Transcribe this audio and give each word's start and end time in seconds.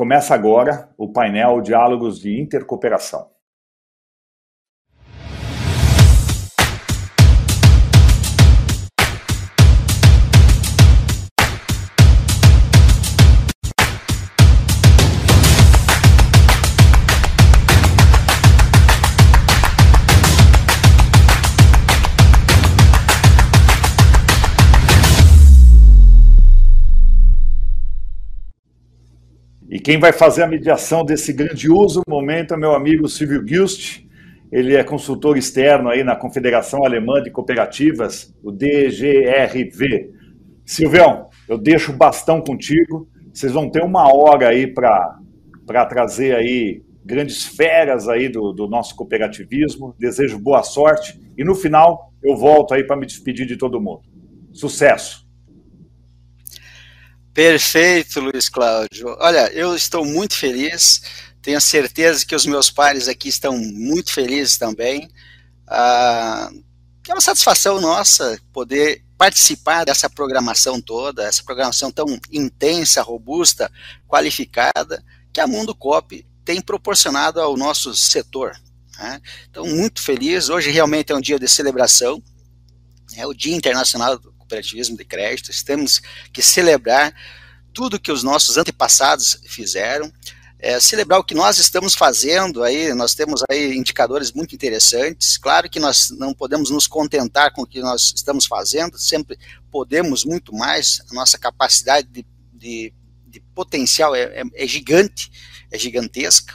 começa 0.00 0.34
agora 0.34 0.88
o 0.96 1.12
painel 1.12 1.60
Diálogos 1.60 2.20
de 2.20 2.40
Intercooperação. 2.40 3.28
Quem 29.90 29.98
vai 29.98 30.12
fazer 30.12 30.44
a 30.44 30.46
mediação 30.46 31.04
desse 31.04 31.32
grandioso 31.32 32.02
momento 32.06 32.54
é 32.54 32.56
meu 32.56 32.76
amigo 32.76 33.08
Silvio 33.08 33.44
Gilst. 33.44 34.04
Ele 34.52 34.76
é 34.76 34.84
consultor 34.84 35.36
externo 35.36 35.88
aí 35.88 36.04
na 36.04 36.14
Confederação 36.14 36.84
Alemã 36.84 37.20
de 37.20 37.28
Cooperativas, 37.28 38.32
o 38.40 38.52
DGRV. 38.52 40.12
Silvião, 40.64 41.28
eu 41.48 41.58
deixo 41.58 41.90
o 41.90 41.96
bastão 41.96 42.40
contigo. 42.40 43.08
Vocês 43.34 43.50
vão 43.50 43.68
ter 43.68 43.82
uma 43.82 44.14
hora 44.14 44.50
aí 44.50 44.68
para 44.68 45.18
trazer 45.88 46.36
aí 46.36 46.84
grandes 47.04 47.44
feras 47.44 48.06
aí 48.06 48.28
do, 48.28 48.52
do 48.52 48.68
nosso 48.68 48.94
cooperativismo. 48.94 49.96
Desejo 49.98 50.38
boa 50.38 50.62
sorte 50.62 51.20
e 51.36 51.42
no 51.42 51.56
final 51.56 52.12
eu 52.22 52.36
volto 52.36 52.74
aí 52.74 52.84
para 52.84 52.94
me 52.94 53.06
despedir 53.06 53.44
de 53.44 53.56
todo 53.56 53.80
mundo. 53.80 54.02
Sucesso! 54.52 55.28
Perfeito, 57.32 58.20
Luiz 58.20 58.48
Cláudio. 58.48 59.16
Olha, 59.20 59.52
eu 59.52 59.74
estou 59.74 60.04
muito 60.04 60.34
feliz. 60.34 61.00
Tenho 61.40 61.60
certeza 61.60 62.26
que 62.26 62.34
os 62.34 62.44
meus 62.44 62.70
pares 62.70 63.08
aqui 63.08 63.28
estão 63.28 63.56
muito 63.56 64.12
felizes 64.12 64.58
também. 64.58 65.08
Ah, 65.66 66.50
é 67.08 67.14
uma 67.14 67.20
satisfação 67.20 67.80
nossa 67.80 68.38
poder 68.52 69.04
participar 69.18 69.84
dessa 69.84 70.08
programação 70.08 70.80
toda, 70.80 71.24
essa 71.24 71.42
programação 71.42 71.90
tão 71.90 72.06
intensa, 72.32 73.02
robusta, 73.02 73.70
qualificada, 74.08 75.04
que 75.32 75.40
a 75.40 75.46
Mundo 75.46 75.74
Cop 75.74 76.26
tem 76.44 76.60
proporcionado 76.60 77.40
ao 77.40 77.56
nosso 77.56 77.94
setor. 77.94 78.52
Né? 78.98 79.20
Então, 79.48 79.66
muito 79.66 80.02
feliz. 80.02 80.48
Hoje 80.48 80.70
realmente 80.70 81.12
é 81.12 81.16
um 81.16 81.20
dia 81.20 81.38
de 81.38 81.48
celebração, 81.48 82.22
é 83.16 83.26
o 83.26 83.34
Dia 83.34 83.54
Internacional 83.54 84.18
cooperativismo 84.50 84.96
de 84.96 85.04
crédito, 85.04 85.50
temos 85.64 86.02
que 86.32 86.42
celebrar 86.42 87.14
tudo 87.72 88.00
que 88.00 88.10
os 88.10 88.24
nossos 88.24 88.56
antepassados 88.56 89.40
fizeram, 89.46 90.12
é, 90.58 90.78
celebrar 90.80 91.20
o 91.20 91.24
que 91.24 91.34
nós 91.34 91.58
estamos 91.58 91.94
fazendo 91.94 92.62
aí, 92.62 92.92
nós 92.92 93.14
temos 93.14 93.42
aí 93.48 93.76
indicadores 93.76 94.32
muito 94.32 94.54
interessantes, 94.54 95.38
claro 95.38 95.70
que 95.70 95.78
nós 95.78 96.10
não 96.10 96.34
podemos 96.34 96.70
nos 96.70 96.86
contentar 96.86 97.52
com 97.52 97.62
o 97.62 97.66
que 97.66 97.80
nós 97.80 98.12
estamos 98.14 98.44
fazendo, 98.44 98.98
sempre 98.98 99.38
podemos 99.70 100.24
muito 100.24 100.54
mais, 100.54 101.00
a 101.10 101.14
nossa 101.14 101.38
capacidade 101.38 102.08
de, 102.08 102.26
de, 102.52 102.92
de 103.26 103.40
potencial 103.54 104.14
é, 104.14 104.22
é, 104.22 104.42
é 104.54 104.66
gigante, 104.66 105.30
é 105.70 105.78
gigantesca, 105.78 106.54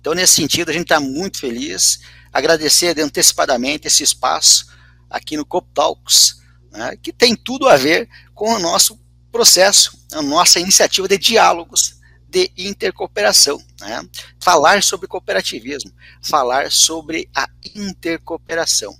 então 0.00 0.14
nesse 0.14 0.34
sentido 0.34 0.70
a 0.70 0.72
gente 0.72 0.84
está 0.84 0.98
muito 0.98 1.38
feliz, 1.38 2.00
agradecer 2.32 2.98
antecipadamente 2.98 3.86
esse 3.86 4.02
espaço 4.02 4.66
aqui 5.10 5.36
no 5.36 5.44
Cop 5.44 5.68
Talks, 5.74 6.39
né, 6.70 6.96
que 7.02 7.12
tem 7.12 7.34
tudo 7.34 7.68
a 7.68 7.76
ver 7.76 8.08
com 8.34 8.52
o 8.54 8.58
nosso 8.58 8.98
processo, 9.30 9.98
a 10.12 10.22
nossa 10.22 10.58
iniciativa 10.58 11.06
de 11.08 11.18
diálogos 11.18 12.00
de 12.28 12.50
intercooperação. 12.56 13.62
Né? 13.80 14.08
Falar 14.40 14.82
sobre 14.82 15.08
cooperativismo, 15.08 15.92
falar 16.22 16.70
sobre 16.70 17.28
a 17.34 17.48
intercooperação. 17.74 18.96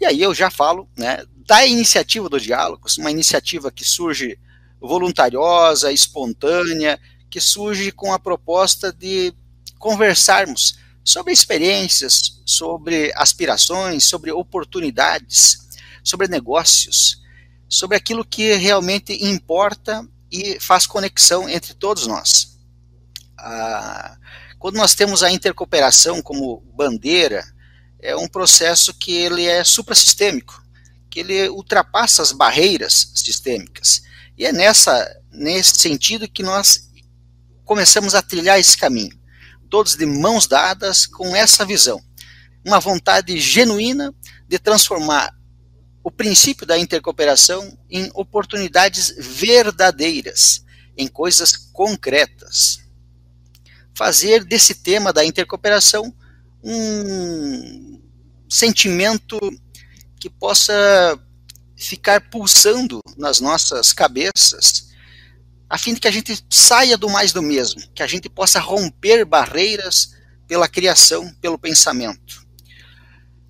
E 0.00 0.04
aí 0.04 0.20
eu 0.20 0.34
já 0.34 0.50
falo 0.50 0.88
né, 0.96 1.24
da 1.46 1.64
iniciativa 1.64 2.28
do 2.28 2.40
diálogos, 2.40 2.98
uma 2.98 3.10
iniciativa 3.10 3.70
que 3.70 3.84
surge 3.84 4.38
voluntariosa, 4.80 5.92
espontânea, 5.92 7.00
que 7.30 7.40
surge 7.40 7.90
com 7.90 8.12
a 8.12 8.18
proposta 8.18 8.92
de 8.92 9.32
conversarmos 9.78 10.78
sobre 11.04 11.32
experiências, 11.32 12.42
sobre 12.46 13.12
aspirações, 13.14 14.08
sobre 14.08 14.32
oportunidades, 14.32 15.63
sobre 16.04 16.28
negócios, 16.28 17.22
sobre 17.68 17.96
aquilo 17.96 18.24
que 18.24 18.52
realmente 18.54 19.24
importa 19.24 20.06
e 20.30 20.60
faz 20.60 20.86
conexão 20.86 21.48
entre 21.48 21.74
todos 21.74 22.06
nós. 22.06 22.58
Ah, 23.38 24.16
quando 24.58 24.76
nós 24.76 24.94
temos 24.94 25.22
a 25.22 25.30
intercooperação 25.30 26.22
como 26.22 26.60
bandeira, 26.74 27.44
é 28.00 28.14
um 28.14 28.28
processo 28.28 28.92
que 28.94 29.12
ele 29.12 29.46
é 29.46 29.64
suprassistêmico, 29.64 30.62
que 31.10 31.20
ele 31.20 31.48
ultrapassa 31.48 32.22
as 32.22 32.32
barreiras 32.32 33.12
sistêmicas. 33.14 34.02
E 34.36 34.44
é 34.44 34.52
nessa, 34.52 35.06
nesse 35.32 35.78
sentido 35.78 36.28
que 36.28 36.42
nós 36.42 36.90
começamos 37.64 38.14
a 38.14 38.22
trilhar 38.22 38.58
esse 38.58 38.76
caminho, 38.76 39.18
todos 39.70 39.96
de 39.96 40.04
mãos 40.04 40.46
dadas 40.46 41.06
com 41.06 41.34
essa 41.34 41.64
visão, 41.64 42.02
uma 42.64 42.80
vontade 42.80 43.38
genuína 43.38 44.14
de 44.46 44.58
transformar 44.58 45.34
o 46.04 46.10
princípio 46.10 46.66
da 46.66 46.78
intercooperação 46.78 47.76
em 47.90 48.10
oportunidades 48.12 49.14
verdadeiras, 49.18 50.62
em 50.94 51.08
coisas 51.08 51.56
concretas. 51.72 52.80
Fazer 53.96 54.44
desse 54.44 54.74
tema 54.74 55.14
da 55.14 55.24
intercooperação 55.24 56.14
um 56.62 58.02
sentimento 58.48 59.38
que 60.20 60.28
possa 60.28 61.18
ficar 61.74 62.28
pulsando 62.30 63.00
nas 63.16 63.40
nossas 63.40 63.92
cabeças, 63.94 64.90
a 65.70 65.78
fim 65.78 65.94
de 65.94 66.00
que 66.00 66.08
a 66.08 66.10
gente 66.10 66.44
saia 66.50 66.98
do 66.98 67.08
mais 67.08 67.32
do 67.32 67.42
mesmo, 67.42 67.82
que 67.94 68.02
a 68.02 68.06
gente 68.06 68.28
possa 68.28 68.60
romper 68.60 69.24
barreiras 69.24 70.14
pela 70.46 70.68
criação, 70.68 71.34
pelo 71.40 71.58
pensamento. 71.58 72.46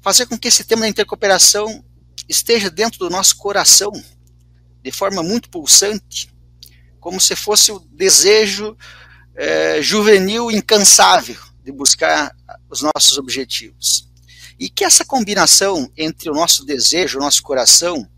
Fazer 0.01 0.27
com 0.27 0.39
que 0.39 0.49
esse 0.49 0.63
tema 0.63 0.83
da 0.83 0.89
intercooperação 0.89 1.85
esteja 2.29 2.71
dentro 2.71 2.99
do 2.99 3.11
nosso 3.11 3.37
coração 3.37 3.93
de 4.83 4.93
forma 4.93 5.23
muito 5.23 5.49
pulsante, 5.49 6.31
como 7.01 7.21
se 7.21 7.35
fosse 7.35 7.73
o 7.73 7.79
desejo 7.79 8.77
é, 9.35 9.81
juvenil 9.83 10.51
incansável 10.51 11.39
de 11.63 11.73
buscar 11.73 12.35
os 12.69 12.83
nossos 12.83 13.17
objetivos. 13.17 14.11
E 14.59 14.69
que 14.69 14.85
essa 14.85 15.05
combinação 15.05 15.91
entre 15.97 16.31
o 16.31 16.35
nosso 16.35 16.65
desejo, 16.65 17.19
o 17.19 17.23
nosso 17.23 17.43
coração, 17.43 18.09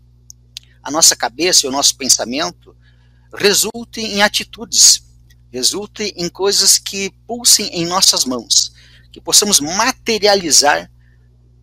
a 0.83 0.91
nossa 0.91 1.15
cabeça 1.15 1.65
e 1.65 1.69
o 1.69 1.71
nosso 1.71 1.95
pensamento 1.97 2.75
resulte 3.33 4.01
em 4.01 4.21
atitudes, 4.21 5.03
resulte 5.51 6.13
em 6.15 6.29
coisas 6.29 6.77
que 6.77 7.09
pulsem 7.25 7.67
em 7.67 7.85
nossas 7.85 8.25
mãos, 8.25 8.71
que 9.11 9.19
possamos 9.19 9.59
materializar 9.59 10.91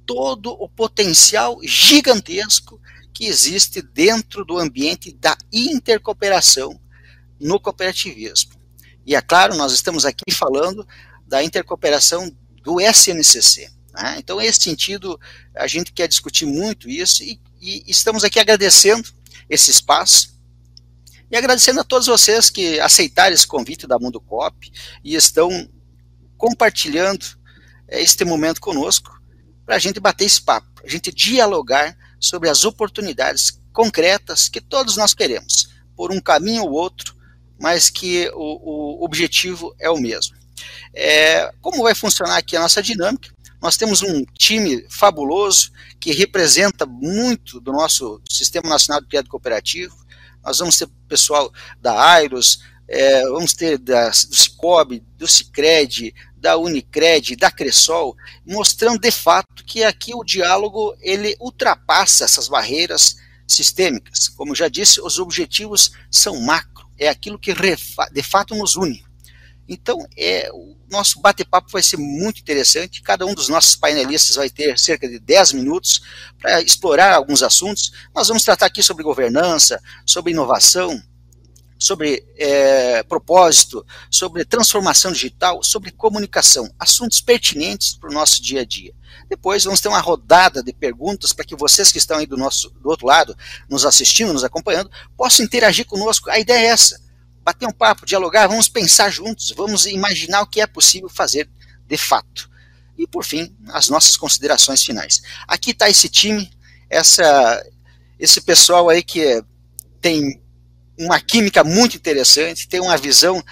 todo 0.06 0.50
o 0.50 0.68
potencial 0.68 1.58
gigantesco 1.62 2.80
que 3.12 3.26
existe 3.26 3.80
dentro 3.80 4.44
do 4.44 4.58
ambiente 4.58 5.12
da 5.12 5.36
intercooperação 5.52 6.78
no 7.40 7.60
cooperativismo. 7.60 8.52
E 9.06 9.14
é 9.14 9.20
claro, 9.20 9.54
nós 9.54 9.72
estamos 9.72 10.04
aqui 10.04 10.32
falando 10.32 10.86
da 11.26 11.42
intercooperação 11.42 12.34
do 12.62 12.80
SNCC. 12.80 13.70
Né? 13.92 14.16
Então, 14.18 14.38
nesse 14.38 14.62
sentido, 14.62 15.18
a 15.54 15.66
gente 15.66 15.92
quer 15.92 16.08
discutir 16.08 16.46
muito 16.46 16.88
isso 16.88 17.22
e, 17.22 17.40
e 17.60 17.84
estamos 17.86 18.24
aqui 18.24 18.40
agradecendo 18.40 19.08
esse 19.48 19.70
espaço 19.70 20.34
e 21.30 21.36
agradecendo 21.36 21.80
a 21.80 21.84
todos 21.84 22.06
vocês 22.06 22.50
que 22.50 22.80
aceitaram 22.80 23.34
esse 23.34 23.46
convite 23.46 23.86
da 23.86 23.98
Mundo 23.98 24.20
Cop 24.20 24.70
e 25.02 25.14
estão 25.14 25.68
compartilhando 26.36 27.24
eh, 27.88 28.02
este 28.02 28.24
momento 28.24 28.60
conosco 28.60 29.13
para 29.64 29.76
a 29.76 29.78
gente 29.78 30.00
bater 30.00 30.24
esse 30.24 30.40
papo, 30.40 30.82
a 30.84 30.88
gente 30.88 31.12
dialogar 31.12 31.96
sobre 32.20 32.48
as 32.48 32.64
oportunidades 32.64 33.60
concretas 33.72 34.48
que 34.48 34.60
todos 34.60 34.96
nós 34.96 35.14
queremos, 35.14 35.68
por 35.96 36.12
um 36.12 36.20
caminho 36.20 36.64
ou 36.64 36.72
outro, 36.72 37.14
mas 37.58 37.90
que 37.90 38.30
o, 38.34 39.00
o 39.00 39.04
objetivo 39.04 39.74
é 39.78 39.90
o 39.90 39.98
mesmo. 39.98 40.36
É, 40.94 41.52
como 41.60 41.82
vai 41.82 41.94
funcionar 41.94 42.36
aqui 42.36 42.56
a 42.56 42.60
nossa 42.60 42.82
dinâmica? 42.82 43.30
Nós 43.60 43.76
temos 43.76 44.02
um 44.02 44.24
time 44.38 44.84
fabuloso 44.90 45.70
que 45.98 46.12
representa 46.12 46.84
muito 46.84 47.60
do 47.60 47.72
nosso 47.72 48.20
Sistema 48.28 48.68
Nacional 48.68 49.00
de 49.00 49.08
Crédito 49.08 49.30
Cooperativo. 49.30 49.96
Nós 50.44 50.58
vamos 50.58 50.76
ter 50.76 50.86
pessoal 51.08 51.50
da 51.80 51.98
Airos, 52.12 52.60
é, 52.86 53.22
vamos 53.22 53.54
ter 53.54 53.78
da, 53.78 54.10
do 54.10 54.34
Cicobi, 54.36 55.02
do 55.16 55.26
Cicred, 55.26 56.14
da 56.44 56.58
Unicred, 56.58 57.36
da 57.36 57.50
Cressol, 57.50 58.14
mostrando 58.46 58.98
de 58.98 59.10
fato 59.10 59.64
que 59.64 59.82
aqui 59.82 60.14
o 60.14 60.22
diálogo 60.22 60.94
ele 61.00 61.34
ultrapassa 61.40 62.26
essas 62.26 62.48
barreiras 62.48 63.16
sistêmicas. 63.48 64.28
Como 64.28 64.54
já 64.54 64.68
disse, 64.68 65.00
os 65.00 65.18
objetivos 65.18 65.92
são 66.10 66.38
macro, 66.42 66.86
é 66.98 67.08
aquilo 67.08 67.38
que 67.38 67.54
de 68.12 68.22
fato 68.22 68.54
nos 68.54 68.76
une. 68.76 69.02
Então, 69.66 70.06
é, 70.18 70.50
o 70.52 70.76
nosso 70.90 71.18
bate-papo 71.18 71.70
vai 71.72 71.82
ser 71.82 71.96
muito 71.96 72.42
interessante. 72.42 73.00
Cada 73.00 73.24
um 73.24 73.32
dos 73.32 73.48
nossos 73.48 73.74
painelistas 73.74 74.36
vai 74.36 74.50
ter 74.50 74.78
cerca 74.78 75.08
de 75.08 75.18
10 75.18 75.54
minutos 75.54 76.02
para 76.38 76.60
explorar 76.60 77.14
alguns 77.14 77.42
assuntos. 77.42 77.90
Nós 78.14 78.28
vamos 78.28 78.42
tratar 78.42 78.66
aqui 78.66 78.82
sobre 78.82 79.02
governança, 79.02 79.80
sobre 80.04 80.32
inovação, 80.32 81.02
sobre 81.84 82.24
é, 82.38 83.02
propósito, 83.02 83.84
sobre 84.10 84.44
transformação 84.44 85.12
digital, 85.12 85.62
sobre 85.62 85.90
comunicação, 85.90 86.72
assuntos 86.78 87.20
pertinentes 87.20 87.94
para 87.94 88.08
o 88.08 88.12
nosso 88.12 88.42
dia 88.42 88.62
a 88.62 88.64
dia. 88.64 88.94
Depois 89.28 89.64
vamos 89.64 89.80
ter 89.80 89.88
uma 89.88 90.00
rodada 90.00 90.62
de 90.62 90.72
perguntas 90.72 91.34
para 91.34 91.44
que 91.44 91.54
vocês 91.54 91.92
que 91.92 91.98
estão 91.98 92.16
aí 92.16 92.26
do, 92.26 92.38
nosso, 92.38 92.70
do 92.70 92.88
outro 92.88 93.06
lado, 93.06 93.36
nos 93.68 93.84
assistindo, 93.84 94.32
nos 94.32 94.44
acompanhando, 94.44 94.90
possam 95.14 95.44
interagir 95.44 95.84
conosco. 95.84 96.30
A 96.30 96.38
ideia 96.38 96.68
é 96.68 96.70
essa: 96.70 96.98
bater 97.42 97.68
um 97.68 97.72
papo, 97.72 98.06
dialogar, 98.06 98.46
vamos 98.46 98.68
pensar 98.68 99.10
juntos, 99.10 99.52
vamos 99.54 99.84
imaginar 99.84 100.40
o 100.40 100.46
que 100.46 100.62
é 100.62 100.66
possível 100.66 101.10
fazer 101.10 101.50
de 101.86 101.98
fato. 101.98 102.50
E 102.96 103.06
por 103.06 103.24
fim, 103.24 103.54
as 103.68 103.90
nossas 103.90 104.16
considerações 104.16 104.82
finais. 104.82 105.20
Aqui 105.46 105.72
está 105.72 105.90
esse 105.90 106.08
time, 106.08 106.50
essa, 106.88 107.62
esse 108.18 108.40
pessoal 108.40 108.88
aí 108.88 109.02
que 109.02 109.44
tem 110.00 110.40
uma 110.98 111.20
química 111.20 111.64
muito 111.64 111.96
interessante, 111.96 112.68
tem 112.68 112.80
uma 112.80 112.96
visão 112.96 113.42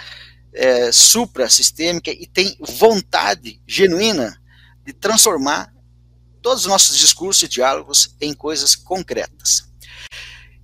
é, 0.55 0.93
supra-sistêmica 0.93 2.11
e 2.11 2.27
tem 2.27 2.57
vontade 2.61 3.61
genuína 3.67 4.37
de 4.85 4.93
transformar 4.93 5.73
todos 6.41 6.63
os 6.63 6.69
nossos 6.69 6.99
discursos 6.99 7.43
e 7.43 7.49
diálogos 7.49 8.15
em 8.21 8.35
coisas 8.35 8.75
concretas. 8.75 9.65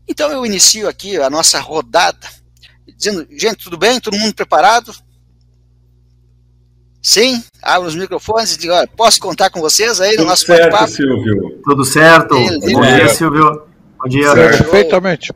Então 0.06 0.30
eu 0.30 0.44
inicio 0.44 0.88
aqui 0.88 1.16
a 1.16 1.30
nossa 1.30 1.60
rodada, 1.60 2.26
dizendo, 2.96 3.26
gente, 3.30 3.64
tudo 3.64 3.76
bem? 3.76 4.00
Todo 4.00 4.18
mundo 4.18 4.34
preparado? 4.34 4.94
Sim? 7.00 7.42
Abro 7.62 7.88
os 7.88 7.94
microfones 7.94 8.54
e 8.54 8.58
digo, 8.58 8.72
olha, 8.72 8.88
posso 8.88 9.20
contar 9.20 9.50
com 9.50 9.60
vocês 9.60 10.00
aí 10.00 10.16
no 10.16 10.24
nosso 10.24 10.46
bate-papo? 10.46 10.88
Silvio. 10.88 11.60
Tudo 11.62 11.84
certo. 11.84 12.34
Bom 12.34 12.80
dia, 12.82 13.08
Silvio. 13.08 13.68
Bom 13.98 14.08
dia. 14.08 14.34
Perfeitamente. 14.34 15.32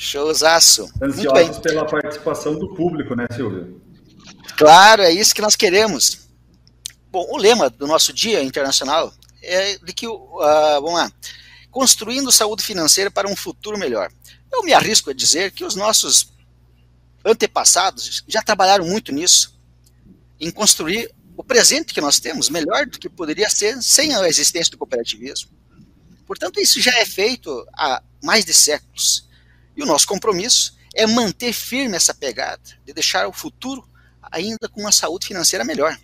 Showzaço. 0.00 0.90
Ansiosos 1.02 1.58
pela 1.58 1.84
participação 1.84 2.58
do 2.58 2.74
público, 2.74 3.14
né, 3.14 3.26
Silvio? 3.36 3.82
Claro, 4.56 5.02
é 5.02 5.12
isso 5.12 5.34
que 5.34 5.42
nós 5.42 5.54
queremos. 5.54 6.20
Bom, 7.10 7.26
o 7.30 7.36
lema 7.36 7.68
do 7.68 7.86
nosso 7.86 8.10
Dia 8.10 8.42
Internacional 8.42 9.12
é 9.42 9.76
de 9.76 9.92
que, 9.92 10.08
uh, 10.08 10.38
vamos 10.80 10.94
lá, 10.94 11.12
construindo 11.70 12.32
saúde 12.32 12.62
financeira 12.62 13.10
para 13.10 13.28
um 13.28 13.36
futuro 13.36 13.76
melhor. 13.76 14.10
Eu 14.50 14.62
me 14.62 14.72
arrisco 14.72 15.10
a 15.10 15.14
dizer 15.14 15.52
que 15.52 15.66
os 15.66 15.74
nossos 15.74 16.32
antepassados 17.22 18.24
já 18.26 18.40
trabalharam 18.40 18.86
muito 18.86 19.12
nisso, 19.12 19.54
em 20.40 20.50
construir 20.50 21.12
o 21.36 21.44
presente 21.44 21.92
que 21.92 22.00
nós 22.00 22.18
temos 22.18 22.48
melhor 22.48 22.86
do 22.86 22.98
que 22.98 23.08
poderia 23.08 23.50
ser 23.50 23.82
sem 23.82 24.14
a 24.14 24.26
existência 24.26 24.70
do 24.70 24.78
cooperativismo. 24.78 25.50
Portanto, 26.26 26.58
isso 26.58 26.80
já 26.80 26.98
é 26.98 27.04
feito 27.04 27.66
há 27.74 28.02
mais 28.22 28.46
de 28.46 28.54
séculos. 28.54 29.28
E 29.76 29.82
o 29.82 29.86
nosso 29.86 30.06
compromisso 30.06 30.76
é 30.94 31.06
manter 31.06 31.52
firme 31.52 31.96
essa 31.96 32.14
pegada, 32.14 32.62
de 32.84 32.92
deixar 32.92 33.28
o 33.28 33.32
futuro 33.32 33.88
ainda 34.22 34.68
com 34.68 34.80
uma 34.80 34.92
saúde 34.92 35.26
financeira 35.26 35.64
melhor. 35.64 35.98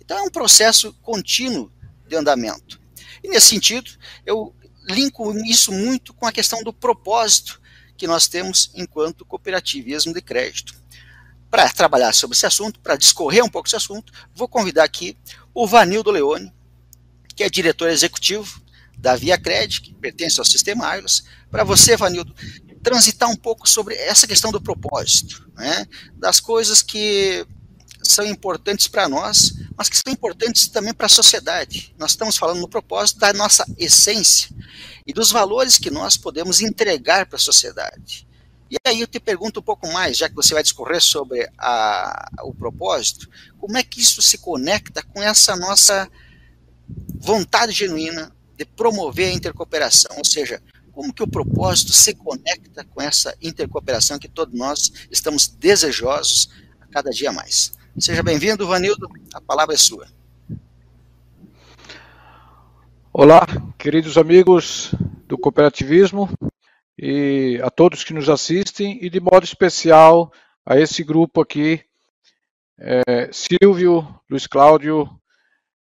Então 0.00 0.18
é 0.18 0.22
um 0.22 0.30
processo 0.30 0.92
contínuo 1.02 1.72
de 2.06 2.16
andamento. 2.16 2.80
E 3.22 3.28
nesse 3.28 3.48
sentido, 3.48 3.90
eu 4.26 4.54
linko 4.88 5.32
isso 5.44 5.72
muito 5.72 6.12
com 6.12 6.26
a 6.26 6.32
questão 6.32 6.62
do 6.62 6.72
propósito 6.72 7.60
que 7.96 8.06
nós 8.06 8.26
temos 8.26 8.70
enquanto 8.74 9.24
cooperativismo 9.24 10.12
de 10.12 10.20
crédito. 10.20 10.74
Para 11.48 11.68
trabalhar 11.70 12.12
sobre 12.12 12.36
esse 12.36 12.46
assunto, 12.46 12.80
para 12.80 12.96
discorrer 12.96 13.44
um 13.44 13.48
pouco 13.48 13.68
esse 13.68 13.76
assunto, 13.76 14.12
vou 14.34 14.48
convidar 14.48 14.84
aqui 14.84 15.16
o 15.54 15.66
Vanildo 15.66 16.10
Leone, 16.10 16.52
que 17.36 17.44
é 17.44 17.50
diretor 17.50 17.90
executivo 17.90 18.60
da 18.96 19.16
Via 19.16 19.38
Credit, 19.38 19.82
que 19.82 19.94
pertence 19.94 20.38
ao 20.38 20.44
sistema 20.44 20.86
Argos. 20.86 21.24
Para 21.50 21.64
você, 21.64 21.96
Vanildo, 21.96 22.34
transitar 22.82 23.30
um 23.30 23.36
pouco 23.36 23.68
sobre 23.68 23.94
essa 23.94 24.26
questão 24.26 24.50
do 24.50 24.60
propósito, 24.60 25.48
né? 25.54 25.86
das 26.14 26.40
coisas 26.40 26.82
que 26.82 27.46
são 28.02 28.26
importantes 28.26 28.88
para 28.88 29.08
nós, 29.08 29.54
mas 29.76 29.88
que 29.88 29.96
são 29.96 30.12
importantes 30.12 30.68
também 30.68 30.92
para 30.92 31.06
a 31.06 31.08
sociedade. 31.08 31.94
Nós 31.96 32.10
estamos 32.10 32.36
falando 32.36 32.60
no 32.60 32.68
propósito 32.68 33.20
da 33.20 33.32
nossa 33.32 33.64
essência 33.78 34.50
e 35.06 35.12
dos 35.12 35.30
valores 35.30 35.78
que 35.78 35.90
nós 35.90 36.16
podemos 36.16 36.60
entregar 36.60 37.26
para 37.26 37.36
a 37.36 37.40
sociedade. 37.40 38.26
E 38.70 38.76
aí 38.86 39.00
eu 39.00 39.06
te 39.06 39.20
pergunto 39.20 39.60
um 39.60 39.62
pouco 39.62 39.86
mais, 39.92 40.16
já 40.16 40.28
que 40.28 40.34
você 40.34 40.54
vai 40.54 40.62
discorrer 40.62 41.00
sobre 41.00 41.48
a, 41.58 42.30
o 42.42 42.54
propósito, 42.54 43.28
como 43.58 43.76
é 43.76 43.82
que 43.82 44.00
isso 44.00 44.22
se 44.22 44.38
conecta 44.38 45.02
com 45.02 45.22
essa 45.22 45.54
nossa 45.54 46.10
vontade 47.20 47.72
genuína 47.72 48.34
de 48.56 48.64
promover 48.64 49.28
a 49.28 49.34
intercooperação, 49.34 50.16
ou 50.16 50.24
seja, 50.24 50.62
como 50.92 51.12
que 51.12 51.22
o 51.22 51.26
propósito 51.26 51.92
se 51.92 52.14
conecta 52.14 52.84
com 52.84 53.00
essa 53.00 53.34
intercooperação 53.40 54.18
que 54.18 54.28
todos 54.28 54.54
nós 54.54 54.92
estamos 55.10 55.48
desejosos 55.48 56.50
a 56.80 56.86
cada 56.86 57.10
dia 57.10 57.32
mais. 57.32 57.72
Seja 57.98 58.22
bem-vindo, 58.22 58.66
Vanildo, 58.66 59.08
a 59.34 59.40
palavra 59.40 59.74
é 59.74 59.78
sua. 59.78 60.06
Olá, 63.12 63.46
queridos 63.78 64.16
amigos 64.16 64.94
do 65.26 65.36
cooperativismo 65.36 66.28
e 66.98 67.60
a 67.62 67.70
todos 67.70 68.04
que 68.04 68.14
nos 68.14 68.28
assistem 68.28 68.98
e 69.02 69.10
de 69.10 69.20
modo 69.20 69.44
especial 69.44 70.32
a 70.64 70.78
esse 70.78 71.02
grupo 71.02 71.40
aqui, 71.40 71.82
é, 72.78 73.30
Silvio, 73.32 74.06
Luiz 74.30 74.46
Cláudio, 74.46 75.08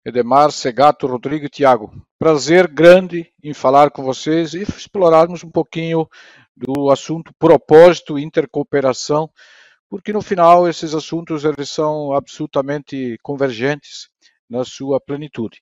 Edemar, 0.08 0.50
Segato, 0.50 1.06
Rodrigo 1.06 1.44
e 1.44 1.50
Tiago. 1.50 1.92
Prazer 2.18 2.66
grande 2.66 3.30
em 3.42 3.52
falar 3.52 3.90
com 3.90 4.02
vocês 4.02 4.54
e 4.54 4.62
explorarmos 4.62 5.44
um 5.44 5.50
pouquinho 5.50 6.08
do 6.56 6.90
assunto 6.90 7.30
propósito 7.38 8.18
e 8.18 8.24
intercooperação, 8.24 9.30
porque 9.88 10.10
no 10.10 10.22
final 10.22 10.66
esses 10.66 10.94
assuntos 10.94 11.44
eles 11.44 11.68
são 11.68 12.14
absolutamente 12.14 13.18
convergentes 13.22 14.08
na 14.48 14.64
sua 14.64 14.98
plenitude. 14.98 15.60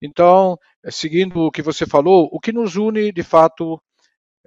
Então, 0.00 0.58
seguindo 0.90 1.46
o 1.46 1.50
que 1.50 1.62
você 1.62 1.86
falou, 1.86 2.28
o 2.30 2.38
que 2.38 2.52
nos 2.52 2.76
une 2.76 3.10
de 3.10 3.22
fato 3.22 3.80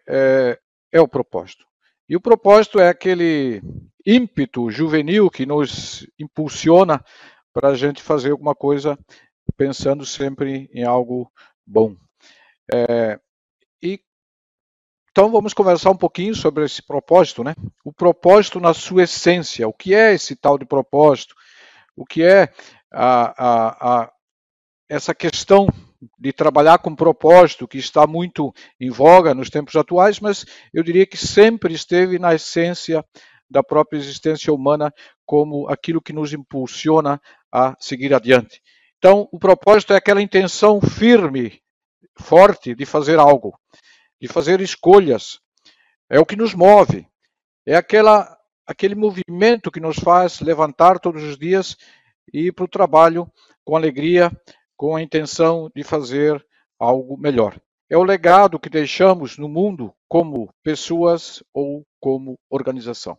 é, 0.08 0.60
é 0.92 1.02
o 1.02 1.08
propósito. 1.08 1.66
E 2.08 2.16
o 2.16 2.22
propósito 2.22 2.80
é 2.80 2.88
aquele 2.88 3.64
ímpeto 4.06 4.70
juvenil 4.70 5.28
que 5.28 5.46
nos 5.46 6.08
impulsiona 6.20 7.04
para 7.52 7.70
a 7.70 7.76
gente 7.76 8.02
fazer 8.02 8.32
alguma 8.32 8.54
coisa 8.54 8.98
pensando 9.56 10.06
sempre 10.06 10.70
em 10.74 10.84
algo 10.84 11.32
bom. 11.66 11.96
É, 12.74 13.20
e 13.82 14.00
então 15.12 15.32
vamos 15.32 15.54
conversar 15.54 15.92
um 15.92 15.98
pouquinho 15.98 16.36
sobre 16.36 16.64
esse 16.66 16.82
propósito, 16.82 17.44
né? 17.44 17.56
O 17.84 17.92
propósito 17.92 18.60
na 18.60 18.74
sua 18.74 19.04
essência, 19.04 19.68
o 19.68 19.74
que 19.74 19.94
é 19.94 20.14
esse 20.14 20.36
tal 20.36 20.58
de 20.58 20.66
propósito? 20.66 21.36
O 21.96 22.06
que 22.06 22.24
é 22.24 22.54
a, 22.92 23.34
a, 23.38 24.04
a, 24.04 24.12
essa 24.88 25.14
questão 25.14 25.68
de 26.18 26.32
trabalhar 26.32 26.80
com 26.80 26.96
propósito 26.96 27.68
que 27.68 27.78
está 27.78 28.08
muito 28.08 28.54
em 28.80 28.90
voga 28.90 29.34
nos 29.34 29.50
tempos 29.50 29.76
atuais, 29.76 30.20
mas 30.20 30.46
eu 30.74 30.82
diria 30.84 31.06
que 31.06 31.18
sempre 31.18 31.74
esteve 31.74 32.18
na 32.18 32.34
essência 32.34 33.04
da 33.50 33.64
própria 33.64 33.98
existência 33.98 34.54
humana 34.54 34.94
como 35.26 35.68
aquilo 35.68 36.02
que 36.02 36.14
nos 36.14 36.34
impulsiona 36.34 37.20
a 37.52 37.76
seguir 37.80 38.14
adiante. 38.14 38.62
Então, 39.00 39.30
o 39.32 39.40
propósito 39.40 39.94
é 39.94 39.96
aquela 39.96 40.22
intenção 40.22 40.82
firme, 40.82 41.62
forte 42.20 42.76
de 42.76 42.86
fazer 42.86 43.18
algo, 43.18 43.58
de 44.22 44.28
fazer 44.28 44.60
escolhas. 44.60 45.40
É 46.10 46.20
o 46.20 46.26
que 46.26 46.36
nos 46.36 46.54
move. 46.54 47.08
É 47.66 47.78
aquela, 47.78 48.38
aquele 48.68 48.96
movimento 48.96 49.72
que 49.72 49.80
nos 49.80 49.98
faz 49.98 50.42
levantar 50.42 51.00
todos 51.00 51.24
os 51.24 51.38
dias 51.38 51.78
e 52.34 52.48
ir 52.48 52.52
para 52.52 52.66
o 52.66 52.70
trabalho 52.70 53.32
com 53.64 53.78
alegria, 53.78 54.30
com 54.76 54.98
a 54.98 55.02
intenção 55.02 55.72
de 55.74 55.82
fazer 55.82 56.46
algo 56.78 57.18
melhor. 57.18 57.58
É 57.90 57.98
o 57.98 58.04
legado 58.04 58.60
que 58.60 58.70
deixamos 58.70 59.38
no 59.38 59.48
mundo 59.48 59.94
como 60.10 60.54
pessoas 60.62 61.42
ou 61.54 61.86
como 62.02 62.38
organização. 62.50 63.18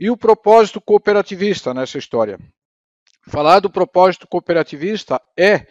E 0.00 0.10
o 0.10 0.16
propósito 0.16 0.80
cooperativista 0.80 1.72
nessa 1.72 1.96
história? 1.96 2.40
Falar 3.22 3.60
do 3.60 3.70
propósito 3.70 4.26
cooperativista 4.26 5.20
é, 5.36 5.66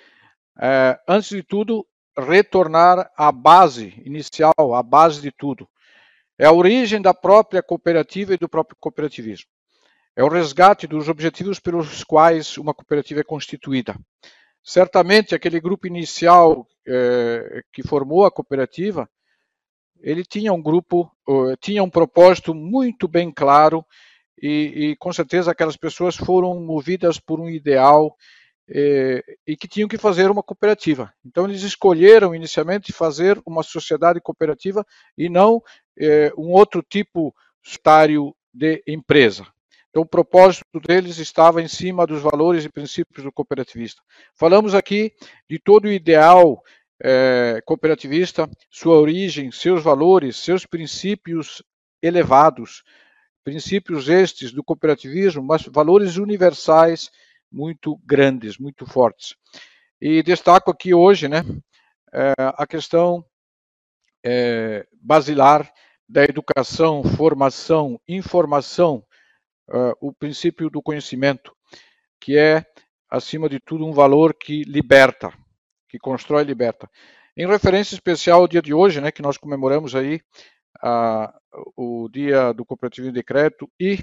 é, 0.59 0.99
antes 1.07 1.29
de 1.29 1.41
tudo, 1.41 1.85
retornar 2.17 3.09
à 3.17 3.31
base 3.31 4.01
inicial, 4.05 4.53
à 4.75 4.83
base 4.83 5.21
de 5.21 5.31
tudo. 5.31 5.67
É 6.37 6.45
a 6.45 6.51
origem 6.51 7.01
da 7.01 7.13
própria 7.13 7.63
cooperativa 7.63 8.33
e 8.33 8.37
do 8.37 8.47
próprio 8.47 8.77
cooperativismo. 8.79 9.49
É 10.15 10.23
o 10.23 10.29
resgate 10.29 10.85
dos 10.85 11.09
objetivos 11.09 11.59
pelos 11.59 12.03
quais 12.03 12.57
uma 12.57 12.73
cooperativa 12.73 13.21
é 13.21 13.23
constituída. 13.23 13.95
Certamente, 14.63 15.33
aquele 15.33 15.59
grupo 15.59 15.87
inicial 15.87 16.67
é, 16.87 17.61
que 17.73 17.81
formou 17.81 18.25
a 18.25 18.31
cooperativa, 18.31 19.09
ele 20.01 20.23
tinha 20.23 20.53
um 20.53 20.61
grupo, 20.61 21.11
tinha 21.59 21.83
um 21.83 21.89
propósito 21.89 22.53
muito 22.53 23.07
bem 23.07 23.31
claro 23.31 23.85
e, 24.41 24.91
e 24.91 24.96
com 24.98 25.12
certeza 25.12 25.51
aquelas 25.51 25.77
pessoas 25.77 26.15
foram 26.15 26.60
movidas 26.60 27.19
por 27.19 27.39
um 27.39 27.50
ideal 27.50 28.15
eh, 28.69 29.24
e 29.48 29.58
que 29.58 29.67
tinham 29.67 29.89
que 29.89 29.98
fazer 29.98 30.29
uma 30.29 30.43
cooperativa. 30.43 31.12
Então 31.25 31.46
eles 31.46 31.63
escolheram 31.63 32.36
inicialmente 32.36 32.93
fazer 32.93 33.41
uma 33.46 33.63
sociedade 33.63 34.19
cooperativa 34.22 34.86
e 35.17 35.29
não 35.29 35.62
eh, 35.98 36.31
um 36.38 36.51
outro 36.51 36.84
tipo 36.88 37.34
de 38.53 38.84
empresa. 38.88 39.46
Então, 39.89 40.03
o 40.03 40.05
propósito 40.05 40.79
deles 40.79 41.17
estava 41.17 41.62
em 41.62 41.67
cima 41.67 42.05
dos 42.05 42.22
valores 42.22 42.63
e 42.63 42.69
princípios 42.69 43.24
do 43.24 43.31
cooperativista. 43.31 44.01
Falamos 44.36 44.75
aqui 44.75 45.12
de 45.50 45.60
todo 45.60 45.86
o 45.86 45.91
ideal 45.91 46.62
é, 47.01 47.60
cooperativista, 47.65 48.48
sua 48.69 48.98
origem, 48.98 49.51
seus 49.51 49.81
valores, 49.84 50.38
seus 50.38 50.65
princípios 50.65 51.63
elevados, 52.01 52.84
princípios 53.43 54.10
estes 54.10 54.51
do 54.51 54.63
cooperativismo, 54.63 55.43
mas 55.43 55.63
valores 55.63 56.17
universais 56.17 57.10
muito 57.51 57.98
grandes, 58.05 58.58
muito 58.58 58.86
fortes. 58.86 59.36
E 60.01 60.22
destaco 60.24 60.72
aqui 60.72 60.93
hoje, 60.93 61.27
né, 61.27 61.43
é, 62.13 62.34
a 62.38 62.65
questão 62.65 63.25
é, 64.24 64.86
basilar 65.01 65.72
da 66.08 66.24
educação, 66.24 67.03
formação, 67.03 68.00
informação, 68.08 69.03
uh, 69.69 69.93
o 70.01 70.12
princípio 70.12 70.69
do 70.69 70.81
conhecimento, 70.81 71.55
que 72.19 72.36
é, 72.36 72.65
acima 73.10 73.48
de 73.48 73.60
tudo, 73.60 73.86
um 73.86 73.91
valor 73.91 74.34
que 74.34 74.63
liberta, 74.63 75.31
que 75.88 76.00
constrói 76.00 76.41
e 76.41 76.48
liberta. 76.48 76.89
Em 77.38 77.48
referência 77.48 77.93
especial 77.93 78.41
ao 78.41 78.48
dia 78.48 78.62
de 78.62 78.74
hoje, 78.74 79.00
né, 79.00 79.12
que 79.12 79.22
nós 79.22 79.38
comemoramos 79.38 79.96
aí 79.96 80.19
uh, 80.83 81.31
o 81.75 82.09
dia 82.09 82.53
do 82.53 82.65
cooperativismo 82.65 83.13
de 83.13 83.23
crédito 83.23 83.69
e 83.79 83.99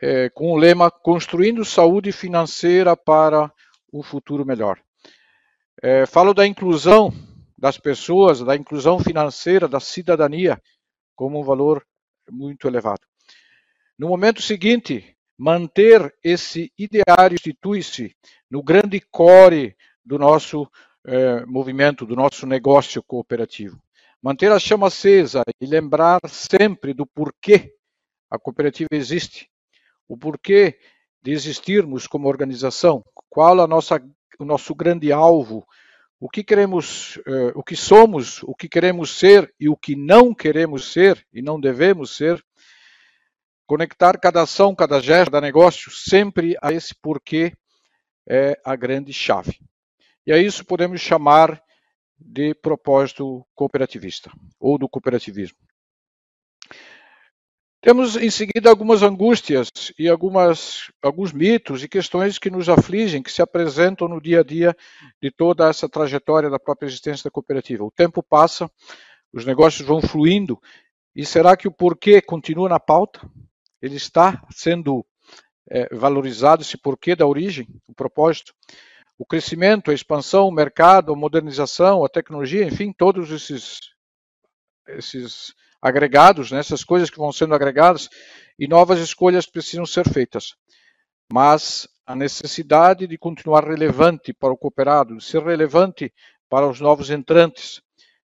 eh, 0.00 0.30
com 0.30 0.52
o 0.52 0.56
lema 0.56 0.90
Construindo 0.90 1.64
Saúde 1.64 2.10
Financeira 2.10 2.96
para 2.96 3.52
um 3.92 4.02
Futuro 4.02 4.46
Melhor. 4.46 4.80
Eh, 5.82 6.06
falo 6.06 6.32
da 6.32 6.46
inclusão 6.46 7.12
das 7.56 7.76
pessoas, 7.76 8.40
da 8.40 8.56
inclusão 8.56 8.98
financeira, 8.98 9.68
da 9.68 9.80
cidadania, 9.80 10.60
como 11.14 11.38
um 11.38 11.44
valor 11.44 11.84
muito 12.30 12.66
elevado. 12.66 13.00
No 13.98 14.08
momento 14.08 14.40
seguinte, 14.40 15.14
manter 15.36 16.14
esse 16.24 16.72
ideário 16.78 17.34
institui-se 17.34 18.14
no 18.50 18.62
grande 18.62 19.00
core 19.00 19.76
do 20.02 20.18
nosso 20.18 20.66
eh, 21.06 21.44
movimento, 21.44 22.06
do 22.06 22.16
nosso 22.16 22.46
negócio 22.46 23.02
cooperativo. 23.02 23.78
Manter 24.22 24.52
a 24.52 24.58
chama 24.58 24.88
acesa 24.88 25.42
e 25.58 25.66
lembrar 25.66 26.20
sempre 26.28 26.92
do 26.92 27.06
porquê 27.06 27.74
a 28.30 28.38
cooperativa 28.38 28.90
existe, 28.92 29.48
o 30.06 30.16
porquê 30.16 30.78
de 31.22 31.32
existirmos 31.32 32.06
como 32.06 32.28
organização, 32.28 33.02
qual 33.30 33.60
a 33.60 33.66
nossa, 33.66 34.02
o 34.38 34.44
nosso 34.44 34.74
grande 34.74 35.10
alvo, 35.10 35.66
o 36.20 36.28
que 36.28 36.44
queremos, 36.44 37.16
uh, 37.16 37.52
o 37.54 37.62
que 37.62 37.74
somos, 37.74 38.42
o 38.42 38.54
que 38.54 38.68
queremos 38.68 39.18
ser 39.18 39.54
e 39.58 39.70
o 39.70 39.76
que 39.76 39.96
não 39.96 40.34
queremos 40.34 40.92
ser 40.92 41.26
e 41.32 41.40
não 41.40 41.58
devemos 41.58 42.14
ser. 42.14 42.44
Conectar 43.66 44.18
cada 44.18 44.42
ação, 44.42 44.74
cada 44.74 45.00
gesto, 45.00 45.30
cada 45.30 45.40
negócio 45.40 45.90
sempre 45.90 46.56
a 46.60 46.72
esse 46.72 46.94
porquê 46.94 47.54
é 48.28 48.60
a 48.64 48.76
grande 48.76 49.14
chave. 49.14 49.58
E 50.26 50.32
a 50.32 50.36
isso 50.36 50.64
podemos 50.64 51.00
chamar 51.00 51.62
de 52.20 52.54
propósito 52.54 53.46
cooperativista 53.54 54.30
ou 54.58 54.78
do 54.78 54.88
cooperativismo. 54.88 55.58
Temos 57.82 58.14
em 58.14 58.28
seguida 58.28 58.68
algumas 58.68 59.02
angústias 59.02 59.70
e 59.98 60.06
algumas, 60.06 60.90
alguns 61.02 61.32
mitos 61.32 61.82
e 61.82 61.88
questões 61.88 62.38
que 62.38 62.50
nos 62.50 62.68
afligem, 62.68 63.22
que 63.22 63.32
se 63.32 63.40
apresentam 63.40 64.06
no 64.06 64.20
dia 64.20 64.40
a 64.40 64.44
dia 64.44 64.76
de 65.20 65.30
toda 65.30 65.66
essa 65.66 65.88
trajetória 65.88 66.50
da 66.50 66.58
própria 66.58 66.86
existência 66.86 67.24
da 67.24 67.30
cooperativa. 67.30 67.82
O 67.82 67.90
tempo 67.90 68.22
passa, 68.22 68.70
os 69.32 69.46
negócios 69.46 69.88
vão 69.88 70.02
fluindo, 70.02 70.60
e 71.16 71.24
será 71.24 71.56
que 71.56 71.66
o 71.66 71.72
porquê 71.72 72.20
continua 72.20 72.68
na 72.68 72.78
pauta? 72.78 73.20
Ele 73.80 73.96
está 73.96 74.46
sendo 74.50 75.04
é, 75.70 75.88
valorizado, 75.94 76.60
esse 76.60 76.76
porquê 76.76 77.16
da 77.16 77.26
origem, 77.26 77.66
o 77.88 77.94
propósito? 77.94 78.52
O 79.20 79.26
crescimento, 79.26 79.90
a 79.90 79.94
expansão, 79.94 80.48
o 80.48 80.50
mercado, 80.50 81.12
a 81.12 81.14
modernização, 81.14 82.02
a 82.02 82.08
tecnologia, 82.08 82.64
enfim, 82.64 82.90
todos 82.90 83.30
esses, 83.30 83.78
esses 84.88 85.52
agregados, 85.82 86.50
né, 86.50 86.58
essas 86.58 86.82
coisas 86.82 87.10
que 87.10 87.18
vão 87.18 87.30
sendo 87.30 87.54
agregadas, 87.54 88.08
e 88.58 88.66
novas 88.66 88.98
escolhas 88.98 89.44
precisam 89.44 89.84
ser 89.84 90.08
feitas. 90.08 90.54
Mas 91.30 91.86
a 92.06 92.16
necessidade 92.16 93.06
de 93.06 93.18
continuar 93.18 93.62
relevante 93.62 94.32
para 94.32 94.54
o 94.54 94.56
cooperado, 94.56 95.14
de 95.18 95.22
ser 95.22 95.42
relevante 95.42 96.10
para 96.48 96.66
os 96.66 96.80
novos 96.80 97.10
entrantes, 97.10 97.82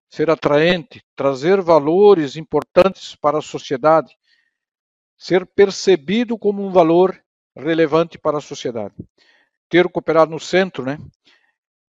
ser 0.09 0.31
atraente, 0.31 1.03
trazer 1.15 1.61
valores 1.61 2.35
importantes 2.35 3.15
para 3.15 3.37
a 3.37 3.43
sociedade, 3.43 4.17
ser 5.15 5.45
percebido 5.45 6.39
como 6.39 6.65
um 6.65 6.71
valor 6.71 7.15
relevante 7.55 8.17
para 8.17 8.39
a 8.39 8.41
sociedade. 8.41 8.95
Ter 9.69 9.85
o 9.85 9.89
cooperado 9.89 10.31
no 10.31 10.39
centro, 10.39 10.83
né? 10.83 10.97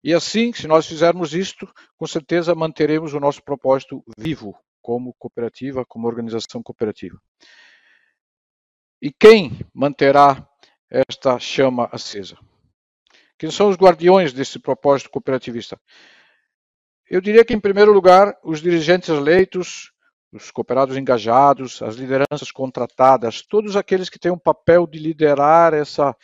E 0.02 0.14
assim, 0.14 0.52
se 0.52 0.66
nós 0.66 0.86
fizermos 0.86 1.34
isto, 1.34 1.72
com 1.96 2.06
certeza 2.06 2.54
manteremos 2.54 3.14
o 3.14 3.20
nosso 3.20 3.42
propósito 3.42 4.02
vivo, 4.16 4.56
como 4.80 5.14
cooperativa, 5.18 5.84
como 5.84 6.06
organização 6.06 6.62
cooperativa. 6.62 7.20
E 9.02 9.12
quem 9.12 9.60
manterá 9.74 10.48
esta 10.90 11.38
chama 11.38 11.88
acesa? 11.92 12.36
Quem 13.38 13.50
são 13.50 13.68
os 13.68 13.76
guardiões 13.76 14.32
desse 14.32 14.58
propósito 14.58 15.10
cooperativista? 15.10 15.80
Eu 17.08 17.20
diria 17.20 17.44
que, 17.44 17.54
em 17.54 17.60
primeiro 17.60 17.92
lugar, 17.92 18.36
os 18.42 18.60
dirigentes 18.60 19.08
eleitos, 19.08 19.92
os 20.32 20.50
cooperados 20.50 20.96
engajados, 20.96 21.80
as 21.80 21.94
lideranças 21.94 22.50
contratadas, 22.52 23.42
todos 23.42 23.76
aqueles 23.76 24.10
que 24.10 24.18
têm 24.18 24.32
um 24.32 24.38
papel 24.38 24.86
de 24.86 24.98
liderar 24.98 25.72
essa, 25.72 26.14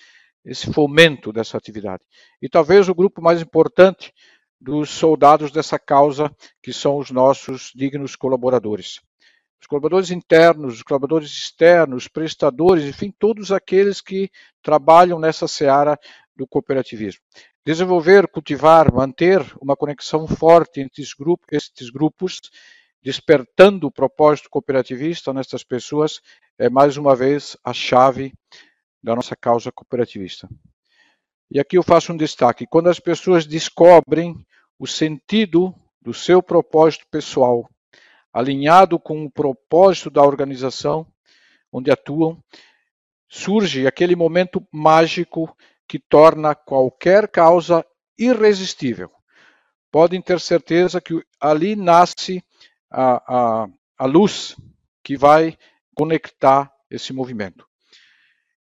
esse 0.44 0.72
fomento 0.72 1.32
dessa 1.32 1.56
atividade. 1.56 2.02
E 2.40 2.48
talvez 2.48 2.88
o 2.88 2.94
grupo 2.94 3.22
mais 3.22 3.40
importante 3.40 4.12
dos 4.60 4.90
soldados 4.90 5.50
dessa 5.50 5.78
causa, 5.78 6.34
que 6.62 6.72
são 6.72 6.96
os 6.98 7.10
nossos 7.10 7.70
dignos 7.74 8.16
colaboradores. 8.16 9.00
Os 9.60 9.66
colaboradores 9.66 10.10
internos, 10.10 10.74
os 10.74 10.82
colaboradores 10.82 11.30
externos, 11.30 12.08
prestadores, 12.08 12.84
enfim, 12.84 13.12
todos 13.18 13.50
aqueles 13.50 14.00
que 14.00 14.30
trabalham 14.62 15.18
nessa 15.18 15.48
seara 15.48 15.98
do 16.36 16.46
cooperativismo. 16.46 17.20
Desenvolver, 17.64 18.28
cultivar, 18.28 18.92
manter 18.92 19.40
uma 19.60 19.76
conexão 19.76 20.26
forte 20.26 20.80
entre 20.80 21.02
estes 21.02 21.14
grupos, 21.14 21.46
estes 21.50 21.90
grupos 21.90 22.40
despertando 23.02 23.86
o 23.86 23.92
propósito 23.92 24.48
cooperativista 24.50 25.32
nestas 25.32 25.62
pessoas, 25.62 26.20
é 26.58 26.70
mais 26.70 26.96
uma 26.96 27.14
vez 27.14 27.56
a 27.62 27.72
chave 27.72 28.32
da 29.04 29.14
nossa 29.14 29.36
causa 29.36 29.70
cooperativista. 29.70 30.48
E 31.50 31.60
aqui 31.60 31.76
eu 31.76 31.82
faço 31.82 32.12
um 32.12 32.16
destaque: 32.16 32.66
quando 32.66 32.88
as 32.88 32.98
pessoas 32.98 33.46
descobrem 33.46 34.34
o 34.78 34.86
sentido 34.86 35.74
do 36.00 36.14
seu 36.14 36.42
propósito 36.42 37.06
pessoal, 37.10 37.68
alinhado 38.32 38.98
com 38.98 39.24
o 39.24 39.30
propósito 39.30 40.10
da 40.10 40.22
organização 40.22 41.06
onde 41.70 41.90
atuam, 41.90 42.42
surge 43.28 43.86
aquele 43.86 44.16
momento 44.16 44.66
mágico 44.72 45.54
que 45.86 45.98
torna 45.98 46.54
qualquer 46.54 47.28
causa 47.28 47.84
irresistível. 48.18 49.10
Podem 49.92 50.22
ter 50.22 50.40
certeza 50.40 51.00
que 51.00 51.22
ali 51.38 51.76
nasce 51.76 52.42
a, 52.90 53.62
a, 53.62 53.68
a 53.98 54.06
luz 54.06 54.56
que 55.02 55.16
vai 55.16 55.58
conectar 55.94 56.72
esse 56.90 57.12
movimento. 57.12 57.68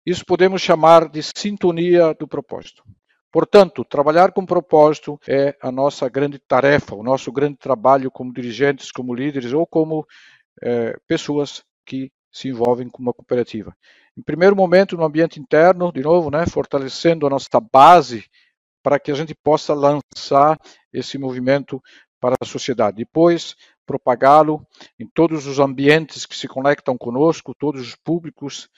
Isso 0.06 0.24
podemos 0.24 0.62
chamar 0.62 1.08
de 1.08 1.20
sintonia 1.20 2.14
do 2.14 2.28
propósito. 2.28 2.84
Portanto, 3.32 3.84
trabalhar 3.84 4.30
com 4.30 4.46
propósito 4.46 5.18
é 5.28 5.56
a 5.60 5.72
nossa 5.72 6.08
grande 6.08 6.38
tarefa, 6.38 6.94
o 6.94 7.02
nosso 7.02 7.32
grande 7.32 7.56
trabalho 7.56 8.08
como 8.08 8.32
dirigentes, 8.32 8.92
como 8.92 9.12
líderes 9.12 9.52
ou 9.52 9.66
como 9.66 10.06
é, 10.62 10.96
pessoas 11.08 11.64
que 11.84 12.12
se 12.30 12.48
envolvem 12.48 12.88
com 12.88 13.02
uma 13.02 13.12
cooperativa. 13.12 13.76
Em 14.16 14.22
primeiro 14.22 14.54
momento, 14.54 14.96
no 14.96 15.04
ambiente 15.04 15.40
interno, 15.40 15.92
de 15.92 16.02
novo, 16.02 16.30
né, 16.30 16.46
fortalecendo 16.46 17.26
a 17.26 17.30
nossa 17.30 17.60
base 17.60 18.24
para 18.82 19.00
que 19.00 19.10
a 19.10 19.14
gente 19.14 19.34
possa 19.34 19.74
lançar 19.74 20.56
esse 20.92 21.18
movimento 21.18 21.82
para 22.20 22.36
a 22.40 22.46
sociedade. 22.46 22.98
Depois, 22.98 23.56
propagá-lo 23.84 24.64
em 24.98 25.06
todos 25.06 25.46
os 25.46 25.58
ambientes 25.58 26.24
que 26.24 26.36
se 26.36 26.46
conectam 26.46 26.96
conosco, 26.96 27.54
todos 27.58 27.82
os 27.82 27.96
públicos, 27.96 28.68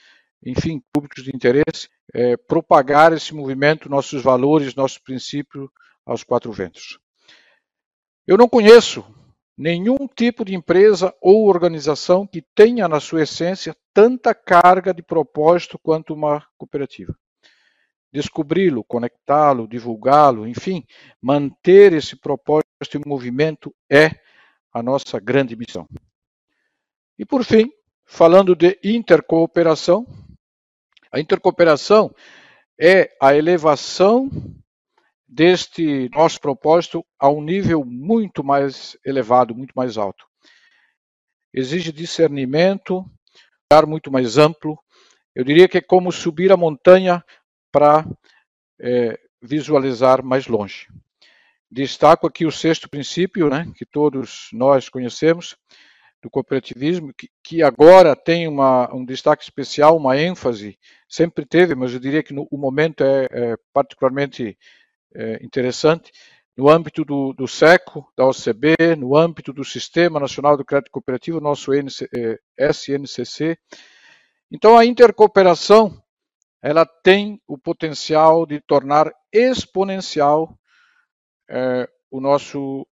enfim, 0.44 0.82
públicos 0.92 1.24
de 1.24 1.34
interesse, 1.34 1.88
é, 2.14 2.36
propagar 2.36 3.12
esse 3.12 3.34
movimento, 3.34 3.88
nossos 3.88 4.22
valores, 4.22 4.74
nossos 4.74 4.98
princípios 4.98 5.68
aos 6.04 6.22
quatro 6.22 6.52
ventos. 6.52 6.98
Eu 8.26 8.36
não 8.36 8.48
conheço 8.48 9.04
nenhum 9.56 10.06
tipo 10.06 10.44
de 10.44 10.54
empresa 10.54 11.12
ou 11.20 11.48
organização 11.48 12.26
que 12.26 12.40
tenha 12.54 12.86
na 12.86 13.00
sua 13.00 13.22
essência 13.22 13.76
tanta 13.92 14.32
carga 14.34 14.94
de 14.94 15.02
propósito 15.02 15.78
quanto 15.78 16.14
uma 16.14 16.46
cooperativa. 16.56 17.12
Descobri-lo, 18.12 18.84
conectá-lo, 18.84 19.66
divulgá-lo, 19.68 20.46
enfim, 20.46 20.84
manter 21.20 21.92
esse 21.92 22.16
propósito 22.16 22.66
em 22.94 23.02
movimento 23.04 23.74
é 23.90 24.10
a 24.72 24.82
nossa 24.82 25.18
grande 25.18 25.56
missão. 25.56 25.86
E 27.18 27.26
por 27.26 27.44
fim, 27.44 27.70
falando 28.06 28.54
de 28.54 28.78
intercooperação, 28.82 30.06
a 31.12 31.20
intercooperação 31.20 32.14
é 32.80 33.10
a 33.20 33.34
elevação 33.34 34.30
deste 35.26 36.08
nosso 36.14 36.40
propósito 36.40 37.04
a 37.18 37.28
um 37.28 37.42
nível 37.42 37.84
muito 37.84 38.42
mais 38.42 38.96
elevado, 39.04 39.54
muito 39.54 39.72
mais 39.74 39.98
alto. 39.98 40.26
Exige 41.52 41.92
discernimento, 41.92 43.04
um 43.70 43.86
muito 43.86 44.10
mais 44.10 44.38
amplo. 44.38 44.78
Eu 45.34 45.44
diria 45.44 45.68
que 45.68 45.78
é 45.78 45.82
como 45.82 46.10
subir 46.10 46.50
a 46.50 46.56
montanha 46.56 47.22
para 47.70 48.06
é, 48.80 49.18
visualizar 49.42 50.22
mais 50.22 50.46
longe. 50.46 50.88
Destaco 51.70 52.26
aqui 52.26 52.46
o 52.46 52.52
sexto 52.52 52.88
princípio, 52.88 53.50
né, 53.50 53.70
que 53.76 53.84
todos 53.84 54.48
nós 54.52 54.88
conhecemos, 54.88 55.56
do 56.22 56.30
cooperativismo, 56.30 57.12
que, 57.14 57.28
que 57.42 57.62
agora 57.62 58.16
tem 58.16 58.48
uma, 58.48 58.92
um 58.94 59.04
destaque 59.04 59.42
especial, 59.42 59.96
uma 59.96 60.16
ênfase, 60.18 60.78
sempre 61.08 61.46
teve, 61.46 61.74
mas 61.74 61.92
eu 61.92 62.00
diria 62.00 62.22
que 62.22 62.34
no, 62.34 62.46
o 62.50 62.58
momento 62.58 63.04
é, 63.04 63.28
é 63.30 63.56
particularmente 63.72 64.58
é, 65.14 65.44
interessante, 65.44 66.10
no 66.56 66.68
âmbito 66.68 67.04
do, 67.04 67.32
do, 67.32 67.46
SECO, 67.46 68.12
da 68.16 68.26
OCB, 68.26 68.96
no 68.98 69.16
âmbito 69.16 69.52
do 69.52 69.64
Sistema 69.64 70.18
Nacional 70.18 70.56
do 70.56 70.64
Crédito 70.64 70.90
Cooperativo, 70.90 71.40
nosso 71.40 71.72
NC, 71.72 72.08
é, 72.12 72.38
SNCC. 72.70 73.56
Então, 74.50 74.76
a 74.76 74.84
intercooperação 74.84 76.02
ela 76.60 76.84
tem 76.84 77.40
o 77.46 77.56
potencial 77.56 78.44
de 78.44 78.60
tornar 78.60 79.12
exponencial 79.32 80.58
é, 81.48 81.88
o 82.10 82.20
nosso 82.20 82.86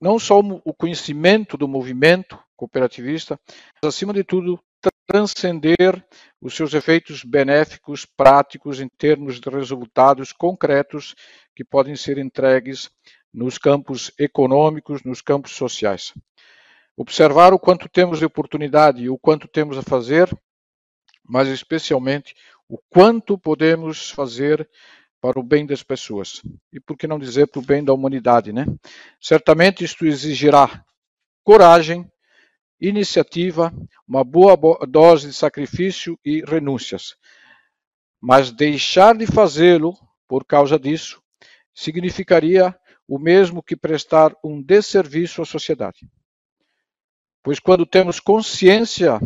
não 0.00 0.18
só 0.18 0.40
o 0.40 0.74
conhecimento 0.74 1.56
do 1.56 1.68
movimento 1.68 2.38
cooperativista, 2.56 3.38
mas 3.82 3.94
acima 3.94 4.12
de 4.12 4.24
tudo 4.24 4.60
transcender 5.06 6.04
os 6.40 6.54
seus 6.54 6.74
efeitos 6.74 7.24
benéficos 7.24 8.04
práticos 8.04 8.80
em 8.80 8.88
termos 8.88 9.40
de 9.40 9.48
resultados 9.48 10.32
concretos 10.32 11.14
que 11.54 11.64
podem 11.64 11.94
ser 11.94 12.18
entregues 12.18 12.90
nos 13.32 13.58
campos 13.58 14.12
econômicos, 14.18 15.02
nos 15.02 15.20
campos 15.20 15.52
sociais. 15.52 16.12
Observar 16.96 17.52
o 17.52 17.58
quanto 17.58 17.88
temos 17.88 18.18
de 18.18 18.24
oportunidade 18.24 19.02
e 19.02 19.10
o 19.10 19.18
quanto 19.18 19.48
temos 19.48 19.76
a 19.76 19.82
fazer, 19.82 20.28
mas 21.22 21.48
especialmente 21.48 22.34
o 22.68 22.78
quanto 22.88 23.36
podemos 23.36 24.10
fazer 24.10 24.68
para 25.24 25.40
o 25.40 25.42
bem 25.42 25.64
das 25.64 25.82
pessoas. 25.82 26.42
E 26.70 26.78
por 26.78 26.98
que 26.98 27.06
não 27.06 27.18
dizer 27.18 27.46
para 27.46 27.58
o 27.58 27.64
bem 27.64 27.82
da 27.82 27.94
humanidade, 27.94 28.52
né? 28.52 28.66
Certamente 29.18 29.82
isto 29.82 30.04
exigirá 30.04 30.84
coragem, 31.42 32.06
iniciativa, 32.78 33.72
uma 34.06 34.22
boa 34.22 34.54
dose 34.86 35.28
de 35.28 35.32
sacrifício 35.32 36.20
e 36.22 36.44
renúncias. 36.44 37.16
Mas 38.20 38.50
deixar 38.50 39.16
de 39.16 39.26
fazê-lo 39.26 39.96
por 40.28 40.44
causa 40.44 40.78
disso 40.78 41.22
significaria 41.72 42.78
o 43.08 43.18
mesmo 43.18 43.62
que 43.62 43.74
prestar 43.74 44.36
um 44.44 44.60
desserviço 44.60 45.40
à 45.40 45.46
sociedade. 45.46 46.06
Pois 47.42 47.58
quando 47.58 47.86
temos 47.86 48.20
consciência 48.20 49.18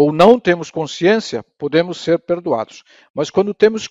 ou 0.00 0.14
não 0.14 0.40
temos 0.40 0.70
consciência, 0.70 1.44
podemos 1.58 1.98
ser 1.98 2.18
perdoados. 2.20 2.82
Mas 3.12 3.28
quando 3.28 3.52
temos 3.52 3.86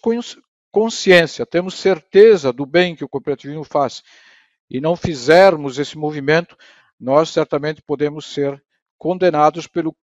consciência, 0.72 1.46
temos 1.46 1.76
certeza 1.76 2.52
do 2.52 2.66
bem 2.66 2.96
que 2.96 3.04
o 3.04 3.08
cooperativismo 3.08 3.64
faz 3.64 4.02
e 4.68 4.82
não 4.82 4.96
fizermos 4.96 5.78
esse 5.78 5.96
movimento, 6.00 6.58
nós 7.00 7.30
certamente 7.30 7.84
podemos 7.84 8.26
ser 8.26 8.60
condenados 8.98 9.68
pelo, 9.68 9.96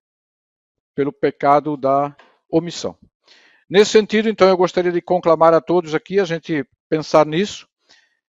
pelo 0.94 1.12
pecado 1.12 1.76
da 1.76 2.16
omissão. 2.48 2.96
Nesse 3.68 3.90
sentido, 3.90 4.28
então, 4.28 4.48
eu 4.48 4.56
gostaria 4.56 4.92
de 4.92 5.02
conclamar 5.02 5.54
a 5.54 5.60
todos 5.60 5.92
aqui 5.92 6.20
a 6.20 6.24
gente 6.24 6.64
pensar 6.88 7.26
nisso. 7.26 7.66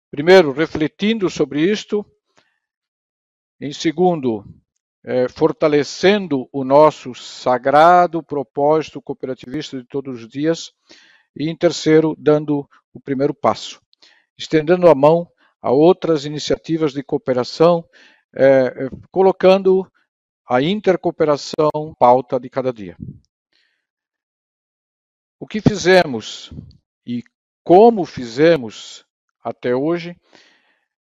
Primeiro, 0.10 0.54
refletindo 0.54 1.30
sobre 1.30 1.70
isto. 1.70 2.06
Em 3.60 3.74
segundo, 3.74 4.46
é, 5.06 5.30
fortalecendo 5.30 6.50
o 6.52 6.63
nosso 6.63 7.13
sagrado 7.13 8.24
propósito 8.24 9.00
cooperativista 9.00 9.78
de 9.78 9.86
todos 9.86 10.24
os 10.24 10.28
dias. 10.28 10.74
E 11.36 11.48
em 11.48 11.56
terceiro, 11.56 12.15
dando 12.18 12.68
o 12.91 13.00
primeiro 13.00 13.34
passo, 13.34 13.80
estendendo 14.36 14.89
a 14.89 14.96
mão 14.96 15.30
a 15.62 15.72
outras 15.72 16.26
iniciativas 16.26 16.91
de 16.91 17.04
cooperação, 17.04 17.88
é, 18.36 18.46
é 18.46 18.89
colocando 19.12 19.89
a 20.48 20.62
intercooperação 20.62 21.70
pauta 22.00 22.39
de 22.39 22.50
cada 22.50 22.74
dia. 22.74 22.98
O 25.39 25.46
que 25.46 25.62
fizemos 25.62 26.52
e 27.06 27.24
como 27.63 28.06
fizemos 28.06 29.06
até 29.44 29.76
hoje 29.76 30.15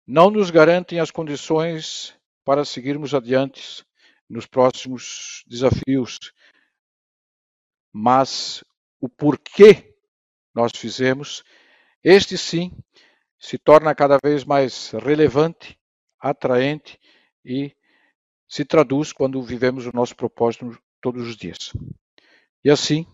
não 0.06 0.30
nos 0.30 0.50
garantem 0.50 0.98
as 0.98 1.10
condições 1.10 2.16
para 2.44 2.64
seguirmos 2.64 3.14
adiante 3.14 3.84
nos 4.32 4.46
próximos 4.46 5.44
desafios. 5.46 6.18
Mas 7.92 8.64
o 8.98 9.08
porquê 9.08 9.94
nós 10.54 10.72
fizemos, 10.74 11.44
este 12.02 12.38
sim 12.38 12.72
se 13.38 13.58
torna 13.58 13.94
cada 13.94 14.18
vez 14.22 14.44
mais 14.44 14.90
relevante, 14.92 15.78
atraente 16.18 16.98
e 17.44 17.76
se 18.48 18.64
traduz 18.64 19.12
quando 19.12 19.42
vivemos 19.42 19.86
o 19.86 19.92
nosso 19.94 20.16
propósito 20.16 20.78
todos 21.00 21.28
os 21.28 21.36
dias. 21.36 21.72
E 22.64 22.70
assim, 22.70 23.06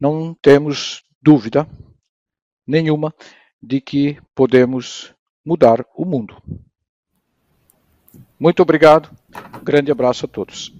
não 0.00 0.34
temos 0.34 1.04
dúvida 1.22 1.68
nenhuma 2.66 3.14
de 3.62 3.80
que 3.80 4.20
podemos 4.34 5.14
mudar 5.44 5.84
o 5.94 6.04
mundo. 6.04 6.42
Muito 8.38 8.62
obrigado. 8.62 9.10
Um 9.60 9.64
grande 9.64 9.90
abraço 9.90 10.24
a 10.24 10.28
todos. 10.28 10.72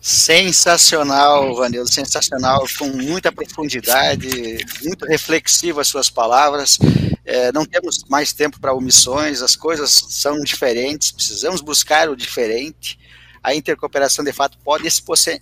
Sensacional, 0.00 1.54
Vanildo, 1.56 1.92
sensacional, 1.92 2.64
com 2.78 2.86
muita 2.88 3.32
profundidade, 3.32 4.28
muito 4.84 5.04
reflexivo 5.04 5.80
as 5.80 5.88
suas 5.88 6.08
palavras. 6.08 6.78
É, 7.24 7.50
não 7.50 7.64
temos 7.64 8.04
mais 8.08 8.32
tempo 8.32 8.60
para 8.60 8.72
omissões, 8.72 9.42
as 9.42 9.56
coisas 9.56 9.90
são 10.10 10.40
diferentes, 10.40 11.10
precisamos 11.10 11.60
buscar 11.60 12.08
o 12.08 12.16
diferente. 12.16 12.98
A 13.42 13.54
intercooperação, 13.54 14.24
de 14.24 14.32
fato, 14.32 14.58
pode 14.58 14.86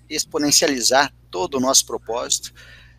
exponencializar 0.08 1.12
todo 1.30 1.56
o 1.56 1.60
nosso 1.60 1.84
propósito. 1.84 2.52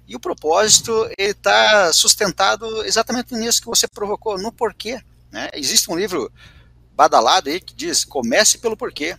E 0.07 0.15
o 0.15 0.19
propósito 0.19 1.09
está 1.17 1.91
sustentado 1.93 2.83
exatamente 2.85 3.33
nisso 3.33 3.61
que 3.61 3.67
você 3.67 3.87
provocou, 3.87 4.37
no 4.37 4.51
porquê. 4.51 5.01
Né? 5.31 5.49
Existe 5.53 5.91
um 5.91 5.97
livro 5.97 6.31
badalada 6.95 7.49
aí 7.49 7.59
que 7.59 7.75
diz 7.75 8.03
comece 8.03 8.57
pelo 8.57 8.77
porquê. 8.77 9.17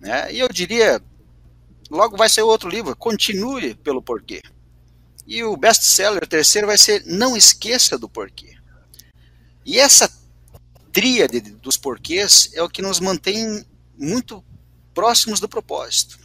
Né? 0.00 0.32
E 0.32 0.40
eu 0.40 0.48
diria, 0.48 1.02
logo 1.90 2.16
vai 2.16 2.28
ser 2.28 2.42
outro 2.42 2.68
livro, 2.68 2.96
continue 2.96 3.74
pelo 3.74 4.02
porquê. 4.02 4.42
E 5.26 5.42
o 5.42 5.56
best-seller 5.56 6.26
terceiro 6.26 6.66
vai 6.66 6.76
ser 6.76 7.02
não 7.06 7.36
esqueça 7.36 7.96
do 7.96 8.08
porquê. 8.08 8.56
E 9.64 9.78
essa 9.78 10.10
tríade 10.92 11.40
dos 11.40 11.76
porquês 11.76 12.50
é 12.52 12.62
o 12.62 12.68
que 12.68 12.82
nos 12.82 13.00
mantém 13.00 13.64
muito 13.98 14.44
próximos 14.92 15.40
do 15.40 15.48
propósito. 15.48 16.18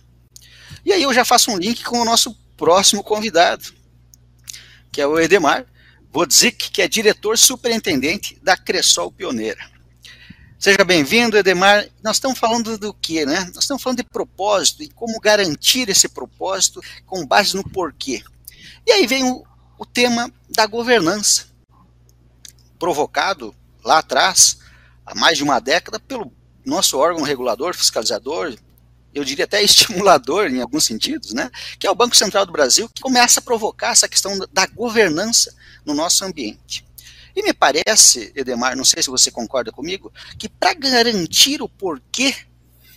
E 0.86 0.91
aí 0.91 1.04
eu 1.04 1.13
já 1.13 1.23
faço 1.23 1.52
um 1.52 1.58
link 1.58 1.84
com 1.84 1.99
o 1.99 2.06
nosso 2.06 2.36
próximo 2.58 3.04
convidado, 3.04 3.73
que 4.91 5.02
é 5.02 5.08
o 5.08 5.19
Edemar 5.19 5.65
Vodzik, 6.12 6.71
que 6.71 6.82
é 6.82 6.88
diretor 6.88 7.38
superintendente 7.38 8.38
da 8.41 8.58
Cressol 8.58 9.12
Pioneira. 9.12 9.79
Seja 10.60 10.84
bem-vindo, 10.84 11.38
Edemar. 11.38 11.88
Nós 12.04 12.17
estamos 12.17 12.38
falando 12.38 12.78
do 12.78 12.93
quê, 12.93 13.26
né? 13.26 13.50
Nós 13.56 13.63
estamos 13.63 13.82
falando 13.82 14.00
de 14.00 14.04
propósito 14.04 14.84
e 14.84 14.89
como 14.89 15.17
garantir 15.17 15.88
esse 15.88 16.10
propósito 16.10 16.82
com 17.06 17.26
base 17.26 17.56
no 17.56 17.63
porquê. 17.63 18.22
E 18.86 18.91
aí 18.91 19.08
vem 19.08 19.24
o, 19.24 19.45
o 19.78 19.86
tema 19.86 20.30
da 20.50 20.65
governança, 20.65 21.45
provocado 22.78 23.56
lá 23.86 24.00
atrás, 24.00 24.60
há 25.06 25.15
mais 25.15 25.38
de 25.38 25.45
uma 25.45 25.62
década, 25.62 25.98
pelo 25.98 26.30
nosso 26.65 26.98
órgão 26.98 27.24
regulador, 27.24 27.74
fiscalizador, 27.74 28.54
eu 29.15 29.24
diria 29.24 29.45
até 29.45 29.63
estimulador 29.63 30.48
em 30.48 30.62
alguns 30.62 30.84
sentidos, 30.84 31.32
né? 31.32 31.50
Que 31.80 31.88
é 31.88 31.91
o 31.91 31.95
Banco 31.95 32.17
Central 32.17 32.45
do 32.45 32.52
Brasil, 32.52 32.89
que 32.93 33.02
começa 33.02 33.39
a 33.39 33.43
provocar 33.43 33.91
essa 33.91 34.10
questão 34.10 34.38
da 34.52 34.67
governança 34.67 35.56
no 35.86 35.93
nosso 35.93 36.26
ambiente. 36.26 36.86
E 37.36 37.44
me 37.44 37.54
parece, 37.54 38.32
Edemar, 38.36 38.76
não 38.76 38.86
sei 38.86 39.04
se 39.04 39.10
você 39.10 39.30
concorda 39.32 39.72
comigo, 39.72 40.12
que 40.38 40.50
para 40.50 40.74
garantir 40.74 41.62
o 41.62 41.70
porquê 41.70 42.36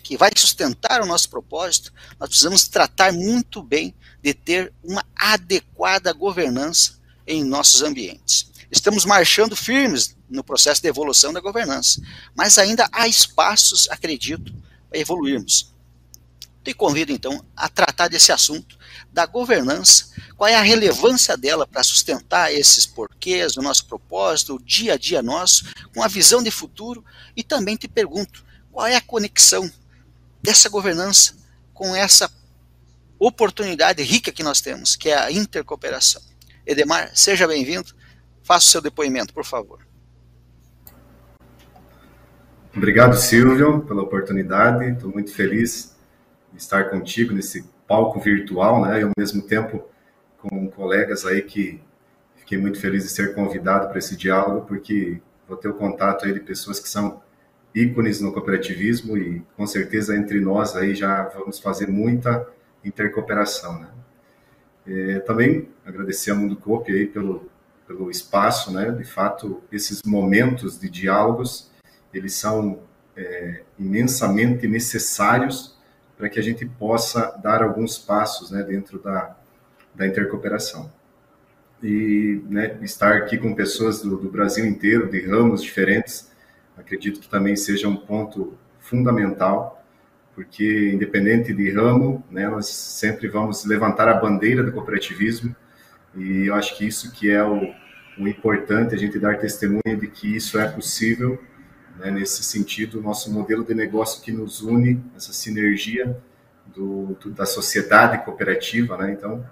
que 0.03 0.17
vai 0.17 0.31
sustentar 0.37 1.01
o 1.01 1.07
nosso 1.07 1.31
propósito, 1.31 1.93
nós 2.19 2.29
precisamos 2.29 2.67
tratar 2.69 3.13
muito 3.13 3.63
bem 3.63 3.95
de 4.23 4.35
ter 4.35 4.73
uma 4.83 5.05
adequada 5.17 6.13
governança 6.13 7.01
em 7.27 7.45
nossos 7.45 7.83
ambientes. 7.83 8.51
Estamos 8.71 9.05
marchando 9.05 9.55
firmes 9.55 10.17
no 10.29 10.43
processo 10.43 10.81
de 10.81 10.89
evolução 10.89 11.33
da 11.33 11.41
governança, 11.41 12.01
mas 12.35 12.59
ainda 12.59 12.89
há 12.91 13.07
espaços, 13.07 13.89
acredito, 13.91 14.53
para 14.89 14.99
evoluirmos. 14.99 15.73
Te 16.63 16.73
convido, 16.73 17.11
então, 17.11 17.45
a 17.57 17.69
tratar 17.69 18.09
desse 18.09 18.31
assunto 18.31 18.79
da 19.13 19.27
governança, 19.27 20.13
qual 20.37 20.49
é 20.49 20.55
a 20.55 20.63
relevância 20.63 21.37
dela 21.37 21.67
para 21.67 21.83
sustentar 21.83 22.53
esses 22.53 22.87
porquês, 22.87 23.57
o 23.57 23.63
nosso 23.63 23.87
propósito, 23.87 24.55
o 24.55 24.63
dia 24.63 24.95
a 24.95 24.97
dia 24.97 25.23
nosso, 25.23 25.65
com 25.93 26.03
a 26.03 26.09
visão 26.09 26.43
de 26.43 26.51
futuro, 26.51 27.05
e 27.37 27.43
também 27.43 27.77
te 27.77 27.89
pergunto, 27.89 28.45
qual 28.71 28.87
é 28.87 28.95
a 28.95 29.01
conexão 29.01 29.71
dessa 30.41 30.69
governança 30.69 31.37
com 31.75 31.97
essa 31.97 32.31
oportunidade 33.19 34.03
rica 34.03 34.33
que 34.33 34.43
nós 34.43 34.61
temos, 34.61 34.97
que 34.97 35.11
é 35.11 35.17
a 35.17 35.31
intercooperação. 35.31 36.23
Edemar, 36.67 37.11
seja 37.15 37.47
bem-vindo. 37.47 37.93
Faça 38.43 38.67
o 38.67 38.71
seu 38.71 38.81
depoimento, 38.81 39.33
por 39.33 39.45
favor. 39.45 39.81
Obrigado, 42.75 43.17
Silvio, 43.17 43.81
pela 43.81 44.03
oportunidade. 44.03 44.91
Estou 44.91 45.11
muito 45.11 45.33
feliz 45.33 45.92
estar 46.57 46.91
contigo 46.91 47.33
nesse 47.33 47.65
palco 47.87 48.21
virtual, 48.21 48.83
né? 48.83 49.01
E 49.01 49.03
ao 49.03 49.11
mesmo 49.17 49.43
tempo 49.43 49.85
com 50.39 50.69
colegas 50.71 51.25
aí 51.25 51.43
que 51.43 51.81
fiquei 52.37 52.59
muito 52.59 52.81
feliz 52.81 53.05
de 53.05 53.11
ser 53.11 53.35
convidado 53.35 53.89
para 53.89 53.99
esse 53.99 54.17
diálogo, 54.17 54.67
porque 54.67 55.21
vou 55.47 55.57
ter 55.57 55.69
o 55.69 55.75
contato 55.75 56.25
aí 56.25 56.33
de 56.33 56.41
pessoas 56.41 56.81
que 56.81 56.89
são 56.89 57.23
ícones 57.75 58.21
no 58.21 58.33
cooperativismo 58.33 59.17
e 59.17 59.43
com 59.57 59.67
certeza 59.67 60.17
entre 60.17 60.41
nós 60.41 60.77
aí 60.77 60.95
já 60.95 61.23
vamos 61.29 61.59
fazer 61.59 61.89
muita 61.89 62.47
intercooperação, 62.85 63.81
né? 63.81 63.89
É, 64.85 65.21
também 65.21 65.69
agradecer 65.87 66.33
ao 66.33 66.37
Mundo 66.37 66.57
Coop 66.57 66.93
aí 66.93 67.07
pelo, 67.07 67.49
pelo 67.87 68.11
espaço, 68.11 68.73
né? 68.73 68.91
De 68.91 69.05
fato, 69.05 69.63
esses 69.71 70.03
momentos 70.05 70.79
de 70.79 70.91
diálogos, 70.91 71.71
eles 72.13 72.35
são 72.35 72.81
é, 73.17 73.63
imensamente 73.79 74.67
necessários 74.67 75.79
para 76.23 76.29
que 76.29 76.39
a 76.39 76.43
gente 76.43 76.65
possa 76.65 77.37
dar 77.43 77.65
alguns 77.65 77.99
passos, 77.99 78.53
né? 78.53 78.63
Dentro 78.63 78.97
da, 79.01 79.37
da 79.93 80.07
intercooperação. 80.07 80.89
E 81.83 82.41
né, 82.49 82.79
estar 82.83 83.17
aqui 83.17 83.37
com 83.37 83.53
pessoas 83.57 84.03
do, 84.03 84.17
do 84.17 84.31
Brasil 84.31 84.65
inteiro, 84.65 85.11
de 85.11 85.21
ramos 85.27 85.61
diferentes, 85.65 86.31
acredito 86.79 87.19
que 87.19 87.29
também 87.29 87.57
seja 87.57 87.89
um 87.89 87.97
ponto 87.97 88.57
fundamental, 88.79 89.85
porque 90.33 90.93
independente 90.95 91.53
de 91.53 91.73
ramo, 91.73 92.25
né, 92.31 92.49
nós 92.49 92.69
sempre 92.69 93.27
vamos 93.27 93.65
levantar 93.65 94.09
a 94.09 94.15
bandeira 94.15 94.63
do 94.63 94.71
cooperativismo 94.71 95.57
e 96.15 96.47
eu 96.47 96.55
acho 96.55 96.79
que 96.79 96.87
isso 96.87 97.11
que 97.11 97.33
é 97.33 97.43
o, 97.43 97.75
o 98.17 98.29
importante, 98.29 98.95
a 98.95 98.99
gente 98.99 99.19
dar 99.19 99.39
testemunha 99.39 99.97
de 99.99 100.07
que 100.07 100.37
isso 100.37 100.57
é 100.57 100.69
possível, 100.69 101.43
né, 101.99 102.11
nesse 102.11 102.43
sentido, 102.43 102.99
o 102.99 103.03
nosso 103.03 103.33
modelo 103.33 103.65
de 103.65 103.75
negócio 103.75 104.23
que 104.23 104.33
nos 104.33 104.63
une, 104.63 105.03
essa 105.17 105.33
sinergia 105.33 106.17
do, 106.67 107.17
do, 107.21 107.31
da 107.31 107.47
sociedade 107.47 108.25
cooperativa, 108.25 108.97
né, 108.97 109.13
então, 109.13 109.45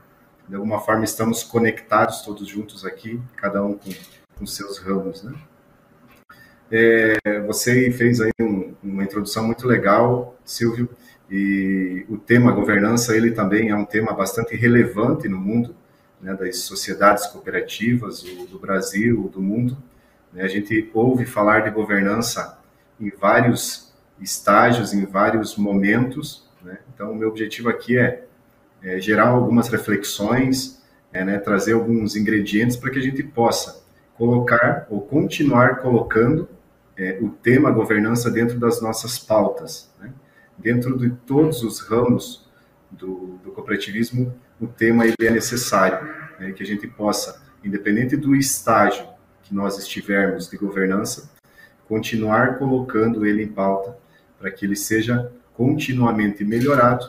de 0.49 0.55
alguma 0.55 0.81
forma 0.81 1.05
estamos 1.05 1.43
conectados 1.43 2.23
todos 2.23 2.49
juntos 2.49 2.85
aqui, 2.85 3.21
cada 3.37 3.63
um 3.65 3.75
com, 3.75 3.91
com 4.37 4.47
seus 4.47 4.79
ramos, 4.79 5.23
né. 5.23 5.35
É, 6.73 7.41
você 7.47 7.91
fez 7.91 8.21
aí 8.21 8.31
um, 8.41 8.75
uma 8.83 9.03
introdução 9.03 9.45
muito 9.45 9.67
legal, 9.67 10.39
Silvio, 10.45 10.89
e 11.29 12.05
o 12.09 12.17
tema 12.17 12.53
governança, 12.53 13.17
ele 13.17 13.33
também 13.33 13.71
é 13.71 13.77
um 13.77 13.85
tema 13.85 14.13
bastante 14.13 14.57
relevante 14.57 15.29
no 15.29 15.39
mundo, 15.39 15.75
né, 16.21 16.35
das 16.35 16.59
sociedades 16.59 17.27
cooperativas 17.27 18.23
do, 18.23 18.47
do 18.47 18.59
Brasil, 18.59 19.29
do 19.33 19.41
mundo. 19.41 19.77
Né, 20.33 20.43
a 20.43 20.49
gente 20.49 20.91
ouve 20.95 21.25
falar 21.25 21.61
de 21.61 21.71
governança 21.71 22.59
em 22.99 23.11
vários 23.11 23.93
estágios, 24.21 24.93
em 24.93 25.05
vários 25.05 25.57
momentos. 25.57 26.49
Né, 26.63 26.79
então, 26.95 27.13
o 27.13 27.17
meu 27.17 27.29
objetivo 27.29 27.69
aqui 27.69 27.99
é, 27.99 28.25
é 28.83 29.01
gerar 29.01 29.29
algumas 29.29 29.69
reflexões, 29.69 30.83
é, 31.13 31.25
né, 31.25 31.39
trazer 31.39 31.73
alguns 31.73 32.17
ingredientes 32.17 32.77
para 32.77 32.91
que 32.91 32.99
a 32.99 33.03
gente 33.03 33.23
possa 33.23 33.83
colocar 34.15 34.87
ou 34.91 35.01
continuar 35.01 35.77
colocando 35.77 36.49
é, 36.97 37.19
o 37.21 37.31
tema 37.31 37.71
governança 37.71 38.31
dentro 38.31 38.59
das 38.59 38.81
nossas 38.83 39.19
pautas. 39.19 39.91
Né? 39.99 40.13
Dentro 40.59 40.99
de 40.99 41.11
todos 41.11 41.63
os 41.63 41.81
ramos 41.81 42.47
do, 42.91 43.39
do 43.43 43.51
cooperativismo, 43.53 44.35
o 44.61 44.67
tema 44.67 45.07
ele 45.07 45.15
é 45.23 45.31
necessário, 45.31 46.07
né? 46.39 46.53
que 46.53 46.63
a 46.63 46.67
gente 46.67 46.87
possa, 46.87 47.43
independente 47.65 48.15
do 48.17 48.37
estágio 48.37 49.07
que 49.51 49.55
nós 49.57 49.77
estivermos 49.77 50.49
de 50.49 50.57
governança, 50.57 51.29
continuar 51.89 52.57
colocando 52.57 53.27
ele 53.27 53.43
em 53.43 53.49
pauta 53.49 53.99
para 54.39 54.49
que 54.49 54.65
ele 54.65 54.77
seja 54.77 55.33
continuamente 55.55 56.45
melhorado 56.45 57.05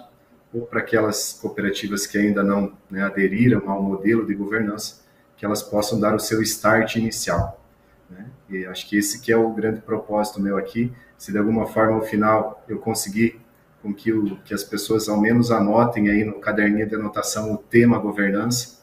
ou 0.51 0.65
para 0.65 0.79
aquelas 0.79 1.33
cooperativas 1.33 2.07
que 2.07 2.17
ainda 2.17 2.43
não 2.43 2.73
né, 2.89 3.03
aderiram 3.03 3.69
ao 3.69 3.81
modelo 3.81 4.25
de 4.25 4.33
governança, 4.33 5.01
que 5.37 5.45
elas 5.45 5.61
possam 5.61 5.99
dar 5.99 6.15
o 6.15 6.19
seu 6.19 6.41
start 6.41 6.95
inicial. 6.95 7.63
Né? 8.09 8.25
E 8.49 8.65
acho 8.65 8.89
que 8.89 8.97
esse 8.97 9.21
que 9.21 9.31
é 9.31 9.37
o 9.37 9.53
grande 9.53 9.79
propósito 9.79 10.41
meu 10.41 10.57
aqui. 10.57 10.91
Se 11.19 11.31
de 11.31 11.37
alguma 11.37 11.67
forma, 11.67 11.93
ao 11.93 12.01
final, 12.01 12.65
eu 12.67 12.79
conseguir 12.79 13.39
com 13.83 13.93
que, 13.93 14.11
o, 14.11 14.35
que 14.37 14.53
as 14.53 14.63
pessoas 14.63 15.07
ao 15.07 15.21
menos 15.21 15.51
anotem 15.51 16.09
aí 16.09 16.23
no 16.23 16.39
caderninho 16.39 16.89
de 16.89 16.95
anotação 16.95 17.53
o 17.53 17.57
tema 17.57 17.99
governança, 17.99 18.79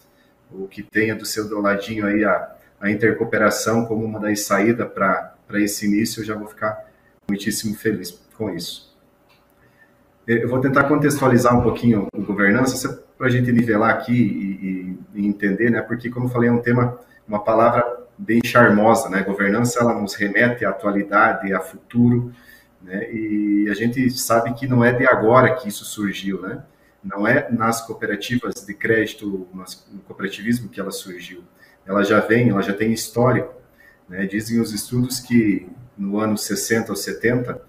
o 0.50 0.68
que 0.68 0.82
tenha 0.82 1.16
do 1.16 1.26
seu 1.26 1.48
do 1.48 1.60
ladinho 1.60 2.06
aí 2.06 2.24
a, 2.24 2.57
a 2.80 2.90
intercooperação 2.90 3.84
como 3.86 4.04
uma 4.04 4.20
das 4.20 4.44
saídas 4.44 4.88
para 4.92 5.34
esse 5.54 5.86
início, 5.86 6.20
eu 6.20 6.24
já 6.26 6.34
vou 6.34 6.46
ficar 6.46 6.88
muitíssimo 7.28 7.74
feliz 7.74 8.10
com 8.36 8.50
isso. 8.50 8.96
Eu 10.26 10.48
vou 10.48 10.60
tentar 10.60 10.84
contextualizar 10.84 11.58
um 11.58 11.62
pouquinho 11.62 12.06
o 12.12 12.22
governança, 12.22 13.02
para 13.16 13.26
a 13.26 13.30
gente 13.30 13.50
nivelar 13.50 13.90
aqui 13.90 14.12
e, 14.12 15.18
e, 15.18 15.22
e, 15.22 15.26
entender, 15.26 15.70
né? 15.70 15.82
Porque, 15.82 16.08
como 16.08 16.26
eu 16.26 16.30
falei, 16.30 16.48
é 16.48 16.52
um 16.52 16.60
tema, 16.60 16.98
uma 17.26 17.42
palavra 17.42 18.06
bem 18.16 18.40
charmosa, 18.44 19.08
né? 19.08 19.22
Governança 19.22 19.80
ela 19.80 19.92
nos 19.98 20.14
remete 20.14 20.64
à 20.64 20.70
atualidade, 20.70 21.52
a 21.52 21.60
futuro, 21.60 22.32
né? 22.80 23.10
E 23.12 23.68
a 23.68 23.74
gente 23.74 24.08
sabe 24.10 24.54
que 24.54 24.68
não 24.68 24.84
é 24.84 24.92
de 24.92 25.06
agora 25.06 25.54
que 25.56 25.68
isso 25.68 25.84
surgiu, 25.84 26.40
né? 26.42 26.62
Não 27.02 27.26
é 27.26 27.50
nas 27.50 27.80
cooperativas 27.80 28.54
de 28.64 28.74
crédito, 28.74 29.48
no 29.52 30.00
cooperativismo 30.06 30.68
que 30.68 30.80
ela 30.80 30.92
surgiu. 30.92 31.42
Ela 31.88 32.04
já 32.04 32.20
vem, 32.20 32.50
ela 32.50 32.62
já 32.62 32.72
tem 32.72 32.92
histórico, 32.92 33.52
né? 34.08 34.26
Dizem 34.26 34.60
os 34.60 34.72
estudos 34.72 35.18
que 35.18 35.68
no 35.96 36.20
ano 36.20 36.38
60 36.38 36.92
ou 36.92 36.96
70 36.96 37.60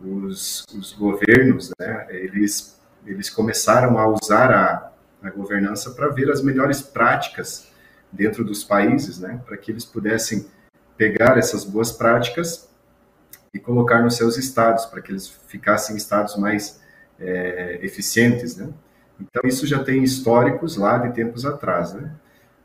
os, 0.00 0.64
os 0.74 0.92
governos, 0.94 1.70
né? 1.78 2.06
Eles 2.10 2.78
eles 3.06 3.30
começaram 3.30 3.98
a 3.98 4.06
usar 4.06 4.52
a, 4.52 4.92
a 5.22 5.30
governança 5.30 5.90
para 5.92 6.08
ver 6.08 6.30
as 6.30 6.42
melhores 6.42 6.82
práticas 6.82 7.68
dentro 8.12 8.44
dos 8.44 8.64
países, 8.64 9.18
né, 9.18 9.40
para 9.46 9.56
que 9.56 9.70
eles 9.70 9.84
pudessem 9.84 10.46
pegar 10.96 11.38
essas 11.38 11.64
boas 11.64 11.92
práticas 11.92 12.68
e 13.52 13.58
colocar 13.58 14.02
nos 14.02 14.16
seus 14.16 14.36
estados, 14.36 14.86
para 14.86 15.00
que 15.00 15.12
eles 15.12 15.28
ficassem 15.28 15.96
estados 15.96 16.36
mais 16.36 16.80
é, 17.18 17.78
eficientes, 17.82 18.56
né. 18.56 18.68
Então 19.20 19.42
isso 19.44 19.66
já 19.66 19.82
tem 19.82 20.02
históricos 20.02 20.76
lá 20.76 20.98
de 20.98 21.12
tempos 21.12 21.44
atrás, 21.44 21.92
né. 21.92 22.12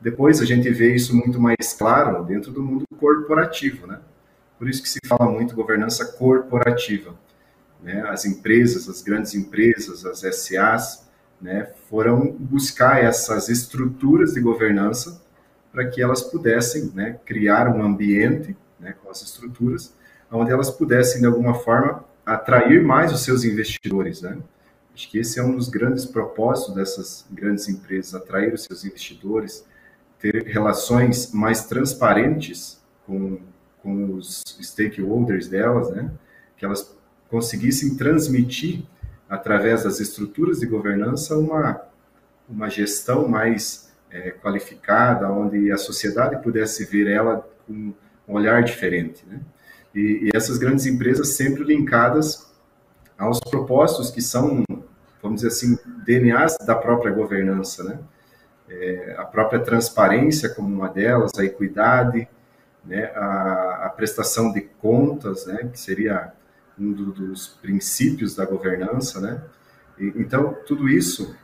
Depois 0.04 0.38
a 0.42 0.44
gente 0.44 0.68
vê 0.68 0.94
isso 0.94 1.16
muito 1.16 1.40
mais 1.40 1.72
claro 1.72 2.22
dentro 2.24 2.52
do 2.52 2.62
mundo 2.62 2.84
corporativo, 3.00 3.86
né. 3.86 4.00
Por 4.58 4.68
isso 4.68 4.82
que 4.82 4.88
se 4.88 4.98
fala 5.06 5.32
muito 5.32 5.54
governança 5.54 6.04
corporativa. 6.04 7.14
Né? 7.82 8.02
As 8.06 8.26
empresas, 8.26 8.86
as 8.86 9.00
grandes 9.00 9.34
empresas, 9.34 10.04
as 10.04 10.20
SAs, 10.20 11.08
né, 11.40 11.70
foram 11.88 12.30
buscar 12.30 13.02
essas 13.02 13.48
estruturas 13.48 14.34
de 14.34 14.40
governança 14.42 15.22
para 15.72 15.86
que 15.86 16.02
elas 16.02 16.20
pudessem 16.20 16.92
né, 16.94 17.18
criar 17.24 17.68
um 17.68 17.82
ambiente 17.82 18.54
né, 18.78 18.94
com 19.02 19.10
as 19.10 19.22
estruturas, 19.22 19.94
onde 20.30 20.52
elas 20.52 20.70
pudessem, 20.70 21.22
de 21.22 21.26
alguma 21.26 21.54
forma, 21.54 22.04
atrair 22.26 22.82
mais 22.82 23.10
os 23.10 23.22
seus 23.22 23.42
investidores. 23.42 24.20
Né? 24.20 24.36
Acho 24.94 25.10
que 25.10 25.18
esse 25.18 25.40
é 25.40 25.42
um 25.42 25.56
dos 25.56 25.68
grandes 25.68 26.04
propósitos 26.04 26.74
dessas 26.74 27.26
grandes 27.30 27.68
empresas, 27.68 28.14
atrair 28.14 28.52
os 28.52 28.64
seus 28.64 28.84
investidores, 28.84 29.64
ter 30.24 30.44
relações 30.46 31.32
mais 31.32 31.66
transparentes 31.66 32.82
com, 33.06 33.38
com 33.82 34.14
os 34.14 34.42
stakeholders 34.58 35.48
delas, 35.48 35.90
né? 35.90 36.10
que 36.56 36.64
elas 36.64 36.96
conseguissem 37.28 37.94
transmitir, 37.94 38.86
através 39.28 39.84
das 39.84 40.00
estruturas 40.00 40.60
de 40.60 40.66
governança, 40.66 41.36
uma, 41.36 41.82
uma 42.48 42.70
gestão 42.70 43.28
mais 43.28 43.92
é, 44.10 44.30
qualificada, 44.30 45.30
onde 45.30 45.70
a 45.70 45.76
sociedade 45.76 46.42
pudesse 46.42 46.86
ver 46.86 47.06
ela 47.06 47.46
com 47.66 47.92
um 48.26 48.32
olhar 48.32 48.62
diferente. 48.62 49.26
Né? 49.26 49.40
E, 49.94 50.30
e 50.30 50.30
essas 50.34 50.56
grandes 50.56 50.86
empresas 50.86 51.34
sempre 51.34 51.64
linkadas 51.64 52.50
aos 53.18 53.40
propósitos 53.40 54.10
que 54.10 54.22
são, 54.22 54.64
vamos 55.22 55.42
dizer 55.42 55.48
assim, 55.48 55.78
DNAs 56.06 56.56
da 56.64 56.74
própria 56.74 57.12
governança, 57.12 57.84
né? 57.84 57.98
É, 58.76 59.14
a 59.18 59.24
própria 59.24 59.60
transparência 59.60 60.48
como 60.48 60.68
uma 60.68 60.88
delas, 60.88 61.30
a 61.38 61.44
equidade, 61.44 62.28
né? 62.84 63.04
a, 63.14 63.86
a 63.86 63.88
prestação 63.90 64.52
de 64.52 64.60
contas, 64.60 65.46
né? 65.46 65.68
que 65.72 65.78
seria 65.78 66.32
um 66.78 66.92
do, 66.92 67.12
dos 67.12 67.48
princípios 67.48 68.34
da 68.34 68.44
governança, 68.44 69.20
né? 69.20 69.40
E, 69.98 70.12
então, 70.16 70.56
tudo 70.66 70.88
isso 70.88 71.36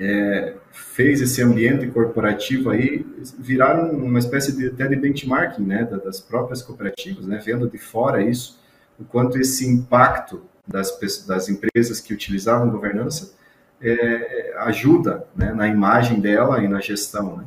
é, 0.00 0.54
fez 0.72 1.20
esse 1.20 1.42
ambiente 1.42 1.86
corporativo 1.88 2.70
aí 2.70 3.06
virar 3.38 3.80
uma 3.80 4.18
espécie 4.18 4.56
de, 4.56 4.68
até 4.68 4.88
de 4.88 4.96
benchmarking, 4.96 5.64
né, 5.64 5.84
das 5.84 6.20
próprias 6.20 6.62
cooperativas, 6.62 7.26
né, 7.26 7.40
vendo 7.44 7.68
de 7.68 7.78
fora 7.78 8.22
isso, 8.22 8.58
o 8.98 9.04
quanto 9.04 9.38
esse 9.38 9.66
impacto 9.68 10.42
das, 10.66 10.98
das 11.26 11.48
empresas 11.48 12.00
que 12.00 12.14
utilizavam 12.14 12.70
governança 12.70 13.34
é, 13.82 14.54
ajuda 14.58 15.26
né, 15.34 15.52
na 15.52 15.66
imagem 15.66 16.20
dela 16.20 16.62
e 16.62 16.68
na 16.68 16.80
gestão. 16.80 17.36
Né. 17.36 17.44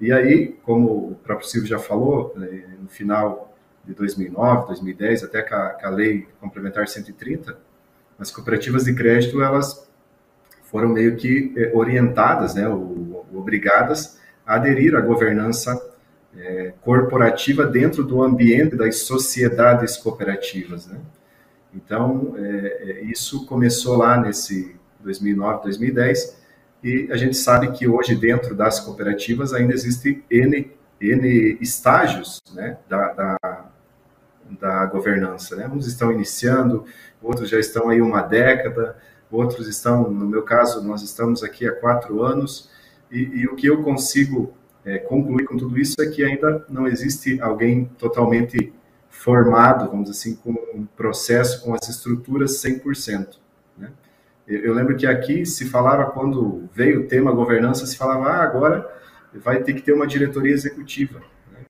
E 0.00 0.12
aí, 0.12 0.58
como 0.62 1.10
o 1.10 1.14
próprio 1.22 1.48
Silvio 1.48 1.68
já 1.68 1.78
falou, 1.78 2.32
né, 2.36 2.64
no 2.80 2.88
final 2.88 3.54
de 3.84 3.94
2009, 3.94 4.66
2010, 4.66 5.24
até 5.24 5.42
com 5.42 5.54
a, 5.54 5.70
com 5.70 5.86
a 5.86 5.90
lei 5.90 6.28
complementar 6.40 6.86
130, 6.86 7.58
as 8.18 8.30
cooperativas 8.30 8.84
de 8.84 8.94
crédito, 8.94 9.42
elas 9.42 9.88
foram 10.64 10.88
meio 10.88 11.16
que 11.16 11.52
eh, 11.56 11.72
orientadas, 11.74 12.54
né, 12.54 12.68
obrigadas 13.32 14.20
a 14.46 14.54
aderir 14.54 14.94
à 14.94 15.00
governança 15.00 15.90
é, 16.36 16.72
corporativa 16.82 17.66
dentro 17.66 18.04
do 18.04 18.22
ambiente 18.22 18.76
das 18.76 19.00
sociedades 19.00 19.96
cooperativas, 19.96 20.86
né? 20.86 21.00
Então, 21.74 22.34
é, 22.36 23.02
isso 23.02 23.46
começou 23.46 23.96
lá 23.96 24.16
nesse 24.16 24.76
2009, 25.02 25.62
2010, 25.64 26.40
e 26.82 27.08
a 27.10 27.16
gente 27.16 27.36
sabe 27.36 27.72
que 27.72 27.86
hoje 27.86 28.14
dentro 28.14 28.54
das 28.54 28.80
cooperativas 28.80 29.52
ainda 29.52 29.74
existe 29.74 30.24
N, 30.30 30.70
N 31.00 31.58
estágios 31.60 32.40
né, 32.54 32.78
da, 32.88 33.12
da, 33.12 33.64
da 34.58 34.86
governança. 34.86 35.56
Né? 35.56 35.68
Uns 35.68 35.86
estão 35.86 36.10
iniciando, 36.10 36.84
outros 37.22 37.50
já 37.50 37.58
estão 37.58 37.90
aí 37.90 38.00
uma 38.00 38.22
década, 38.22 38.96
outros 39.30 39.68
estão, 39.68 40.10
no 40.10 40.26
meu 40.26 40.42
caso, 40.42 40.82
nós 40.82 41.02
estamos 41.02 41.42
aqui 41.42 41.68
há 41.68 41.72
quatro 41.72 42.22
anos, 42.22 42.70
e, 43.10 43.40
e 43.40 43.46
o 43.46 43.54
que 43.54 43.66
eu 43.66 43.82
consigo 43.82 44.54
é, 44.84 44.98
concluir 44.98 45.44
com 45.44 45.56
tudo 45.56 45.78
isso 45.78 46.00
é 46.00 46.06
que 46.06 46.24
ainda 46.24 46.64
não 46.68 46.86
existe 46.86 47.40
alguém 47.40 47.84
totalmente 47.98 48.72
formado, 49.08 49.90
vamos 49.90 50.10
dizer 50.10 50.18
assim, 50.18 50.36
com 50.36 50.52
um 50.74 50.86
processo, 50.96 51.62
com 51.62 51.74
as 51.74 51.88
estruturas 51.88 52.52
100%. 52.62 53.38
Eu, 54.50 54.74
lembro 54.74 54.96
que 54.96 55.06
aqui 55.06 55.46
se 55.46 55.66
falava, 55.66 56.10
quando 56.10 56.68
veio 56.74 57.02
o 57.02 57.06
tema 57.06 57.30
governança, 57.30 57.86
se 57.86 57.96
falava, 57.96 58.30
ah, 58.30 58.42
agora 58.42 58.90
vai 59.32 59.62
ter 59.62 59.74
que 59.74 59.80
ter 59.80 59.92
uma 59.92 60.08
diretoria 60.08 60.52
executiva. 60.52 61.22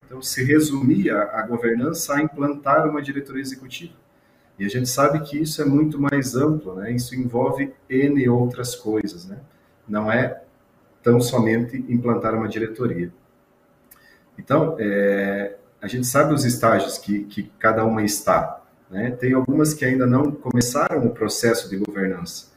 Então, 0.06 0.22
se 0.22 0.42
resumia 0.42 1.14
a 1.32 1.42
governança 1.42 2.14
a 2.14 2.22
implantar 2.22 2.88
uma 2.88 3.02
diretoria 3.02 3.42
executiva. 3.42 3.92
E 4.58 4.64
a 4.64 4.68
gente 4.68 4.88
sabe 4.88 5.20
que 5.20 5.38
isso 5.38 5.60
é 5.60 5.64
muito 5.64 6.00
mais 6.00 6.34
amplo, 6.34 6.76
né? 6.76 6.90
Isso 6.90 7.14
envolve 7.14 7.72
N 7.88 8.28
outras 8.30 8.74
coisas, 8.74 9.26
né? 9.26 9.38
Não 9.86 10.10
é 10.10 10.42
tão 11.02 11.20
somente 11.20 11.76
implantar 11.88 12.34
uma 12.34 12.48
diretoria. 12.48 13.12
Então, 14.38 14.76
é, 14.78 15.56
a 15.82 15.86
gente 15.86 16.06
sabe 16.06 16.32
os 16.32 16.44
estágios 16.44 16.96
que, 16.96 17.24
que 17.24 17.50
cada 17.58 17.84
uma 17.84 18.02
está. 18.02 18.62
Né? 18.90 19.10
Tem 19.10 19.34
algumas 19.34 19.72
que 19.74 19.84
ainda 19.84 20.06
não 20.06 20.30
começaram 20.30 21.06
o 21.06 21.10
processo 21.10 21.68
de 21.68 21.76
governança. 21.76 22.49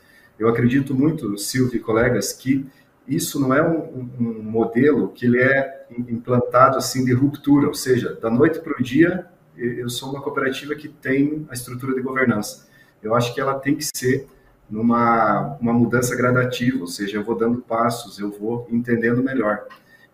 Eu 0.43 0.49
acredito 0.49 0.93
muito, 0.93 1.37
Silvio 1.37 1.77
e 1.77 1.79
colegas, 1.79 2.33
que 2.33 2.65
isso 3.07 3.39
não 3.39 3.53
é 3.53 3.65
um, 3.65 4.09
um 4.19 4.43
modelo 4.43 5.07
que 5.07 5.25
ele 5.25 5.41
é 5.41 5.85
implantado 5.89 6.77
assim 6.77 7.05
de 7.05 7.13
ruptura, 7.13 7.67
ou 7.67 7.73
seja, 7.73 8.13
da 8.15 8.29
noite 8.29 8.59
para 8.59 8.77
o 8.77 8.83
dia 8.83 9.25
eu 9.55 9.89
sou 9.89 10.09
uma 10.09 10.21
cooperativa 10.21 10.75
que 10.75 10.89
tem 10.89 11.45
a 11.49 11.53
estrutura 11.53 11.93
de 11.93 12.01
governança. 12.01 12.67
Eu 13.01 13.15
acho 13.15 13.33
que 13.33 13.39
ela 13.39 13.57
tem 13.57 13.75
que 13.75 13.85
ser 13.95 14.27
numa 14.69 15.57
uma 15.61 15.71
mudança 15.71 16.13
gradativa, 16.13 16.81
ou 16.81 16.87
seja, 16.87 17.17
eu 17.17 17.23
vou 17.23 17.37
dando 17.37 17.61
passos, 17.61 18.19
eu 18.19 18.29
vou 18.29 18.67
entendendo 18.69 19.23
melhor. 19.23 19.65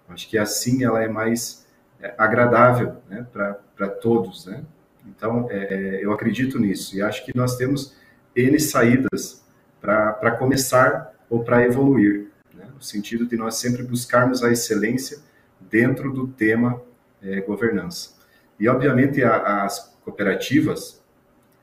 Eu 0.08 0.14
acho 0.14 0.30
que 0.30 0.38
assim 0.38 0.84
ela 0.84 1.02
é 1.02 1.08
mais 1.08 1.66
é, 2.00 2.14
agradável 2.20 2.98
né, 3.10 3.26
para 3.32 3.88
todos. 3.88 4.46
Né? 4.46 4.64
Então, 5.08 5.48
é, 5.50 6.00
eu 6.04 6.12
acredito 6.12 6.60
nisso 6.60 6.96
e 6.96 7.02
acho 7.02 7.26
que 7.26 7.36
nós 7.36 7.56
temos 7.56 7.96
N 8.36 8.60
saídas 8.60 9.40
para 9.82 10.32
começar 10.32 11.14
ou 11.30 11.44
para 11.44 11.64
evoluir, 11.64 12.28
né? 12.54 12.68
no 12.74 12.82
sentido 12.82 13.26
de 13.26 13.38
nós 13.38 13.56
sempre 13.56 13.84
buscarmos 13.84 14.44
a 14.44 14.52
excelência 14.52 15.20
dentro 15.60 16.12
do 16.12 16.28
tema 16.28 16.82
é, 17.22 17.42
governança. 17.42 18.12
E, 18.60 18.68
obviamente, 18.68 19.24
a, 19.24 19.64
as 19.64 19.96
cooperativas, 20.04 21.02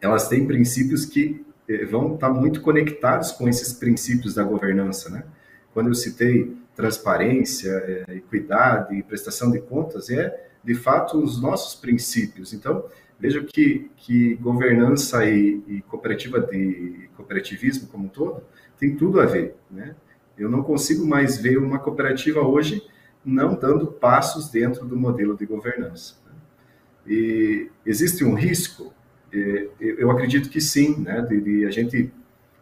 elas 0.00 0.29
têm 0.29 0.46
princípios 0.46 1.05
que 1.05 1.44
eh, 1.68 1.85
vão 1.85 2.14
estar 2.14 2.31
muito 2.31 2.61
conectados 2.61 3.33
com 3.33 3.48
esses 3.48 3.72
princípios 3.72 4.35
da 4.35 4.44
governança, 4.44 5.11
né? 5.11 5.24
Quando 5.74 5.88
eu 5.88 5.94
citei 5.94 6.57
transparência, 6.74 7.70
é, 8.09 8.14
equidade 8.14 8.94
e 8.94 9.02
prestação 9.02 9.50
de 9.50 9.61
contas, 9.61 10.11
é, 10.11 10.48
de 10.62 10.74
fato, 10.74 11.18
os 11.18 11.40
nossos 11.40 11.74
princípios. 11.74 12.52
Então, 12.52 12.85
veja 13.18 13.42
que, 13.42 13.90
que 13.96 14.35
governança 14.37 15.24
e, 15.24 15.62
e 15.66 15.83
cooperativa 15.83 16.40
de 16.40 17.09
cooperativismo 17.16 17.88
como 17.88 18.07
um 18.07 18.09
todo 18.09 18.42
tem 18.79 18.94
tudo 18.94 19.20
a 19.20 19.26
ver, 19.26 19.57
né? 19.70 19.94
Eu 20.37 20.50
não 20.50 20.62
consigo 20.62 21.07
mais 21.07 21.38
ver 21.38 21.57
uma 21.57 21.79
cooperativa 21.79 22.40
hoje 22.40 22.87
não 23.24 23.55
dando 23.55 23.87
passos 23.87 24.50
dentro 24.50 24.85
do 24.85 24.96
modelo 24.96 25.37
de 25.37 25.46
governança. 25.46 26.14
E 27.07 27.70
existe 27.85 28.22
um 28.22 28.35
risco? 28.35 28.92
Eu 29.81 30.11
acredito 30.11 30.50
que 30.50 30.61
sim, 30.61 31.00
né? 31.00 31.22
De, 31.22 31.40
de, 31.40 31.64
a 31.64 31.70
gente, 31.70 32.12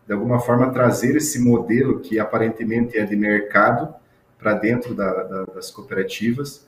de 0.06 0.12
alguma 0.12 0.38
forma, 0.38 0.72
trazer 0.72 1.16
esse 1.16 1.40
modelo 1.40 2.00
que 2.00 2.18
aparentemente 2.18 2.96
é 2.96 3.04
de 3.04 3.16
mercado 3.16 3.92
para 4.38 4.54
dentro 4.54 4.94
da, 4.94 5.22
da, 5.24 5.44
das 5.46 5.70
cooperativas 5.70 6.64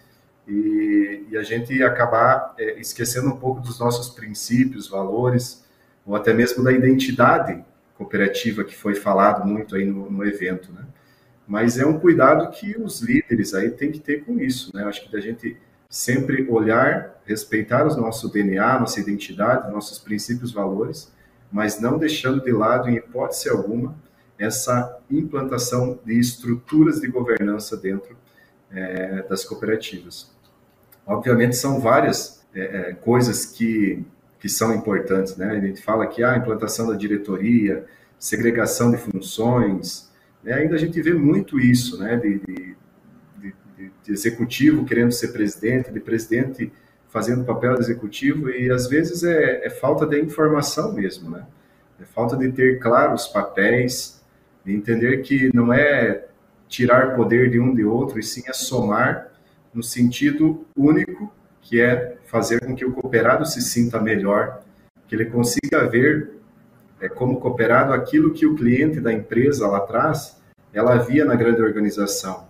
e, 0.46 1.26
e, 1.30 1.36
a 1.36 1.42
gente 1.42 1.82
acabar 1.82 2.54
é, 2.58 2.78
esquecendo 2.80 3.28
um 3.28 3.36
pouco 3.36 3.60
dos 3.60 3.80
nossos 3.80 4.08
princípios, 4.08 4.88
valores, 4.88 5.64
ou 6.04 6.14
até 6.14 6.32
mesmo 6.32 6.62
da 6.62 6.72
identidade 6.72 7.64
cooperativa 7.96 8.62
que 8.62 8.74
foi 8.74 8.94
falado 8.94 9.44
muito 9.46 9.74
aí 9.74 9.84
no, 9.84 10.10
no 10.10 10.24
evento, 10.24 10.72
né? 10.72 10.84
Mas 11.48 11.78
é 11.78 11.86
um 11.86 11.98
cuidado 11.98 12.50
que 12.50 12.76
os 12.76 13.00
líderes 13.00 13.54
aí 13.54 13.70
têm 13.70 13.90
que 13.90 14.00
ter 14.00 14.24
com 14.24 14.38
isso, 14.38 14.70
né? 14.74 14.82
Eu 14.82 14.88
acho 14.88 15.04
que 15.04 15.12
da 15.12 15.20
gente 15.20 15.56
sempre 15.88 16.48
olhar, 16.48 17.20
respeitar 17.24 17.86
o 17.86 17.96
nosso 17.96 18.30
DNA, 18.30 18.80
nossa 18.80 19.00
identidade, 19.00 19.70
nossos 19.72 19.98
princípios, 19.98 20.52
valores, 20.52 21.12
mas 21.50 21.80
não 21.80 21.98
deixando 21.98 22.42
de 22.42 22.52
lado, 22.52 22.88
em 22.88 22.96
hipótese 22.96 23.48
alguma, 23.48 23.96
essa 24.38 24.98
implantação 25.10 25.98
de 26.04 26.18
estruturas 26.18 27.00
de 27.00 27.08
governança 27.08 27.76
dentro 27.76 28.16
é, 28.70 29.22
das 29.22 29.44
cooperativas. 29.44 30.35
Obviamente, 31.06 31.56
são 31.56 31.80
várias 31.80 32.44
é, 32.54 32.60
é, 32.60 32.92
coisas 32.94 33.46
que, 33.46 34.04
que 34.40 34.48
são 34.48 34.74
importantes. 34.74 35.36
Né? 35.36 35.50
A 35.50 35.60
gente 35.60 35.80
fala 35.82 36.06
que 36.06 36.22
ah, 36.22 36.32
a 36.32 36.36
implantação 36.36 36.88
da 36.88 36.96
diretoria, 36.96 37.84
segregação 38.18 38.90
de 38.90 38.96
funções, 38.96 40.10
né? 40.42 40.54
ainda 40.54 40.74
a 40.74 40.78
gente 40.78 41.00
vê 41.00 41.14
muito 41.14 41.60
isso, 41.60 41.98
né? 41.98 42.16
de, 42.16 42.40
de 42.40 42.76
de 44.06 44.12
executivo 44.12 44.84
querendo 44.84 45.12
ser 45.12 45.28
presidente, 45.28 45.90
de 45.90 46.00
presidente 46.00 46.72
fazendo 47.08 47.44
papel 47.44 47.74
de 47.74 47.80
executivo, 47.80 48.50
e 48.50 48.70
às 48.70 48.88
vezes 48.88 49.24
é, 49.24 49.66
é 49.66 49.70
falta 49.70 50.06
de 50.06 50.20
informação 50.20 50.92
mesmo, 50.92 51.30
né? 51.30 51.44
É 52.00 52.04
falta 52.04 52.36
de 52.36 52.52
ter 52.52 52.78
claros 52.78 53.24
os 53.24 53.28
papéis, 53.28 54.22
de 54.64 54.74
entender 54.74 55.22
que 55.22 55.50
não 55.54 55.72
é 55.72 56.26
tirar 56.68 57.16
poder 57.16 57.50
de 57.50 57.58
um 57.58 57.74
de 57.74 57.84
outro, 57.84 58.18
e 58.18 58.22
sim 58.22 58.42
é 58.46 58.52
somar 58.52 59.32
no 59.76 59.82
sentido 59.82 60.66
único, 60.76 61.32
que 61.60 61.80
é 61.80 62.16
fazer 62.24 62.60
com 62.60 62.74
que 62.74 62.84
o 62.84 62.92
cooperado 62.92 63.46
se 63.46 63.60
sinta 63.60 64.00
melhor, 64.00 64.62
que 65.06 65.14
ele 65.14 65.26
consiga 65.26 65.86
ver 65.86 66.32
é, 67.00 67.08
como 67.08 67.38
cooperado 67.38 67.92
aquilo 67.92 68.32
que 68.32 68.46
o 68.46 68.56
cliente 68.56 69.00
da 69.00 69.12
empresa 69.12 69.68
lá 69.68 69.78
atrás 69.78 70.40
ela 70.72 70.96
via 70.96 71.24
na 71.24 71.36
grande 71.36 71.62
organização 71.62 72.46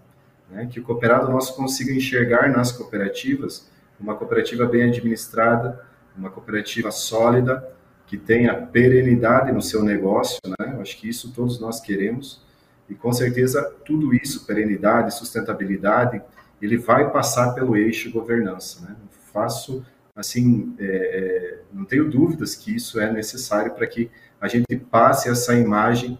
né, 0.50 0.66
que 0.70 0.80
o 0.80 0.82
cooperado 0.82 1.30
nosso 1.30 1.54
consiga 1.54 1.92
enxergar 1.92 2.50
nas 2.50 2.72
cooperativas 2.72 3.68
uma 3.98 4.14
cooperativa 4.14 4.66
bem 4.66 4.82
administrada, 4.82 5.82
uma 6.16 6.30
cooperativa 6.30 6.90
sólida, 6.90 7.66
que 8.06 8.16
tenha 8.16 8.54
perenidade 8.54 9.50
no 9.52 9.62
seu 9.62 9.82
negócio, 9.82 10.38
né? 10.46 10.74
Eu 10.74 10.82
acho 10.82 10.98
que 10.98 11.08
isso 11.08 11.32
todos 11.32 11.58
nós 11.58 11.80
queremos. 11.80 12.44
E 12.88 12.94
com 12.94 13.10
certeza 13.12 13.74
tudo 13.84 14.14
isso, 14.14 14.46
perenidade, 14.46 15.14
sustentabilidade, 15.14 16.22
ele 16.61 16.77
vai 16.77 17.11
passar 17.11 17.53
pelo 17.53 17.77
eixo 17.77 18.11
governança, 18.11 18.87
né? 18.87 18.97
faço, 19.37 19.85
assim, 20.14 20.75
é, 20.79 20.85
é, 20.87 21.59
não 21.71 21.85
tenho 21.85 22.09
dúvidas 22.09 22.55
que 22.55 22.75
isso 22.75 22.99
é 22.99 23.12
necessário 23.12 23.75
para 23.75 23.87
que 23.87 24.11
a 24.40 24.49
gente 24.49 24.75
passe 24.90 25.29
essa 25.29 25.55
imagem 25.55 26.19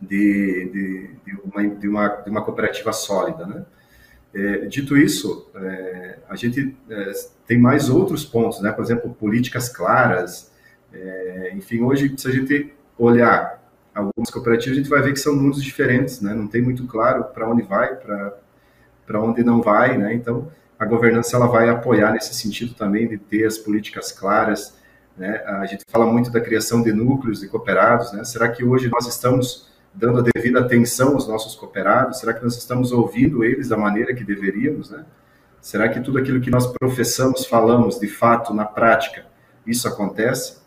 de, 0.00 0.70
de, 0.72 1.10
de, 1.26 1.40
uma, 1.44 1.68
de, 1.68 1.88
uma, 1.88 2.08
de 2.08 2.30
uma 2.30 2.44
cooperativa 2.44 2.92
sólida, 2.92 3.46
né? 3.46 3.66
É, 4.32 4.58
dito 4.66 4.96
isso, 4.96 5.50
é, 5.56 6.18
a 6.28 6.36
gente 6.36 6.76
é, 6.88 7.12
tem 7.48 7.58
mais 7.58 7.90
outros 7.90 8.24
pontos, 8.24 8.60
né? 8.60 8.70
Por 8.70 8.84
exemplo, 8.84 9.12
políticas 9.12 9.68
claras. 9.68 10.52
É, 10.92 11.52
enfim, 11.54 11.82
hoje, 11.82 12.14
se 12.16 12.28
a 12.28 12.30
gente 12.30 12.72
olhar 12.96 13.60
algumas 13.92 14.30
cooperativas, 14.30 14.78
a 14.78 14.80
gente 14.80 14.88
vai 14.88 15.02
ver 15.02 15.12
que 15.12 15.18
são 15.18 15.34
mundos 15.34 15.62
diferentes, 15.62 16.20
né? 16.20 16.32
Não 16.32 16.46
tem 16.46 16.62
muito 16.62 16.86
claro 16.86 17.24
para 17.24 17.48
onde 17.50 17.62
vai, 17.62 17.96
para 17.96 18.38
onde 19.18 19.42
não 19.42 19.62
vai, 19.62 19.96
né? 19.96 20.14
Então, 20.14 20.50
a 20.78 20.84
governança 20.84 21.36
ela 21.36 21.46
vai 21.46 21.68
apoiar 21.68 22.12
nesse 22.12 22.34
sentido 22.34 22.74
também 22.74 23.08
de 23.08 23.16
ter 23.16 23.46
as 23.46 23.58
políticas 23.58 24.12
claras, 24.12 24.78
né? 25.16 25.42
A 25.46 25.66
gente 25.66 25.84
fala 25.88 26.06
muito 26.06 26.30
da 26.30 26.40
criação 26.40 26.82
de 26.82 26.92
núcleos 26.92 27.40
de 27.40 27.48
cooperados, 27.48 28.12
né? 28.12 28.24
Será 28.24 28.48
que 28.48 28.64
hoje 28.64 28.88
nós 28.88 29.06
estamos 29.06 29.68
dando 29.92 30.20
a 30.20 30.22
devida 30.22 30.60
atenção 30.60 31.14
aos 31.14 31.26
nossos 31.26 31.54
cooperados? 31.54 32.20
Será 32.20 32.32
que 32.32 32.42
nós 32.42 32.56
estamos 32.56 32.92
ouvindo 32.92 33.42
eles 33.42 33.68
da 33.68 33.76
maneira 33.76 34.14
que 34.14 34.22
deveríamos, 34.22 34.90
né? 34.90 35.04
Será 35.60 35.88
que 35.88 36.00
tudo 36.00 36.18
aquilo 36.18 36.40
que 36.40 36.50
nós 36.50 36.66
professamos, 36.66 37.44
falamos, 37.44 37.98
de 37.98 38.08
fato, 38.08 38.54
na 38.54 38.64
prática, 38.64 39.26
isso 39.66 39.86
acontece? 39.86 40.58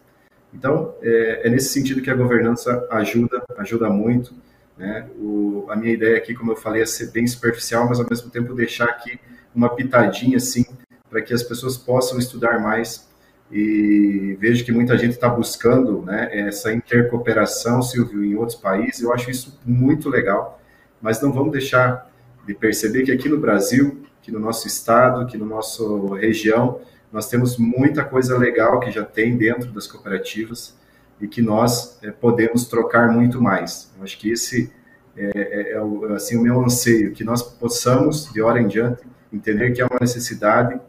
Então, 0.53 0.93
é, 1.01 1.47
é 1.47 1.49
nesse 1.49 1.69
sentido 1.69 2.01
que 2.01 2.11
a 2.11 2.15
governança 2.15 2.87
ajuda, 2.91 3.43
ajuda 3.57 3.89
muito. 3.89 4.35
Né? 4.77 5.07
O, 5.17 5.65
a 5.69 5.75
minha 5.75 5.93
ideia 5.93 6.17
aqui, 6.17 6.33
como 6.33 6.51
eu 6.51 6.55
falei, 6.55 6.81
é 6.81 6.85
ser 6.85 7.11
bem 7.11 7.25
superficial, 7.27 7.87
mas 7.87 7.99
ao 7.99 8.07
mesmo 8.09 8.29
tempo 8.29 8.53
deixar 8.53 8.85
aqui 8.85 9.19
uma 9.53 9.69
pitadinha, 9.69 10.37
assim, 10.37 10.65
para 11.09 11.21
que 11.21 11.33
as 11.33 11.43
pessoas 11.43 11.77
possam 11.77 12.17
estudar 12.17 12.59
mais 12.59 13.07
e 13.51 14.35
vejo 14.39 14.65
que 14.65 14.71
muita 14.71 14.97
gente 14.97 15.11
está 15.11 15.29
buscando 15.29 16.01
né, 16.01 16.29
essa 16.31 16.73
intercooperação, 16.73 17.83
Silvio, 17.83 18.23
em 18.23 18.35
outros 18.35 18.57
países. 18.57 19.01
Eu 19.01 19.13
acho 19.13 19.29
isso 19.29 19.59
muito 19.63 20.09
legal, 20.09 20.59
mas 20.99 21.21
não 21.21 21.31
vamos 21.31 21.51
deixar 21.51 22.11
de 22.47 22.53
perceber 22.55 23.03
que 23.03 23.11
aqui 23.11 23.29
no 23.29 23.37
Brasil, 23.37 24.03
que 24.23 24.31
no 24.31 24.39
nosso 24.39 24.67
estado, 24.67 25.27
que 25.27 25.37
no 25.37 25.45
nosso 25.45 26.13
região, 26.13 26.81
nós 27.11 27.29
temos 27.29 27.57
muita 27.57 28.03
coisa 28.03 28.35
legal 28.35 28.79
que 28.79 28.89
já 28.89 29.05
tem 29.05 29.37
dentro 29.37 29.71
das 29.71 29.85
cooperativas 29.85 30.75
e 31.19 31.27
que 31.27 31.41
nós 31.41 31.97
é, 32.01 32.11
podemos 32.11 32.65
trocar 32.65 33.11
muito 33.11 33.41
mais. 33.41 33.91
Eu 33.97 34.03
acho 34.03 34.17
que 34.17 34.31
esse 34.31 34.71
é, 35.15 35.31
é, 35.35 35.71
é, 35.73 35.81
o, 35.81 36.05
assim, 36.13 36.37
o 36.37 36.41
meu 36.41 36.59
anseio, 36.63 37.11
que 37.13 37.23
nós 37.23 37.41
possamos, 37.41 38.31
de 38.31 38.41
hora 38.41 38.59
em 38.59 38.67
diante, 38.67 39.03
entender 39.31 39.71
que 39.71 39.81
é 39.81 39.85
uma 39.85 39.99
necessidade 40.01 40.79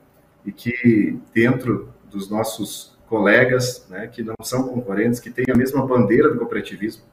e 0.45 0.53
que 0.53 1.19
dentro 1.33 1.89
dos 2.11 2.31
nossos 2.31 2.97
colegas, 3.07 3.87
né, 3.89 4.07
que 4.07 4.23
não 4.23 4.35
são 4.43 4.69
concorrentes, 4.69 5.21
que 5.21 5.31
têm 5.31 5.45
a 5.53 5.57
mesma 5.57 5.87
bandeira 5.87 6.31
do 6.31 6.39
cooperativismo, 6.39 7.05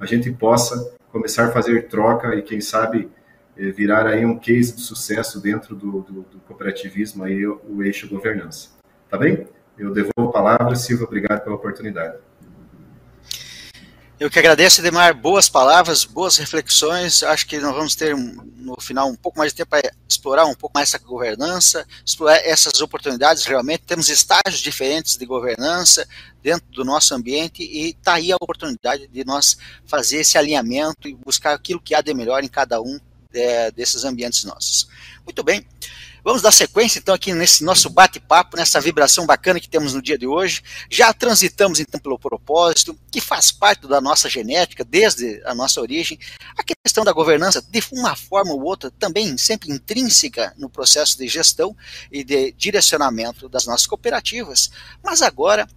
a 0.00 0.06
gente 0.06 0.30
possa 0.32 0.94
começar 1.12 1.46
a 1.48 1.52
fazer 1.52 1.88
troca 1.88 2.34
e, 2.34 2.42
quem 2.42 2.60
sabe, 2.60 3.10
eh, 3.56 3.70
virar 3.70 4.06
aí 4.06 4.26
um 4.26 4.38
case 4.38 4.74
de 4.74 4.80
sucesso 4.80 5.40
dentro 5.40 5.76
do, 5.76 6.00
do, 6.00 6.12
do 6.22 6.38
cooperativismo, 6.46 7.22
aí, 7.22 7.46
o, 7.46 7.60
o 7.68 7.82
eixo 7.82 8.08
governança. 8.08 8.70
Tá 9.08 9.16
bem? 9.16 9.46
Eu 9.78 9.92
devolvo 9.92 10.30
a 10.30 10.32
palavra, 10.32 10.74
Silvio, 10.74 11.06
obrigado 11.06 11.44
pela 11.44 11.56
oportunidade. 11.56 12.16
Eu 14.18 14.30
que 14.30 14.38
agradeço, 14.38 14.80
Edemar, 14.80 15.12
boas 15.12 15.48
palavras, 15.48 16.04
boas 16.04 16.36
reflexões. 16.36 17.24
Acho 17.24 17.46
que 17.48 17.58
nós 17.58 17.74
vamos 17.74 17.96
ter 17.96 18.16
no 18.16 18.80
final 18.80 19.08
um 19.08 19.16
pouco 19.16 19.36
mais 19.36 19.50
de 19.50 19.56
tempo 19.56 19.70
para 19.70 19.92
explorar 20.08 20.46
um 20.46 20.54
pouco 20.54 20.72
mais 20.72 20.88
essa 20.88 21.04
governança, 21.04 21.84
explorar 22.06 22.36
essas 22.36 22.80
oportunidades. 22.80 23.44
Realmente 23.44 23.82
temos 23.84 24.08
estágios 24.08 24.60
diferentes 24.60 25.16
de 25.16 25.26
governança 25.26 26.06
dentro 26.40 26.64
do 26.70 26.84
nosso 26.84 27.12
ambiente 27.12 27.64
e 27.64 27.90
está 27.90 28.14
aí 28.14 28.30
a 28.30 28.36
oportunidade 28.36 29.08
de 29.08 29.24
nós 29.24 29.56
fazer 29.84 30.18
esse 30.18 30.38
alinhamento 30.38 31.08
e 31.08 31.14
buscar 31.14 31.52
aquilo 31.52 31.80
que 31.80 31.92
há 31.92 32.00
de 32.00 32.14
melhor 32.14 32.44
em 32.44 32.48
cada 32.48 32.80
um 32.80 33.00
é, 33.34 33.72
desses 33.72 34.04
ambientes 34.04 34.44
nossos. 34.44 34.88
Muito 35.24 35.42
bem. 35.42 35.66
Vamos 36.24 36.40
dar 36.40 36.52
sequência 36.52 36.98
então 36.98 37.14
aqui 37.14 37.34
nesse 37.34 37.62
nosso 37.62 37.90
bate-papo, 37.90 38.56
nessa 38.56 38.80
vibração 38.80 39.26
bacana 39.26 39.60
que 39.60 39.68
temos 39.68 39.92
no 39.92 40.00
dia 40.00 40.16
de 40.16 40.26
hoje. 40.26 40.62
Já 40.88 41.12
transitamos 41.12 41.80
então 41.80 42.00
pelo 42.00 42.18
propósito, 42.18 42.98
que 43.12 43.20
faz 43.20 43.52
parte 43.52 43.86
da 43.86 44.00
nossa 44.00 44.26
genética 44.30 44.82
desde 44.82 45.42
a 45.44 45.54
nossa 45.54 45.82
origem. 45.82 46.18
A 46.56 46.64
questão 46.64 47.04
da 47.04 47.12
governança, 47.12 47.60
de 47.60 47.82
uma 47.92 48.16
forma 48.16 48.54
ou 48.54 48.62
outra, 48.62 48.90
também 48.90 49.36
sempre 49.36 49.70
intrínseca 49.70 50.54
no 50.56 50.70
processo 50.70 51.18
de 51.18 51.28
gestão 51.28 51.76
e 52.10 52.24
de 52.24 52.52
direcionamento 52.52 53.46
das 53.46 53.66
nossas 53.66 53.86
cooperativas. 53.86 54.70
Mas 55.02 55.20
agora, 55.20 55.68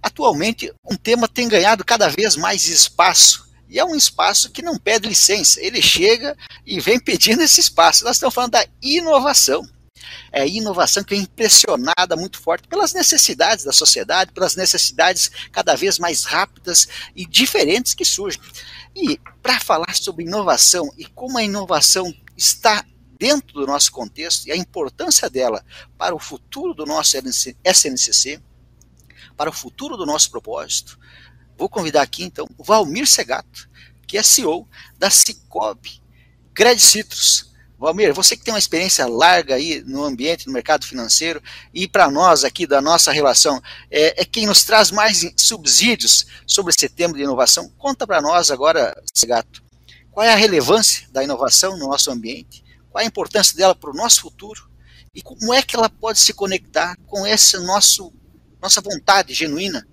atualmente, 0.00 0.72
um 0.88 0.94
tema 0.94 1.26
tem 1.26 1.48
ganhado 1.48 1.84
cada 1.84 2.08
vez 2.08 2.36
mais 2.36 2.68
espaço 2.68 3.48
e 3.68 3.80
é 3.80 3.84
um 3.84 3.96
espaço 3.96 4.50
que 4.50 4.62
não 4.62 4.78
pede 4.78 5.08
licença, 5.08 5.60
ele 5.60 5.82
chega 5.82 6.36
e 6.64 6.78
vem 6.78 7.00
pedindo 7.00 7.42
esse 7.42 7.60
espaço. 7.60 8.04
Nós 8.04 8.14
estamos 8.14 8.34
falando 8.34 8.52
da 8.52 8.64
inovação 8.80 9.68
é, 10.32 10.46
inovação 10.46 11.02
que 11.04 11.14
é 11.14 11.18
impressionada 11.18 12.16
muito 12.16 12.40
forte 12.40 12.68
pelas 12.68 12.92
necessidades 12.92 13.64
da 13.64 13.72
sociedade, 13.72 14.32
pelas 14.32 14.56
necessidades 14.56 15.30
cada 15.52 15.74
vez 15.74 15.98
mais 15.98 16.24
rápidas 16.24 16.88
e 17.14 17.26
diferentes 17.26 17.94
que 17.94 18.04
surgem. 18.04 18.40
E 18.94 19.20
para 19.42 19.60
falar 19.60 19.94
sobre 19.94 20.24
inovação 20.24 20.92
e 20.96 21.04
como 21.04 21.38
a 21.38 21.42
inovação 21.42 22.12
está 22.36 22.84
dentro 23.18 23.60
do 23.60 23.66
nosso 23.66 23.90
contexto 23.90 24.46
e 24.46 24.52
a 24.52 24.56
importância 24.56 25.28
dela 25.28 25.64
para 25.96 26.14
o 26.14 26.18
futuro 26.18 26.72
do 26.72 26.86
nosso 26.86 27.16
SNCC, 27.64 28.40
para 29.36 29.50
o 29.50 29.52
futuro 29.52 29.96
do 29.96 30.06
nosso 30.06 30.30
propósito, 30.30 30.98
vou 31.56 31.68
convidar 31.68 32.02
aqui 32.02 32.22
então 32.22 32.48
o 32.56 32.64
Valmir 32.64 33.06
Segato, 33.06 33.68
que 34.06 34.16
é 34.16 34.22
CEO 34.22 34.68
da 34.96 35.10
Cicobi 35.10 36.00
Credit 36.58 36.84
Citrus, 36.84 37.47
Valmir, 37.78 38.12
você 38.12 38.36
que 38.36 38.42
tem 38.42 38.52
uma 38.52 38.58
experiência 38.58 39.06
larga 39.06 39.54
aí 39.54 39.82
no 39.86 40.02
ambiente, 40.02 40.48
no 40.48 40.52
mercado 40.52 40.84
financeiro, 40.84 41.40
e 41.72 41.86
para 41.86 42.10
nós 42.10 42.42
aqui 42.42 42.66
da 42.66 42.80
nossa 42.80 43.12
relação, 43.12 43.62
é, 43.88 44.20
é, 44.20 44.24
quem 44.24 44.46
nos 44.46 44.64
traz 44.64 44.90
mais 44.90 45.24
subsídios 45.36 46.26
sobre 46.44 46.74
esse 46.74 46.88
tema 46.88 47.14
de 47.14 47.22
inovação. 47.22 47.70
Conta 47.78 48.04
para 48.04 48.20
nós 48.20 48.50
agora, 48.50 49.00
Segato, 49.14 49.62
qual 50.10 50.26
é 50.26 50.32
a 50.32 50.36
relevância 50.36 51.06
da 51.12 51.22
inovação 51.22 51.78
no 51.78 51.86
nosso 51.86 52.10
ambiente, 52.10 52.64
qual 52.90 53.00
é 53.00 53.04
a 53.04 53.08
importância 53.08 53.56
dela 53.56 53.76
para 53.76 53.90
o 53.90 53.94
nosso 53.94 54.22
futuro 54.22 54.68
e 55.14 55.22
como 55.22 55.54
é 55.54 55.62
que 55.62 55.76
ela 55.76 55.88
pode 55.88 56.18
se 56.18 56.32
conectar 56.32 56.96
com 57.06 57.24
essa 57.24 57.60
nossa 57.60 58.80
vontade 58.82 59.32
genuína 59.32 59.86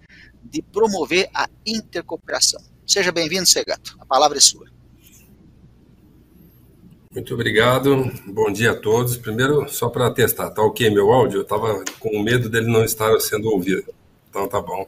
de 0.43 0.63
promover 0.63 1.29
a 1.35 1.47
intercooperação. 1.63 2.63
Seja 2.87 3.11
bem-vindo, 3.11 3.45
Segato. 3.45 3.95
A 3.99 4.05
palavra 4.05 4.39
é 4.39 4.41
sua. 4.41 4.74
Muito 7.15 7.33
obrigado. 7.33 8.11
Bom 8.25 8.51
dia 8.51 8.71
a 8.71 8.75
todos. 8.75 9.15
Primeiro, 9.15 9.69
só 9.69 9.87
para 9.87 10.11
testar, 10.11 10.49
tá 10.49 10.61
ok 10.61 10.89
meu 10.89 11.13
áudio? 11.13 11.37
Eu 11.37 11.41
estava 11.43 11.81
com 11.97 12.21
medo 12.21 12.49
dele 12.49 12.67
não 12.67 12.83
estar 12.83 13.17
sendo 13.21 13.49
ouvido. 13.49 13.85
Então 14.29 14.45
tá 14.49 14.59
bom. 14.59 14.85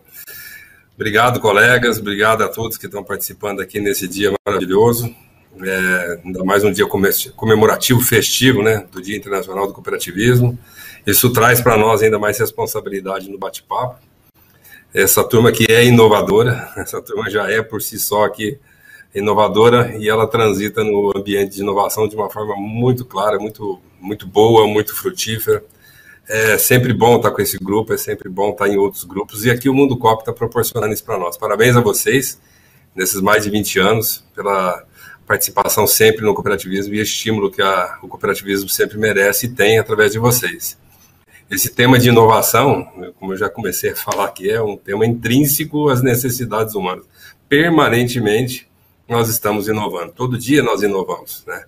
Obrigado, 0.94 1.40
colegas. 1.40 2.00
Obrigado 2.00 2.44
a 2.44 2.50
todos 2.50 2.78
que 2.78 2.86
estão 2.86 3.02
participando 3.02 3.62
aqui 3.62 3.80
nesse 3.80 4.10
dia 4.10 4.34
maravilhoso. 4.46 5.10
É, 5.64 6.20
ainda 6.26 6.44
mais 6.44 6.66
um 6.66 6.72
dia 6.72 6.86
comemorativo, 7.34 8.02
festivo, 8.02 8.62
né? 8.62 8.86
Do 8.92 9.02
Dia 9.02 9.16
Internacional 9.16 9.66
do 9.66 9.74
Cooperativismo. 9.74 10.60
Isso 11.06 11.32
traz 11.32 11.62
para 11.62 11.78
nós 11.78 12.04
ainda 12.04 12.20
mais 12.20 12.38
responsabilidade 12.38 13.32
no 13.32 13.38
bate-papo. 13.38 14.02
Essa 14.94 15.24
turma 15.24 15.48
aqui 15.48 15.66
é 15.70 15.86
inovadora. 15.86 16.70
Essa 16.76 17.02
turma 17.02 17.30
já 17.30 17.50
é 17.50 17.62
por 17.62 17.82
si 17.82 17.98
só 17.98 18.26
aqui 18.26 18.60
inovadora 19.14 19.96
e 19.98 20.10
ela 20.10 20.28
transita 20.28 20.84
no 20.84 21.12
ambiente 21.16 21.56
de 21.56 21.62
inovação 21.62 22.08
de 22.08 22.16
uma 22.16 22.30
forma 22.30 22.56
muito 22.56 23.06
clara, 23.06 23.40
muito, 23.40 23.82
muito 24.00 24.28
boa, 24.28 24.68
muito 24.68 24.96
frutífera. 24.96 25.64
É 26.28 26.58
sempre 26.58 26.94
bom 26.94 27.18
estar 27.18 27.32
com 27.32 27.42
esse 27.42 27.58
grupo, 27.58 27.94
é 27.94 27.98
sempre 27.98 28.30
bom 28.30 28.50
estar 28.50 28.68
em 28.68 28.78
outros 28.78 29.04
grupos 29.06 29.46
e 29.46 29.50
aqui 29.50 29.70
o 29.70 29.74
Mundo 29.74 29.98
Cop 29.98 30.22
está 30.22 30.34
proporcionando 30.34 30.94
isso 30.94 31.04
para 31.04 31.18
nós. 31.18 31.38
Parabéns 31.38 31.76
a 31.76 31.82
vocês 31.82 32.40
nesses 32.96 33.22
mais 33.22 33.44
de 33.44 33.50
20 33.50 33.80
anos 33.80 34.26
pela 34.36 34.84
participação 35.26 35.86
sempre 35.86 36.26
no 36.26 36.34
cooperativismo 36.34 36.96
e 36.96 37.02
estímulo 37.02 37.52
que 37.52 37.62
a, 37.62 38.00
o 38.02 38.08
cooperativismo 38.08 38.70
sempre 38.70 38.98
merece 38.98 39.46
e 39.46 39.50
tem 39.50 39.78
através 39.78 40.12
de 40.12 40.20
vocês. 40.20 40.78
Esse 41.50 41.70
tema 41.70 41.98
de 41.98 42.10
inovação, 42.10 42.86
como 43.18 43.34
eu 43.34 43.38
já 43.38 43.50
comecei 43.50 43.92
a 43.92 43.96
falar 43.96 44.26
aqui, 44.26 44.50
é 44.50 44.62
um 44.62 44.76
tema 44.76 45.06
intrínseco 45.06 45.90
às 45.90 46.02
necessidades 46.02 46.76
humanas. 46.76 47.06
Permanentemente, 47.48 48.67
nós 49.08 49.30
estamos 49.30 49.68
inovando. 49.68 50.12
Todo 50.12 50.38
dia 50.38 50.62
nós 50.62 50.84
inovamos, 50.84 51.44
né? 51.48 51.64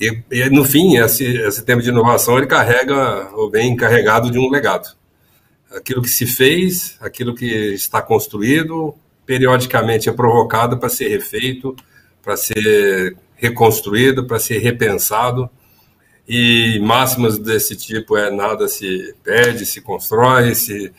E, 0.00 0.22
e 0.30 0.50
no 0.50 0.64
fim, 0.64 0.96
esse, 0.96 1.24
esse 1.24 1.64
tema 1.64 1.82
de 1.82 1.88
inovação 1.88 2.36
ele 2.36 2.46
carrega 2.46 3.30
ou 3.34 3.50
vem 3.50 3.76
carregado 3.76 4.30
de 4.30 4.38
um 4.38 4.50
legado. 4.50 4.96
Aquilo 5.70 6.02
que 6.02 6.08
se 6.08 6.26
fez, 6.26 6.96
aquilo 7.00 7.34
que 7.34 7.46
está 7.74 8.00
construído, 8.00 8.94
periodicamente 9.26 10.08
é 10.08 10.12
provocado 10.12 10.78
para 10.78 10.88
ser 10.88 11.08
refeito, 11.08 11.74
para 12.22 12.36
ser 12.36 13.16
reconstruído, 13.36 14.26
para 14.26 14.38
ser 14.38 14.58
repensado. 14.58 15.50
e 16.26 16.78
máximas 16.80 17.38
desse 17.38 17.76
tipo 17.76 18.16
é 18.16 18.30
nada 18.30 18.66
se 18.66 19.14
perde, 19.22 19.66
se 19.66 19.82
constrói, 19.82 20.54
se 20.54 20.90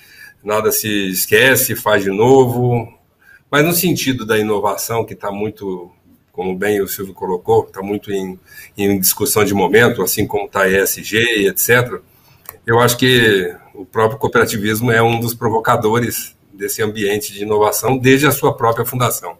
nada 0.43 0.71
se 0.71 1.09
esquece, 1.09 1.75
faz 1.75 2.03
de 2.03 2.11
novo, 2.11 2.94
mas 3.49 3.65
no 3.65 3.73
sentido 3.73 4.25
da 4.25 4.37
inovação 4.37 5.05
que 5.05 5.13
está 5.13 5.31
muito, 5.31 5.91
como 6.31 6.55
bem 6.55 6.81
o 6.81 6.87
Silvio 6.87 7.13
colocou, 7.13 7.65
está 7.65 7.81
muito 7.81 8.11
em, 8.11 8.39
em, 8.77 8.99
discussão 8.99 9.43
de 9.45 9.53
momento, 9.53 10.01
assim 10.01 10.25
como 10.25 10.45
está 10.45 10.67
ESG 10.67 11.17
e 11.17 11.47
etc. 11.47 11.99
Eu 12.65 12.79
acho 12.79 12.97
que 12.97 13.55
o 13.73 13.85
próprio 13.85 14.19
cooperativismo 14.19 14.91
é 14.91 15.01
um 15.01 15.19
dos 15.19 15.33
provocadores 15.33 16.35
desse 16.53 16.81
ambiente 16.81 17.33
de 17.33 17.43
inovação 17.43 17.97
desde 17.97 18.25
a 18.27 18.31
sua 18.31 18.55
própria 18.55 18.85
fundação. 18.85 19.37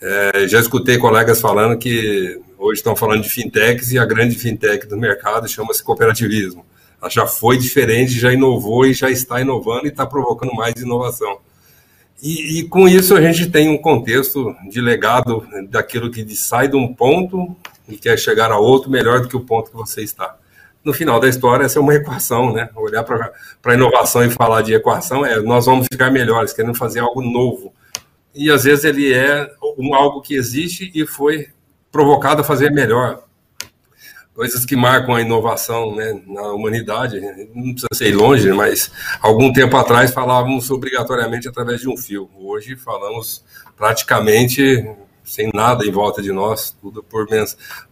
É, 0.00 0.48
já 0.48 0.58
escutei 0.58 0.98
colegas 0.98 1.40
falando 1.40 1.78
que 1.78 2.40
hoje 2.58 2.80
estão 2.80 2.96
falando 2.96 3.22
de 3.22 3.28
fintechs 3.28 3.92
e 3.92 3.98
a 3.98 4.04
grande 4.04 4.36
fintech 4.36 4.86
do 4.86 4.96
mercado 4.96 5.48
chama-se 5.48 5.82
cooperativismo. 5.82 6.66
Ela 7.00 7.08
já 7.08 7.26
foi 7.26 7.56
diferente, 7.56 8.12
já 8.12 8.32
inovou 8.32 8.84
e 8.84 8.92
já 8.92 9.10
está 9.10 9.40
inovando 9.40 9.86
e 9.86 9.88
está 9.88 10.04
provocando 10.04 10.52
mais 10.54 10.74
inovação. 10.76 11.38
E, 12.22 12.60
e, 12.60 12.68
com 12.68 12.86
isso 12.86 13.16
a 13.16 13.20
gente 13.20 13.50
tem 13.50 13.68
um 13.68 13.76
contexto 13.76 14.54
de 14.70 14.80
legado 14.80 15.44
daquilo 15.68 16.10
que 16.10 16.24
sai 16.36 16.68
de 16.68 16.76
um 16.76 16.94
ponto 16.94 17.56
e 17.88 17.96
quer 17.96 18.16
chegar 18.16 18.52
a 18.52 18.58
outro 18.58 18.88
melhor 18.88 19.20
do 19.20 19.28
que 19.28 19.36
o 19.36 19.40
ponto 19.40 19.70
que 19.70 19.76
você 19.76 20.02
está. 20.02 20.36
No 20.84 20.92
final 20.92 21.18
da 21.18 21.28
história, 21.28 21.64
essa 21.64 21.78
é 21.78 21.82
uma 21.82 21.94
equação, 21.94 22.52
né? 22.52 22.68
Olhar 22.76 23.02
para 23.02 23.32
a 23.64 23.74
inovação 23.74 24.24
e 24.24 24.30
falar 24.30 24.62
de 24.62 24.72
equação 24.72 25.26
é 25.26 25.40
nós 25.40 25.66
vamos 25.66 25.88
ficar 25.90 26.10
melhores, 26.10 26.52
querendo 26.52 26.74
fazer 26.74 27.00
algo 27.00 27.20
novo 27.20 27.72
e 28.34 28.50
às 28.50 28.64
vezes 28.64 28.84
ele 28.84 29.12
é 29.12 29.50
um, 29.78 29.94
algo 29.94 30.20
que 30.20 30.34
existe 30.34 30.90
e 30.94 31.06
foi 31.06 31.48
provocado 31.90 32.40
a 32.40 32.44
fazer 32.44 32.70
melhor. 32.70 33.22
Coisas 34.34 34.64
que 34.64 34.74
marcam 34.74 35.14
a 35.14 35.20
inovação 35.20 35.94
né, 35.94 36.20
na 36.26 36.52
humanidade, 36.52 37.20
não 37.54 37.72
precisa 37.72 37.88
ser 37.92 38.16
longe, 38.16 38.50
mas 38.52 38.90
algum 39.20 39.52
tempo 39.52 39.76
atrás 39.76 40.10
falávamos 40.10 40.70
obrigatoriamente 40.70 41.46
através 41.46 41.82
de 41.82 41.88
um 41.88 41.96
fio. 41.98 42.30
Hoje 42.38 42.74
falamos 42.74 43.44
praticamente 43.76 44.88
sem 45.22 45.50
nada 45.54 45.86
em 45.86 45.90
volta 45.90 46.22
de 46.22 46.32
nós, 46.32 46.74
tudo 46.80 47.02
por, 47.02 47.26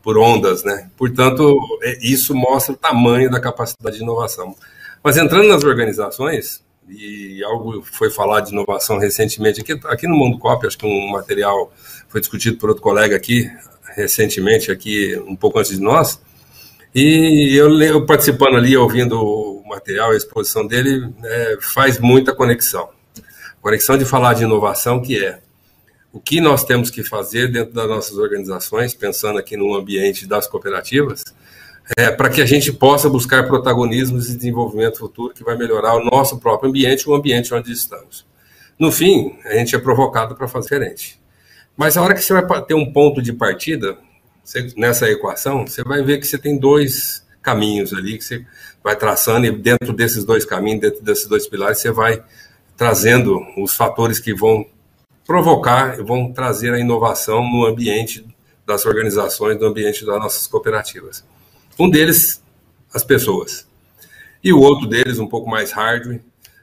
por 0.03 0.19
ondas, 0.19 0.65
né? 0.65 0.91
Portanto, 0.97 1.57
é, 1.83 1.99
isso 2.03 2.35
mostra 2.35 2.73
o 2.73 2.77
tamanho 2.77 3.31
da 3.31 3.39
capacidade 3.39 3.97
de 3.97 4.03
inovação. 4.03 4.55
Mas 5.03 5.17
entrando 5.17 5.49
nas 5.49 5.63
organizações, 5.63 6.63
e 6.89 7.43
algo 7.45 7.83
foi 7.83 8.11
falado 8.11 8.47
de 8.47 8.53
inovação 8.53 8.99
recentemente 8.99 9.61
aqui, 9.61 9.79
aqui 9.85 10.07
no 10.09 10.17
Mundo 10.17 10.39
Cop, 10.39 10.67
acho 10.67 10.77
que 10.77 10.87
um 10.87 11.11
material 11.11 11.73
foi 12.09 12.21
discutido 12.21 12.57
por 12.59 12.71
outro 12.71 12.83
colega 12.83 13.15
aqui 13.15 13.51
recentemente, 13.95 14.71
aqui 14.71 15.17
um 15.27 15.37
pouco 15.37 15.59
antes 15.59 15.73
de 15.73 15.81
nós, 15.81 16.21
e 16.95 17.55
eu, 17.57 17.81
eu 17.83 18.05
participando 18.05 18.57
ali, 18.57 18.77
ouvindo 18.77 19.21
o 19.21 19.63
material, 19.69 20.11
a 20.11 20.17
exposição 20.17 20.67
dele, 20.67 21.09
é, 21.25 21.59
faz 21.61 21.99
muita 21.99 22.35
conexão. 22.35 22.89
Conexão 23.61 23.97
de 23.97 24.05
falar 24.05 24.35
de 24.35 24.45
inovação, 24.45 25.01
que 25.01 25.23
é 25.23 25.41
o 26.13 26.19
que 26.19 26.41
nós 26.41 26.65
temos 26.65 26.91
que 26.91 27.05
fazer 27.05 27.49
dentro 27.49 27.73
das 27.73 27.89
nossas 27.89 28.17
organizações, 28.17 28.95
pensando 28.95 29.39
aqui 29.39 29.57
no 29.57 29.75
ambiente 29.75 30.27
das 30.27 30.49
cooperativas, 30.49 31.23
é, 31.97 32.11
para 32.11 32.29
que 32.29 32.41
a 32.41 32.47
gente 32.47 32.73
possa 32.73 33.09
buscar 33.09 33.47
protagonismos 33.47 34.29
e 34.29 34.37
desenvolvimento 34.37 34.99
futuro 34.99 35.35
que 35.35 35.45
vai 35.45 35.57
melhorar 35.57 35.95
o 35.95 36.05
nosso 36.05 36.39
próprio 36.39 36.69
ambiente, 36.69 37.09
o 37.09 37.15
ambiente 37.15 37.55
onde 37.55 37.73
estamos. 37.73 38.27
No 38.79 38.91
fim, 38.91 39.37
a 39.45 39.55
gente 39.55 39.77
é 39.77 39.79
provocado 39.79 40.35
para 40.35 40.49
fazer 40.49 40.71
diferente. 40.71 41.21
Mas 41.77 41.97
a 41.97 42.03
hora 42.03 42.15
que 42.15 42.23
você 42.23 42.33
vai 42.33 42.63
ter 42.65 42.75
um 42.75 42.93
ponto 42.93 43.23
de 43.23 43.33
partida, 43.33 43.97
você, 44.45 44.73
nessa 44.77 45.09
equação, 45.09 45.67
você 45.67 45.83
vai 45.83 46.03
ver 46.03 46.19
que 46.19 46.27
você 46.27 46.39
tem 46.39 46.59
dois 46.59 47.25
caminhos 47.43 47.93
ali 47.93 48.19
que 48.19 48.25
você 48.25 48.45
vai 48.83 48.97
traçando 48.97 49.47
e 49.47 49.51
dentro 49.51 49.93
desses 49.93 50.25
dois 50.25 50.45
caminhos, 50.45 50.81
dentro 50.81 51.03
desses 51.03 51.27
dois 51.27 51.47
pilares, 51.47 51.79
você 51.79 51.91
vai 51.91 52.23
trazendo 52.77 53.41
os 53.57 53.75
fatores 53.75 54.19
que 54.19 54.35
vão 54.35 54.67
provocar 55.27 55.99
e 55.99 56.03
vão 56.03 56.33
trazer 56.33 56.75
a 56.75 56.79
inovação 56.79 57.43
no 57.49 57.65
ambiente 57.65 58.27
das 58.67 58.87
organizações, 58.87 59.59
no 59.59 59.67
ambiente 59.67 60.05
das 60.05 60.19
nossas 60.19 60.47
cooperativas. 60.47 61.25
Um 61.79 61.91
deles, 61.91 62.43
as 62.93 63.05
pessoas. 63.05 63.67
E 64.43 64.53
o 64.53 64.61
outro 64.61 64.89
deles, 64.89 65.19
um 65.19 65.27
pouco 65.27 65.49
mais 65.49 65.73
hardware, 65.73 66.23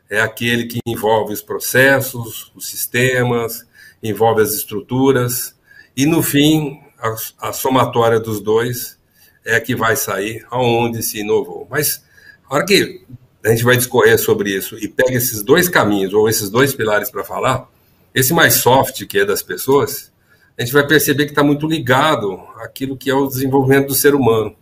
é 0.09 0.19
aquele 0.19 0.65
que 0.65 0.79
envolve 0.85 1.33
os 1.33 1.41
processos, 1.41 2.51
os 2.55 2.67
sistemas, 2.67 3.65
envolve 4.01 4.41
as 4.41 4.53
estruturas, 4.53 5.55
e 5.95 6.05
no 6.05 6.21
fim, 6.21 6.79
a, 6.99 7.49
a 7.49 7.53
somatória 7.53 8.19
dos 8.19 8.41
dois 8.41 8.97
é 9.45 9.59
que 9.59 9.75
vai 9.75 9.95
sair 9.95 10.45
aonde 10.49 11.01
se 11.01 11.19
inovou. 11.19 11.67
Mas 11.69 12.03
a 12.49 12.55
hora 12.55 12.65
que 12.65 13.05
a 13.43 13.49
gente 13.49 13.63
vai 13.63 13.77
discorrer 13.77 14.19
sobre 14.19 14.55
isso 14.55 14.77
e 14.77 14.87
pega 14.87 15.13
esses 15.13 15.41
dois 15.41 15.69
caminhos, 15.69 16.13
ou 16.13 16.27
esses 16.27 16.49
dois 16.49 16.73
pilares 16.73 17.09
para 17.09 17.23
falar, 17.23 17.69
esse 18.13 18.33
mais 18.33 18.55
soft, 18.55 19.05
que 19.05 19.19
é 19.19 19.25
das 19.25 19.41
pessoas, 19.41 20.11
a 20.57 20.61
gente 20.61 20.73
vai 20.73 20.85
perceber 20.85 21.25
que 21.25 21.31
está 21.31 21.43
muito 21.43 21.67
ligado 21.67 22.39
àquilo 22.57 22.97
que 22.97 23.09
é 23.09 23.13
o 23.13 23.27
desenvolvimento 23.27 23.87
do 23.87 23.93
ser 23.93 24.15
humano 24.15 24.55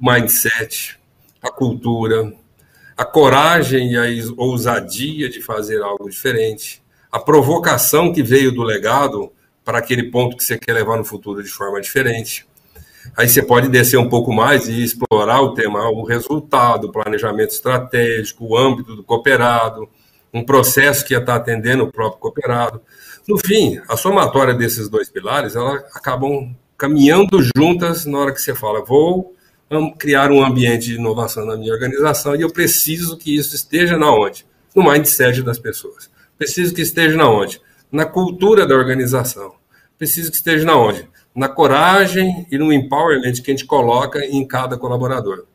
o 0.00 0.10
mindset, 0.10 0.98
a 1.42 1.50
cultura, 1.50 2.32
a 2.96 3.04
coragem 3.04 3.92
e 3.92 3.96
a 3.96 4.04
ousadia 4.36 5.28
de 5.28 5.40
fazer 5.40 5.82
algo 5.82 6.08
diferente, 6.08 6.82
a 7.10 7.18
provocação 7.18 8.12
que 8.12 8.22
veio 8.22 8.52
do 8.52 8.62
legado 8.62 9.32
para 9.64 9.78
aquele 9.78 10.10
ponto 10.10 10.36
que 10.36 10.44
você 10.44 10.58
quer 10.58 10.74
levar 10.74 10.96
no 10.96 11.04
futuro 11.04 11.42
de 11.42 11.48
forma 11.48 11.80
diferente. 11.80 12.46
Aí 13.16 13.28
você 13.28 13.42
pode 13.42 13.68
descer 13.68 13.98
um 13.98 14.08
pouco 14.08 14.32
mais 14.32 14.68
e 14.68 14.82
explorar 14.82 15.40
o 15.40 15.54
tema, 15.54 15.88
o 15.90 16.04
resultado, 16.04 16.86
o 16.86 16.92
planejamento 16.92 17.50
estratégico, 17.50 18.44
o 18.44 18.56
âmbito 18.56 18.96
do 18.96 19.02
cooperado, 19.02 19.88
um 20.32 20.44
processo 20.44 21.04
que 21.04 21.14
estar 21.14 21.36
atendendo 21.36 21.84
o 21.84 21.92
próprio 21.92 22.20
cooperado. 22.20 22.80
No 23.28 23.38
fim, 23.38 23.80
a 23.88 23.96
somatória 23.96 24.54
desses 24.54 24.88
dois 24.88 25.08
pilares, 25.08 25.54
elas 25.54 25.84
acabam 25.94 26.54
caminhando 26.76 27.38
juntas 27.56 28.04
na 28.04 28.18
hora 28.18 28.32
que 28.32 28.40
você 28.40 28.54
fala, 28.54 28.84
vou 28.84 29.34
criar 29.98 30.30
um 30.30 30.44
ambiente 30.44 30.86
de 30.86 30.94
inovação 30.96 31.46
na 31.46 31.56
minha 31.56 31.72
organização 31.72 32.36
e 32.36 32.42
eu 32.42 32.50
preciso 32.50 33.16
que 33.16 33.34
isso 33.34 33.54
esteja 33.54 33.96
na 33.96 34.12
onde? 34.12 34.46
No 34.74 34.84
mindset 34.84 35.42
das 35.42 35.58
pessoas. 35.58 36.10
Preciso 36.36 36.74
que 36.74 36.82
esteja 36.82 37.16
na 37.16 37.28
onde? 37.28 37.60
Na 37.90 38.04
cultura 38.04 38.66
da 38.66 38.74
organização. 38.74 39.54
Preciso 39.96 40.30
que 40.30 40.36
esteja 40.36 40.64
na 40.64 40.76
onde? 40.76 41.08
Na 41.34 41.48
coragem 41.48 42.46
e 42.50 42.58
no 42.58 42.72
empowerment 42.72 43.34
que 43.34 43.50
a 43.50 43.54
gente 43.54 43.66
coloca 43.66 44.24
em 44.24 44.46
cada 44.46 44.76
colaborador. 44.76 45.46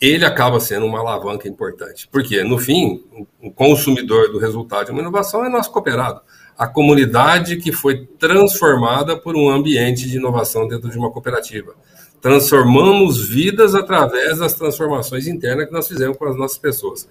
Ele 0.00 0.24
acaba 0.24 0.60
sendo 0.60 0.86
uma 0.86 1.00
alavanca 1.00 1.48
importante. 1.48 2.08
Porque, 2.10 2.42
no 2.42 2.58
fim, 2.58 3.04
o 3.40 3.50
consumidor 3.50 4.30
do 4.30 4.38
resultado 4.38 4.86
de 4.86 4.92
uma 4.92 5.00
inovação 5.00 5.44
é 5.44 5.48
nosso 5.48 5.70
cooperado. 5.70 6.20
A 6.56 6.66
comunidade 6.66 7.56
que 7.56 7.72
foi 7.72 8.06
transformada 8.18 9.16
por 9.16 9.36
um 9.36 9.48
ambiente 9.48 10.08
de 10.08 10.16
inovação 10.16 10.68
dentro 10.68 10.90
de 10.90 10.98
uma 10.98 11.10
cooperativa 11.10 11.74
transformamos 12.22 13.28
vidas 13.28 13.74
através 13.74 14.38
das 14.38 14.54
transformações 14.54 15.26
internas 15.26 15.66
que 15.66 15.72
nós 15.72 15.88
fizemos 15.88 16.16
com 16.16 16.24
as 16.24 16.36
nossas 16.36 16.56
pessoas. 16.56 17.08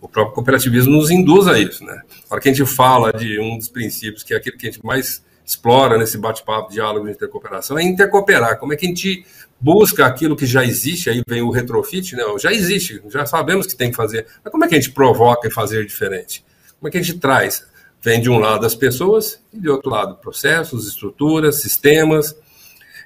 O 0.00 0.08
próprio 0.08 0.34
cooperativismo 0.34 0.92
nos 0.92 1.10
induz 1.10 1.48
a 1.48 1.58
isso, 1.58 1.84
né? 1.84 2.02
A 2.30 2.34
hora 2.34 2.40
que 2.40 2.48
a 2.48 2.52
gente 2.52 2.68
fala 2.68 3.12
de 3.12 3.40
um 3.40 3.58
dos 3.58 3.68
princípios, 3.68 4.22
que 4.22 4.32
é 4.32 4.36
aquilo 4.36 4.56
que 4.56 4.66
a 4.66 4.70
gente 4.70 4.84
mais 4.84 5.22
explora 5.44 5.98
nesse 5.98 6.18
bate-papo, 6.18 6.70
diálogo 6.70 7.06
de 7.06 7.12
intercooperação, 7.12 7.78
é 7.78 7.82
intercooperar. 7.82 8.58
Como 8.58 8.72
é 8.72 8.76
que 8.76 8.86
a 8.86 8.88
gente 8.88 9.24
busca 9.58 10.06
aquilo 10.06 10.36
que 10.36 10.46
já 10.46 10.64
existe, 10.64 11.10
aí 11.10 11.22
vem 11.26 11.42
o 11.42 11.50
retrofit, 11.50 12.14
né? 12.14 12.22
Já 12.38 12.52
existe, 12.52 13.02
já 13.08 13.26
sabemos 13.26 13.66
que 13.66 13.74
tem 13.74 13.90
que 13.90 13.96
fazer. 13.96 14.26
Mas 14.44 14.52
como 14.52 14.64
é 14.64 14.68
que 14.68 14.74
a 14.74 14.80
gente 14.80 14.92
provoca 14.92 15.48
e 15.48 15.50
fazer 15.50 15.84
diferente? 15.84 16.44
Como 16.78 16.88
é 16.88 16.90
que 16.90 16.98
a 16.98 17.02
gente 17.02 17.18
traz? 17.18 17.66
Vem 18.00 18.20
de 18.20 18.30
um 18.30 18.38
lado 18.38 18.64
as 18.64 18.76
pessoas 18.76 19.40
e 19.52 19.58
de 19.58 19.68
outro 19.68 19.90
lado 19.90 20.14
processos, 20.16 20.86
estruturas, 20.86 21.60
sistemas, 21.60 22.36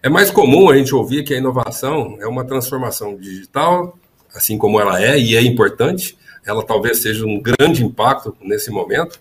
é 0.02 0.08
mais 0.08 0.32
comum 0.32 0.68
a 0.68 0.76
gente 0.76 0.92
ouvir 0.92 1.22
que 1.22 1.32
a 1.32 1.38
inovação 1.38 2.18
é 2.20 2.26
uma 2.26 2.44
transformação 2.44 3.16
digital, 3.16 3.96
assim 4.34 4.58
como 4.58 4.80
ela 4.80 5.00
é, 5.00 5.16
e 5.16 5.36
é 5.36 5.40
importante, 5.40 6.18
ela 6.46 6.64
talvez 6.64 7.02
seja 7.02 7.24
um 7.24 7.40
grande 7.40 7.84
impacto 7.84 8.36
nesse 8.40 8.70
momento, 8.70 9.20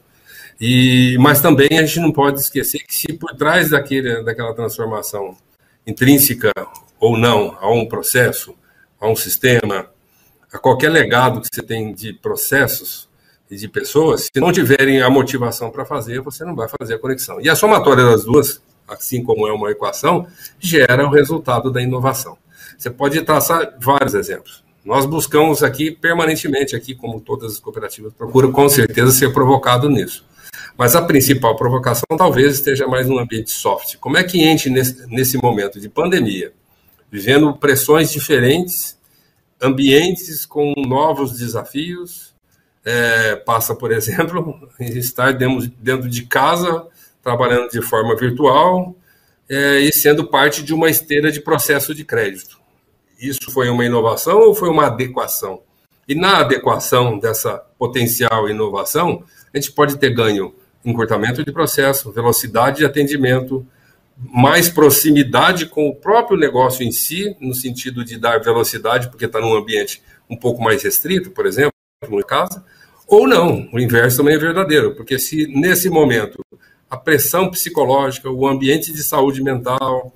e, 0.59 1.17
mas 1.19 1.41
também 1.41 1.69
a 1.71 1.85
gente 1.85 1.99
não 1.99 2.11
pode 2.11 2.39
esquecer 2.39 2.79
que 2.79 2.95
se 2.95 3.13
por 3.13 3.35
trás 3.35 3.69
daquele, 3.71 4.23
daquela 4.23 4.53
transformação 4.53 5.35
intrínseca 5.85 6.51
ou 6.99 7.17
não 7.17 7.57
a 7.59 7.71
um 7.71 7.87
processo, 7.87 8.55
a 8.99 9.07
um 9.07 9.15
sistema, 9.15 9.89
a 10.51 10.59
qualquer 10.59 10.89
legado 10.89 11.41
que 11.41 11.47
você 11.51 11.63
tem 11.63 11.93
de 11.93 12.13
processos 12.13 13.09
e 13.49 13.55
de 13.55 13.67
pessoas, 13.67 14.29
se 14.33 14.39
não 14.39 14.51
tiverem 14.51 15.01
a 15.01 15.09
motivação 15.09 15.71
para 15.71 15.83
fazer, 15.83 16.21
você 16.21 16.45
não 16.45 16.55
vai 16.55 16.69
fazer 16.79 16.95
a 16.95 16.99
conexão. 16.99 17.41
E 17.41 17.49
a 17.49 17.55
somatória 17.55 18.05
das 18.05 18.23
duas 18.23 18.61
assim 18.93 19.23
como 19.23 19.47
é 19.47 19.53
uma 19.53 19.71
equação, 19.71 20.27
gera 20.59 21.05
o 21.05 21.09
resultado 21.09 21.71
da 21.71 21.81
inovação. 21.81 22.37
Você 22.77 22.89
pode 22.89 23.21
traçar 23.21 23.75
vários 23.79 24.13
exemplos. 24.13 24.63
Nós 24.83 25.05
buscamos 25.05 25.61
aqui 25.63 25.91
permanentemente, 25.91 26.75
aqui 26.75 26.95
como 26.95 27.19
todas 27.21 27.53
as 27.53 27.59
cooperativas 27.59 28.13
procuram 28.13 28.51
com 28.51 28.67
certeza 28.67 29.11
ser 29.11 29.31
provocado 29.31 29.89
nisso. 29.89 30.25
Mas 30.77 30.95
a 30.95 31.01
principal 31.01 31.55
provocação 31.55 32.03
talvez 32.17 32.55
esteja 32.55 32.87
mais 32.87 33.07
no 33.07 33.19
ambiente 33.19 33.51
soft. 33.51 33.97
Como 33.97 34.17
é 34.17 34.23
que 34.23 34.41
ente 34.41 34.69
nesse, 34.69 35.05
nesse 35.07 35.37
momento 35.37 35.79
de 35.79 35.87
pandemia, 35.87 36.51
vivendo 37.11 37.53
pressões 37.55 38.11
diferentes, 38.11 38.97
ambientes 39.61 40.45
com 40.45 40.73
novos 40.77 41.37
desafios. 41.37 42.31
É, 42.83 43.35
passa, 43.35 43.75
por 43.75 43.91
exemplo, 43.91 44.59
estar 44.79 45.33
dentro 45.33 46.09
de 46.09 46.23
casa, 46.23 46.87
trabalhando 47.21 47.69
de 47.69 47.81
forma 47.81 48.15
virtual 48.15 48.95
é, 49.47 49.79
e 49.81 49.91
sendo 49.91 50.25
parte 50.27 50.63
de 50.63 50.73
uma 50.73 50.89
esteira 50.89 51.31
de 51.31 51.41
processo 51.41 51.93
de 51.93 52.05
crédito. 52.05 52.60
Isso 53.21 53.51
foi 53.51 53.69
uma 53.69 53.85
inovação 53.85 54.39
ou 54.39 54.55
foi 54.55 54.69
uma 54.69 54.87
adequação? 54.87 55.61
E 56.07 56.15
na 56.15 56.39
adequação 56.39 57.19
dessa 57.19 57.57
potencial 57.77 58.49
inovação, 58.49 59.23
a 59.53 59.57
gente 59.57 59.71
pode 59.71 59.97
ter 59.97 60.09
ganho 60.09 60.55
encurtamento 60.83 61.45
de 61.45 61.51
processo, 61.51 62.11
velocidade 62.11 62.77
de 62.77 62.85
atendimento, 62.85 63.65
mais 64.17 64.67
proximidade 64.69 65.67
com 65.67 65.87
o 65.87 65.95
próprio 65.95 66.37
negócio 66.37 66.83
em 66.83 66.91
si, 66.91 67.35
no 67.39 67.53
sentido 67.53 68.03
de 68.03 68.17
dar 68.17 68.39
velocidade, 68.39 69.09
porque 69.09 69.25
está 69.25 69.39
num 69.39 69.55
ambiente 69.55 70.01
um 70.29 70.35
pouco 70.35 70.61
mais 70.61 70.81
restrito, 70.81 71.29
por 71.31 71.45
exemplo, 71.45 71.71
no 72.09 72.25
casa, 72.25 72.63
ou 73.07 73.27
não, 73.27 73.69
o 73.71 73.79
inverso 73.79 74.17
também 74.17 74.35
é 74.35 74.39
verdadeiro, 74.39 74.95
porque 74.95 75.19
se 75.19 75.45
nesse 75.47 75.89
momento 75.89 76.43
a 76.89 76.97
pressão 76.97 77.49
psicológica, 77.51 78.29
o 78.29 78.47
ambiente 78.47 78.91
de 78.91 79.03
saúde 79.03 79.43
mental, 79.43 80.13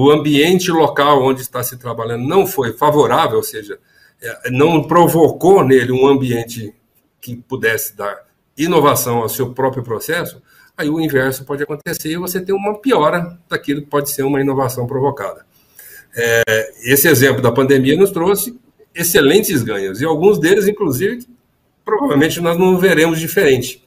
o 0.00 0.12
ambiente 0.12 0.70
local 0.70 1.24
onde 1.24 1.40
está 1.40 1.60
se 1.60 1.76
trabalhando 1.76 2.24
não 2.24 2.46
foi 2.46 2.72
favorável, 2.72 3.38
ou 3.38 3.42
seja, 3.42 3.80
é, 4.22 4.48
não 4.48 4.86
provocou 4.86 5.64
nele 5.64 5.90
um 5.90 6.06
ambiente 6.06 6.72
que 7.20 7.34
pudesse 7.34 7.96
dar 7.96 8.16
inovação 8.56 9.18
ao 9.18 9.28
seu 9.28 9.52
próprio 9.52 9.82
processo, 9.82 10.40
aí 10.76 10.88
o 10.88 11.00
inverso 11.00 11.44
pode 11.44 11.64
acontecer 11.64 12.12
e 12.12 12.16
você 12.16 12.40
tem 12.40 12.54
uma 12.54 12.78
piora 12.78 13.36
daquilo 13.48 13.80
que 13.82 13.88
pode 13.88 14.12
ser 14.12 14.22
uma 14.22 14.40
inovação 14.40 14.86
provocada. 14.86 15.44
É, 16.14 16.92
esse 16.92 17.08
exemplo 17.08 17.42
da 17.42 17.50
pandemia 17.50 17.96
nos 17.96 18.12
trouxe 18.12 18.56
excelentes 18.94 19.64
ganhos, 19.64 20.00
e 20.00 20.04
alguns 20.04 20.38
deles, 20.38 20.68
inclusive, 20.68 21.26
provavelmente 21.84 22.40
nós 22.40 22.56
não 22.56 22.78
veremos 22.78 23.18
diferente. 23.18 23.84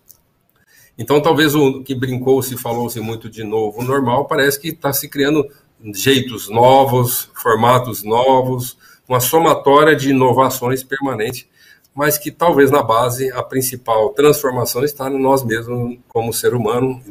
Então, 0.97 1.21
talvez 1.21 1.55
o 1.55 1.81
que 1.83 1.95
brincou-se, 1.95 2.57
falou-se 2.57 2.99
muito 2.99 3.29
de 3.29 3.45
novo 3.45 3.81
normal, 3.81 4.25
parece 4.25 4.59
que 4.59 4.67
está 4.67 4.91
se 4.91 5.07
criando 5.07 5.47
jeitos 5.93 6.49
novos, 6.49 7.29
formatos 7.33 8.03
novos, 8.03 8.77
uma 9.07 9.19
somatória 9.19 9.95
de 9.95 10.09
inovações 10.09 10.83
permanente 10.83 11.49
mas 11.93 12.17
que 12.17 12.31
talvez 12.31 12.71
na 12.71 12.81
base 12.81 13.29
a 13.31 13.43
principal 13.43 14.09
transformação 14.09 14.83
está 14.83 15.09
em 15.09 15.21
nós 15.21 15.43
mesmos 15.43 15.97
como 16.07 16.33
ser 16.33 16.53
humano, 16.53 17.01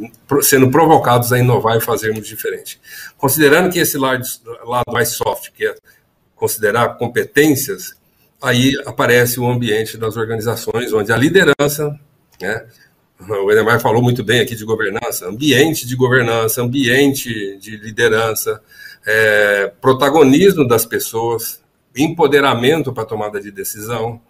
sendo 0.42 0.70
provocados 0.70 1.32
a 1.32 1.38
inovar 1.38 1.76
e 1.76 1.80
fazermos 1.80 2.26
diferente. 2.26 2.80
Considerando 3.18 3.70
que 3.70 3.78
esse 3.78 3.98
lado, 3.98 4.24
lado 4.64 4.90
mais 4.90 5.10
soft, 5.10 5.50
que 5.52 5.66
é 5.66 5.74
considerar 6.34 6.96
competências, 6.96 7.94
aí 8.40 8.72
aparece 8.86 9.38
o 9.38 9.46
ambiente 9.46 9.98
das 9.98 10.16
organizações, 10.16 10.92
onde 10.94 11.12
a 11.12 11.16
liderança, 11.16 11.94
né, 12.40 12.66
o 13.28 13.50
Edemar 13.50 13.80
falou 13.80 14.02
muito 14.02 14.24
bem 14.24 14.40
aqui 14.40 14.54
de 14.54 14.64
governança, 14.64 15.28
ambiente 15.28 15.86
de 15.86 15.94
governança, 15.94 16.62
ambiente 16.62 17.58
de 17.58 17.76
liderança, 17.76 18.60
é, 19.06 19.72
protagonismo 19.80 20.66
das 20.66 20.86
pessoas, 20.86 21.60
empoderamento 21.96 22.92
para 22.92 23.04
tomada 23.04 23.40
de 23.40 23.50
decisão, 23.50 24.20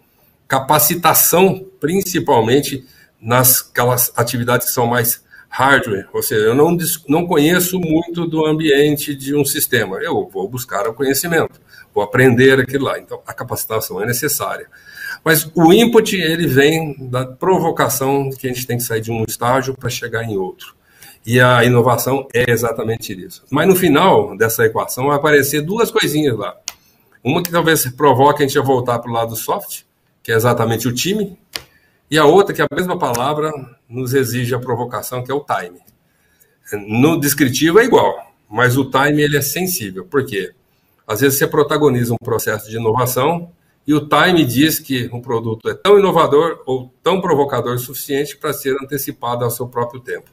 capacitação, 0.49 1.65
principalmente 1.79 2.85
nas 3.21 3.69
aquelas 3.71 4.13
atividades 4.17 4.69
que 4.69 4.73
são 4.73 4.87
mais 4.87 5.23
hardware, 5.49 6.09
ou 6.13 6.23
seja, 6.23 6.47
eu 6.47 6.55
não, 6.55 6.77
não 7.09 7.27
conheço 7.27 7.79
muito 7.81 8.27
do 8.27 8.47
ambiente 8.47 9.15
de 9.15 9.35
um 9.35 9.45
sistema, 9.45 9.99
eu 9.99 10.29
vou 10.29 10.49
buscar 10.49 10.87
o 10.87 10.95
conhecimento, 10.95 11.61
vou 11.93 12.05
aprender 12.05 12.61
aquilo 12.61 12.85
lá, 12.85 12.99
então 12.99 13.21
a 13.27 13.35
capacitação 13.35 14.01
é 14.01 14.07
necessária. 14.07 14.69
Mas 15.25 15.51
o 15.55 15.73
input, 15.73 16.17
ele 16.17 16.47
vem 16.47 16.97
da 17.09 17.27
provocação 17.27 18.31
que 18.31 18.47
a 18.47 18.53
gente 18.53 18.67
tem 18.67 18.79
que 18.79 18.83
sair 18.83 19.01
de 19.01 19.11
um 19.11 19.25
estágio 19.29 19.75
para 19.75 19.91
chegar 19.91 20.25
em 20.25 20.37
outro. 20.37 20.75
E 21.27 21.39
a 21.39 21.63
inovação 21.65 22.27
é 22.33 22.51
exatamente 22.51 23.13
isso. 23.13 23.45
Mas 23.51 23.69
no 23.69 23.77
final 23.77 24.37
dessa 24.37 24.65
equação 24.65 25.09
vai 25.09 25.17
aparecer 25.17 25.61
duas 25.61 25.91
coisinhas 25.91 26.37
lá. 26.37 26.57
Uma 27.23 27.43
que 27.43 27.51
talvez 27.51 27.87
provoque 27.91 28.43
a 28.43 28.47
gente 28.47 28.59
a 28.59 28.63
voltar 28.63 28.99
para 28.99 29.11
o 29.11 29.15
lado 29.15 29.37
soft, 29.37 29.83
que 30.23 30.33
é 30.33 30.35
exatamente 30.35 30.89
o 30.89 30.95
time, 30.95 31.39
e 32.11 32.19
a 32.19 32.25
outra, 32.25 32.55
que 32.55 32.63
é 32.63 32.65
a 32.69 32.75
mesma 32.75 32.99
palavra, 32.99 33.53
nos 33.89 34.15
exige 34.15 34.55
a 34.55 34.59
provocação, 34.59 35.23
que 35.23 35.31
é 35.31 35.35
o 35.35 35.45
time. 35.45 35.79
No 36.89 37.21
descritivo 37.21 37.79
é 37.79 37.85
igual, 37.85 38.33
mas 38.49 38.77
o 38.77 38.91
time 38.91 39.23
ele 39.23 39.37
é 39.37 39.43
sensível. 39.43 40.07
Por 40.07 40.25
quê? 40.25 40.53
Às 41.07 41.21
vezes 41.21 41.39
você 41.39 41.47
protagoniza 41.47 42.15
um 42.15 42.25
processo 42.25 42.71
de 42.71 42.77
inovação 42.77 43.53
e 43.87 43.95
o 43.95 44.07
time 44.07 44.45
diz 44.45 44.79
que 44.79 45.09
um 45.13 45.21
produto 45.21 45.69
é 45.69 45.75
tão 45.75 45.99
inovador 45.99 46.63
ou 46.67 46.93
tão 47.03 47.21
provocador 47.21 47.75
o 47.75 47.79
suficiente 47.79 48.37
para 48.37 48.53
ser 48.53 48.77
antecipado 48.83 49.45
ao 49.45 49.51
seu 49.51 49.67
próprio 49.67 50.01
tempo. 50.01 50.31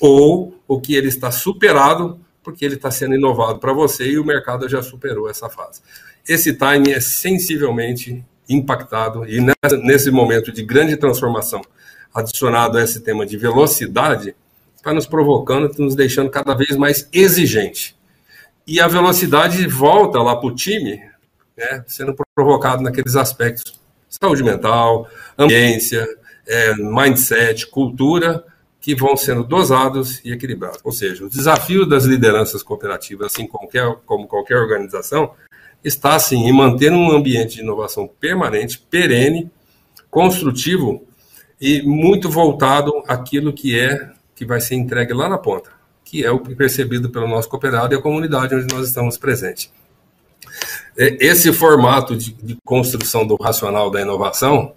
Ou 0.00 0.54
o 0.68 0.80
que 0.80 0.94
ele 0.94 1.08
está 1.08 1.30
superado 1.30 2.20
porque 2.42 2.64
ele 2.64 2.74
está 2.74 2.90
sendo 2.90 3.14
inovado 3.14 3.58
para 3.58 3.72
você 3.72 4.04
e 4.04 4.18
o 4.18 4.24
mercado 4.24 4.68
já 4.68 4.82
superou 4.82 5.28
essa 5.28 5.48
fase. 5.48 5.80
Esse 6.28 6.52
time 6.52 6.92
é 6.92 7.00
sensivelmente 7.00 8.24
impactado 8.48 9.24
e 9.26 9.38
nesse 9.82 10.10
momento 10.10 10.52
de 10.52 10.62
grande 10.62 10.96
transformação, 10.96 11.62
adicionado 12.12 12.78
a 12.78 12.82
esse 12.82 13.00
tema 13.00 13.24
de 13.24 13.36
velocidade, 13.36 14.34
está 14.76 14.92
nos 14.92 15.06
provocando, 15.06 15.72
nos 15.78 15.94
deixando 15.94 16.30
cada 16.30 16.54
vez 16.54 16.76
mais 16.76 17.08
exigente. 17.12 17.96
E 18.66 18.80
a 18.80 18.88
velocidade 18.88 19.66
volta 19.66 20.20
lá 20.20 20.36
para 20.36 20.48
o 20.48 20.54
time, 20.54 21.00
né, 21.56 21.84
sendo 21.86 22.14
provocado 22.34 22.82
naqueles 22.82 23.16
aspectos 23.16 23.82
saúde 24.20 24.42
mental, 24.42 25.08
ambiência, 25.38 26.06
é, 26.46 26.74
mindset, 26.74 27.66
cultura, 27.66 28.44
que 28.80 28.94
vão 28.94 29.16
sendo 29.16 29.44
dosados 29.44 30.20
e 30.24 30.32
equilibrados. 30.32 30.80
Ou 30.84 30.92
seja, 30.92 31.24
o 31.24 31.30
desafio 31.30 31.86
das 31.86 32.04
lideranças 32.04 32.62
cooperativas, 32.62 33.32
assim 33.32 33.46
qualquer, 33.46 33.96
como 34.04 34.26
qualquer 34.26 34.56
organização, 34.56 35.32
está 35.82 36.18
sim 36.18 36.44
em 36.46 36.52
manter 36.52 36.92
um 36.92 37.10
ambiente 37.10 37.56
de 37.56 37.62
inovação 37.62 38.08
permanente, 38.20 38.78
perene, 38.90 39.50
construtivo 40.10 41.04
e 41.60 41.80
muito 41.82 42.28
voltado 42.28 42.92
àquilo 43.06 43.52
que 43.52 43.78
é 43.78 44.10
que 44.34 44.44
vai 44.44 44.60
ser 44.60 44.74
entregue 44.74 45.14
lá 45.14 45.28
na 45.28 45.38
ponta, 45.38 45.70
que 46.04 46.24
é 46.24 46.30
o 46.30 46.40
percebido 46.40 47.08
pelo 47.08 47.28
nosso 47.28 47.48
cooperado 47.48 47.94
e 47.94 47.96
a 47.96 48.02
comunidade 48.02 48.54
onde 48.54 48.72
nós 48.74 48.86
estamos 48.86 49.16
presentes. 49.16 49.72
É, 50.96 51.16
esse 51.24 51.52
formato 51.52 52.16
de, 52.16 52.32
de 52.34 52.56
construção 52.64 53.26
do 53.26 53.36
racional 53.36 53.90
da 53.90 54.00
inovação, 54.00 54.74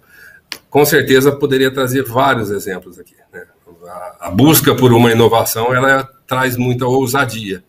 com 0.70 0.84
certeza 0.84 1.32
poderia 1.32 1.70
trazer 1.70 2.04
vários 2.04 2.50
exemplos 2.50 2.98
aqui. 2.98 3.14
Né? 3.32 3.44
A, 3.86 4.28
a 4.28 4.30
busca 4.30 4.74
por 4.74 4.92
uma 4.92 5.12
inovação 5.12 5.74
ela 5.74 6.08
traz 6.26 6.56
muita 6.56 6.86
ousadia 6.86 7.62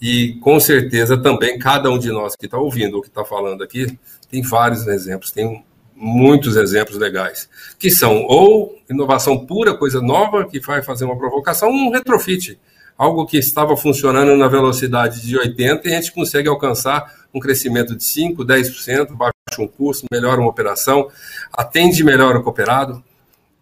e 0.00 0.34
com 0.40 0.58
certeza 0.58 1.16
também 1.16 1.58
cada 1.58 1.88
um 1.90 1.98
de 1.98 2.10
nós 2.10 2.34
que 2.34 2.46
está 2.46 2.58
ouvindo 2.58 2.96
ou 2.96 3.02
que 3.02 3.08
está 3.08 3.24
falando 3.24 3.62
aqui 3.62 3.98
tem 4.28 4.42
vários 4.42 4.86
exemplos, 4.88 5.30
tem 5.30 5.64
muitos 5.94 6.56
exemplos 6.56 6.98
legais, 6.98 7.48
que 7.78 7.88
são 7.88 8.24
ou 8.24 8.76
inovação 8.90 9.46
pura, 9.46 9.76
coisa 9.76 10.00
nova, 10.00 10.44
que 10.48 10.58
vai 10.58 10.82
fazer 10.82 11.04
uma 11.04 11.16
provocação, 11.16 11.70
um 11.70 11.90
retrofit, 11.90 12.58
algo 12.96 13.26
que 13.26 13.38
estava 13.38 13.76
funcionando 13.76 14.36
na 14.36 14.48
velocidade 14.48 15.22
de 15.22 15.36
80 15.36 15.88
e 15.88 15.92
a 15.92 16.00
gente 16.00 16.12
consegue 16.12 16.48
alcançar 16.48 17.12
um 17.34 17.40
crescimento 17.40 17.96
de 17.96 18.04
5, 18.04 18.44
10%, 18.44 19.14
baixa 19.14 19.32
um 19.58 19.66
custo, 19.66 20.06
melhora 20.12 20.40
uma 20.40 20.50
operação, 20.50 21.08
atende 21.52 22.04
melhor 22.04 22.36
o 22.36 22.42
cooperado, 22.42 23.02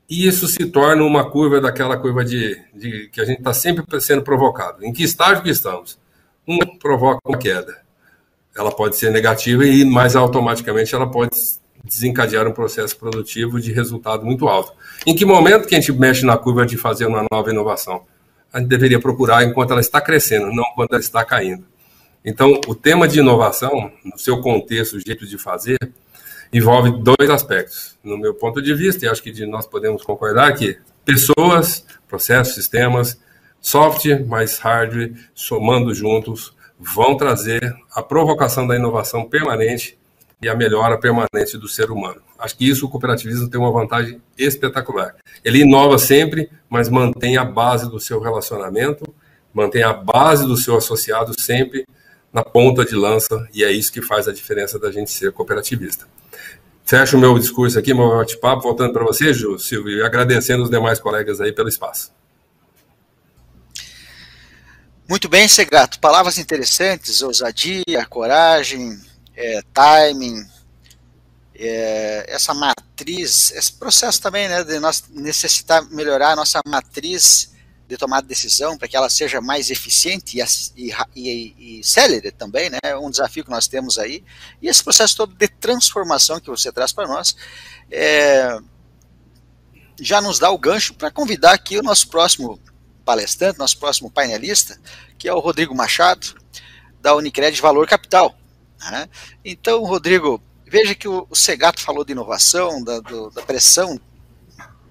e 0.08 0.26
isso 0.26 0.48
se 0.48 0.66
torna 0.66 1.04
uma 1.04 1.30
curva 1.30 1.60
daquela 1.60 1.96
curva 1.96 2.24
de, 2.24 2.60
de 2.74 3.08
que 3.12 3.20
a 3.20 3.24
gente 3.24 3.38
está 3.38 3.54
sempre 3.54 3.84
sendo 4.00 4.22
provocado. 4.22 4.84
Em 4.84 4.92
que 4.92 5.04
estágio 5.04 5.42
que 5.42 5.50
estamos? 5.50 5.98
uma 6.46 6.66
provoca 6.78 7.20
uma 7.24 7.38
queda. 7.38 7.78
Ela 8.56 8.72
pode 8.72 8.96
ser 8.96 9.10
negativa 9.10 9.64
e 9.64 9.84
mais 9.84 10.16
automaticamente 10.16 10.94
ela 10.94 11.08
pode 11.08 11.30
desencadear 11.84 12.46
um 12.46 12.52
processo 12.52 12.96
produtivo 12.96 13.60
de 13.60 13.72
resultado 13.72 14.24
muito 14.24 14.48
alto. 14.48 14.72
Em 15.06 15.14
que 15.14 15.24
momento 15.24 15.66
que 15.66 15.74
a 15.74 15.80
gente 15.80 15.92
mexe 15.92 16.26
na 16.26 16.36
curva 16.36 16.66
de 16.66 16.76
fazer 16.76 17.06
uma 17.06 17.24
nova 17.30 17.50
inovação? 17.50 18.02
A 18.52 18.58
gente 18.58 18.68
deveria 18.68 19.00
procurar 19.00 19.44
enquanto 19.44 19.70
ela 19.72 19.80
está 19.80 20.00
crescendo, 20.00 20.52
não 20.52 20.64
quando 20.74 20.90
ela 20.92 21.00
está 21.00 21.24
caindo. 21.24 21.64
Então, 22.24 22.60
o 22.66 22.74
tema 22.74 23.08
de 23.08 23.18
inovação, 23.18 23.90
no 24.04 24.18
seu 24.18 24.40
contexto, 24.40 24.96
o 24.96 25.00
jeito 25.00 25.26
de 25.26 25.38
fazer, 25.38 25.78
envolve 26.52 26.90
dois 27.02 27.30
aspectos. 27.30 27.98
No 28.02 28.18
meu 28.18 28.34
ponto 28.34 28.60
de 28.60 28.74
vista, 28.74 29.04
e 29.04 29.08
acho 29.08 29.22
que 29.22 29.46
nós 29.46 29.66
podemos 29.66 30.02
concordar 30.02 30.54
que 30.54 30.78
pessoas, 31.04 31.84
processos, 32.08 32.54
sistemas, 32.54 33.18
software 33.60 34.24
mais 34.26 34.58
hardware, 34.58 35.14
somando 35.34 35.94
juntos, 35.94 36.54
vão 36.78 37.16
trazer 37.16 37.74
a 37.94 38.02
provocação 38.02 38.66
da 38.66 38.76
inovação 38.76 39.28
permanente 39.28 39.98
e 40.42 40.48
a 40.48 40.54
melhora 40.54 40.98
permanente 40.98 41.58
do 41.58 41.68
ser 41.68 41.90
humano. 41.90 42.22
Acho 42.40 42.56
que 42.56 42.68
isso 42.68 42.86
o 42.86 42.88
cooperativismo 42.88 43.48
tem 43.48 43.60
uma 43.60 43.70
vantagem 43.70 44.20
espetacular. 44.36 45.16
Ele 45.44 45.60
inova 45.60 45.98
sempre, 45.98 46.50
mas 46.68 46.88
mantém 46.88 47.36
a 47.36 47.44
base 47.44 47.88
do 47.90 48.00
seu 48.00 48.20
relacionamento, 48.20 49.04
mantém 49.52 49.82
a 49.82 49.92
base 49.92 50.46
do 50.46 50.56
seu 50.56 50.76
associado 50.76 51.38
sempre 51.38 51.86
na 52.32 52.42
ponta 52.42 52.84
de 52.84 52.94
lança, 52.94 53.48
e 53.52 53.64
é 53.64 53.70
isso 53.70 53.92
que 53.92 54.00
faz 54.00 54.28
a 54.28 54.32
diferença 54.32 54.78
da 54.78 54.90
gente 54.90 55.10
ser 55.10 55.32
cooperativista. 55.32 56.06
Fecho 56.84 57.16
o 57.16 57.20
meu 57.20 57.38
discurso 57.38 57.78
aqui, 57.78 57.92
meu 57.92 58.16
bate-papo, 58.16 58.62
voltando 58.62 58.92
para 58.92 59.04
você, 59.04 59.32
Ju, 59.32 59.58
Silvio, 59.58 59.98
e 59.98 60.02
agradecendo 60.02 60.62
os 60.62 60.70
demais 60.70 60.98
colegas 60.98 61.40
aí 61.40 61.52
pelo 61.52 61.68
espaço. 61.68 62.12
Muito 65.08 65.28
bem, 65.28 65.48
Segato. 65.48 65.98
Palavras 65.98 66.38
interessantes, 66.38 67.20
ousadia, 67.20 68.06
coragem, 68.08 68.96
é, 69.36 69.60
timing, 69.74 70.44
é, 71.62 72.24
essa 72.26 72.54
matriz, 72.54 73.50
esse 73.50 73.72
processo 73.74 74.20
também, 74.22 74.48
né, 74.48 74.64
de 74.64 74.80
nós 74.80 75.04
necessitar 75.10 75.84
melhorar 75.90 76.32
a 76.32 76.36
nossa 76.36 76.58
matriz 76.66 77.50
de 77.86 77.98
tomar 77.98 78.22
decisão 78.22 78.78
para 78.78 78.88
que 78.88 78.96
ela 78.96 79.10
seja 79.10 79.40
mais 79.40 79.68
eficiente 79.68 80.38
e, 80.38 80.42
e, 80.76 80.92
e, 81.16 81.80
e 81.80 81.84
célere 81.84 82.30
também, 82.30 82.70
né? 82.70 82.78
É 82.84 82.96
um 82.96 83.10
desafio 83.10 83.44
que 83.44 83.50
nós 83.50 83.66
temos 83.66 83.98
aí. 83.98 84.24
E 84.62 84.68
esse 84.68 84.82
processo 84.82 85.16
todo 85.16 85.34
de 85.34 85.48
transformação 85.48 86.38
que 86.38 86.48
você 86.48 86.70
traz 86.70 86.92
para 86.92 87.08
nós 87.08 87.34
é, 87.90 88.58
já 90.00 90.20
nos 90.20 90.38
dá 90.38 90.50
o 90.50 90.58
gancho 90.58 90.94
para 90.94 91.10
convidar 91.10 91.52
aqui 91.52 91.78
o 91.78 91.82
nosso 91.82 92.08
próximo 92.08 92.60
palestrante, 93.04 93.58
nosso 93.58 93.76
próximo 93.76 94.08
painelista, 94.08 94.80
que 95.18 95.28
é 95.28 95.34
o 95.34 95.40
Rodrigo 95.40 95.74
Machado, 95.74 96.34
da 97.02 97.14
Unicred 97.16 97.60
Valor 97.60 97.88
Capital. 97.88 98.38
Né? 98.78 99.08
Então, 99.44 99.84
Rodrigo, 99.84 100.40
veja 100.70 100.94
que 100.94 101.08
o, 101.08 101.26
o 101.28 101.34
Segato 101.34 101.80
falou 101.80 102.04
de 102.04 102.12
inovação, 102.12 102.82
da, 102.84 103.00
do, 103.00 103.28
da 103.30 103.42
pressão 103.42 104.00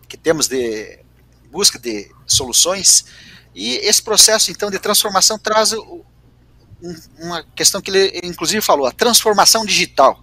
que 0.09 0.17
temos 0.17 0.49
de 0.49 0.99
busca 1.49 1.79
de 1.79 2.11
soluções. 2.27 3.05
E 3.55 3.75
esse 3.77 4.03
processo, 4.03 4.51
então, 4.51 4.69
de 4.69 4.77
transformação 4.77 5.39
traz 5.39 5.71
um, 5.71 6.03
uma 7.17 7.43
questão 7.55 7.79
que 7.79 7.89
ele, 7.89 8.19
inclusive, 8.25 8.61
falou, 8.61 8.85
a 8.85 8.91
transformação 8.91 9.65
digital. 9.65 10.21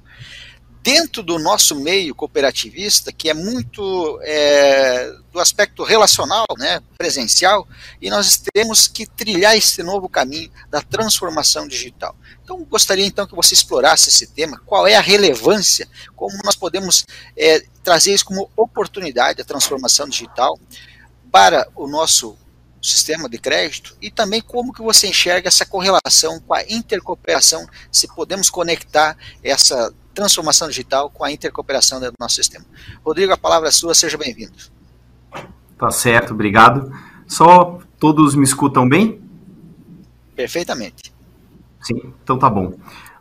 Dentro 0.86 1.20
do 1.20 1.36
nosso 1.36 1.74
meio 1.74 2.14
cooperativista, 2.14 3.10
que 3.12 3.28
é 3.28 3.34
muito 3.34 4.20
é, 4.22 5.12
do 5.32 5.40
aspecto 5.40 5.82
relacional, 5.82 6.46
né, 6.56 6.80
presencial, 6.96 7.66
e 8.00 8.08
nós 8.08 8.40
temos 8.54 8.86
que 8.86 9.04
trilhar 9.04 9.56
esse 9.56 9.82
novo 9.82 10.08
caminho 10.08 10.48
da 10.70 10.80
transformação 10.80 11.66
digital. 11.66 12.14
Então, 12.44 12.64
gostaria 12.70 13.04
então 13.04 13.26
que 13.26 13.34
você 13.34 13.52
explorasse 13.52 14.10
esse 14.10 14.28
tema, 14.28 14.62
qual 14.64 14.86
é 14.86 14.94
a 14.94 15.00
relevância, 15.00 15.88
como 16.14 16.38
nós 16.44 16.54
podemos 16.54 17.04
é, 17.36 17.64
trazer 17.82 18.14
isso 18.14 18.24
como 18.24 18.48
oportunidade, 18.56 19.42
a 19.42 19.44
transformação 19.44 20.08
digital, 20.08 20.56
para 21.32 21.66
o 21.74 21.88
nosso 21.88 22.38
sistema 22.80 23.28
de 23.28 23.38
crédito 23.38 23.96
e 24.00 24.08
também 24.08 24.40
como 24.40 24.72
que 24.72 24.82
você 24.82 25.08
enxerga 25.08 25.48
essa 25.48 25.66
correlação 25.66 26.38
com 26.38 26.54
a 26.54 26.62
intercooperação, 26.62 27.66
se 27.90 28.06
podemos 28.06 28.48
conectar 28.48 29.16
essa 29.42 29.92
transformação 30.16 30.68
digital 30.68 31.10
com 31.10 31.22
a 31.22 31.30
intercooperação 31.30 32.00
do 32.00 32.10
nosso 32.18 32.36
sistema. 32.36 32.64
Rodrigo, 33.04 33.34
a 33.34 33.36
palavra 33.36 33.68
é 33.68 33.70
sua, 33.70 33.94
seja 33.94 34.16
bem-vindo. 34.16 34.54
Tá 35.78 35.90
certo, 35.90 36.32
obrigado. 36.32 36.90
Só 37.28 37.80
todos 38.00 38.34
me 38.34 38.42
escutam 38.42 38.88
bem? 38.88 39.20
Perfeitamente. 40.34 41.12
Sim, 41.82 42.14
então 42.22 42.38
tá 42.38 42.48
bom. 42.48 42.74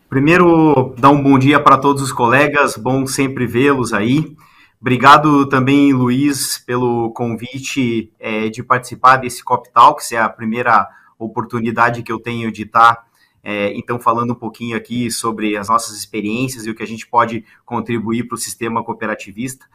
Primeiro, 0.09 0.95
dar 0.97 1.09
um 1.09 1.21
bom 1.21 1.37
dia 1.37 1.59
para 1.59 1.77
todos 1.77 2.01
os 2.01 2.13
colegas, 2.13 2.77
bom 2.77 3.05
sempre 3.05 3.45
vê-los 3.45 3.91
aí. 3.91 4.33
Obrigado 4.79 5.47
também, 5.47 5.91
Luiz, 5.91 6.59
pelo 6.59 7.11
convite 7.11 8.11
é, 8.19 8.47
de 8.47 8.63
participar 8.63 9.17
desse 9.17 9.43
Cop 9.43 9.69
Talks, 9.73 10.13
é 10.13 10.17
a 10.17 10.29
primeira 10.29 10.87
oportunidade 11.19 12.03
que 12.03 12.11
eu 12.11 12.19
tenho 12.19 12.51
de 12.51 12.63
estar, 12.63 13.04
é, 13.47 13.71
então, 13.77 13.99
falando 13.99 14.31
um 14.31 14.35
pouquinho 14.35 14.75
aqui 14.75 15.11
sobre 15.11 15.55
as 15.55 15.69
nossas 15.69 15.95
experiências 15.95 16.65
e 16.65 16.71
o 16.71 16.73
que 16.73 16.81
a 16.81 16.87
gente 16.87 17.05
pode 17.05 17.45
contribuir 17.63 18.23
para 18.27 18.33
o 18.33 18.39
sistema 18.39 18.83
cooperativista. 18.83 19.67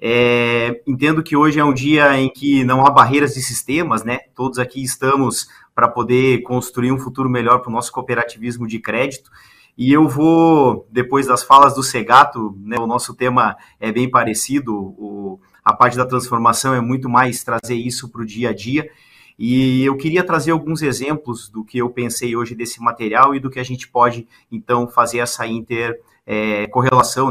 É, 0.00 0.82
entendo 0.84 1.22
que 1.22 1.36
hoje 1.36 1.60
é 1.60 1.64
um 1.64 1.72
dia 1.72 2.18
em 2.18 2.28
que 2.28 2.64
não 2.64 2.84
há 2.84 2.90
barreiras 2.90 3.34
de 3.34 3.40
sistemas, 3.40 4.02
né? 4.02 4.18
Todos 4.34 4.58
aqui 4.58 4.82
estamos 4.82 5.46
para 5.72 5.86
poder 5.86 6.42
construir 6.42 6.90
um 6.90 6.98
futuro 6.98 7.30
melhor 7.30 7.60
para 7.60 7.70
o 7.70 7.72
nosso 7.72 7.92
cooperativismo 7.92 8.66
de 8.66 8.80
crédito. 8.80 9.30
E 9.78 9.92
eu 9.92 10.08
vou, 10.08 10.88
depois 10.90 11.28
das 11.28 11.44
falas 11.44 11.76
do 11.76 11.82
Segato, 11.84 12.58
né, 12.60 12.76
o 12.76 12.88
nosso 12.88 13.14
tema 13.14 13.56
é 13.78 13.92
bem 13.92 14.10
parecido, 14.10 14.74
o, 14.76 15.40
a 15.64 15.72
parte 15.72 15.96
da 15.96 16.04
transformação 16.04 16.74
é 16.74 16.80
muito 16.80 17.08
mais 17.08 17.44
trazer 17.44 17.76
isso 17.76 18.08
para 18.08 18.22
o 18.22 18.26
dia 18.26 18.50
a 18.50 18.52
dia. 18.52 18.90
E 19.38 19.84
eu 19.84 19.96
queria 19.96 20.22
trazer 20.22 20.50
alguns 20.50 20.82
exemplos 20.82 21.48
do 21.48 21.64
que 21.64 21.78
eu 21.78 21.90
pensei 21.90 22.36
hoje 22.36 22.54
desse 22.54 22.80
material 22.80 23.34
e 23.34 23.40
do 23.40 23.50
que 23.50 23.58
a 23.58 23.64
gente 23.64 23.88
pode, 23.88 24.26
então, 24.50 24.86
fazer 24.86 25.18
essa 25.18 25.46
inter 25.46 26.00
é, 26.26 26.68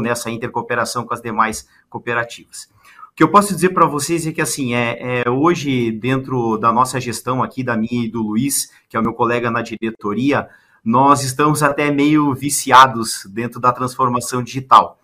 né, 0.02 0.10
essa 0.10 0.30
intercooperação 0.30 1.04
com 1.04 1.14
as 1.14 1.22
demais 1.22 1.66
cooperativas. 1.88 2.68
O 3.12 3.14
que 3.14 3.22
eu 3.22 3.30
posso 3.30 3.54
dizer 3.54 3.70
para 3.70 3.86
vocês 3.86 4.26
é 4.26 4.32
que, 4.32 4.40
assim, 4.40 4.74
é, 4.74 5.22
é, 5.22 5.30
hoje, 5.30 5.92
dentro 5.92 6.56
da 6.56 6.72
nossa 6.72 6.98
gestão 7.00 7.42
aqui, 7.42 7.62
da 7.62 7.76
minha 7.76 8.06
e 8.06 8.08
do 8.08 8.22
Luiz, 8.22 8.72
que 8.88 8.96
é 8.96 9.00
o 9.00 9.02
meu 9.02 9.12
colega 9.12 9.50
na 9.50 9.60
diretoria, 9.60 10.48
nós 10.84 11.22
estamos 11.22 11.62
até 11.62 11.90
meio 11.90 12.34
viciados 12.34 13.26
dentro 13.30 13.60
da 13.60 13.70
transformação 13.70 14.42
digital. 14.42 14.98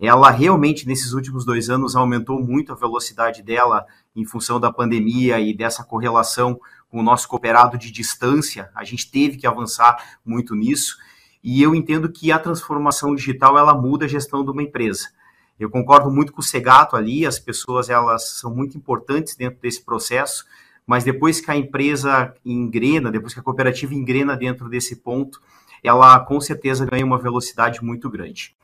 Ela 0.00 0.30
realmente, 0.30 0.88
nesses 0.88 1.12
últimos 1.12 1.44
dois 1.44 1.68
anos, 1.68 1.94
aumentou 1.94 2.40
muito 2.40 2.72
a 2.72 2.74
velocidade 2.74 3.42
dela 3.42 3.86
em 4.14 4.24
função 4.24 4.58
da 4.58 4.72
pandemia 4.72 5.38
e 5.40 5.54
dessa 5.54 5.84
correlação 5.84 6.60
com 6.88 6.98
o 6.98 7.02
nosso 7.02 7.28
cooperado 7.28 7.78
de 7.78 7.90
distância. 7.90 8.70
A 8.74 8.84
gente 8.84 9.10
teve 9.10 9.36
que 9.36 9.46
avançar 9.46 10.18
muito 10.24 10.54
nisso. 10.54 10.96
E 11.42 11.62
eu 11.62 11.74
entendo 11.74 12.10
que 12.10 12.30
a 12.32 12.38
transformação 12.38 13.14
digital 13.14 13.56
ela 13.56 13.74
muda 13.74 14.04
a 14.04 14.08
gestão 14.08 14.44
de 14.44 14.50
uma 14.50 14.62
empresa. 14.62 15.08
Eu 15.58 15.70
concordo 15.70 16.10
muito 16.10 16.32
com 16.32 16.40
o 16.40 16.44
Segato 16.44 16.96
ali, 16.96 17.26
as 17.26 17.38
pessoas 17.38 17.90
elas 17.90 18.38
são 18.38 18.54
muito 18.54 18.76
importantes 18.76 19.36
dentro 19.36 19.60
desse 19.60 19.84
processo, 19.84 20.44
mas 20.86 21.04
depois 21.04 21.40
que 21.40 21.50
a 21.50 21.56
empresa 21.56 22.34
engrena, 22.44 23.10
depois 23.10 23.34
que 23.34 23.40
a 23.40 23.42
cooperativa 23.42 23.94
engrena 23.94 24.36
dentro 24.36 24.68
desse 24.68 24.96
ponto, 24.96 25.40
ela 25.82 26.18
com 26.20 26.40
certeza 26.40 26.86
ganha 26.86 27.04
uma 27.04 27.18
velocidade 27.18 27.82
muito 27.84 28.08
grande. 28.08 28.56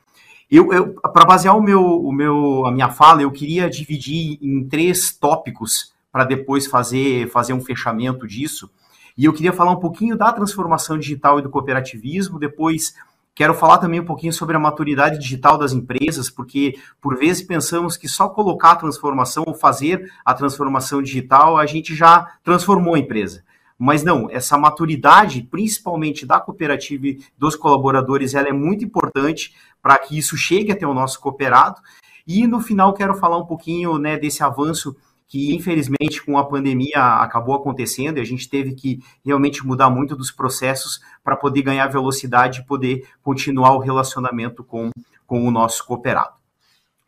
Eu, 0.49 0.71
eu 0.71 0.93
para 0.93 1.25
basear 1.25 1.57
o 1.57 1.61
meu, 1.61 1.81
o 1.81 2.11
meu, 2.11 2.65
a 2.65 2.71
minha 2.71 2.89
fala, 2.89 3.21
eu 3.21 3.31
queria 3.31 3.69
dividir 3.69 4.37
em 4.41 4.67
três 4.67 5.11
tópicos 5.11 5.93
para 6.11 6.23
depois 6.23 6.67
fazer, 6.67 7.29
fazer 7.29 7.53
um 7.53 7.61
fechamento 7.61 8.25
disso. 8.25 8.69
E 9.17 9.25
eu 9.25 9.33
queria 9.33 9.51
falar 9.51 9.71
um 9.71 9.79
pouquinho 9.79 10.17
da 10.17 10.31
transformação 10.31 10.97
digital 10.97 11.39
e 11.39 11.41
do 11.41 11.49
cooperativismo, 11.49 12.39
depois 12.39 12.93
Quero 13.37 13.53
falar 13.53 13.77
também 13.77 13.99
um 13.99 14.05
pouquinho 14.05 14.33
sobre 14.33 14.55
a 14.55 14.59
maturidade 14.59 15.19
digital 15.19 15.59
das 15.59 15.71
empresas, 15.71 16.27
porque 16.27 16.73
por 16.99 17.15
vezes 17.15 17.43
pensamos 17.43 17.95
que 17.95 18.07
só 18.07 18.27
colocar 18.27 18.71
a 18.71 18.75
transformação 18.77 19.43
ou 19.45 19.53
fazer 19.53 20.11
a 20.25 20.33
transformação 20.33 21.03
digital 21.03 21.55
a 21.55 21.67
gente 21.67 21.93
já 21.93 22.25
transformou 22.43 22.95
a 22.95 22.99
empresa. 22.99 23.43
Mas 23.77 24.03
não, 24.03 24.29
essa 24.29 24.57
maturidade, 24.57 25.43
principalmente 25.43 26.25
da 26.25 26.39
cooperativa 26.39 27.07
e 27.07 27.19
dos 27.37 27.55
colaboradores, 27.55 28.33
ela 28.33 28.49
é 28.49 28.53
muito 28.53 28.83
importante 28.83 29.53
para 29.81 29.97
que 29.97 30.17
isso 30.17 30.35
chegue 30.35 30.71
até 30.71 30.87
o 30.87 30.93
nosso 30.93 31.19
cooperado. 31.19 31.79
E 32.25 32.47
no 32.47 32.59
final 32.59 32.93
quero 32.93 33.13
falar 33.13 33.37
um 33.37 33.45
pouquinho 33.45 33.97
né, 33.97 34.17
desse 34.17 34.43
avanço 34.43 34.95
que 35.27 35.53
infelizmente 35.53 36.23
com 36.25 36.37
a 36.37 36.45
pandemia 36.45 37.21
acabou 37.21 37.53
acontecendo 37.53 38.17
e 38.17 38.21
a 38.21 38.25
gente 38.25 38.49
teve 38.49 38.73
que 38.73 38.99
realmente 39.25 39.65
mudar 39.65 39.89
muito 39.89 40.15
dos 40.15 40.31
processos 40.31 41.01
para 41.23 41.35
poder 41.35 41.61
ganhar 41.63 41.87
velocidade 41.87 42.61
e 42.61 42.65
poder 42.65 43.05
continuar 43.21 43.73
o 43.73 43.79
relacionamento 43.79 44.63
com, 44.63 44.89
com 45.25 45.45
o 45.45 45.51
nosso 45.51 45.85
cooperado. 45.85 46.37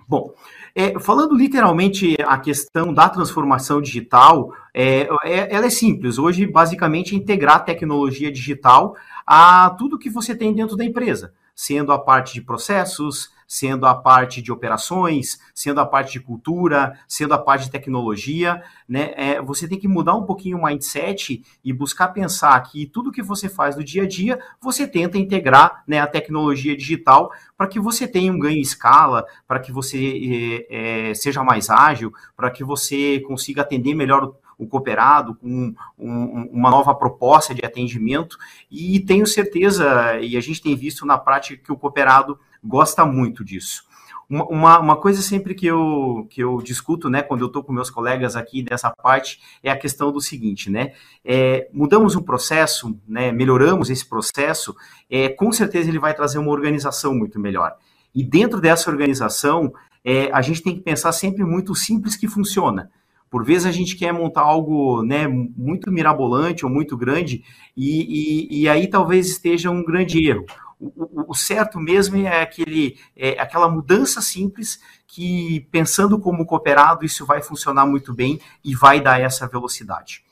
Bom, 0.08 0.34
é, 0.76 1.00
falando 1.00 1.36
literalmente 1.36 2.18
a 2.26 2.38
questão 2.38 2.94
da 2.94 3.08
transformação 3.08 3.80
digital, 3.80 4.52
é, 4.82 5.10
é, 5.26 5.54
ela 5.54 5.66
é 5.66 5.70
simples. 5.70 6.18
Hoje, 6.18 6.48
basicamente, 6.48 7.14
é 7.14 7.18
integrar 7.18 7.66
tecnologia 7.66 8.32
digital 8.32 8.96
a 9.28 9.70
tudo 9.72 10.00
que 10.00 10.10
você 10.10 10.34
tem 10.34 10.54
dentro 10.54 10.78
da 10.78 10.86
empresa, 10.86 11.34
sendo 11.54 11.92
a 11.92 12.00
parte 12.00 12.34
de 12.34 12.42
processos, 12.42 13.30
sendo 13.46 13.88
a 13.88 13.96
parte 13.96 14.44
de 14.44 14.52
operações, 14.52 15.40
sendo 15.56 15.82
a 15.82 15.86
parte 15.86 16.14
de 16.14 16.20
cultura, 16.20 16.98
sendo 17.08 17.34
a 17.34 17.38
parte 17.38 17.66
de 17.66 17.72
tecnologia, 17.72 18.64
né? 18.88 19.12
É, 19.18 19.42
você 19.42 19.68
tem 19.68 19.80
que 19.80 19.88
mudar 19.88 20.16
um 20.16 20.24
pouquinho 20.24 20.60
o 20.60 20.64
mindset 20.64 21.44
e 21.66 21.74
buscar 21.74 22.10
pensar 22.10 22.62
que 22.62 22.86
tudo 22.86 23.12
que 23.12 23.24
você 23.24 23.50
faz 23.50 23.76
no 23.76 23.84
dia 23.84 24.04
a 24.04 24.08
dia, 24.08 24.40
você 24.62 24.88
tenta 24.88 25.18
integrar 25.18 25.84
né, 25.88 26.00
a 26.00 26.06
tecnologia 26.06 26.78
digital 26.78 27.32
para 27.58 27.68
que 27.68 27.80
você 27.80 28.08
tenha 28.08 28.32
um 28.32 28.38
ganho 28.38 28.60
em 28.60 28.62
escala, 28.62 29.26
para 29.48 29.60
que 29.60 29.72
você 29.72 30.68
é, 30.70 31.10
é, 31.10 31.14
seja 31.16 31.44
mais 31.44 31.72
ágil, 31.72 32.14
para 32.38 32.52
que 32.52 32.64
você 32.64 33.20
consiga 33.22 33.64
atender 33.64 33.96
melhor 33.96 34.32
o 34.60 34.68
cooperado 34.68 35.34
com 35.36 35.74
um, 35.98 36.50
uma 36.52 36.70
nova 36.70 36.94
proposta 36.94 37.56
de 37.56 37.66
atendimento 37.66 38.38
e 38.70 39.00
tenho 39.00 39.26
certeza, 39.26 40.20
e 40.20 40.36
a 40.36 40.42
gente 40.42 40.62
tem 40.62 40.76
visto 40.76 41.06
na 41.06 41.18
prática 41.18 41.64
que 41.64 41.72
o 41.72 41.78
cooperado 41.78 42.38
gosta 42.62 43.06
muito 43.06 43.44
disso. 43.44 43.86
uma, 44.30 44.78
uma 44.80 44.96
coisa 44.96 45.22
sempre 45.22 45.56
que 45.56 45.66
eu, 45.66 46.28
que 46.30 46.44
eu 46.44 46.62
discuto, 46.62 47.10
né, 47.10 47.24
quando 47.24 47.42
eu 47.42 47.48
estou 47.48 47.64
com 47.64 47.74
meus 47.74 47.90
colegas 47.90 48.36
aqui 48.36 48.62
dessa 48.62 48.92
parte, 48.92 49.40
é 49.64 49.72
a 49.72 49.78
questão 49.78 50.12
do 50.12 50.22
seguinte, 50.22 50.70
né, 50.70 50.94
é, 51.24 51.70
mudamos 51.74 52.16
um 52.16 52.22
processo, 52.22 53.00
né, 53.08 53.32
melhoramos 53.32 53.90
esse 53.90 54.06
processo, 54.08 54.76
é, 55.10 55.30
com 55.30 55.52
certeza 55.52 55.90
ele 55.90 56.00
vai 56.00 56.14
trazer 56.14 56.38
uma 56.38 56.52
organização 56.52 57.16
muito 57.16 57.40
melhor. 57.40 57.76
E 58.14 58.24
dentro 58.24 58.60
dessa 58.60 58.92
organização, 58.92 59.74
é, 60.04 60.30
a 60.32 60.42
gente 60.42 60.62
tem 60.62 60.76
que 60.76 60.82
pensar 60.82 61.12
sempre 61.12 61.44
muito 61.44 61.74
simples 61.74 62.16
que 62.16 62.28
funciona. 62.28 62.92
Por 63.30 63.44
vezes 63.46 63.66
a 63.66 63.72
gente 63.72 63.96
quer 63.96 64.12
montar 64.12 64.42
algo 64.42 65.04
né, 65.04 65.28
muito 65.28 65.92
mirabolante 65.92 66.66
ou 66.66 66.72
muito 66.72 66.98
grande, 66.98 67.44
e, 67.76 68.48
e, 68.50 68.62
e 68.62 68.70
aí 68.70 68.88
talvez 68.88 69.28
esteja 69.28 69.70
um 69.70 69.84
grande 69.84 70.28
erro 70.28 70.46
o, 70.80 71.32
o, 71.32 71.36
certo 71.36 71.78
mesmo 71.78 72.16
é, 72.26 72.42
aquele, 72.42 72.98
é 73.16 73.40
aquela 73.40 73.70
mudança 73.70 74.22
simples 74.22 74.80
que, 75.06 75.68
pensando 75.72 76.18
como 76.18 76.46
cooperado, 76.46 77.06
isso 77.06 77.26
vai 77.26 77.42
funcionar 77.42 77.86
muito 77.86 78.14
bem 78.14 78.40
e 78.64 78.74
vai 78.74 79.02
dar 79.02 79.20
essa 79.20 79.46
velocidade. 79.46 80.24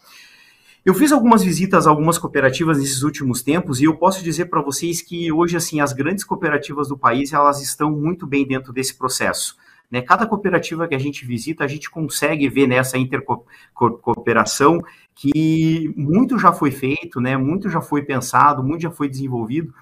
Eu 0.86 0.94
fiz 0.94 1.12
algumas 1.12 1.44
visitas 1.44 1.86
a 1.86 1.90
algumas 1.90 2.18
cooperativas 2.18 2.78
nesses 2.78 3.04
últimos 3.04 3.42
tempos 3.42 3.82
e 3.82 3.84
eu 3.84 3.98
posso 3.98 4.24
dizer 4.24 4.46
para 4.46 4.62
vocês 4.62 5.02
que 5.02 5.30
hoje 5.30 5.58
assim 5.58 5.82
as 5.82 5.92
grandes 5.92 6.24
cooperativas 6.24 6.88
do 6.88 6.98
país 6.98 7.34
elas 7.34 7.62
estão 7.62 7.92
muito 7.92 8.26
bem 8.26 8.48
dentro 8.48 8.72
desse 8.72 8.98
processo. 8.98 9.58
Né? 9.90 10.02
Cada 10.02 10.28
cooperativa 10.28 10.88
que 10.88 10.96
a 10.96 11.00
gente 11.00 11.26
visita 11.26 11.64
a 11.64 11.68
gente 11.68 11.90
consegue 11.90 12.50
ver 12.50 12.68
nessa 12.68 12.98
intercooperação 12.98 14.82
que 15.16 15.94
muito 15.96 16.38
já 16.38 16.52
foi 16.52 16.72
feito, 16.72 17.22
né? 17.22 17.38
Muito 17.38 17.70
já 17.70 17.80
foi 17.82 18.04
pensado, 18.04 18.62
muito 18.62 18.82
já 18.82 18.92
foi 18.92 19.08
desenvolvido 19.08 19.74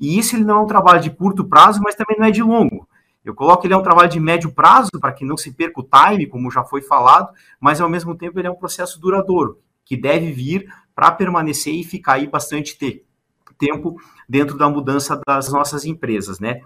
e 0.00 0.18
isso 0.18 0.36
ele 0.36 0.44
não 0.44 0.58
é 0.58 0.60
um 0.62 0.66
trabalho 0.66 1.00
de 1.00 1.10
curto 1.10 1.44
prazo, 1.44 1.80
mas 1.82 1.94
também 1.94 2.18
não 2.18 2.26
é 2.26 2.30
de 2.30 2.42
longo. 2.42 2.88
Eu 3.24 3.34
coloco 3.34 3.66
ele 3.66 3.72
é 3.72 3.76
um 3.76 3.82
trabalho 3.82 4.08
de 4.08 4.20
médio 4.20 4.52
prazo, 4.52 4.90
para 5.00 5.12
que 5.12 5.24
não 5.24 5.36
se 5.36 5.50
perca 5.52 5.80
o 5.80 5.84
time, 5.84 6.26
como 6.26 6.50
já 6.50 6.62
foi 6.62 6.82
falado, 6.82 7.32
mas 7.58 7.80
ao 7.80 7.88
mesmo 7.88 8.14
tempo 8.14 8.38
ele 8.38 8.48
é 8.48 8.50
um 8.50 8.56
processo 8.56 9.00
duradouro, 9.00 9.58
que 9.84 9.96
deve 9.96 10.30
vir 10.30 10.68
para 10.94 11.10
permanecer 11.10 11.72
e 11.72 11.84
ficar 11.84 12.14
aí 12.14 12.26
bastante 12.26 12.76
tempo 13.58 13.96
dentro 14.28 14.58
da 14.58 14.68
mudança 14.68 15.18
das 15.26 15.50
nossas 15.50 15.84
empresas, 15.84 16.38
né? 16.38 16.60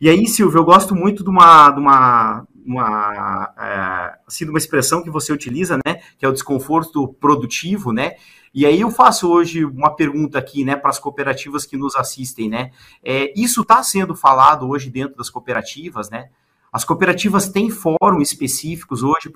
E 0.00 0.08
aí, 0.08 0.26
Silvio, 0.26 0.60
eu 0.60 0.64
gosto 0.64 0.94
muito 0.94 1.24
de 1.24 1.30
uma, 1.30 1.70
de 1.70 1.80
uma, 1.80 2.46
uma, 2.64 3.54
é, 3.58 4.18
assim, 4.26 4.44
de 4.44 4.50
uma 4.50 4.58
expressão 4.58 5.02
que 5.02 5.10
você 5.10 5.32
utiliza, 5.32 5.76
né? 5.84 6.00
Que 6.16 6.24
é 6.24 6.28
o 6.28 6.32
desconforto 6.32 7.08
produtivo, 7.14 7.92
né? 7.92 8.12
E 8.54 8.64
aí 8.64 8.80
eu 8.80 8.90
faço 8.90 9.28
hoje 9.28 9.64
uma 9.64 9.94
pergunta 9.94 10.38
aqui, 10.38 10.64
né, 10.64 10.74
para 10.74 10.90
as 10.90 10.98
cooperativas 10.98 11.66
que 11.66 11.76
nos 11.76 11.96
assistem, 11.96 12.48
né? 12.48 12.70
É, 13.04 13.32
isso 13.36 13.62
está 13.62 13.82
sendo 13.82 14.14
falado 14.14 14.68
hoje 14.68 14.88
dentro 14.90 15.16
das 15.16 15.28
cooperativas, 15.28 16.08
né? 16.10 16.28
As 16.72 16.84
cooperativas 16.84 17.48
têm 17.48 17.70
fóruns 17.70 18.30
específicos 18.30 19.02
hoje 19.02 19.30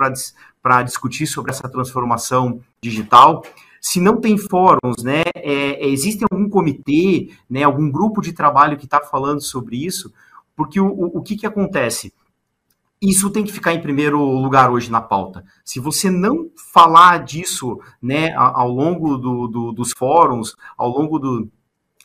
para 0.62 0.82
discutir 0.82 1.26
sobre 1.26 1.50
essa 1.50 1.68
transformação 1.68 2.60
digital. 2.80 3.42
Se 3.80 4.00
não 4.00 4.20
tem 4.20 4.38
fóruns, 4.38 5.02
né, 5.02 5.22
é, 5.34 5.88
existe 5.88 6.24
algum 6.30 6.48
comitê, 6.48 7.30
né, 7.50 7.64
algum 7.64 7.90
grupo 7.90 8.20
de 8.20 8.32
trabalho 8.32 8.76
que 8.76 8.84
está 8.84 9.00
falando 9.00 9.40
sobre 9.40 9.84
isso? 9.84 10.12
Porque 10.56 10.80
o, 10.80 10.86
o, 10.86 11.18
o 11.18 11.22
que, 11.22 11.36
que 11.36 11.46
acontece? 11.46 12.12
isso 13.02 13.30
tem 13.30 13.42
que 13.42 13.52
ficar 13.52 13.74
em 13.74 13.82
primeiro 13.82 14.22
lugar 14.22 14.70
hoje 14.70 14.88
na 14.88 15.00
pauta. 15.00 15.44
Se 15.64 15.80
você 15.80 16.08
não 16.08 16.48
falar 16.72 17.24
disso 17.24 17.80
né, 18.00 18.32
ao 18.36 18.70
longo 18.70 19.18
do, 19.18 19.48
do, 19.48 19.72
dos 19.72 19.90
fóruns, 19.90 20.54
ao 20.78 20.88
longo 20.88 21.18
do, 21.18 21.50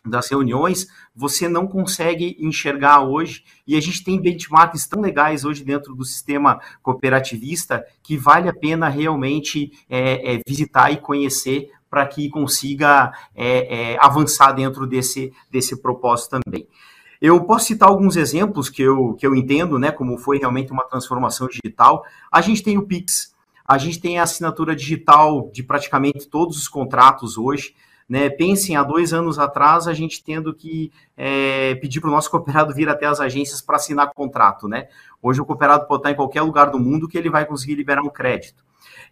das 0.03 0.27
reuniões, 0.27 0.87
você 1.15 1.47
não 1.47 1.67
consegue 1.67 2.35
enxergar 2.39 3.01
hoje, 3.01 3.43
e 3.67 3.75
a 3.75 3.79
gente 3.79 4.03
tem 4.03 4.19
benchmarks 4.19 4.87
tão 4.87 4.99
legais 4.99 5.45
hoje 5.45 5.63
dentro 5.63 5.93
do 5.93 6.03
sistema 6.03 6.59
cooperativista 6.81 7.85
que 8.01 8.17
vale 8.17 8.49
a 8.49 8.53
pena 8.53 8.89
realmente 8.89 9.71
é, 9.87 10.33
é, 10.33 10.41
visitar 10.47 10.89
e 10.91 10.97
conhecer 10.97 11.69
para 11.91 12.07
que 12.07 12.27
consiga 12.27 13.13
é, 13.35 13.93
é 13.93 13.97
avançar 14.01 14.51
dentro 14.51 14.87
desse, 14.87 15.31
desse 15.51 15.79
propósito 15.79 16.39
também. 16.41 16.67
Eu 17.22 17.43
posso 17.43 17.65
citar 17.65 17.89
alguns 17.89 18.15
exemplos 18.15 18.70
que 18.70 18.82
eu, 18.82 19.13
que 19.13 19.26
eu 19.26 19.36
entendo, 19.36 19.80
né, 19.80 19.91
como 19.91 20.18
foi 20.18 20.38
realmente 20.38 20.72
uma 20.72 20.84
transformação 20.84 21.47
digital. 21.47 22.05
A 22.32 22.41
gente 22.41 22.61
tem 22.61 22.78
o 22.78 22.86
Pix, 22.86 23.36
a 23.68 23.78
gente 23.78 23.99
tem 23.99 24.20
a 24.20 24.24
assinatura 24.24 24.76
digital 24.76 25.49
de 25.51 25.63
praticamente 25.63 26.28
todos 26.28 26.57
os 26.57 26.68
contratos 26.68 27.38
hoje. 27.38 27.76
Né? 28.07 28.30
Pensem, 28.30 28.78
há 28.78 28.84
dois 28.84 29.13
anos 29.13 29.38
atrás, 29.38 29.88
a 29.88 29.93
gente 29.93 30.24
tendo 30.24 30.53
que 30.53 30.91
é, 31.18 31.76
pedir 31.76 31.99
para 31.99 32.09
o 32.09 32.13
nosso 32.13 32.30
cooperado 32.32 32.74
vir 32.74 32.88
até 32.88 33.05
as 33.05 33.20
agências 33.20 33.61
para 33.61 33.76
assinar 33.76 34.13
contrato. 34.13 34.68
Né? 34.68 34.88
Hoje 35.22 35.41
o 35.41 35.45
cooperado 35.45 35.88
pode 35.88 36.01
estar 36.01 36.11
em 36.11 36.15
qualquer 36.15 36.43
lugar 36.43 36.70
do 36.70 36.80
mundo 36.80 37.07
que 37.07 37.18
ele 37.18 37.30
vai 37.30 37.45
conseguir 37.45 37.76
liberar 37.76 38.03
um 38.03 38.09
crédito. 38.09 38.63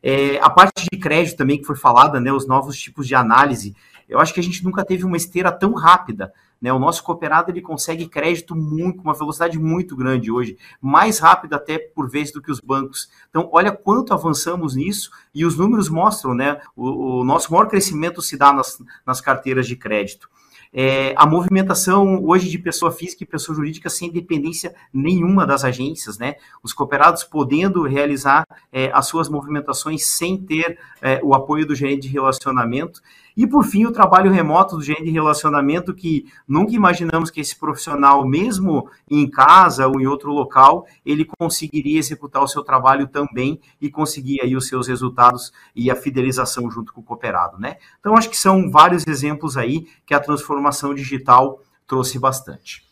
É, 0.01 0.37
a 0.39 0.49
parte 0.49 0.87
de 0.91 0.99
crédito 0.99 1.35
também 1.37 1.57
que 1.57 1.65
foi 1.65 1.75
falada, 1.75 2.19
né, 2.19 2.31
os 2.31 2.47
novos 2.47 2.77
tipos 2.77 3.07
de 3.07 3.15
análise, 3.15 3.75
eu 4.07 4.19
acho 4.19 4.33
que 4.33 4.39
a 4.39 4.43
gente 4.43 4.63
nunca 4.63 4.85
teve 4.85 5.03
uma 5.03 5.17
esteira 5.17 5.51
tão 5.51 5.73
rápida 5.73 6.31
né? 6.61 6.71
O 6.73 6.79
nosso 6.79 7.03
cooperado 7.03 7.51
ele 7.51 7.61
consegue 7.61 8.07
crédito 8.07 8.55
muito, 8.55 8.97
com 8.97 9.03
uma 9.03 9.13
velocidade 9.13 9.59
muito 9.59 9.95
grande 9.95 10.31
hoje, 10.31 10.57
mais 10.81 11.19
rápido 11.19 11.53
até 11.53 11.77
por 11.77 12.09
vezes 12.09 12.33
do 12.33 12.41
que 12.41 12.51
os 12.51 12.59
bancos. 12.59 13.09
Então, 13.29 13.49
olha 13.51 13.71
quanto 13.71 14.13
avançamos 14.13 14.75
nisso 14.75 15.11
e 15.33 15.45
os 15.45 15.57
números 15.57 15.89
mostram, 15.89 16.33
né? 16.33 16.59
O, 16.75 17.19
o 17.19 17.23
nosso 17.23 17.51
maior 17.51 17.67
crescimento 17.67 18.21
se 18.21 18.37
dá 18.37 18.51
nas, 18.51 18.81
nas 19.05 19.21
carteiras 19.21 19.67
de 19.67 19.75
crédito. 19.75 20.29
É, 20.77 21.13
a 21.15 21.25
movimentação 21.25 22.21
hoje 22.25 22.49
de 22.49 22.59
pessoa 22.59 22.91
física 22.91 23.23
e 23.23 23.25
pessoa 23.25 23.55
jurídica 23.55 23.89
sem 23.89 24.11
dependência 24.11 24.75
nenhuma 24.93 25.47
das 25.47 25.63
agências, 25.63 26.17
né? 26.17 26.35
Os 26.61 26.73
cooperados 26.73 27.23
podendo 27.23 27.83
realizar 27.83 28.45
é, 28.73 28.91
as 28.93 29.07
suas 29.07 29.29
movimentações 29.29 30.05
sem 30.05 30.37
ter 30.37 30.77
é, 31.01 31.21
o 31.23 31.33
apoio 31.33 31.65
do 31.65 31.73
gerente 31.73 32.01
de 32.01 32.09
relacionamento. 32.09 33.01
E, 33.35 33.45
por 33.45 33.65
fim, 33.65 33.85
o 33.85 33.91
trabalho 33.91 34.31
remoto 34.31 34.77
do 34.77 34.81
gerente 34.81 35.05
de 35.05 35.11
relacionamento, 35.11 35.93
que 35.93 36.25
nunca 36.47 36.73
imaginamos 36.73 37.29
que 37.29 37.41
esse 37.41 37.57
profissional, 37.57 38.25
mesmo 38.25 38.89
em 39.09 39.29
casa 39.29 39.87
ou 39.87 39.99
em 39.99 40.07
outro 40.07 40.31
local, 40.31 40.87
ele 41.05 41.27
conseguiria 41.37 41.99
executar 41.99 42.41
o 42.41 42.47
seu 42.47 42.63
trabalho 42.63 43.07
também 43.07 43.59
e 43.81 43.89
conseguir 43.89 44.41
aí 44.41 44.55
os 44.55 44.67
seus 44.67 44.87
resultados 44.87 45.51
e 45.75 45.91
a 45.91 45.95
fidelização 45.95 46.71
junto 46.71 46.93
com 46.93 47.01
o 47.01 47.03
cooperado, 47.03 47.59
né? 47.59 47.75
Então, 47.99 48.15
acho 48.15 48.29
que 48.29 48.37
são 48.37 48.71
vários 48.71 49.05
exemplos 49.05 49.57
aí 49.57 49.87
que 50.05 50.13
a 50.13 50.19
transformação 50.19 50.93
digital 50.93 51.59
trouxe 51.85 52.17
bastante. 52.17 52.85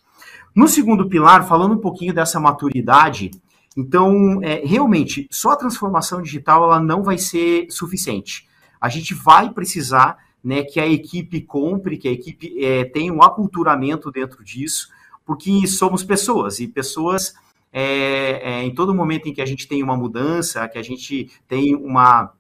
No 0.54 0.68
segundo 0.68 1.08
pilar, 1.08 1.48
falando 1.48 1.74
um 1.74 1.80
pouquinho 1.80 2.14
dessa 2.14 2.40
maturidade, 2.40 3.32
então, 3.76 4.40
é, 4.44 4.62
realmente, 4.64 5.28
só 5.32 5.52
a 5.52 5.56
transformação 5.56 6.22
digital 6.22 6.64
ela 6.64 6.80
não 6.80 7.02
vai 7.02 7.18
ser 7.18 7.68
suficiente. 7.72 8.48
A 8.80 8.88
gente 8.90 9.14
vai 9.14 9.50
precisar 9.50 10.18
né, 10.44 10.64
que 10.64 10.80
a 10.80 10.88
equipe 10.88 11.42
compre, 11.42 11.98
que 11.98 12.08
a 12.08 12.12
equipe 12.12 12.64
é, 12.64 12.84
tenha 12.86 13.14
um 13.14 13.24
aculturamento 13.24 14.12
dentro 14.12 14.44
disso, 14.44 14.90
porque 15.26 15.66
somos 15.68 16.04
pessoas 16.04 16.60
e 16.60 16.68
pessoas 16.68 17.34
é, 17.72 18.42
é, 18.44 18.64
em 18.64 18.74
todo 18.74 18.94
momento 18.94 19.28
em 19.28 19.34
que 19.34 19.42
a 19.42 19.46
gente 19.46 19.68
tem 19.68 19.82
uma 19.82 19.98
mudança, 19.98 20.68
que 20.68 20.78
a 20.78 20.84
gente 20.84 21.32
tem 21.48 21.74
uma, 21.76 22.34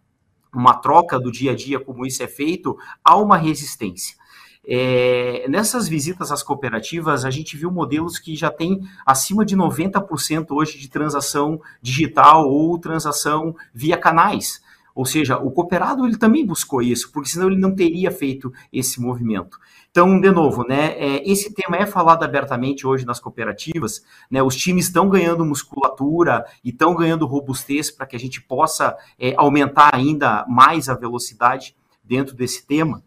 uma 0.53 0.75
troca 0.75 1.19
do 1.19 1.31
dia 1.31 1.51
a 1.51 1.55
dia, 1.55 1.79
como 1.79 2.05
isso 2.05 2.21
é 2.21 2.27
feito, 2.27 2.77
há 3.03 3.17
uma 3.17 3.37
resistência. 3.37 4.15
É, 4.65 5.45
nessas 5.49 5.89
visitas 5.89 6.31
às 6.31 6.41
cooperativas, 6.41 7.25
a 7.25 7.29
gente 7.29 7.57
viu 7.57 7.69
modelos 7.69 8.17
que 8.17 8.35
já 8.35 8.49
têm 8.49 8.81
acima 9.05 9.43
de 9.43 9.57
90% 9.57 10.47
hoje 10.51 10.77
de 10.77 10.87
transação 10.87 11.59
digital 11.81 12.47
ou 12.47 12.79
transação 12.79 13.55
via 13.73 13.97
canais. 13.97 14.62
Ou 14.95 15.05
seja, 15.05 15.37
o 15.37 15.49
cooperado 15.51 16.05
ele 16.05 16.17
também 16.17 16.45
buscou 16.45 16.81
isso, 16.81 17.11
porque 17.11 17.29
senão 17.29 17.47
ele 17.47 17.59
não 17.59 17.75
teria 17.75 18.11
feito 18.11 18.53
esse 18.71 19.01
movimento. 19.01 19.57
Então, 19.89 20.19
de 20.19 20.31
novo, 20.31 20.63
né, 20.67 20.93
é, 20.97 21.29
esse 21.29 21.53
tema 21.53 21.77
é 21.77 21.85
falado 21.85 22.23
abertamente 22.23 22.85
hoje 22.85 23.05
nas 23.05 23.19
cooperativas, 23.19 24.03
né, 24.29 24.41
os 24.41 24.55
times 24.55 24.85
estão 24.85 25.09
ganhando 25.09 25.45
musculatura 25.45 26.45
e 26.63 26.69
estão 26.69 26.95
ganhando 26.95 27.25
robustez 27.25 27.91
para 27.91 28.05
que 28.05 28.15
a 28.15 28.19
gente 28.19 28.41
possa 28.41 28.95
é, 29.19 29.33
aumentar 29.37 29.95
ainda 29.95 30.45
mais 30.47 30.89
a 30.89 30.95
velocidade 30.95 31.75
dentro 32.03 32.35
desse 32.35 32.65
tema. 32.65 33.03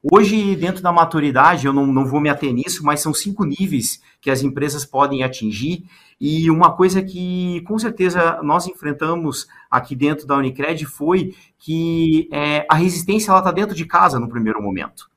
Hoje, 0.00 0.54
dentro 0.54 0.80
da 0.80 0.92
maturidade, 0.92 1.66
eu 1.66 1.72
não, 1.72 1.84
não 1.84 2.06
vou 2.06 2.20
me 2.20 2.28
ater 2.28 2.52
nisso, 2.52 2.84
mas 2.84 3.00
são 3.00 3.12
cinco 3.12 3.44
níveis 3.44 4.00
que 4.20 4.30
as 4.30 4.42
empresas 4.42 4.84
podem 4.84 5.24
atingir. 5.24 5.84
E 6.20 6.50
uma 6.50 6.74
coisa 6.74 7.02
que, 7.02 7.60
com 7.62 7.78
certeza, 7.78 8.40
nós 8.42 8.66
enfrentamos 8.66 9.46
aqui 9.70 9.94
dentro 9.94 10.26
da 10.26 10.36
Unicred 10.36 10.84
foi 10.84 11.34
que 11.58 12.28
é, 12.32 12.66
a 12.68 12.74
resistência 12.74 13.36
está 13.36 13.52
dentro 13.52 13.74
de 13.74 13.84
casa 13.84 14.18
no 14.18 14.28
primeiro 14.28 14.60
momento. 14.60 15.08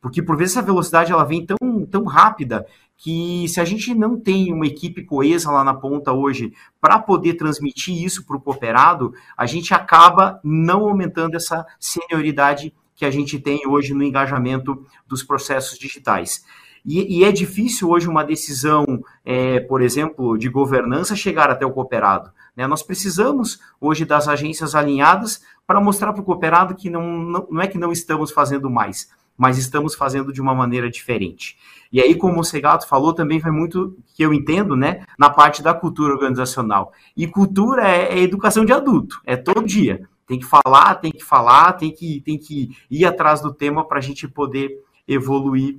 Porque, 0.00 0.22
por 0.22 0.36
vezes, 0.36 0.56
essa 0.56 0.64
velocidade 0.64 1.12
ela 1.12 1.24
vem 1.24 1.44
tão, 1.44 1.86
tão 1.86 2.04
rápida 2.04 2.66
que 2.96 3.46
se 3.48 3.60
a 3.60 3.64
gente 3.64 3.94
não 3.94 4.18
tem 4.18 4.52
uma 4.52 4.66
equipe 4.66 5.04
coesa 5.04 5.50
lá 5.50 5.62
na 5.62 5.74
ponta 5.74 6.12
hoje 6.12 6.52
para 6.80 6.98
poder 6.98 7.34
transmitir 7.34 8.02
isso 8.02 8.26
para 8.26 8.36
o 8.36 8.40
cooperado, 8.40 9.12
a 9.36 9.46
gente 9.46 9.72
acaba 9.72 10.40
não 10.42 10.88
aumentando 10.88 11.36
essa 11.36 11.64
senioridade 11.78 12.74
que 12.94 13.04
a 13.04 13.10
gente 13.10 13.38
tem 13.38 13.66
hoje 13.66 13.94
no 13.94 14.02
engajamento 14.02 14.86
dos 15.06 15.22
processos 15.22 15.78
digitais. 15.78 16.44
E, 16.84 17.18
e, 17.18 17.24
é 17.24 17.32
difícil 17.32 17.90
hoje 17.90 18.08
uma 18.08 18.24
decisão, 18.24 18.84
é, 19.24 19.60
por 19.60 19.82
exemplo, 19.82 20.38
de 20.38 20.48
governança 20.48 21.14
chegar 21.14 21.50
até 21.50 21.66
o 21.66 21.72
cooperado. 21.72 22.30
Né? 22.56 22.66
Nós 22.66 22.82
precisamos 22.82 23.60
hoje 23.80 24.04
das 24.04 24.28
agências 24.28 24.74
alinhadas 24.74 25.42
para 25.66 25.80
mostrar 25.80 26.12
para 26.12 26.22
o 26.22 26.24
cooperado 26.24 26.74
que 26.74 26.90
não, 26.90 27.18
não, 27.18 27.48
não 27.50 27.62
é 27.62 27.66
que 27.66 27.78
não 27.78 27.92
estamos 27.92 28.30
fazendo 28.30 28.70
mais, 28.70 29.10
mas 29.36 29.58
estamos 29.58 29.94
fazendo 29.94 30.32
de 30.32 30.40
uma 30.40 30.54
maneira 30.54 30.90
diferente. 30.90 31.56
E 31.92 32.00
aí, 32.00 32.14
como 32.14 32.40
o 32.40 32.44
Segato 32.44 32.86
falou, 32.86 33.12
também 33.12 33.38
vai 33.38 33.50
muito, 33.50 33.96
que 34.14 34.22
eu 34.22 34.32
entendo, 34.32 34.76
né, 34.76 35.04
na 35.18 35.28
parte 35.28 35.62
da 35.62 35.74
cultura 35.74 36.12
organizacional. 36.12 36.92
E 37.16 37.26
cultura 37.26 37.88
é, 37.88 38.18
é 38.18 38.18
educação 38.20 38.64
de 38.64 38.72
adulto, 38.72 39.20
é 39.24 39.36
todo 39.36 39.66
dia. 39.66 40.08
Tem 40.26 40.38
que 40.38 40.46
falar, 40.46 40.94
tem 40.96 41.10
que 41.10 41.24
falar, 41.24 41.72
tem 41.72 41.90
que, 41.90 42.20
tem 42.20 42.38
que 42.38 42.70
ir 42.88 43.04
atrás 43.04 43.40
do 43.40 43.52
tema 43.52 43.84
para 43.84 43.98
a 43.98 44.02
gente 44.02 44.28
poder 44.28 44.70
evoluir 45.08 45.78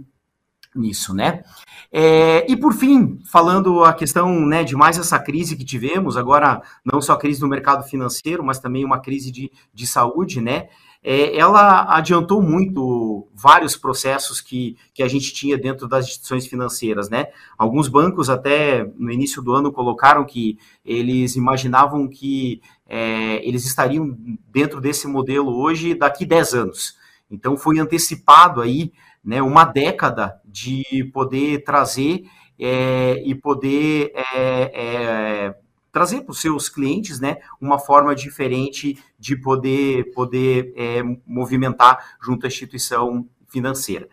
nisso, 0.75 1.13
né? 1.13 1.43
É, 1.91 2.49
e 2.49 2.55
por 2.55 2.73
fim, 2.73 3.19
falando 3.29 3.83
a 3.83 3.93
questão 3.93 4.45
né, 4.45 4.63
de 4.63 4.75
mais 4.75 4.97
essa 4.97 5.19
crise 5.19 5.57
que 5.57 5.65
tivemos, 5.65 6.15
agora 6.15 6.61
não 6.85 7.01
só 7.01 7.13
a 7.13 7.17
crise 7.17 7.41
no 7.41 7.47
mercado 7.47 7.83
financeiro, 7.83 8.43
mas 8.43 8.59
também 8.59 8.85
uma 8.85 8.99
crise 8.99 9.31
de, 9.31 9.51
de 9.73 9.85
saúde, 9.85 10.39
né? 10.39 10.69
É, 11.03 11.35
ela 11.35 11.95
adiantou 11.97 12.43
muito 12.43 13.27
vários 13.33 13.75
processos 13.75 14.39
que, 14.39 14.77
que 14.93 15.01
a 15.01 15.07
gente 15.07 15.33
tinha 15.33 15.57
dentro 15.57 15.87
das 15.87 16.05
instituições 16.05 16.45
financeiras, 16.45 17.09
né? 17.09 17.25
Alguns 17.57 17.87
bancos 17.87 18.29
até 18.29 18.85
no 18.97 19.11
início 19.11 19.41
do 19.41 19.51
ano 19.51 19.71
colocaram 19.71 20.23
que 20.23 20.59
eles 20.85 21.35
imaginavam 21.35 22.07
que 22.07 22.61
é, 22.87 23.45
eles 23.45 23.65
estariam 23.65 24.15
dentro 24.51 24.79
desse 24.79 25.07
modelo 25.07 25.57
hoje 25.57 25.95
daqui 25.95 26.23
10 26.23 26.53
anos. 26.53 27.00
Então 27.31 27.55
foi 27.55 27.79
antecipado 27.79 28.61
aí 28.61 28.91
né, 29.23 29.41
uma 29.41 29.63
década 29.63 30.39
de 30.45 31.09
poder 31.13 31.63
trazer 31.63 32.25
é, 32.59 33.23
e 33.25 33.33
poder 33.33 34.11
é, 34.13 34.71
é, 34.73 35.55
trazer 35.91 36.21
para 36.21 36.31
os 36.31 36.41
seus 36.41 36.69
clientes 36.69 37.19
né, 37.19 37.37
uma 37.59 37.79
forma 37.79 38.13
diferente 38.13 38.97
de 39.17 39.35
poder, 39.35 40.11
poder 40.13 40.73
é, 40.75 41.01
movimentar 41.25 42.17
junto 42.21 42.45
à 42.45 42.47
instituição 42.47 43.27
financeira. 43.47 44.07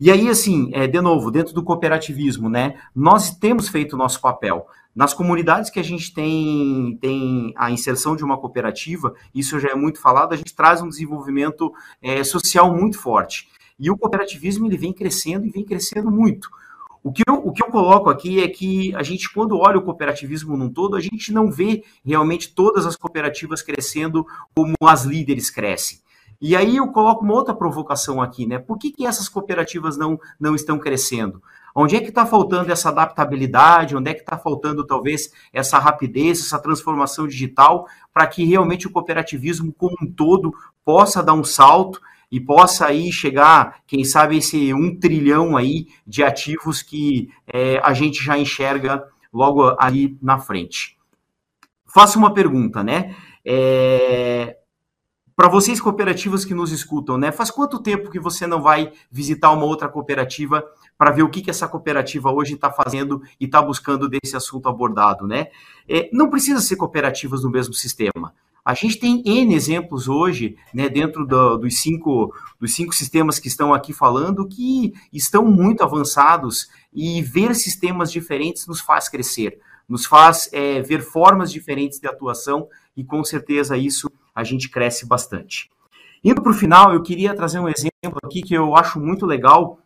E 0.00 0.12
aí, 0.12 0.28
assim, 0.28 0.70
é, 0.72 0.86
de 0.86 1.00
novo, 1.00 1.28
dentro 1.30 1.52
do 1.52 1.62
cooperativismo, 1.62 2.48
né, 2.48 2.80
nós 2.94 3.36
temos 3.36 3.68
feito 3.68 3.94
o 3.94 3.98
nosso 3.98 4.20
papel. 4.20 4.66
Nas 4.98 5.14
comunidades 5.14 5.70
que 5.70 5.78
a 5.78 5.82
gente 5.84 6.12
tem, 6.12 6.98
tem 7.00 7.54
a 7.56 7.70
inserção 7.70 8.16
de 8.16 8.24
uma 8.24 8.36
cooperativa, 8.36 9.14
isso 9.32 9.60
já 9.60 9.68
é 9.68 9.74
muito 9.76 10.00
falado, 10.00 10.32
a 10.32 10.36
gente 10.36 10.52
traz 10.52 10.82
um 10.82 10.88
desenvolvimento 10.88 11.72
é, 12.02 12.24
social 12.24 12.74
muito 12.74 12.98
forte. 12.98 13.48
E 13.78 13.92
o 13.92 13.96
cooperativismo 13.96 14.66
ele 14.66 14.76
vem 14.76 14.92
crescendo 14.92 15.46
e 15.46 15.50
vem 15.50 15.64
crescendo 15.64 16.10
muito. 16.10 16.48
O 17.00 17.12
que, 17.12 17.22
eu, 17.24 17.34
o 17.34 17.52
que 17.52 17.62
eu 17.62 17.68
coloco 17.68 18.10
aqui 18.10 18.42
é 18.42 18.48
que 18.48 18.92
a 18.96 19.04
gente, 19.04 19.32
quando 19.32 19.56
olha 19.56 19.78
o 19.78 19.82
cooperativismo 19.82 20.56
num 20.56 20.68
todo, 20.68 20.96
a 20.96 21.00
gente 21.00 21.32
não 21.32 21.48
vê 21.48 21.84
realmente 22.04 22.52
todas 22.52 22.84
as 22.84 22.96
cooperativas 22.96 23.62
crescendo 23.62 24.26
como 24.52 24.74
as 24.82 25.04
líderes 25.04 25.48
crescem. 25.48 26.00
E 26.40 26.56
aí 26.56 26.76
eu 26.76 26.88
coloco 26.88 27.24
uma 27.24 27.34
outra 27.34 27.54
provocação 27.54 28.20
aqui, 28.20 28.46
né? 28.46 28.58
Por 28.58 28.76
que, 28.76 28.90
que 28.90 29.06
essas 29.06 29.28
cooperativas 29.28 29.96
não, 29.96 30.18
não 30.40 30.56
estão 30.56 30.76
crescendo? 30.76 31.40
Onde 31.74 31.96
é 31.96 32.00
que 32.00 32.08
está 32.08 32.26
faltando 32.26 32.72
essa 32.72 32.88
adaptabilidade? 32.88 33.96
Onde 33.96 34.10
é 34.10 34.14
que 34.14 34.20
está 34.20 34.38
faltando, 34.38 34.86
talvez, 34.86 35.32
essa 35.52 35.78
rapidez, 35.78 36.40
essa 36.40 36.58
transformação 36.58 37.26
digital, 37.26 37.86
para 38.12 38.26
que 38.26 38.44
realmente 38.44 38.86
o 38.86 38.90
cooperativismo 38.90 39.72
como 39.72 39.96
um 40.02 40.10
todo 40.10 40.52
possa 40.84 41.22
dar 41.22 41.34
um 41.34 41.44
salto 41.44 42.00
e 42.30 42.40
possa 42.40 42.86
aí 42.86 43.10
chegar, 43.10 43.80
quem 43.86 44.04
sabe, 44.04 44.38
esse 44.38 44.72
um 44.74 44.98
trilhão 44.98 45.56
aí 45.56 45.86
de 46.06 46.22
ativos 46.22 46.82
que 46.82 47.30
é, 47.46 47.78
a 47.82 47.92
gente 47.92 48.22
já 48.22 48.36
enxerga 48.38 49.04
logo 49.32 49.74
ali 49.78 50.18
na 50.20 50.38
frente. 50.38 50.96
Faço 51.86 52.18
uma 52.18 52.34
pergunta, 52.34 52.82
né? 52.82 53.14
É, 53.44 54.58
para 55.34 55.48
vocês 55.48 55.80
cooperativas 55.80 56.44
que 56.44 56.52
nos 56.52 56.70
escutam, 56.70 57.16
né? 57.16 57.32
Faz 57.32 57.50
quanto 57.50 57.80
tempo 57.80 58.10
que 58.10 58.18
você 58.18 58.46
não 58.46 58.60
vai 58.60 58.92
visitar 59.10 59.52
uma 59.52 59.64
outra 59.64 59.88
cooperativa 59.88 60.64
para 60.98 61.12
ver 61.12 61.22
o 61.22 61.30
que, 61.30 61.40
que 61.40 61.50
essa 61.50 61.68
cooperativa 61.68 62.30
hoje 62.30 62.54
está 62.54 62.72
fazendo 62.72 63.22
e 63.40 63.44
está 63.44 63.62
buscando 63.62 64.08
desse 64.08 64.36
assunto 64.36 64.68
abordado, 64.68 65.28
né? 65.28 65.46
É, 65.88 66.10
não 66.12 66.28
precisa 66.28 66.60
ser 66.60 66.74
cooperativas 66.74 67.44
no 67.44 67.50
mesmo 67.50 67.72
sistema. 67.72 68.34
A 68.64 68.74
gente 68.74 68.98
tem 68.98 69.22
N 69.24 69.54
exemplos 69.54 70.08
hoje, 70.08 70.56
né, 70.74 70.90
dentro 70.90 71.24
do, 71.24 71.56
dos, 71.56 71.80
cinco, 71.80 72.34
dos 72.60 72.74
cinco 72.74 72.94
sistemas 72.94 73.38
que 73.38 73.48
estão 73.48 73.72
aqui 73.72 73.94
falando, 73.94 74.46
que 74.46 74.92
estão 75.10 75.42
muito 75.46 75.82
avançados 75.82 76.68
e 76.92 77.22
ver 77.22 77.54
sistemas 77.54 78.12
diferentes 78.12 78.66
nos 78.66 78.80
faz 78.80 79.08
crescer, 79.08 79.58
nos 79.88 80.04
faz 80.04 80.50
é, 80.52 80.82
ver 80.82 81.00
formas 81.00 81.50
diferentes 81.50 81.98
de 81.98 82.06
atuação 82.08 82.68
e 82.94 83.02
com 83.02 83.24
certeza 83.24 83.74
isso 83.74 84.10
a 84.34 84.44
gente 84.44 84.68
cresce 84.68 85.06
bastante. 85.06 85.70
Indo 86.22 86.42
para 86.42 86.52
o 86.52 86.54
final, 86.54 86.92
eu 86.92 87.02
queria 87.02 87.34
trazer 87.34 87.60
um 87.60 87.68
exemplo 87.68 88.18
aqui 88.22 88.42
que 88.42 88.52
eu 88.52 88.76
acho 88.76 89.00
muito 89.00 89.24
legal 89.24 89.78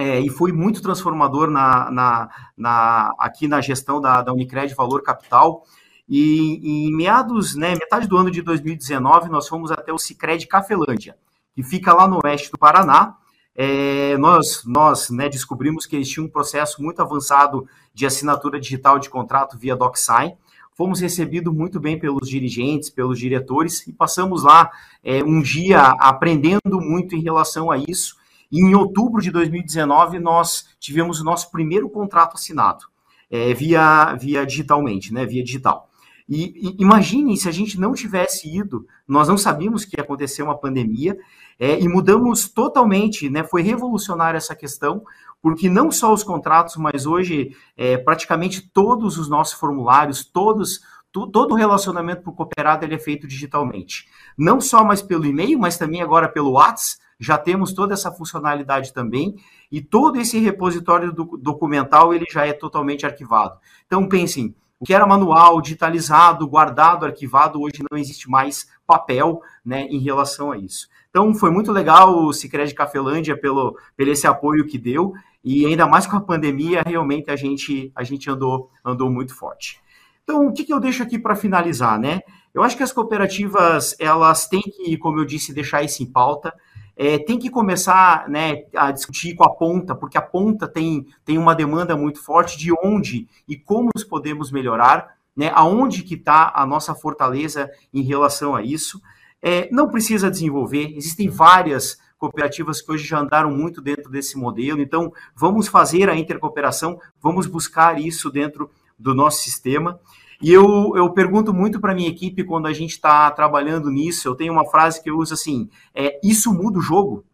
é, 0.00 0.20
e 0.20 0.28
foi 0.28 0.52
muito 0.52 0.82
transformador 0.82 1.50
na, 1.50 1.90
na, 1.90 2.28
na, 2.56 3.14
aqui 3.18 3.46
na 3.46 3.60
gestão 3.60 4.00
da, 4.00 4.22
da 4.22 4.32
Unicred 4.32 4.74
Valor 4.74 5.02
Capital, 5.02 5.64
e 6.08 6.88
em 6.88 6.96
meados, 6.96 7.54
né, 7.54 7.76
metade 7.76 8.08
do 8.08 8.16
ano 8.16 8.32
de 8.32 8.42
2019, 8.42 9.28
nós 9.28 9.46
fomos 9.46 9.70
até 9.70 9.92
o 9.92 9.98
Cicred 9.98 10.44
Cafelândia, 10.48 11.16
que 11.54 11.62
fica 11.62 11.94
lá 11.94 12.08
no 12.08 12.18
oeste 12.24 12.50
do 12.50 12.58
Paraná. 12.58 13.14
É, 13.54 14.16
nós 14.18 14.64
nós 14.64 15.10
né, 15.10 15.28
descobrimos 15.28 15.86
que 15.86 15.94
eles 15.94 16.08
tinham 16.08 16.26
um 16.26 16.30
processo 16.30 16.82
muito 16.82 17.00
avançado 17.00 17.68
de 17.94 18.06
assinatura 18.06 18.58
digital 18.58 18.98
de 18.98 19.08
contrato 19.08 19.56
via 19.56 19.76
DocSign. 19.76 20.36
Fomos 20.72 21.00
recebidos 21.00 21.54
muito 21.54 21.78
bem 21.78 21.96
pelos 21.96 22.28
dirigentes, 22.28 22.90
pelos 22.90 23.18
diretores, 23.18 23.86
e 23.86 23.92
passamos 23.92 24.42
lá 24.42 24.68
é, 25.04 25.22
um 25.22 25.40
dia 25.40 25.94
aprendendo 26.00 26.80
muito 26.80 27.14
em 27.14 27.22
relação 27.22 27.70
a 27.70 27.78
isso. 27.78 28.16
Em 28.52 28.74
outubro 28.74 29.22
de 29.22 29.30
2019, 29.30 30.18
nós 30.18 30.68
tivemos 30.78 31.20
o 31.20 31.24
nosso 31.24 31.50
primeiro 31.50 31.88
contrato 31.88 32.34
assinado, 32.34 32.86
é, 33.30 33.54
via, 33.54 34.14
via 34.14 34.44
digitalmente, 34.44 35.12
né, 35.12 35.24
via 35.24 35.44
digital. 35.44 35.88
E, 36.28 36.68
e 36.68 36.82
imaginem 36.82 37.34
se 37.36 37.48
a 37.48 37.52
gente 37.52 37.78
não 37.78 37.92
tivesse 37.92 38.48
ido, 38.48 38.86
nós 39.06 39.26
não 39.28 39.36
sabíamos 39.36 39.84
que 39.84 39.96
ia 39.98 40.04
acontecer 40.04 40.42
uma 40.42 40.56
pandemia, 40.56 41.18
é, 41.58 41.78
e 41.78 41.88
mudamos 41.88 42.48
totalmente, 42.48 43.28
né? 43.28 43.44
Foi 43.44 43.60
revolucionária 43.60 44.38
essa 44.38 44.54
questão, 44.54 45.02
porque 45.42 45.68
não 45.68 45.90
só 45.90 46.12
os 46.12 46.22
contratos, 46.22 46.76
mas 46.76 47.04
hoje 47.04 47.54
é, 47.76 47.98
praticamente 47.98 48.62
todos 48.62 49.18
os 49.18 49.28
nossos 49.28 49.54
formulários, 49.54 50.24
todos 50.24 50.80
todo 51.12 51.56
relacionamento 51.56 52.22
para 52.22 52.30
o 52.30 52.34
cooperado 52.34 52.84
ele 52.84 52.94
é 52.94 52.98
feito 52.98 53.26
digitalmente. 53.26 54.06
Não 54.38 54.60
só 54.60 54.84
mais 54.84 55.02
pelo 55.02 55.26
e-mail, 55.26 55.58
mas 55.58 55.76
também 55.76 56.00
agora 56.00 56.28
pelo 56.28 56.52
WhatsApp, 56.52 57.02
já 57.20 57.36
temos 57.36 57.72
toda 57.72 57.92
essa 57.92 58.10
funcionalidade 58.10 58.92
também, 58.92 59.36
e 59.70 59.80
todo 59.80 60.18
esse 60.18 60.38
repositório 60.38 61.12
do, 61.12 61.36
documental 61.36 62.14
ele 62.14 62.24
já 62.30 62.46
é 62.46 62.52
totalmente 62.52 63.04
arquivado. 63.04 63.58
Então 63.86 64.08
pensem, 64.08 64.54
o 64.78 64.84
que 64.84 64.94
era 64.94 65.06
manual, 65.06 65.60
digitalizado, 65.60 66.48
guardado, 66.48 67.04
arquivado, 67.04 67.60
hoje 67.60 67.84
não 67.90 67.98
existe 67.98 68.28
mais 68.30 68.66
papel 68.86 69.42
né, 69.64 69.82
em 69.90 69.98
relação 69.98 70.50
a 70.50 70.56
isso. 70.56 70.88
Então 71.10 71.34
foi 71.34 71.50
muito 71.50 71.70
legal 71.70 72.24
o 72.24 72.32
Cicred 72.32 72.74
Cafelândia 72.74 73.36
pelo, 73.36 73.76
pelo 73.94 74.10
esse 74.10 74.26
apoio 74.26 74.66
que 74.66 74.78
deu, 74.78 75.12
e 75.44 75.66
ainda 75.66 75.86
mais 75.86 76.06
com 76.06 76.16
a 76.16 76.20
pandemia, 76.20 76.82
realmente 76.86 77.30
a 77.30 77.36
gente, 77.36 77.92
a 77.94 78.02
gente 78.02 78.30
andou, 78.30 78.70
andou 78.84 79.10
muito 79.10 79.34
forte. 79.34 79.80
Então, 80.22 80.46
o 80.46 80.52
que, 80.52 80.64
que 80.64 80.72
eu 80.72 80.78
deixo 80.78 81.02
aqui 81.02 81.18
para 81.18 81.34
finalizar, 81.34 81.98
né? 81.98 82.20
Eu 82.54 82.62
acho 82.62 82.76
que 82.76 82.82
as 82.82 82.92
cooperativas, 82.92 83.96
elas 83.98 84.46
têm 84.46 84.62
que, 84.62 84.96
como 84.96 85.18
eu 85.18 85.24
disse, 85.24 85.52
deixar 85.52 85.82
isso 85.82 86.02
em 86.02 86.06
pauta 86.06 86.54
é, 87.02 87.16
tem 87.16 87.38
que 87.38 87.48
começar 87.48 88.28
né, 88.28 88.64
a 88.76 88.90
discutir 88.90 89.34
com 89.34 89.42
a 89.42 89.48
ponta, 89.48 89.94
porque 89.94 90.18
a 90.18 90.22
ponta 90.22 90.68
tem, 90.68 91.06
tem 91.24 91.38
uma 91.38 91.54
demanda 91.54 91.96
muito 91.96 92.22
forte 92.22 92.58
de 92.58 92.70
onde 92.84 93.26
e 93.48 93.56
como 93.56 93.88
nos 93.94 94.04
podemos 94.04 94.52
melhorar, 94.52 95.16
né, 95.34 95.50
aonde 95.54 96.02
que 96.02 96.14
está 96.14 96.52
a 96.54 96.66
nossa 96.66 96.94
fortaleza 96.94 97.70
em 97.90 98.02
relação 98.02 98.54
a 98.54 98.62
isso. 98.62 99.00
É, 99.40 99.66
não 99.72 99.88
precisa 99.88 100.30
desenvolver, 100.30 100.94
existem 100.94 101.30
várias 101.30 101.98
cooperativas 102.18 102.82
que 102.82 102.92
hoje 102.92 103.08
já 103.08 103.18
andaram 103.18 103.50
muito 103.50 103.80
dentro 103.80 104.10
desse 104.10 104.36
modelo, 104.36 104.82
então 104.82 105.10
vamos 105.34 105.68
fazer 105.68 106.10
a 106.10 106.14
intercooperação, 106.14 107.00
vamos 107.18 107.46
buscar 107.46 107.98
isso 107.98 108.30
dentro 108.30 108.70
do 108.98 109.14
nosso 109.14 109.42
sistema. 109.42 109.98
E 110.40 110.50
eu, 110.52 110.96
eu 110.96 111.10
pergunto 111.12 111.52
muito 111.52 111.80
para 111.80 111.94
minha 111.94 112.08
equipe 112.08 112.44
quando 112.44 112.66
a 112.66 112.72
gente 112.72 112.92
está 112.92 113.30
trabalhando 113.30 113.90
nisso. 113.90 114.26
Eu 114.26 114.34
tenho 114.34 114.52
uma 114.52 114.64
frase 114.64 115.02
que 115.02 115.10
eu 115.10 115.18
uso 115.18 115.34
assim: 115.34 115.68
é, 115.94 116.18
isso 116.22 116.52
muda 116.52 116.78
o 116.78 116.82
jogo. 116.82 117.24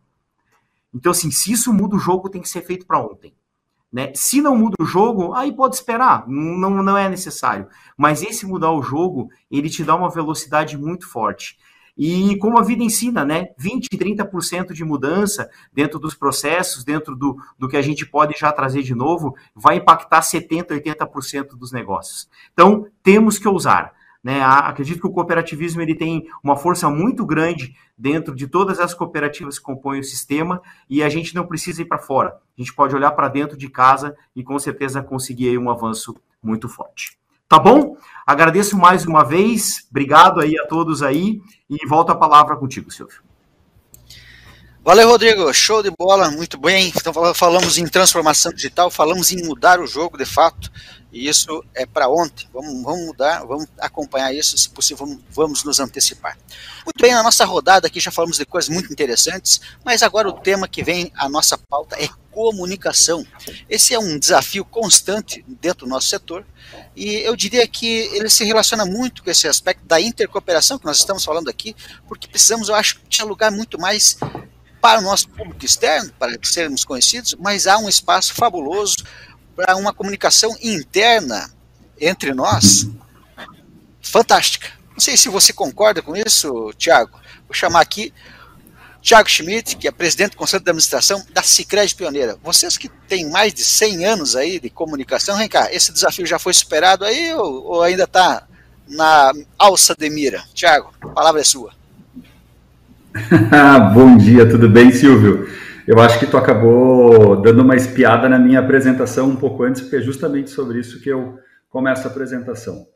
Então, 0.93 1.13
assim, 1.13 1.31
se 1.31 1.53
isso 1.53 1.73
muda 1.73 1.95
o 1.95 1.99
jogo, 1.99 2.29
tem 2.29 2.41
que 2.41 2.49
ser 2.49 2.63
feito 2.63 2.87
para 2.87 3.01
ontem. 3.01 3.35
Né? 3.93 4.13
Se 4.15 4.41
não 4.41 4.57
muda 4.57 4.75
o 4.81 4.85
jogo, 4.85 5.33
aí 5.35 5.53
pode 5.55 5.77
esperar, 5.77 6.27
não, 6.27 6.83
não 6.83 6.97
é 6.97 7.09
necessário. 7.09 7.69
Mas 7.97 8.23
esse 8.23 8.45
mudar 8.45 8.73
o 8.73 8.83
jogo, 8.83 9.29
ele 9.51 9.71
te 9.71 9.85
dá 9.85 9.95
uma 9.95 10.11
velocidade 10.11 10.77
muito 10.77 11.09
forte. 11.09 11.59
E 11.97 12.36
como 12.36 12.59
a 12.59 12.62
vida 12.62 12.82
ensina, 12.82 13.24
né? 13.24 13.49
20, 13.57 13.88
30% 13.88 14.72
de 14.72 14.84
mudança 14.84 15.49
dentro 15.72 15.99
dos 15.99 16.14
processos, 16.14 16.84
dentro 16.84 17.16
do, 17.16 17.36
do 17.59 17.68
que 17.68 17.76
a 17.76 17.82
gente 17.82 18.05
pode 18.05 18.38
já 18.38 18.53
trazer 18.53 18.82
de 18.82 18.94
novo, 18.94 19.34
vai 19.55 19.76
impactar 19.76 20.20
70, 20.20 20.74
80% 20.74 21.57
dos 21.57 21.72
negócios. 21.72 22.28
Então, 22.53 22.86
temos 23.03 23.38
que 23.38 23.49
ousar. 23.49 23.94
Né? 24.22 24.42
Acredito 24.42 25.01
que 25.01 25.07
o 25.07 25.12
cooperativismo 25.12 25.80
ele 25.80 25.94
tem 25.94 26.26
uma 26.42 26.57
força 26.57 26.90
muito 26.90 27.24
grande 27.24 27.76
dentro 27.97 28.34
de 28.34 28.49
todas 28.49 28.80
as 28.80 28.92
cooperativas 28.92 29.57
que 29.57 29.64
compõem 29.64 30.01
o 30.01 30.05
sistema 30.05 30.61
e 30.90 31.01
a 31.03 31.09
gente 31.09 31.32
não 31.32 31.47
precisa 31.47 31.82
ir 31.82 31.84
para 31.84 31.99
fora. 31.99 32.30
A 32.30 32.61
gente 32.61 32.74
pode 32.74 32.94
olhar 32.94 33.12
para 33.12 33.28
dentro 33.28 33.57
de 33.57 33.70
casa 33.70 34.16
e 34.34 34.42
com 34.42 34.59
certeza 34.59 35.01
conseguir 35.01 35.57
um 35.59 35.70
avanço 35.70 36.14
muito 36.42 36.68
forte. 36.68 37.16
Tá 37.49 37.59
bom? 37.59 37.97
Agradeço 38.26 38.76
mais 38.76 39.07
uma 39.07 39.24
vez, 39.24 39.86
obrigado 39.88 40.40
aí 40.40 40.59
a 40.59 40.66
todos 40.66 41.03
aí 41.03 41.40
e 41.70 41.86
volto 41.86 42.11
a 42.11 42.16
palavra 42.16 42.57
contigo, 42.57 42.90
Silvio. 42.90 43.26
Valeu, 44.87 45.09
Rodrigo. 45.09 45.53
Show 45.53 45.82
de 45.82 45.91
bola, 45.91 46.30
muito 46.30 46.57
bem. 46.57 46.93
Então 46.95 47.34
falamos 47.34 47.76
em 47.76 47.89
transformação 47.89 48.53
digital, 48.53 48.89
falamos 48.89 49.32
em 49.32 49.43
mudar 49.43 49.80
o 49.80 49.87
jogo 49.87 50.16
de 50.16 50.24
fato. 50.24 50.70
E 51.12 51.28
isso 51.28 51.64
é 51.74 51.84
para 51.84 52.09
ontem. 52.09 52.47
Vamos, 52.53 52.84
vamos 52.84 53.07
mudar, 53.07 53.45
vamos 53.45 53.66
acompanhar 53.80 54.32
isso, 54.32 54.57
se 54.57 54.70
possível, 54.70 55.05
vamos, 55.05 55.22
vamos 55.28 55.64
nos 55.64 55.80
antecipar. 55.80 56.39
Muito 56.84 57.03
bem, 57.03 57.12
na 57.12 57.24
nossa 57.24 57.45
rodada 57.45 57.89
aqui 57.89 57.99
já 57.99 58.12
falamos 58.12 58.37
de 58.37 58.47
coisas 58.47 58.68
muito 58.68 58.93
interessantes, 58.93 59.61
mas 59.84 60.05
agora 60.05 60.28
o 60.28 60.32
tema 60.32 60.68
que 60.68 60.84
vem 60.84 61.11
à 61.16 61.28
nossa 61.28 61.59
pauta 61.59 61.97
é 62.01 62.09
comunicação. 62.30 63.26
Esse 63.68 63.93
é 63.93 63.99
um 63.99 64.16
desafio 64.16 64.64
constante 64.64 65.45
dentro 65.49 65.87
do 65.87 65.91
nosso 65.91 66.07
setor 66.07 66.47
e 66.95 67.26
eu 67.26 67.34
diria 67.34 67.66
que 67.66 67.87
ele 68.14 68.30
se 68.30 68.45
relaciona 68.45 68.84
muito 68.84 69.24
com 69.24 69.30
esse 69.30 69.49
aspecto 69.49 69.84
da 69.84 70.01
intercooperação 70.01 70.78
que 70.78 70.84
nós 70.84 70.99
estamos 70.99 71.24
falando 71.24 71.49
aqui, 71.49 71.74
porque 72.07 72.28
precisamos, 72.28 72.68
eu 72.68 72.74
acho, 72.76 73.01
dialogar 73.09 73.51
muito 73.51 73.80
mais 73.80 74.16
para 74.87 75.01
o 75.01 75.03
nosso 75.03 75.28
público 75.30 75.64
externo, 75.64 76.12
para 76.16 76.39
sermos 76.45 76.84
conhecidos, 76.84 77.34
mas 77.41 77.66
há 77.66 77.76
um 77.76 77.89
espaço 77.89 78.32
fabuloso 78.32 78.95
para 79.57 79.74
uma 79.74 79.93
comunicação 79.93 80.57
interna 80.62 81.53
entre 82.01 82.32
nós 82.32 82.89
fantástica. 84.01 84.68
Não 84.93 85.01
sei 85.01 85.16
se 85.16 85.28
você 85.28 85.53
concorda 85.53 86.01
com 86.01 86.14
isso, 86.14 86.72
Tiago. 86.78 87.18
Vou 87.49 87.53
chamar 87.53 87.80
aqui 87.80 88.14
Tiago 89.03 89.28
Schmidt, 89.28 89.74
que 89.74 89.89
é 89.89 89.91
presidente 89.91 90.30
do 90.30 90.37
Conselho 90.37 90.62
de 90.62 90.70
Administração 90.70 91.26
da 91.32 91.43
Cicred 91.43 91.93
Pioneira. 91.93 92.39
Vocês 92.41 92.78
que 92.78 92.89
têm 92.89 93.28
mais 93.28 93.53
de 93.53 93.64
100 93.64 94.05
anos 94.05 94.37
aí 94.37 94.61
de 94.61 94.70
comunicação, 94.70 95.37
vem 95.37 95.49
cá, 95.49 95.68
esse 95.72 95.93
desafio 95.93 96.24
já 96.24 96.39
foi 96.39 96.55
superado 96.55 97.05
aí 97.05 97.34
ou, 97.34 97.64
ou 97.64 97.82
ainda 97.82 98.05
está 98.05 98.47
na 98.87 99.32
alça 99.59 99.97
de 99.99 100.09
mira? 100.09 100.45
Tiago, 100.55 100.95
a 101.01 101.09
palavra 101.09 101.41
é 101.41 101.45
sua. 101.45 101.74
Bom 103.95 104.17
dia, 104.17 104.49
tudo 104.49 104.69
bem, 104.69 104.91
Silvio? 104.91 105.49
Eu 105.87 105.99
acho 106.01 106.19
que 106.19 106.27
tu 106.27 106.37
acabou 106.37 107.41
dando 107.41 107.62
uma 107.62 107.75
espiada 107.75 108.29
na 108.29 108.39
minha 108.39 108.61
apresentação 108.61 109.31
um 109.31 109.37
pouco 109.37 109.62
antes, 109.62 109.81
porque 109.81 109.97
é 109.97 110.03
justamente 110.03 110.51
sobre 110.51 110.81
isso 110.81 111.01
que 111.01 111.09
eu 111.09 111.39
começo 111.71 112.07
a 112.07 112.11
apresentação. 112.11 112.87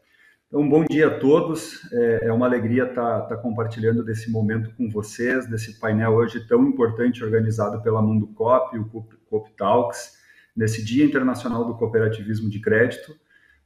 Então, 0.49 0.69
bom 0.69 0.85
dia 0.85 1.07
a 1.07 1.19
todos. 1.19 1.81
É, 1.93 2.27
é 2.27 2.33
uma 2.33 2.47
alegria 2.47 2.85
estar, 2.85 3.23
estar 3.23 3.37
compartilhando 3.39 4.05
desse 4.05 4.31
momento 4.31 4.71
com 4.77 4.91
vocês, 4.91 5.49
desse 5.49 5.79
painel 5.79 6.13
hoje 6.13 6.47
tão 6.47 6.67
importante 6.67 7.25
organizado 7.25 7.81
pela 7.83 8.03
Mundo 8.03 8.27
Cop, 8.29 8.77
o 8.77 8.85
Cop 9.31 9.51
Talks, 9.57 10.19
nesse 10.55 10.85
Dia 10.85 11.05
Internacional 11.05 11.65
do 11.65 11.77
Cooperativismo 11.77 12.51
de 12.51 12.61
Crédito, 12.61 13.15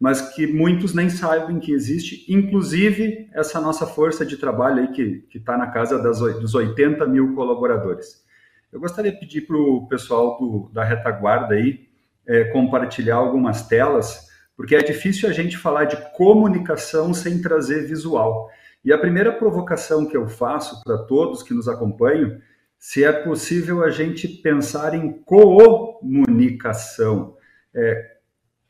mas 0.05 0.21
que 0.21 0.47
muitos 0.47 0.93
nem 0.93 1.09
sabem 1.09 1.59
que 1.59 1.73
existe, 1.73 2.27
inclusive 2.29 3.27
essa 3.33 3.59
nossa 3.59 3.87
força 3.87 4.27
de 4.27 4.37
trabalho 4.37 4.83
aí 4.83 4.89
que 4.89 5.39
está 5.39 5.57
na 5.57 5.69
casa 5.69 5.99
das, 5.99 6.19
dos 6.19 6.55
80 6.55 7.07
mil 7.07 7.35
colaboradores. 7.35 8.23
Eu 8.71 8.79
gostaria 8.79 9.11
de 9.11 9.19
pedir 9.19 9.47
para 9.47 9.57
o 9.57 9.89
pessoal 9.89 10.37
do, 10.37 10.71
da 10.75 10.85
retaguarda 10.85 11.55
aí 11.55 11.89
é, 12.27 12.45
compartilhar 12.45 13.17
algumas 13.17 13.67
telas, 13.67 14.29
porque 14.55 14.77
é 14.77 14.83
difícil 14.83 15.27
a 15.27 15.33
gente 15.33 15.57
falar 15.57 15.87
de 15.87 15.97
comunicação 16.15 17.15
sem 17.15 17.41
trazer 17.41 17.87
visual. 17.87 18.51
E 18.85 18.93
a 18.93 18.99
primeira 18.99 19.33
provocação 19.33 20.05
que 20.05 20.19
eu 20.19 20.29
faço 20.29 20.85
para 20.85 20.99
todos 20.99 21.43
que 21.43 21.55
nos 21.55 21.67
acompanham, 21.67 22.39
se 22.79 23.03
é 23.03 23.11
possível 23.11 23.83
a 23.83 23.89
gente 23.89 24.29
pensar 24.29 24.95
em 24.95 25.11
comunicação, 25.25 27.39
é, 27.75 28.14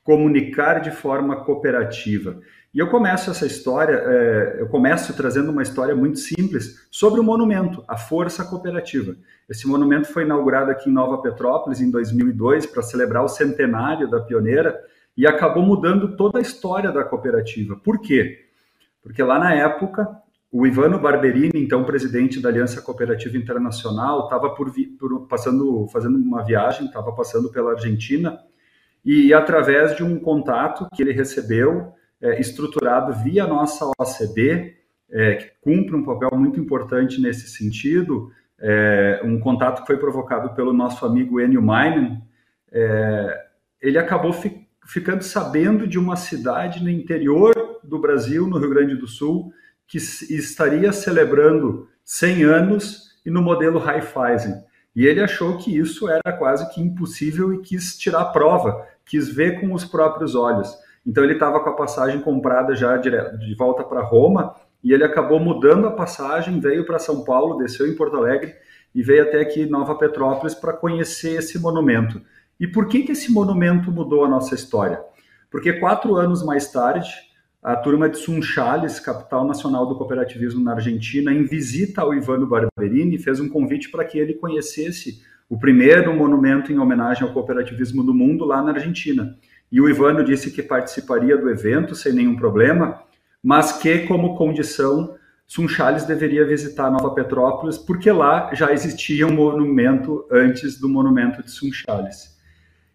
comunicar 0.05 0.81
de 0.81 0.91
forma 0.91 1.35
cooperativa. 1.45 2.39
E 2.75 2.79
eu 2.79 2.89
começo 2.89 3.31
essa 3.31 3.47
história, 3.47 3.95
é, 3.95 4.57
eu 4.61 4.69
começo 4.69 5.17
trazendo 5.17 5.51
uma 5.51 5.63
história 5.63 5.95
muito 5.95 6.19
simples 6.19 6.87
sobre 6.91 7.21
o 7.21 7.25
monumento, 7.25 7.83
a 7.89 7.97
Força 7.97 8.45
Cooperativa. 8.45 9.17
Esse 9.49 9.67
monumento 9.67 10.09
foi 10.09 10.25
inaugurado 10.25 10.71
aqui 10.71 10.91
em 10.91 10.93
Nova 10.93 11.23
Petrópolis 11.23 11.81
em 11.81 11.91
2002 11.91 12.67
para 12.67 12.83
celebrar 12.83 13.25
o 13.25 13.29
centenário 13.29 14.11
da 14.11 14.21
pioneira 14.21 14.79
e 15.17 15.27
acabou 15.27 15.63
mudando 15.63 16.17
toda 16.17 16.39
a 16.39 16.43
história 16.43 16.93
da 16.93 17.05
cooperativa. 17.05 17.77
Por 17.77 18.01
quê? 18.01 18.45
Porque 19.03 19.23
lá 19.23 19.39
na 19.39 19.55
época, 19.55 20.09
o 20.51 20.67
Ivano 20.67 20.99
Barberini, 20.99 21.53
então 21.55 21.85
presidente 21.85 22.41
da 22.41 22.49
Aliança 22.49 22.83
Cooperativa 22.83 23.37
Internacional, 23.37 24.25
estava 24.25 24.51
por, 24.51 24.73
por, 24.99 25.29
passando, 25.29 25.87
fazendo 25.89 26.17
uma 26.17 26.43
viagem, 26.43 26.87
estava 26.87 27.13
passando 27.13 27.51
pela 27.51 27.73
Argentina 27.73 28.39
e 29.05 29.35
através 29.35 29.97
de 29.97 30.03
um 30.03 30.19
contato 30.19 30.89
que 30.95 31.03
ele 31.03 31.13
recebeu 31.13 31.93
é, 32.21 32.41
estruturado 32.41 33.13
via 33.13 33.47
nossa 33.47 33.91
OCB, 33.99 34.77
é, 35.11 35.35
que 35.35 35.51
cumpre 35.61 35.95
um 35.95 36.05
papel 36.05 36.31
muito 36.39 36.59
importante 36.59 37.21
nesse 37.21 37.49
sentido, 37.49 38.31
é, 38.59 39.21
um 39.23 39.39
contato 39.39 39.83
que 39.83 39.87
foi 39.87 39.99
provocado 39.99 40.55
pelo 40.55 40.73
nosso 40.73 41.05
amigo 41.05 41.41
Enio 41.41 41.61
Meinen, 41.61 42.23
é, 42.73 43.45
ele 43.81 43.99
acabou 43.99 44.33
fi, 44.33 44.67
ficando 44.87 45.23
sabendo 45.23 45.87
de 45.87 45.99
uma 45.99 46.17
cidade 46.17 46.83
no 46.83 46.89
interior 46.89 47.53
do 47.85 47.99
Brasil, 47.99 48.47
no 48.47 48.59
Rio 48.59 48.71
Grande 48.71 48.97
do 48.97 49.07
Sul, 49.07 49.53
que 49.87 49.99
estaria 49.99 50.93
celebrando 50.93 51.89
100 52.05 52.45
anos 52.45 53.15
e 53.25 53.31
no 53.31 53.43
modelo 53.43 53.79
Raiffeisen. 53.79 54.55
E 54.95 55.07
ele 55.07 55.21
achou 55.21 55.59
que 55.59 55.77
isso 55.77 56.09
era 56.09 56.33
quase 56.39 56.73
que 56.73 56.81
impossível 56.81 57.53
e 57.53 57.61
quis 57.61 57.97
tirar 57.99 58.21
a 58.21 58.25
prova, 58.27 58.87
quis 59.05 59.29
ver 59.29 59.61
com 59.61 59.73
os 59.73 59.85
próprios 59.85 60.35
olhos. 60.35 60.73
Então 61.07 61.23
ele 61.23 61.35
estava 61.35 61.61
com 61.61 61.71
a 61.71 61.75
passagem 61.75 62.21
comprada 62.21 62.75
já 62.75 62.97
de, 62.97 63.11
volta 63.57 63.83
para 63.83 64.03
Roma 64.03 64.55
e 64.83 64.93
ele 64.93 65.05
acabou 65.05 65.41
mudando 65.41 65.87
a 65.87 65.91
passagem, 65.91 66.61
veio 66.61 66.87
para 66.87 66.99
São 66.99 67.25
Paulo, 67.25 67.59
desceu 67.59 67.87
em 67.87 67.97
Porto 67.97 68.17
Alegre 68.17 68.55
e 68.95 69.03
veio 69.03 69.25
até 69.25 69.41
aqui 69.41 69.67
Nova 69.67 69.97
Petrópolis 69.97 70.55
para 70.55 70.73
conhecer 70.73 71.39
esse 71.39 71.59
monumento. 71.59 72.23
E 72.59 72.67
por 72.67 72.87
que, 72.87 73.03
que 73.03 73.13
esse 73.13 73.33
monumento 73.33 73.91
mudou 73.91 74.25
a 74.25 74.29
nossa 74.29 74.55
história? 74.55 75.03
Porque 75.51 75.75
quatro 75.75 76.15
anos 76.17 76.45
mais 76.45 76.71
tarde, 76.71 77.11
a 77.65 77.75
turma 77.75 78.11
de 78.11 78.19
Sunchales, 78.19 79.01
capital 79.01 79.47
nacional 79.47 79.87
do 79.87 79.97
cooperativismo 79.97 80.63
na 80.63 80.73
Argentina, 80.73 81.33
em 81.33 81.45
visita 81.45 82.03
ao 82.03 82.13
Ivano 82.13 82.47
Barberini, 82.47 83.17
fez 83.17 83.41
um 83.41 83.49
convite 83.49 83.91
para 83.91 84.05
que 84.05 84.19
ele 84.19 84.35
conhecesse 84.35 85.23
o 85.49 85.59
primeiro 85.59 86.15
monumento 86.15 86.71
em 86.71 86.79
homenagem 86.79 87.23
ao 87.23 87.33
cooperativismo 87.33 88.05
do 88.05 88.13
mundo 88.13 88.45
lá 88.45 88.61
na 88.61 88.73
Argentina. 88.73 89.35
E 89.73 89.81
o 89.81 89.89
Ivano 89.89 90.23
disse 90.23 90.51
que 90.51 90.63
participaria 90.63 91.39
do 91.39 91.49
evento 91.49 91.95
sem 91.95 92.13
nenhum 92.13 92.37
problema, 92.37 93.01
mas 93.43 93.73
que, 93.73 94.01
como 94.01 94.37
condição, 94.37 95.17
Sunchales 95.47 96.05
deveria 96.05 96.47
visitar 96.47 96.91
Nova 96.91 97.15
Petrópolis, 97.15 97.79
porque 97.79 98.13
lá 98.13 98.51
já 98.53 98.75
existia 98.75 99.27
um 99.27 99.33
monumento 99.33 100.27
antes 100.31 100.79
do 100.79 100.87
monumento 100.87 101.43
de 101.43 101.51
Sunchales. 101.51 102.34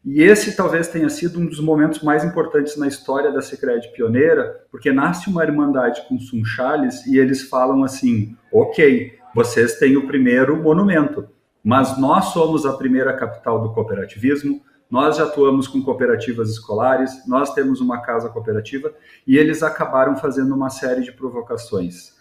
E 0.05 0.21
esse 0.23 0.55
talvez 0.55 0.87
tenha 0.87 1.09
sido 1.09 1.39
um 1.39 1.45
dos 1.45 1.59
momentos 1.59 2.01
mais 2.01 2.23
importantes 2.23 2.77
na 2.77 2.87
história 2.87 3.31
da 3.31 3.41
Secret 3.41 3.91
Pioneira, 3.93 4.65
porque 4.71 4.91
nasce 4.91 5.29
uma 5.29 5.43
irmandade 5.43 6.07
com 6.07 6.17
Sunchales 6.17 7.05
e 7.05 7.17
eles 7.17 7.43
falam 7.43 7.83
assim: 7.83 8.35
ok, 8.51 9.17
vocês 9.35 9.77
têm 9.77 9.97
o 9.97 10.07
primeiro 10.07 10.55
monumento, 10.55 11.27
mas 11.63 11.97
nós 11.99 12.25
somos 12.25 12.65
a 12.65 12.73
primeira 12.73 13.13
capital 13.13 13.61
do 13.61 13.73
cooperativismo, 13.73 14.61
nós 14.89 15.17
já 15.17 15.25
atuamos 15.25 15.67
com 15.67 15.83
cooperativas 15.83 16.49
escolares, 16.49 17.27
nós 17.27 17.53
temos 17.53 17.79
uma 17.79 18.01
casa 18.01 18.29
cooperativa 18.29 18.91
e 19.27 19.37
eles 19.37 19.61
acabaram 19.61 20.15
fazendo 20.15 20.55
uma 20.55 20.69
série 20.69 21.03
de 21.03 21.11
provocações. 21.11 22.17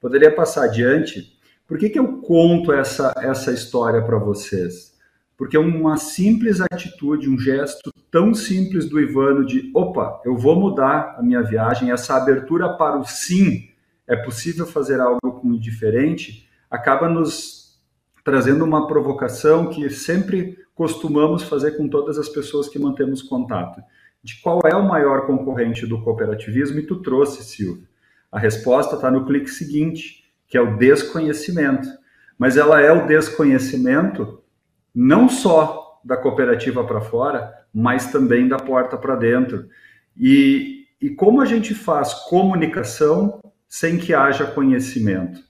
Poderia 0.00 0.32
passar 0.32 0.64
adiante? 0.64 1.36
Por 1.66 1.78
que, 1.78 1.88
que 1.88 1.98
eu 1.98 2.18
conto 2.18 2.72
essa, 2.72 3.12
essa 3.16 3.50
história 3.50 4.02
para 4.02 4.18
vocês? 4.18 4.91
Porque 5.36 5.56
uma 5.58 5.96
simples 5.96 6.60
atitude, 6.60 7.28
um 7.28 7.38
gesto 7.38 7.92
tão 8.10 8.34
simples 8.34 8.88
do 8.88 9.00
Ivano 9.00 9.44
de 9.44 9.70
opa, 9.74 10.20
eu 10.24 10.36
vou 10.36 10.54
mudar 10.54 11.16
a 11.18 11.22
minha 11.22 11.42
viagem, 11.42 11.90
essa 11.90 12.14
abertura 12.16 12.76
para 12.76 12.98
o 12.98 13.04
sim, 13.04 13.68
é 14.06 14.16
possível 14.16 14.66
fazer 14.66 15.00
algo 15.00 15.40
com 15.40 15.58
diferente, 15.58 16.48
acaba 16.70 17.08
nos 17.08 17.80
trazendo 18.24 18.64
uma 18.64 18.86
provocação 18.86 19.68
que 19.68 19.88
sempre 19.90 20.58
costumamos 20.74 21.42
fazer 21.42 21.72
com 21.72 21.88
todas 21.88 22.18
as 22.18 22.28
pessoas 22.28 22.68
que 22.68 22.78
mantemos 22.78 23.22
contato. 23.22 23.80
De 24.22 24.40
qual 24.40 24.60
é 24.64 24.74
o 24.76 24.86
maior 24.86 25.26
concorrente 25.26 25.86
do 25.86 26.00
cooperativismo? 26.02 26.78
E 26.78 26.86
tu 26.86 27.02
trouxe, 27.02 27.42
Silvio. 27.42 27.88
A 28.30 28.38
resposta 28.38 28.94
está 28.94 29.10
no 29.10 29.26
clique 29.26 29.50
seguinte, 29.50 30.24
que 30.46 30.56
é 30.56 30.60
o 30.60 30.76
desconhecimento. 30.76 31.88
Mas 32.38 32.56
ela 32.56 32.80
é 32.80 32.92
o 32.92 33.06
desconhecimento 33.06 34.41
não 34.94 35.28
só 35.28 36.00
da 36.04 36.16
cooperativa 36.16 36.84
para 36.84 37.00
fora, 37.00 37.52
mas 37.72 38.10
também 38.10 38.48
da 38.48 38.56
porta 38.56 38.96
para 38.96 39.16
dentro. 39.16 39.68
E, 40.16 40.86
e 41.00 41.10
como 41.10 41.40
a 41.40 41.46
gente 41.46 41.74
faz 41.74 42.12
comunicação 42.12 43.40
sem 43.68 43.96
que 43.96 44.12
haja 44.12 44.44
conhecimento? 44.46 45.40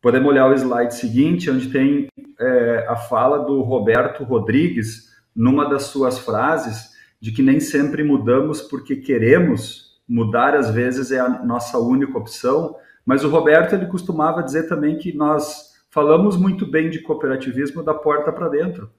Podemos 0.00 0.28
olhar 0.28 0.48
o 0.48 0.54
slide 0.54 0.94
seguinte, 0.94 1.50
onde 1.50 1.68
tem 1.68 2.08
é, 2.38 2.86
a 2.88 2.96
fala 2.96 3.38
do 3.38 3.62
Roberto 3.62 4.22
Rodrigues, 4.22 5.10
numa 5.34 5.68
das 5.68 5.84
suas 5.84 6.18
frases, 6.18 6.94
de 7.20 7.32
que 7.32 7.42
nem 7.42 7.58
sempre 7.58 8.04
mudamos 8.04 8.60
porque 8.60 8.96
queremos, 8.96 9.98
mudar 10.08 10.54
às 10.54 10.70
vezes 10.70 11.10
é 11.10 11.18
a 11.18 11.28
nossa 11.28 11.78
única 11.78 12.16
opção, 12.16 12.76
mas 13.04 13.24
o 13.24 13.28
Roberto 13.28 13.74
ele 13.74 13.86
costumava 13.86 14.42
dizer 14.42 14.68
também 14.68 14.96
que 14.96 15.12
nós 15.12 15.75
falamos 15.96 16.36
muito 16.36 16.66
bem 16.66 16.90
de 16.90 17.00
cooperativismo 17.00 17.82
da 17.82 17.94
porta 17.94 18.30
para 18.30 18.50
dentro, 18.50 18.90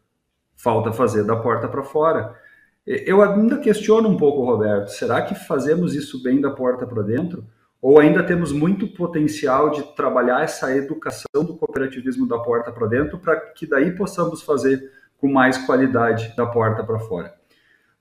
falta 0.56 0.92
fazer 0.92 1.24
da 1.24 1.36
porta 1.36 1.68
para 1.68 1.84
fora. 1.84 2.36
Eu 2.84 3.22
ainda 3.22 3.60
questiono 3.60 4.10
um 4.10 4.18
pouco, 4.18 4.44
Roberto, 4.44 4.88
será 4.88 5.22
que 5.22 5.36
fazemos 5.36 5.94
isso 5.94 6.24
bem 6.24 6.42
da 6.42 6.50
porta 6.50 6.88
para 6.88 7.04
dentro? 7.04 7.46
ou 7.80 8.00
ainda 8.00 8.24
temos 8.24 8.52
muito 8.52 8.88
potencial 8.88 9.70
de 9.70 9.84
trabalhar 9.96 10.42
essa 10.42 10.76
educação 10.76 11.46
do 11.46 11.56
cooperativismo 11.56 12.28
da 12.28 12.40
porta 12.40 12.72
para 12.72 12.88
dentro 12.88 13.20
para 13.20 13.40
que 13.40 13.68
daí 13.68 13.96
possamos 13.96 14.42
fazer 14.42 14.92
com 15.18 15.32
mais 15.32 15.60
qualidade 15.60 16.36
da 16.36 16.48
porta 16.48 16.84
para 16.84 16.98
fora. 16.98 17.36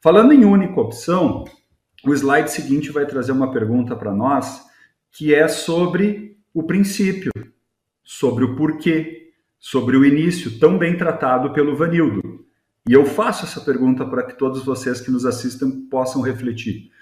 Falando 0.01 0.33
em 0.33 0.47
única 0.47 0.81
opção, 0.81 1.45
o 2.03 2.15
slide 2.15 2.51
seguinte 2.51 2.91
vai 2.91 3.05
trazer 3.05 3.33
uma 3.33 3.53
pergunta 3.53 3.95
para 3.95 4.15
nós 4.15 4.65
que 5.13 5.35
é 5.35 5.47
sobre 5.47 6.39
o 6.55 6.63
princípio, 6.63 7.31
sobre 8.07 8.45
o 8.45 8.55
porquê, 8.55 9.33
sobre 9.59 9.97
o 9.97 10.05
início, 10.05 10.61
tão 10.61 10.79
bem 10.79 10.97
tratado 10.97 11.53
pelo 11.53 11.75
Vanildo. 11.75 12.47
E 12.89 12.93
eu 12.93 13.05
faço 13.05 13.45
essa 13.45 13.61
pergunta 13.61 14.07
para 14.07 14.23
que 14.23 14.39
todos 14.39 14.65
vocês 14.65 15.01
que 15.01 15.11
nos 15.11 15.27
assistam 15.27 15.89
possam 15.91 16.23
refletir. 16.23 16.93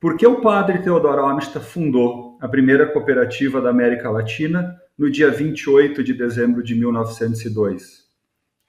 Por 0.00 0.16
que 0.16 0.26
o 0.26 0.40
padre 0.40 0.82
Teodoro 0.82 1.24
Amistad 1.24 1.62
fundou 1.62 2.36
a 2.40 2.48
primeira 2.48 2.92
cooperativa 2.92 3.60
da 3.60 3.70
América 3.70 4.10
Latina 4.10 4.76
no 4.98 5.08
dia 5.08 5.30
28 5.30 6.02
de 6.02 6.12
dezembro 6.12 6.60
de 6.60 6.74
1902? 6.74 8.02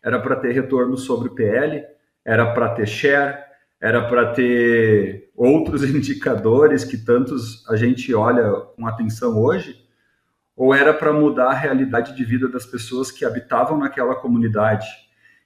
Era 0.03 0.19
para 0.19 0.35
ter 0.35 0.51
retorno 0.51 0.95
sobre 0.95 1.29
o 1.29 1.33
PL, 1.33 1.83
era 2.23 2.53
para 2.53 2.69
ter 2.69 2.85
share, 2.85 3.39
era 3.81 4.07
para 4.07 4.31
ter 4.31 5.31
outros 5.35 5.81
indicadores 5.89 6.85
que 6.85 6.97
tantos 6.97 7.67
a 7.67 7.75
gente 7.75 8.13
olha 8.13 8.51
com 8.75 8.85
atenção 8.85 9.41
hoje, 9.41 9.83
ou 10.55 10.73
era 10.73 10.93
para 10.93 11.11
mudar 11.11 11.49
a 11.49 11.53
realidade 11.53 12.15
de 12.15 12.23
vida 12.23 12.47
das 12.47 12.65
pessoas 12.65 13.11
que 13.11 13.25
habitavam 13.25 13.77
naquela 13.77 14.15
comunidade? 14.15 14.87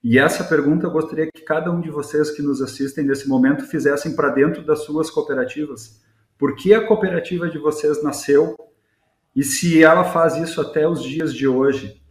E 0.03 0.17
essa 0.17 0.43
pergunta 0.43 0.85
eu 0.85 0.91
gostaria 0.91 1.29
que 1.31 1.41
cada 1.41 1.71
um 1.71 1.81
de 1.81 1.89
vocês 1.89 2.31
que 2.31 2.41
nos 2.41 2.61
assistem 2.61 3.05
nesse 3.05 3.27
momento 3.27 3.65
fizessem 3.65 4.15
para 4.15 4.29
dentro 4.29 4.63
das 4.63 4.83
suas 4.83 5.09
cooperativas. 5.09 6.01
Por 6.37 6.55
que 6.55 6.73
a 6.73 6.85
cooperativa 6.85 7.49
de 7.49 7.57
vocês 7.57 8.03
nasceu 8.03 8.55
e 9.35 9.43
se 9.43 9.83
ela 9.83 10.03
faz 10.03 10.37
isso 10.37 10.61
até 10.61 10.87
os 10.87 11.03
dias 11.03 11.33
de 11.33 11.47
hoje? 11.47 12.01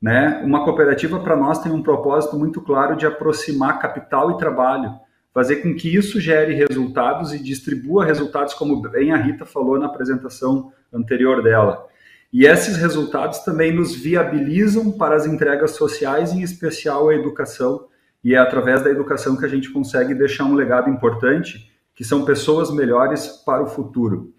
Né? 0.00 0.42
Uma 0.44 0.64
cooperativa 0.64 1.20
para 1.20 1.36
nós 1.36 1.62
tem 1.62 1.72
um 1.72 1.82
propósito 1.82 2.36
muito 2.36 2.60
claro 2.60 2.96
de 2.96 3.06
aproximar 3.06 3.78
capital 3.78 4.32
e 4.32 4.36
trabalho, 4.36 4.92
fazer 5.32 5.56
com 5.56 5.74
que 5.74 5.94
isso 5.94 6.20
gere 6.20 6.54
resultados 6.54 7.32
e 7.32 7.42
distribua 7.42 8.04
resultados, 8.04 8.52
como 8.52 8.82
bem 8.82 9.12
a 9.12 9.16
Rita 9.16 9.46
falou 9.46 9.78
na 9.78 9.86
apresentação 9.86 10.72
anterior 10.92 11.42
dela. 11.42 11.86
E 12.32 12.46
esses 12.46 12.76
resultados 12.76 13.40
também 13.40 13.74
nos 13.74 13.94
viabilizam 13.94 14.90
para 14.90 15.14
as 15.14 15.26
entregas 15.26 15.72
sociais, 15.72 16.32
em 16.32 16.40
especial 16.40 17.10
a 17.10 17.14
educação, 17.14 17.86
e 18.24 18.34
é 18.34 18.38
através 18.38 18.82
da 18.82 18.90
educação 18.90 19.36
que 19.36 19.44
a 19.44 19.48
gente 19.48 19.70
consegue 19.70 20.14
deixar 20.14 20.44
um 20.44 20.54
legado 20.54 20.88
importante, 20.88 21.70
que 21.94 22.04
são 22.04 22.24
pessoas 22.24 22.70
melhores 22.70 23.26
para 23.44 23.62
o 23.62 23.66
futuro. 23.66 24.32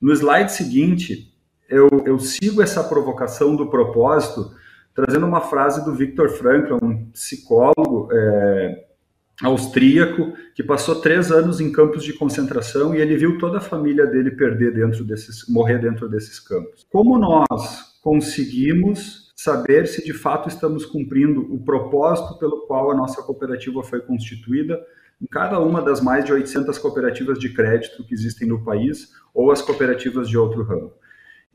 No 0.00 0.12
slide 0.12 0.52
seguinte, 0.52 1.34
eu, 1.68 1.88
eu 2.06 2.18
sigo 2.18 2.62
essa 2.62 2.82
provocação 2.82 3.54
do 3.54 3.68
propósito, 3.68 4.54
trazendo 4.94 5.26
uma 5.26 5.40
frase 5.40 5.84
do 5.84 5.94
Viktor 5.94 6.30
Frankl, 6.30 6.76
um 6.82 7.10
psicólogo 7.10 8.08
é, 8.12 8.84
austríaco 9.42 10.32
que 10.54 10.62
passou 10.62 11.00
três 11.00 11.32
anos 11.32 11.60
em 11.60 11.72
campos 11.72 12.04
de 12.04 12.12
concentração 12.12 12.94
e 12.94 13.00
ele 13.00 13.16
viu 13.16 13.38
toda 13.38 13.58
a 13.58 13.60
família 13.60 14.06
dele 14.06 14.30
perder 14.30 14.72
dentro 14.72 15.04
desses, 15.04 15.48
morrer 15.48 15.78
dentro 15.78 16.08
desses 16.08 16.38
campos. 16.38 16.86
Como 16.90 17.18
nós 17.18 17.98
conseguimos 18.02 19.32
saber 19.34 19.86
se 19.88 20.04
de 20.04 20.12
fato 20.12 20.48
estamos 20.48 20.86
cumprindo 20.86 21.40
o 21.52 21.64
propósito 21.64 22.38
pelo 22.38 22.66
qual 22.66 22.90
a 22.90 22.94
nossa 22.94 23.22
cooperativa 23.22 23.82
foi 23.82 24.00
constituída 24.00 24.80
em 25.20 25.26
cada 25.26 25.58
uma 25.58 25.82
das 25.82 26.00
mais 26.00 26.24
de 26.24 26.32
800 26.32 26.78
cooperativas 26.78 27.38
de 27.38 27.52
crédito 27.52 28.04
que 28.04 28.14
existem 28.14 28.48
no 28.48 28.64
país 28.64 29.12
ou 29.32 29.50
as 29.50 29.60
cooperativas 29.60 30.28
de 30.28 30.38
outro 30.38 30.62
ramo. 30.62 30.92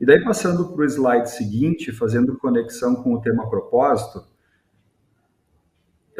E 0.00 0.06
daí 0.06 0.22
passando 0.24 0.72
para 0.72 0.82
o 0.82 0.84
slide 0.84 1.30
seguinte, 1.30 1.92
fazendo 1.92 2.36
conexão 2.38 2.96
com 2.96 3.14
o 3.14 3.20
tema 3.20 3.48
propósito, 3.48 4.24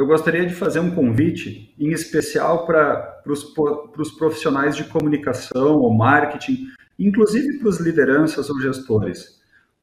eu 0.01 0.07
gostaria 0.07 0.47
de 0.47 0.55
fazer 0.55 0.81
um 0.81 0.95
convite, 0.95 1.75
em 1.79 1.91
especial 1.91 2.65
para 2.65 3.23
os 3.27 4.11
profissionais 4.13 4.75
de 4.75 4.85
comunicação 4.85 5.77
ou 5.77 5.93
marketing, 5.93 6.69
inclusive 6.99 7.59
para 7.59 7.69
os 7.69 7.79
lideranças 7.79 8.49
ou 8.49 8.59
gestores. 8.59 9.39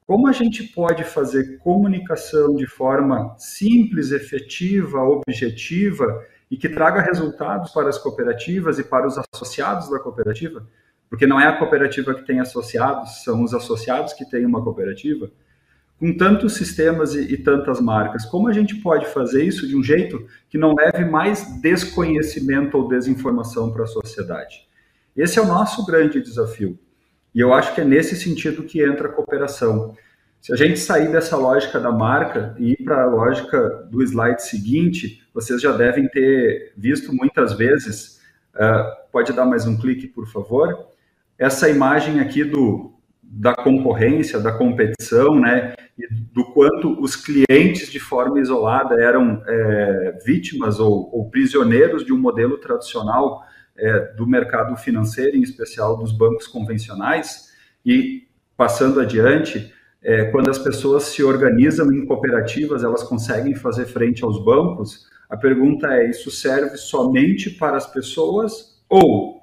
Como 0.07 0.27
a 0.27 0.31
gente 0.31 0.63
pode 0.63 1.03
fazer 1.03 1.59
comunicação 1.59 2.55
de 2.55 2.65
forma 2.65 3.35
simples, 3.37 4.11
efetiva, 4.11 4.99
objetiva 5.03 6.25
e 6.49 6.57
que 6.57 6.67
traga 6.67 6.99
resultados 6.99 7.71
para 7.71 7.87
as 7.87 7.99
cooperativas 7.99 8.79
e 8.79 8.83
para 8.83 9.05
os 9.05 9.19
associados 9.31 9.87
da 9.87 9.99
cooperativa? 9.99 10.65
Porque 11.11 11.27
não 11.27 11.39
é 11.39 11.45
a 11.45 11.59
cooperativa 11.59 12.15
que 12.15 12.25
tem 12.25 12.39
associados, 12.39 13.23
são 13.23 13.43
os 13.43 13.53
associados 13.53 14.13
que 14.13 14.27
têm 14.27 14.47
uma 14.47 14.63
cooperativa 14.63 15.29
com 15.99 16.15
tantos 16.15 16.53
sistemas 16.53 17.15
e, 17.15 17.33
e, 17.33 17.37
tantas 17.37 17.81
marcas, 17.81 18.25
como 18.25 18.47
a 18.47 18.53
gente 18.53 18.75
pode 18.75 19.07
fazer 19.07 19.43
isso 19.43 19.67
de 19.67 19.75
um 19.75 19.83
jeito 19.83 20.27
que 20.49 20.57
não 20.57 20.75
leve 20.75 21.05
mais 21.05 21.59
desconhecimento 21.61 22.77
ou 22.77 22.87
desinformação 22.87 23.71
para 23.71 23.83
a 23.83 23.87
sociedade? 23.87 24.67
Esse 25.15 25.39
é 25.39 25.41
o 25.41 25.47
nosso 25.47 25.85
grande 25.85 26.21
desafio. 26.21 26.77
E 27.33 27.39
eu 27.39 27.53
acho 27.53 27.73
que 27.73 27.81
é 27.81 27.85
nesse 27.85 28.15
sentido 28.15 28.63
que 28.63 28.83
entra 28.83 29.07
a 29.07 29.11
cooperação. 29.11 29.95
Se 30.39 30.53
a 30.53 30.55
gente 30.55 30.79
sair 30.79 31.11
dessa 31.11 31.35
lógica 31.35 31.79
da 31.79 31.91
marca 31.91 32.55
e 32.59 32.73
ir 32.73 32.83
para 32.83 33.03
a 33.03 33.07
lógica 33.07 33.87
do 33.89 34.01
slide 34.03 34.43
seguinte, 34.43 35.27
vocês 35.33 35.59
já 35.61 35.71
devem 35.71 36.07
ter 36.07 36.73
visto 36.77 37.13
muitas 37.13 37.53
vezes. 37.53 38.21
Uh, 38.55 39.11
pode 39.11 39.33
dar 39.33 39.45
mais 39.45 39.65
um 39.65 39.77
clique, 39.77 40.07
por 40.07 40.27
favor? 40.27 40.87
Essa 41.37 41.69
imagem 41.69 42.19
aqui 42.19 42.43
do, 42.43 42.96
da 43.29 43.53
concorrência, 43.53 44.39
da 44.39 44.51
competição, 44.51 45.39
né, 45.39 45.75
e 45.97 46.07
do 46.33 46.45
quanto 46.45 46.99
os 47.01 47.15
clientes 47.15 47.91
de 47.91 47.99
forma 47.99 48.39
isolada 48.39 48.95
eram 49.01 49.43
é, 49.45 50.17
vítimas 50.25 50.79
ou, 50.79 51.09
ou, 51.13 51.29
prisioneiros 51.29 52.05
de 52.05 52.13
um 52.13 52.17
modelo 52.17 52.57
tradicional 52.57 53.43
é, 53.77 54.13
do 54.15 54.25
mercado 54.25 54.75
financeiro, 54.77 55.35
em 55.35 55.41
especial 55.41 55.97
dos 55.97 56.11
bancos 56.11 56.47
convencionais, 56.47 57.51
e 57.85 58.27
passando 58.55 58.99
adiante, 58.99 59.73
é, 60.01 60.25
quando 60.25 60.49
as 60.49 60.57
pessoas 60.57 61.03
se 61.03 61.23
organizam 61.23 61.91
em 61.91 62.05
cooperativas, 62.05 62.83
elas 62.83 63.03
conseguem 63.03 63.55
fazer 63.55 63.85
frente 63.85 64.23
aos 64.23 64.43
bancos. 64.43 65.07
A 65.29 65.35
pergunta 65.35 65.87
é: 65.87 66.09
isso 66.09 66.31
serve 66.31 66.77
somente 66.77 67.49
para 67.51 67.77
as 67.77 67.91
pessoas 67.91 68.81
ou 68.89 69.36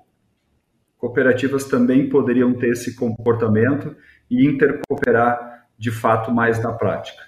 cooperativas 1.04 1.64
também 1.64 2.08
poderiam 2.08 2.54
ter 2.54 2.70
esse 2.70 2.96
comportamento 2.96 3.94
e 4.30 4.46
intercooperar 4.46 5.66
de 5.78 5.90
fato 5.90 6.32
mais 6.32 6.62
na 6.62 6.72
prática. 6.72 7.22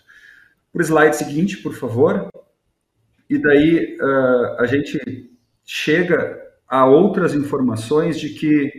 O 0.73 0.81
slide 0.81 1.15
seguinte, 1.15 1.59
por 1.59 1.75
favor. 1.75 2.31
E 3.29 3.37
daí 3.37 3.99
uh, 4.01 4.61
a 4.61 4.67
gente 4.67 4.99
chega 5.63 6.41
a 6.67 6.87
outras 6.87 7.35
informações 7.35 8.19
de 8.19 8.31
que 8.31 8.73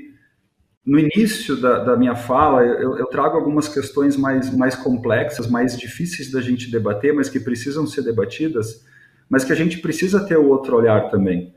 no 0.84 0.98
início 0.98 1.56
da, 1.58 1.84
da 1.84 1.96
minha 1.96 2.16
fala 2.16 2.64
eu, 2.64 2.98
eu, 2.98 3.06
trago 3.06 3.38
algumas 3.38 3.68
questões 3.68 4.18
mais, 4.18 4.56
mais 4.56 4.76
complexas, 4.76 5.48
mais 5.48 5.78
difíceis 5.78 6.32
da 6.32 6.42
gente 6.42 6.72
debater, 6.72 7.14
mas 7.14 7.30
que 7.30 7.40
precisam 7.40 7.86
ser 7.86 8.02
debatidas, 8.02 8.84
mas 9.30 9.44
que 9.44 9.52
a 9.52 9.56
gente 9.56 9.78
precisa 9.78 10.26
ter 10.26 10.38
o 10.38 10.48
outro 10.48 10.76
olhar 10.76 11.12
também. 11.12 11.54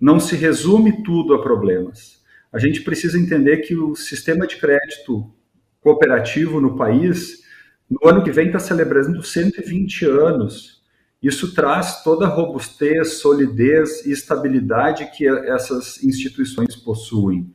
Não 0.00 0.18
se 0.18 0.34
resume 0.34 1.04
tudo 1.04 1.34
a 1.34 1.42
problemas 1.42 2.19
a 2.52 2.58
gente 2.58 2.82
precisa 2.82 3.18
entender 3.18 3.58
que 3.58 3.76
o 3.76 3.94
sistema 3.94 4.46
de 4.46 4.56
crédito 4.56 5.32
cooperativo 5.80 6.60
no 6.60 6.76
país, 6.76 7.42
no 7.88 8.08
ano 8.08 8.22
que 8.22 8.32
vem, 8.32 8.46
está 8.46 8.58
celebrando 8.58 9.22
120 9.22 10.04
anos. 10.06 10.82
Isso 11.22 11.54
traz 11.54 12.02
toda 12.02 12.26
a 12.26 12.28
robustez, 12.28 13.20
solidez 13.20 14.04
e 14.06 14.12
estabilidade 14.12 15.10
que 15.16 15.28
essas 15.28 16.02
instituições 16.02 16.74
possuem. 16.76 17.54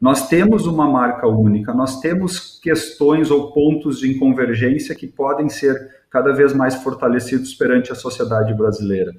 Nós 0.00 0.28
temos 0.28 0.66
uma 0.66 0.86
marca 0.90 1.26
única, 1.26 1.72
nós 1.72 2.00
temos 2.00 2.58
questões 2.60 3.30
ou 3.30 3.52
pontos 3.52 4.00
de 4.00 4.14
convergência 4.18 4.94
que 4.94 5.06
podem 5.06 5.48
ser 5.48 6.04
cada 6.10 6.32
vez 6.32 6.52
mais 6.52 6.74
fortalecidos 6.74 7.54
perante 7.54 7.90
a 7.90 7.94
sociedade 7.94 8.52
brasileira. 8.52 9.14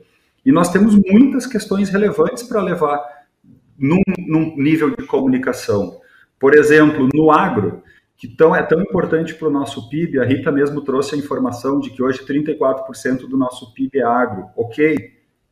E 0.45 0.51
nós 0.51 0.71
temos 0.71 0.95
muitas 0.95 1.47
questões 1.47 1.89
relevantes 1.89 2.43
para 2.43 2.61
levar 2.61 3.14
num, 3.77 4.01
num, 4.17 4.55
nível 4.57 4.95
de 4.95 5.05
comunicação. 5.05 5.99
Por 6.39 6.55
exemplo, 6.55 7.09
no 7.13 7.31
agro, 7.31 7.83
que 8.17 8.27
tão, 8.27 8.55
é 8.55 8.63
tão 8.63 8.81
importante 8.81 9.33
para 9.33 9.47
o 9.47 9.51
nosso 9.51 9.89
PIB, 9.89 10.19
a 10.19 10.25
Rita 10.25 10.51
mesmo 10.51 10.81
trouxe 10.81 11.15
a 11.15 11.17
informação 11.17 11.79
de 11.79 11.89
que 11.89 12.01
hoje 12.01 12.25
34% 12.25 13.27
do 13.27 13.37
nosso 13.37 13.73
PIB 13.73 13.99
é 13.99 14.03
agro, 14.03 14.47
ok, 14.55 14.95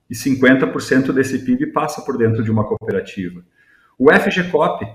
e 0.10 0.16
50% 0.16 1.12
desse 1.12 1.40
PIB 1.40 1.68
passa 1.68 2.02
por 2.02 2.18
dentro 2.18 2.44
de 2.44 2.52
uma 2.52 2.66
cooperativa. 2.66 3.44
O 3.98 4.12
FGCOP, 4.12 4.86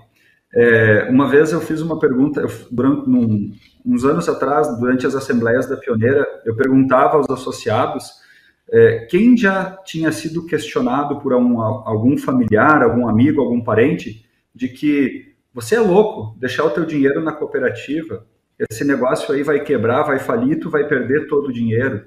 é, 0.55 1.09
uma 1.11 1.29
vez 1.29 1.53
eu 1.53 1.61
fiz 1.61 1.81
uma 1.81 1.99
pergunta, 1.99 2.41
eu, 2.41 2.49
durante 2.71 3.09
num, 3.09 3.53
uns 3.85 4.05
anos 4.05 4.29
atrás, 4.29 4.79
durante 4.79 5.07
as 5.07 5.15
assembleias 5.15 5.69
da 5.69 5.77
Pioneira, 5.77 6.27
eu 6.45 6.57
perguntava 6.57 7.17
aos 7.17 7.29
associados 7.29 8.27
é, 8.71 9.07
quem 9.11 9.37
já 9.37 9.77
tinha 9.85 10.13
sido 10.13 10.47
questionado 10.47 11.21
por 11.21 11.33
um, 11.35 11.61
algum 11.61 12.17
familiar, 12.17 12.83
algum 12.83 13.09
amigo, 13.09 13.41
algum 13.41 13.63
parente, 13.63 14.27
de 14.55 14.69
que 14.69 15.35
você 15.53 15.77
é 15.77 15.81
louco, 15.81 16.39
deixar 16.39 16.65
o 16.65 16.71
teu 16.71 16.85
dinheiro 16.85 17.23
na 17.23 17.33
cooperativa, 17.33 18.27
esse 18.71 18.85
negócio 18.85 19.33
aí 19.33 19.43
vai 19.43 19.61
quebrar, 19.61 20.03
vai 20.03 20.19
falir, 20.19 20.59
tu 20.59 20.69
vai 20.69 20.87
perder 20.87 21.29
todo 21.29 21.49
o 21.49 21.53
dinheiro. 21.53 22.05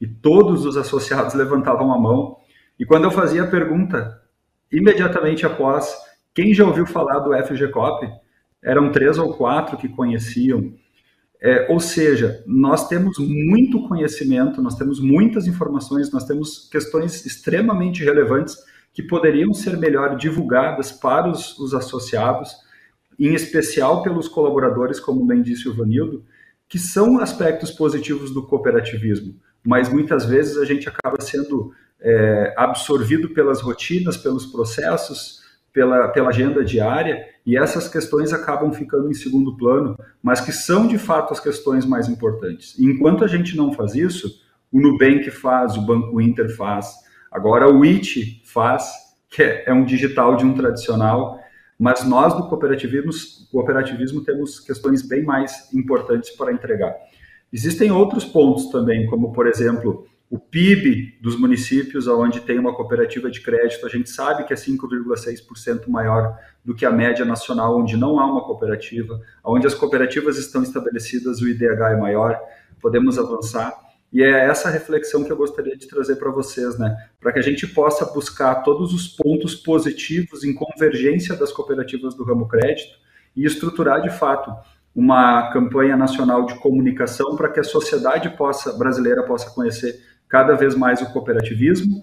E 0.00 0.06
todos 0.06 0.66
os 0.66 0.76
associados 0.76 1.32
levantavam 1.34 1.92
a 1.92 1.98
mão. 1.98 2.36
E 2.78 2.84
quando 2.84 3.04
eu 3.04 3.10
fazia 3.10 3.42
a 3.42 3.46
pergunta, 3.46 4.20
imediatamente 4.70 5.46
após 5.46 5.96
quem 6.34 6.52
já 6.52 6.64
ouviu 6.64 6.84
falar 6.84 7.20
do 7.20 7.32
FGCOP? 7.32 8.10
Eram 8.62 8.90
três 8.90 9.18
ou 9.18 9.34
quatro 9.34 9.76
que 9.76 9.88
conheciam. 9.88 10.74
É, 11.46 11.70
ou 11.70 11.78
seja, 11.78 12.42
nós 12.46 12.88
temos 12.88 13.18
muito 13.18 13.86
conhecimento, 13.86 14.62
nós 14.62 14.76
temos 14.76 14.98
muitas 14.98 15.46
informações, 15.46 16.10
nós 16.10 16.24
temos 16.24 16.70
questões 16.72 17.26
extremamente 17.26 18.02
relevantes 18.02 18.56
que 18.94 19.02
poderiam 19.02 19.52
ser 19.52 19.76
melhor 19.76 20.16
divulgadas 20.16 20.90
para 20.90 21.30
os, 21.30 21.58
os 21.58 21.74
associados, 21.74 22.56
em 23.20 23.34
especial 23.34 24.02
pelos 24.02 24.26
colaboradores, 24.26 24.98
como 24.98 25.26
bem 25.26 25.42
disse 25.42 25.68
o 25.68 25.74
Vanildo, 25.74 26.24
que 26.66 26.78
são 26.78 27.18
aspectos 27.18 27.70
positivos 27.70 28.32
do 28.32 28.46
cooperativismo, 28.46 29.34
mas 29.62 29.90
muitas 29.90 30.24
vezes 30.24 30.56
a 30.56 30.64
gente 30.64 30.88
acaba 30.88 31.20
sendo 31.20 31.74
é, 32.00 32.54
absorvido 32.56 33.28
pelas 33.34 33.60
rotinas, 33.60 34.16
pelos 34.16 34.46
processos, 34.46 35.43
pela, 35.74 36.08
pela 36.08 36.28
agenda 36.28 36.64
diária 36.64 37.26
e 37.44 37.58
essas 37.58 37.88
questões 37.88 38.32
acabam 38.32 38.72
ficando 38.72 39.10
em 39.10 39.14
segundo 39.14 39.56
plano, 39.56 39.98
mas 40.22 40.40
que 40.40 40.52
são 40.52 40.86
de 40.86 40.96
fato 40.96 41.32
as 41.32 41.40
questões 41.40 41.84
mais 41.84 42.08
importantes. 42.08 42.78
Enquanto 42.78 43.24
a 43.24 43.26
gente 43.26 43.56
não 43.56 43.72
faz 43.72 43.94
isso, 43.94 44.40
o 44.72 44.80
Nubank 44.80 45.28
faz, 45.32 45.76
o 45.76 45.82
Banco 45.82 46.20
Inter 46.20 46.56
faz, 46.56 46.94
agora 47.30 47.68
o 47.68 47.84
IT 47.84 48.40
faz, 48.44 48.88
que 49.28 49.42
é, 49.42 49.64
é 49.66 49.72
um 49.74 49.84
digital 49.84 50.36
de 50.36 50.46
um 50.46 50.54
tradicional, 50.54 51.40
mas 51.76 52.04
nós 52.04 52.32
do 52.34 52.48
cooperativismo, 52.48 53.10
cooperativismo 53.50 54.22
temos 54.22 54.60
questões 54.60 55.02
bem 55.02 55.24
mais 55.24 55.74
importantes 55.74 56.30
para 56.30 56.52
entregar. 56.52 56.94
Existem 57.52 57.90
outros 57.90 58.24
pontos 58.24 58.70
também, 58.70 59.06
como 59.06 59.32
por 59.32 59.48
exemplo, 59.48 60.06
o 60.30 60.38
PIB 60.38 61.18
dos 61.20 61.38
municípios 61.38 62.06
onde 62.06 62.40
tem 62.40 62.58
uma 62.58 62.74
cooperativa 62.74 63.30
de 63.30 63.40
crédito, 63.40 63.86
a 63.86 63.88
gente 63.88 64.10
sabe 64.10 64.44
que 64.44 64.52
é 64.52 64.56
5,6% 64.56 65.88
maior 65.88 66.38
do 66.64 66.74
que 66.74 66.84
a 66.86 66.90
média 66.90 67.24
nacional, 67.24 67.78
onde 67.78 67.96
não 67.96 68.18
há 68.18 68.26
uma 68.26 68.42
cooperativa, 68.42 69.20
onde 69.44 69.66
as 69.66 69.74
cooperativas 69.74 70.38
estão 70.38 70.62
estabelecidas, 70.62 71.40
o 71.40 71.48
IDH 71.48 71.92
é 71.92 71.96
maior, 71.96 72.40
podemos 72.80 73.18
avançar. 73.18 73.72
E 74.12 74.22
é 74.22 74.46
essa 74.46 74.70
reflexão 74.70 75.24
que 75.24 75.32
eu 75.32 75.36
gostaria 75.36 75.76
de 75.76 75.88
trazer 75.88 76.16
para 76.16 76.30
vocês, 76.30 76.78
né? 76.78 76.96
Para 77.20 77.32
que 77.32 77.38
a 77.38 77.42
gente 77.42 77.66
possa 77.66 78.04
buscar 78.04 78.56
todos 78.62 78.94
os 78.94 79.08
pontos 79.08 79.54
positivos 79.56 80.44
em 80.44 80.54
convergência 80.54 81.34
das 81.36 81.52
cooperativas 81.52 82.14
do 82.14 82.24
ramo 82.24 82.46
crédito 82.46 82.96
e 83.36 83.44
estruturar 83.44 84.00
de 84.00 84.10
fato 84.10 84.54
uma 84.94 85.50
campanha 85.50 85.96
nacional 85.96 86.46
de 86.46 86.54
comunicação 86.60 87.34
para 87.34 87.48
que 87.48 87.58
a 87.58 87.64
sociedade 87.64 88.30
possa 88.36 88.72
brasileira 88.72 89.24
possa 89.24 89.50
conhecer 89.50 90.13
cada 90.34 90.56
vez 90.56 90.74
mais 90.74 91.00
o 91.00 91.12
cooperativismo, 91.12 92.02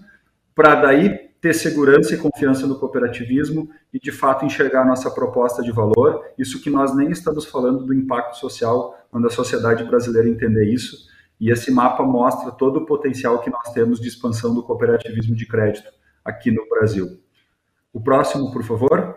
para 0.54 0.74
daí 0.74 1.18
ter 1.38 1.52
segurança 1.52 2.14
e 2.14 2.16
confiança 2.16 2.66
no 2.66 2.78
cooperativismo 2.78 3.68
e 3.92 4.00
de 4.00 4.10
fato 4.10 4.46
enxergar 4.46 4.86
nossa 4.86 5.10
proposta 5.10 5.62
de 5.62 5.70
valor. 5.70 6.24
Isso 6.38 6.62
que 6.62 6.70
nós 6.70 6.96
nem 6.96 7.10
estamos 7.10 7.44
falando 7.44 7.84
do 7.84 7.92
impacto 7.92 8.38
social, 8.38 8.98
quando 9.10 9.26
a 9.26 9.30
sociedade 9.30 9.84
brasileira 9.84 10.30
entender 10.30 10.64
isso. 10.64 11.08
E 11.38 11.50
esse 11.50 11.70
mapa 11.70 12.02
mostra 12.04 12.50
todo 12.50 12.78
o 12.78 12.86
potencial 12.86 13.38
que 13.40 13.50
nós 13.50 13.70
temos 13.74 14.00
de 14.00 14.08
expansão 14.08 14.54
do 14.54 14.62
cooperativismo 14.62 15.36
de 15.36 15.46
crédito 15.46 15.90
aqui 16.24 16.50
no 16.50 16.66
Brasil. 16.70 17.20
O 17.92 18.00
próximo, 18.00 18.50
por 18.50 18.62
favor. 18.62 19.14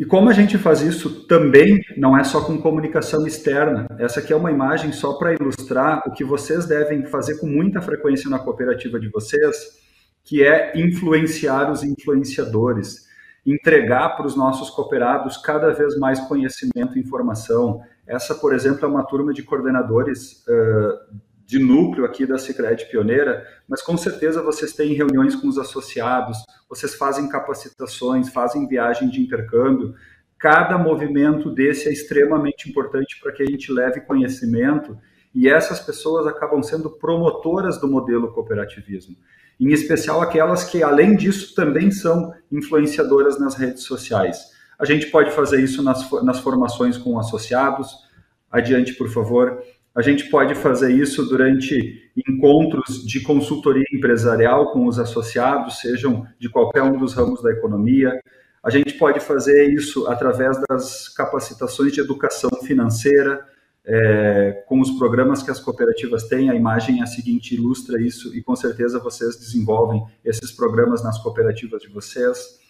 E 0.00 0.06
como 0.06 0.30
a 0.30 0.32
gente 0.32 0.56
faz 0.56 0.80
isso 0.80 1.26
também, 1.26 1.78
não 1.94 2.16
é 2.16 2.24
só 2.24 2.42
com 2.42 2.56
comunicação 2.56 3.26
externa. 3.26 3.86
Essa 3.98 4.20
aqui 4.20 4.32
é 4.32 4.36
uma 4.36 4.50
imagem 4.50 4.92
só 4.92 5.12
para 5.18 5.34
ilustrar 5.34 6.02
o 6.06 6.12
que 6.12 6.24
vocês 6.24 6.64
devem 6.64 7.04
fazer 7.04 7.38
com 7.38 7.46
muita 7.46 7.82
frequência 7.82 8.30
na 8.30 8.38
cooperativa 8.38 8.98
de 8.98 9.10
vocês, 9.10 9.78
que 10.24 10.42
é 10.42 10.72
influenciar 10.74 11.70
os 11.70 11.84
influenciadores, 11.84 13.08
entregar 13.44 14.16
para 14.16 14.26
os 14.26 14.34
nossos 14.34 14.70
cooperados 14.70 15.36
cada 15.36 15.70
vez 15.70 15.94
mais 15.98 16.18
conhecimento 16.20 16.96
e 16.96 17.00
informação. 17.02 17.82
Essa, 18.06 18.34
por 18.34 18.54
exemplo, 18.54 18.86
é 18.86 18.88
uma 18.88 19.04
turma 19.04 19.34
de 19.34 19.42
coordenadores 19.42 20.42
uh, 20.48 21.14
de 21.50 21.58
núcleo 21.58 22.04
aqui 22.04 22.24
da 22.24 22.38
Sicredi 22.38 22.86
Pioneira, 22.88 23.44
mas 23.68 23.82
com 23.82 23.96
certeza 23.96 24.40
vocês 24.40 24.72
têm 24.72 24.94
reuniões 24.94 25.34
com 25.34 25.48
os 25.48 25.58
associados, 25.58 26.38
vocês 26.68 26.94
fazem 26.94 27.28
capacitações, 27.28 28.28
fazem 28.28 28.68
viagem 28.68 29.10
de 29.10 29.20
intercâmbio. 29.20 29.92
Cada 30.38 30.78
movimento 30.78 31.50
desse 31.50 31.88
é 31.88 31.92
extremamente 31.92 32.70
importante 32.70 33.18
para 33.20 33.32
que 33.32 33.42
a 33.42 33.46
gente 33.46 33.72
leve 33.72 34.00
conhecimento 34.02 34.96
e 35.34 35.48
essas 35.48 35.80
pessoas 35.80 36.24
acabam 36.24 36.62
sendo 36.62 36.88
promotoras 36.88 37.80
do 37.80 37.88
modelo 37.88 38.32
cooperativismo. 38.32 39.16
Em 39.58 39.72
especial 39.72 40.22
aquelas 40.22 40.62
que, 40.62 40.84
além 40.84 41.16
disso, 41.16 41.52
também 41.56 41.90
são 41.90 42.32
influenciadoras 42.50 43.40
nas 43.40 43.56
redes 43.56 43.82
sociais. 43.82 44.52
A 44.78 44.84
gente 44.84 45.06
pode 45.06 45.32
fazer 45.32 45.60
isso 45.60 45.82
nas, 45.82 46.08
nas 46.22 46.38
formações 46.38 46.96
com 46.96 47.18
associados. 47.18 48.08
Adiante, 48.50 48.94
por 48.94 49.08
favor. 49.08 49.60
A 49.94 50.02
gente 50.02 50.30
pode 50.30 50.54
fazer 50.54 50.92
isso 50.92 51.24
durante 51.24 52.10
encontros 52.28 53.04
de 53.04 53.20
consultoria 53.20 53.84
empresarial 53.92 54.72
com 54.72 54.86
os 54.86 54.98
associados, 54.98 55.80
sejam 55.80 56.26
de 56.38 56.48
qualquer 56.48 56.82
um 56.82 56.96
dos 56.96 57.14
ramos 57.14 57.42
da 57.42 57.50
economia. 57.50 58.20
A 58.62 58.70
gente 58.70 58.94
pode 58.94 59.18
fazer 59.18 59.72
isso 59.72 60.06
através 60.06 60.56
das 60.68 61.08
capacitações 61.08 61.92
de 61.92 62.00
educação 62.00 62.50
financeira, 62.62 63.44
é, 63.84 64.62
com 64.68 64.80
os 64.80 64.92
programas 64.92 65.42
que 65.42 65.50
as 65.50 65.58
cooperativas 65.58 66.24
têm. 66.24 66.50
A 66.50 66.54
imagem 66.54 67.00
é 67.00 67.02
a 67.02 67.06
seguinte 67.06 67.54
ilustra 67.56 68.00
isso 68.00 68.36
e 68.36 68.42
com 68.42 68.54
certeza 68.54 69.00
vocês 69.00 69.36
desenvolvem 69.36 70.04
esses 70.24 70.52
programas 70.52 71.02
nas 71.02 71.18
cooperativas 71.18 71.82
de 71.82 71.88
vocês. 71.88 72.60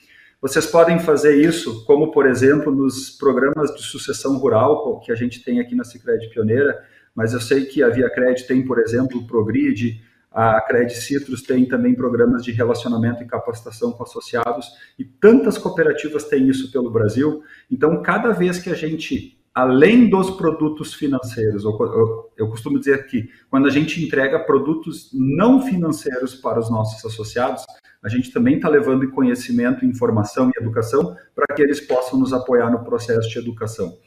Vocês 0.40 0.64
podem 0.66 0.98
fazer 0.98 1.36
isso, 1.36 1.84
como 1.84 2.12
por 2.12 2.26
exemplo 2.26 2.74
nos 2.74 3.10
programas 3.10 3.74
de 3.74 3.82
sucessão 3.82 4.38
rural 4.38 4.98
que 5.00 5.12
a 5.12 5.14
gente 5.14 5.44
tem 5.44 5.60
aqui 5.60 5.74
na 5.74 5.84
Sicredi 5.84 6.30
Pioneira, 6.30 6.82
mas 7.14 7.32
eu 7.32 7.40
sei 7.40 7.64
que 7.66 7.82
a 7.82 7.88
Via 7.88 8.10
Cred 8.10 8.46
tem, 8.46 8.64
por 8.64 8.78
exemplo, 8.78 9.18
o 9.18 9.26
Progrid, 9.26 10.00
a 10.30 10.60
Cred 10.60 10.94
Citrus 10.94 11.42
tem 11.42 11.66
também 11.66 11.94
programas 11.94 12.44
de 12.44 12.52
relacionamento 12.52 13.22
e 13.22 13.26
capacitação 13.26 13.90
com 13.90 14.04
associados, 14.04 14.68
e 14.98 15.04
tantas 15.04 15.58
cooperativas 15.58 16.24
têm 16.24 16.48
isso 16.48 16.70
pelo 16.70 16.90
Brasil. 16.90 17.42
Então, 17.70 18.00
cada 18.00 18.30
vez 18.30 18.58
que 18.58 18.70
a 18.70 18.74
gente, 18.74 19.36
além 19.52 20.08
dos 20.08 20.30
produtos 20.30 20.94
financeiros, 20.94 21.64
eu, 21.64 22.30
eu 22.36 22.48
costumo 22.48 22.78
dizer 22.78 23.06
que 23.06 23.28
quando 23.50 23.66
a 23.66 23.70
gente 23.70 24.04
entrega 24.04 24.38
produtos 24.38 25.10
não 25.12 25.60
financeiros 25.60 26.36
para 26.36 26.60
os 26.60 26.70
nossos 26.70 27.04
associados, 27.04 27.64
a 28.02 28.08
gente 28.08 28.32
também 28.32 28.56
está 28.56 28.68
levando 28.68 29.10
conhecimento, 29.10 29.84
informação 29.84 30.48
e 30.48 30.60
educação 30.60 31.16
para 31.34 31.54
que 31.54 31.60
eles 31.60 31.80
possam 31.80 32.18
nos 32.18 32.32
apoiar 32.32 32.70
no 32.70 32.84
processo 32.84 33.28
de 33.28 33.38
educação. 33.38 33.98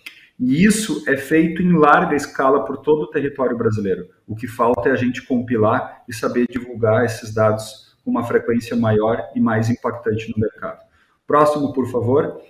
E 0.45 0.65
isso 0.65 1.05
é 1.07 1.15
feito 1.15 1.61
em 1.61 1.71
larga 1.71 2.17
escala 2.17 2.65
por 2.65 2.79
todo 2.79 3.03
o 3.03 3.09
território 3.09 3.57
brasileiro. 3.57 4.09
O 4.27 4.35
que 4.35 4.45
falta 4.45 4.89
é 4.89 4.91
a 4.91 4.95
gente 4.97 5.25
compilar 5.25 6.03
e 6.05 6.13
saber 6.13 6.47
divulgar 6.49 7.05
esses 7.05 7.33
dados 7.33 7.95
com 8.03 8.11
uma 8.11 8.25
frequência 8.25 8.75
maior 8.75 9.31
e 9.33 9.39
mais 9.39 9.69
impactante 9.69 10.29
no 10.29 10.37
mercado. 10.37 10.81
Próximo, 11.25 11.71
por 11.71 11.89
favor. 11.89 12.41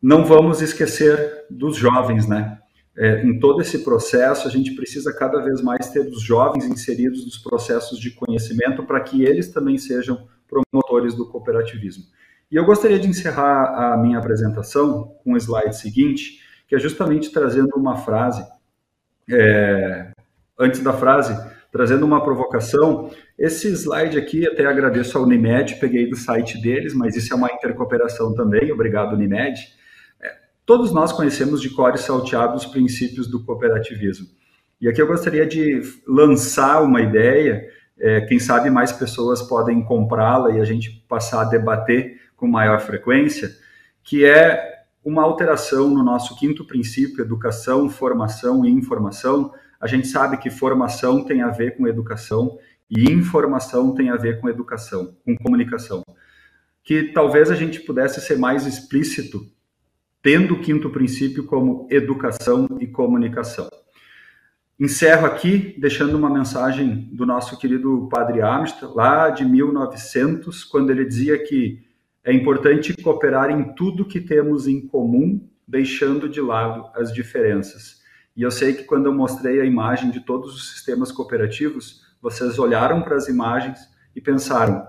Não 0.00 0.24
vamos 0.24 0.62
esquecer 0.62 1.44
dos 1.50 1.76
jovens, 1.76 2.28
né? 2.28 2.60
É, 2.96 3.24
em 3.24 3.36
todo 3.40 3.60
esse 3.60 3.82
processo, 3.82 4.46
a 4.46 4.50
gente 4.52 4.72
precisa 4.76 5.12
cada 5.12 5.42
vez 5.42 5.60
mais 5.60 5.90
ter 5.90 6.06
os 6.06 6.22
jovens 6.22 6.66
inseridos 6.66 7.24
nos 7.24 7.36
processos 7.36 7.98
de 7.98 8.12
conhecimento 8.12 8.84
para 8.84 9.00
que 9.00 9.24
eles 9.24 9.50
também 9.50 9.76
sejam 9.76 10.28
promotores 10.46 11.16
do 11.16 11.28
cooperativismo. 11.28 12.04
E 12.48 12.54
eu 12.54 12.64
gostaria 12.64 13.00
de 13.00 13.08
encerrar 13.08 13.94
a 13.94 13.96
minha 13.96 14.18
apresentação 14.18 15.16
com 15.24 15.32
o 15.32 15.36
slide 15.36 15.74
seguinte, 15.76 16.41
que 16.72 16.76
é 16.76 16.78
justamente 16.78 17.30
trazendo 17.30 17.76
uma 17.76 17.98
frase, 17.98 18.42
é, 19.30 20.10
antes 20.58 20.80
da 20.80 20.94
frase, 20.94 21.38
trazendo 21.70 22.06
uma 22.06 22.24
provocação. 22.24 23.10
Esse 23.38 23.68
slide 23.72 24.16
aqui, 24.16 24.46
até 24.46 24.64
agradeço 24.64 25.18
ao 25.18 25.24
Unimed, 25.24 25.74
peguei 25.74 26.08
do 26.08 26.16
site 26.16 26.58
deles, 26.62 26.94
mas 26.94 27.14
isso 27.14 27.30
é 27.30 27.36
uma 27.36 27.52
intercooperação 27.52 28.34
também, 28.34 28.72
obrigado 28.72 29.12
Unimed. 29.12 29.60
É, 30.18 30.34
todos 30.64 30.94
nós 30.94 31.12
conhecemos 31.12 31.60
de 31.60 31.68
cor 31.68 31.94
e 31.94 31.98
salteado 31.98 32.56
os 32.56 32.64
princípios 32.64 33.28
do 33.28 33.44
cooperativismo. 33.44 34.28
E 34.80 34.88
aqui 34.88 35.02
eu 35.02 35.06
gostaria 35.06 35.44
de 35.44 35.82
lançar 36.08 36.82
uma 36.82 37.02
ideia, 37.02 37.68
é, 38.00 38.22
quem 38.22 38.38
sabe 38.38 38.70
mais 38.70 38.92
pessoas 38.92 39.42
podem 39.42 39.84
comprá-la 39.84 40.56
e 40.56 40.58
a 40.58 40.64
gente 40.64 41.04
passar 41.06 41.42
a 41.42 41.50
debater 41.50 42.18
com 42.34 42.46
maior 42.46 42.80
frequência, 42.80 43.50
que 44.02 44.24
é 44.24 44.71
uma 45.04 45.22
alteração 45.22 45.90
no 45.90 46.02
nosso 46.02 46.36
quinto 46.36 46.64
princípio, 46.64 47.22
educação, 47.22 47.88
formação 47.88 48.64
e 48.64 48.70
informação. 48.70 49.52
A 49.80 49.86
gente 49.86 50.06
sabe 50.06 50.36
que 50.36 50.50
formação 50.50 51.24
tem 51.24 51.42
a 51.42 51.48
ver 51.48 51.76
com 51.76 51.88
educação 51.88 52.58
e 52.88 53.10
informação 53.10 53.94
tem 53.94 54.10
a 54.10 54.16
ver 54.16 54.40
com 54.40 54.48
educação, 54.48 55.16
com 55.24 55.36
comunicação. 55.36 56.02
Que 56.84 57.04
talvez 57.12 57.50
a 57.50 57.54
gente 57.54 57.80
pudesse 57.80 58.20
ser 58.20 58.38
mais 58.38 58.66
explícito, 58.66 59.40
tendo 60.22 60.54
o 60.54 60.60
quinto 60.60 60.90
princípio 60.90 61.44
como 61.44 61.88
educação 61.90 62.68
e 62.80 62.86
comunicação. 62.86 63.68
Encerro 64.78 65.26
aqui 65.26 65.74
deixando 65.78 66.16
uma 66.16 66.30
mensagem 66.30 67.08
do 67.12 67.24
nosso 67.24 67.58
querido 67.58 68.08
Padre 68.10 68.40
Amstrad, 68.40 68.92
lá 68.94 69.30
de 69.30 69.44
1900, 69.44 70.64
quando 70.64 70.90
ele 70.90 71.04
dizia 71.04 71.42
que 71.42 71.80
é 72.24 72.32
importante 72.32 72.94
cooperar 73.02 73.50
em 73.50 73.74
tudo 73.74 74.06
que 74.06 74.20
temos 74.20 74.66
em 74.66 74.86
comum, 74.86 75.48
deixando 75.66 76.28
de 76.28 76.40
lado 76.40 76.88
as 76.94 77.12
diferenças. 77.12 78.00
E 78.36 78.42
eu 78.42 78.50
sei 78.50 78.72
que 78.72 78.84
quando 78.84 79.06
eu 79.06 79.14
mostrei 79.14 79.60
a 79.60 79.64
imagem 79.64 80.10
de 80.10 80.20
todos 80.20 80.54
os 80.54 80.72
sistemas 80.72 81.10
cooperativos, 81.10 82.02
vocês 82.20 82.58
olharam 82.58 83.02
para 83.02 83.16
as 83.16 83.28
imagens 83.28 83.78
e 84.14 84.20
pensaram: 84.20 84.86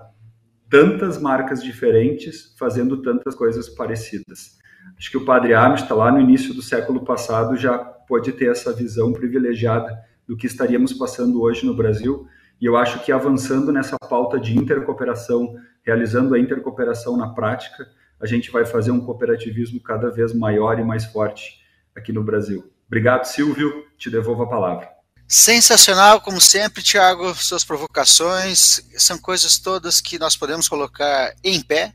tantas 0.70 1.20
marcas 1.20 1.62
diferentes 1.62 2.54
fazendo 2.58 3.02
tantas 3.02 3.34
coisas 3.34 3.68
parecidas. 3.68 4.58
Acho 4.96 5.10
que 5.10 5.16
o 5.16 5.24
Padre 5.24 5.52
está 5.74 5.94
lá 5.94 6.12
no 6.12 6.20
início 6.20 6.54
do 6.54 6.62
século 6.62 7.04
passado, 7.04 7.56
já 7.56 7.76
pode 7.78 8.32
ter 8.32 8.50
essa 8.50 8.72
visão 8.72 9.12
privilegiada 9.12 9.98
do 10.26 10.36
que 10.36 10.46
estaríamos 10.46 10.92
passando 10.92 11.42
hoje 11.42 11.66
no 11.66 11.74
Brasil. 11.74 12.26
E 12.60 12.66
eu 12.66 12.76
acho 12.76 13.04
que 13.04 13.10
avançando 13.10 13.72
nessa 13.72 13.96
pauta 13.98 14.38
de 14.38 14.56
intercooperação, 14.56 15.54
realizando 15.84 16.34
a 16.34 16.38
intercooperação 16.38 17.16
na 17.16 17.28
prática, 17.28 17.88
a 18.20 18.26
gente 18.26 18.50
vai 18.50 18.64
fazer 18.64 18.90
um 18.90 19.00
cooperativismo 19.00 19.80
cada 19.80 20.10
vez 20.10 20.32
maior 20.32 20.78
e 20.78 20.84
mais 20.84 21.04
forte 21.04 21.62
aqui 21.94 22.12
no 22.12 22.24
Brasil. 22.24 22.72
Obrigado, 22.86 23.24
Silvio. 23.24 23.86
Te 23.98 24.10
devolvo 24.10 24.44
a 24.44 24.48
palavra. 24.48 24.88
Sensacional, 25.26 26.20
como 26.20 26.40
sempre, 26.40 26.82
Tiago. 26.82 27.34
Suas 27.34 27.64
provocações 27.64 28.82
são 28.96 29.18
coisas 29.18 29.58
todas 29.58 30.00
que 30.00 30.18
nós 30.18 30.36
podemos 30.36 30.68
colocar 30.68 31.34
em 31.42 31.60
pé. 31.60 31.94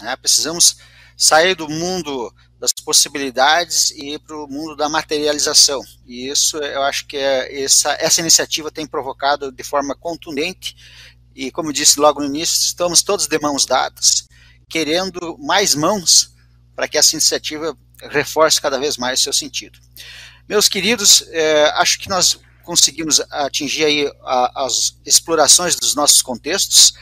Né? 0.00 0.16
Precisamos 0.16 0.76
sair 1.16 1.54
do 1.54 1.68
mundo 1.68 2.32
das 2.58 2.72
possibilidades 2.72 3.90
e 3.90 4.14
ir 4.14 4.18
para 4.20 4.36
o 4.36 4.46
mundo 4.46 4.76
da 4.76 4.88
materialização. 4.88 5.80
E 6.06 6.28
isso 6.28 6.56
eu 6.58 6.82
acho 6.82 7.06
que 7.06 7.16
é, 7.16 7.62
essa, 7.62 7.92
essa 8.00 8.20
iniciativa 8.20 8.70
tem 8.70 8.86
provocado 8.86 9.52
de 9.52 9.62
forma 9.62 9.94
contundente 9.94 10.74
e 11.34 11.50
como 11.50 11.72
disse 11.72 11.98
logo 11.98 12.20
no 12.20 12.26
início, 12.26 12.64
estamos 12.64 13.02
todos 13.02 13.26
de 13.26 13.38
mãos 13.38 13.66
dadas, 13.66 14.26
querendo 14.68 15.36
mais 15.38 15.74
mãos 15.74 16.32
para 16.74 16.88
que 16.88 16.98
essa 16.98 17.14
iniciativa 17.14 17.76
reforce 18.10 18.60
cada 18.60 18.78
vez 18.78 18.96
mais 18.96 19.20
seu 19.20 19.32
sentido. 19.32 19.78
Meus 20.48 20.68
queridos, 20.68 21.24
é, 21.28 21.70
acho 21.76 21.98
que 21.98 22.08
nós 22.08 22.38
conseguimos 22.64 23.20
atingir 23.30 23.84
aí 23.84 24.12
a, 24.22 24.64
as 24.64 24.96
explorações 25.04 25.76
dos 25.76 25.94
nossos 25.94 26.22
contextos. 26.22 26.92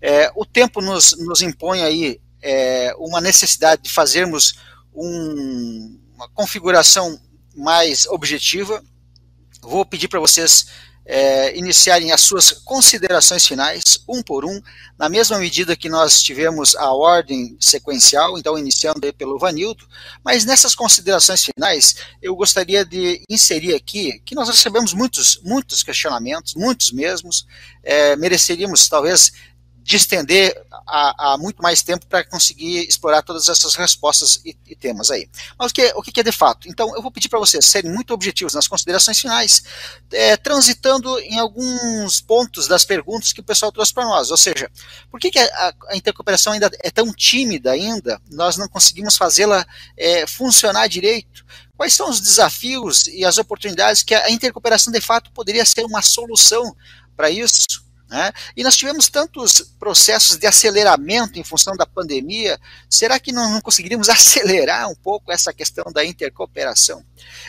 É, 0.00 0.30
o 0.34 0.44
tempo 0.44 0.80
nos, 0.80 1.16
nos 1.18 1.42
impõe 1.42 1.82
aí 1.82 2.20
é, 2.40 2.94
uma 2.98 3.20
necessidade 3.20 3.82
de 3.82 3.90
fazermos 3.90 4.54
um, 4.94 6.00
uma 6.14 6.28
configuração 6.28 7.20
mais 7.56 8.06
objetiva. 8.06 8.82
Vou 9.60 9.84
pedir 9.84 10.08
para 10.08 10.20
vocês 10.20 10.66
é, 11.08 11.56
iniciarem 11.56 12.12
as 12.12 12.20
suas 12.20 12.52
considerações 12.52 13.46
finais, 13.46 13.82
um 14.06 14.22
por 14.22 14.44
um, 14.44 14.60
na 14.98 15.08
mesma 15.08 15.38
medida 15.38 15.74
que 15.74 15.88
nós 15.88 16.22
tivemos 16.22 16.76
a 16.76 16.92
ordem 16.92 17.56
sequencial, 17.58 18.38
então 18.38 18.58
iniciando 18.58 19.00
pelo 19.14 19.38
Vanildo, 19.38 19.88
mas 20.22 20.44
nessas 20.44 20.74
considerações 20.74 21.46
finais, 21.46 21.96
eu 22.20 22.36
gostaria 22.36 22.84
de 22.84 23.22
inserir 23.26 23.74
aqui 23.74 24.20
que 24.22 24.34
nós 24.34 24.50
recebemos 24.50 24.92
muitos, 24.92 25.40
muitos 25.42 25.82
questionamentos, 25.82 26.54
muitos 26.54 26.92
mesmos, 26.92 27.46
é, 27.82 28.14
mereceríamos 28.16 28.86
talvez 28.86 29.32
de 29.88 29.96
estender 29.96 30.54
a, 30.86 31.32
a 31.32 31.38
muito 31.38 31.62
mais 31.62 31.82
tempo 31.82 32.04
para 32.06 32.22
conseguir 32.22 32.86
explorar 32.86 33.22
todas 33.22 33.48
essas 33.48 33.74
respostas 33.74 34.38
e, 34.44 34.54
e 34.66 34.76
temas 34.76 35.10
aí. 35.10 35.26
Mas 35.58 35.70
o 35.70 35.74
que, 35.74 35.92
o 35.96 36.02
que 36.02 36.20
é 36.20 36.22
de 36.22 36.30
fato? 36.30 36.68
Então, 36.68 36.94
eu 36.94 37.00
vou 37.00 37.10
pedir 37.10 37.30
para 37.30 37.38
vocês 37.38 37.64
serem 37.64 37.90
muito 37.90 38.12
objetivos 38.12 38.52
nas 38.52 38.68
considerações 38.68 39.18
finais, 39.18 39.62
é, 40.12 40.36
transitando 40.36 41.18
em 41.20 41.38
alguns 41.38 42.20
pontos 42.20 42.68
das 42.68 42.84
perguntas 42.84 43.32
que 43.32 43.40
o 43.40 43.42
pessoal 43.44 43.72
trouxe 43.72 43.94
para 43.94 44.04
nós. 44.04 44.30
Ou 44.30 44.36
seja, 44.36 44.70
por 45.10 45.18
que, 45.18 45.30
que 45.30 45.38
a, 45.38 45.74
a, 45.88 45.96
intercooperação 45.96 46.52
ainda 46.52 46.70
é 46.80 46.90
tão 46.90 47.10
tímida 47.10 47.72
ainda? 47.72 48.20
Nós 48.30 48.58
não 48.58 48.68
conseguimos 48.68 49.16
fazê-la 49.16 49.66
é, 49.96 50.26
funcionar 50.26 50.86
direito? 50.86 51.46
Quais 51.78 51.94
são 51.94 52.10
os 52.10 52.20
desafios 52.20 53.06
e 53.06 53.24
as 53.24 53.38
oportunidades 53.38 54.02
que 54.02 54.14
a 54.14 54.30
intercooperação 54.30 54.92
de 54.92 55.00
fato 55.00 55.32
poderia 55.32 55.64
ser 55.64 55.86
uma 55.86 56.02
solução 56.02 56.76
para 57.16 57.30
isso? 57.30 57.87
Né? 58.08 58.32
E 58.56 58.62
nós 58.62 58.74
tivemos 58.74 59.08
tantos 59.08 59.60
processos 59.78 60.38
de 60.38 60.46
aceleramento 60.46 61.38
em 61.38 61.44
função 61.44 61.76
da 61.76 61.84
pandemia, 61.84 62.58
será 62.88 63.20
que 63.20 63.32
nós 63.32 63.50
não 63.50 63.60
conseguiríamos 63.60 64.08
acelerar 64.10 64.88
um 64.88 64.94
pouco 64.94 65.30
essa 65.30 65.52
questão 65.52 65.84
da 65.92 66.04
intercooperação? 66.04 67.04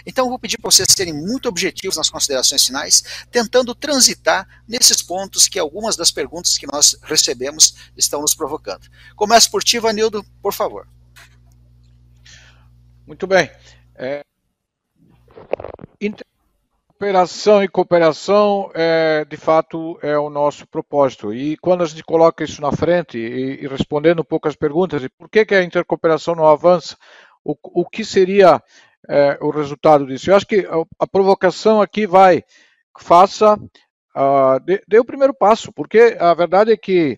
Então, 0.06 0.26
eu 0.26 0.30
vou 0.30 0.40
pedir 0.40 0.58
para 0.58 0.70
vocês 0.70 0.88
serem 0.92 1.14
muito 1.14 1.48
objetivos 1.48 1.96
nas 1.96 2.10
considerações 2.10 2.66
finais, 2.66 3.04
tentando 3.32 3.74
transitar 3.74 4.48
nesses 4.68 5.02
pontos 5.02 5.48
que 5.48 5.58
algumas 5.58 5.96
das 5.96 6.12
perguntas 6.12 6.58
que 6.58 6.68
nós 6.68 6.98
recebemos 7.04 7.76
estão 7.96 8.22
nos 8.22 8.36
provocando. 8.36 8.86
Começo 9.16 9.50
por 9.50 9.64
ti, 9.64 9.80
Vanildo, 9.80 10.26
por 10.42 10.54
favor. 10.54 10.88
Muito 13.08 13.26
bem. 13.26 13.50
É... 13.96 14.22
Cooperação 17.00 17.64
e 17.64 17.68
cooperação, 17.70 18.70
é, 18.76 19.24
de 19.24 19.38
fato, 19.38 19.98
é 20.02 20.20
o 20.20 20.30
nosso 20.30 20.68
propósito. 20.68 21.34
E 21.34 21.56
quando 21.56 21.82
a 21.82 21.86
gente 21.86 22.04
coloca 22.04 22.44
isso 22.44 22.62
na 22.62 22.74
frente 22.74 23.18
e, 23.18 23.64
e 23.64 23.68
respondendo 23.70 24.20
um 24.20 24.26
pouco 24.26 24.50
as 24.50 24.56
perguntas, 24.58 25.08
por 25.18 25.30
que, 25.30 25.46
que 25.46 25.56
a 25.56 25.64
intercooperação 25.64 26.36
não 26.36 26.46
avança, 26.46 26.98
o, 27.42 27.56
o 27.64 27.86
que 27.90 28.04
seria 28.04 28.62
é, 29.08 29.38
o 29.40 29.50
resultado 29.50 30.06
disso? 30.06 30.30
Eu 30.30 30.36
acho 30.36 30.46
que 30.46 30.68
a, 30.68 30.84
a 31.00 31.08
provocação 31.08 31.82
aqui 31.82 32.06
vai, 32.06 32.44
faça, 33.00 33.54
uh, 33.56 34.60
dê, 34.66 34.84
dê 34.86 35.00
o 35.00 35.06
primeiro 35.06 35.34
passo, 35.34 35.72
porque 35.72 36.18
a 36.20 36.34
verdade 36.34 36.74
é 36.74 36.78
que 36.78 37.18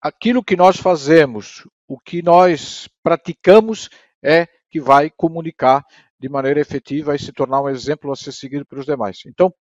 aquilo 0.00 0.42
que 0.42 0.56
nós 0.56 0.78
fazemos, 0.78 1.68
o 1.86 2.00
que 2.00 2.22
nós 2.22 2.88
praticamos, 3.02 3.90
é 4.22 4.48
que 4.70 4.80
vai 4.80 5.10
comunicar 5.10 5.84
de 6.18 6.28
maneira 6.28 6.60
efetiva 6.60 7.14
e 7.14 7.18
se 7.18 7.32
tornar 7.32 7.62
um 7.62 7.68
exemplo 7.68 8.10
a 8.10 8.16
ser 8.16 8.32
seguido 8.32 8.66
pelos 8.66 8.86
demais. 8.86 9.20
Então, 9.26 9.52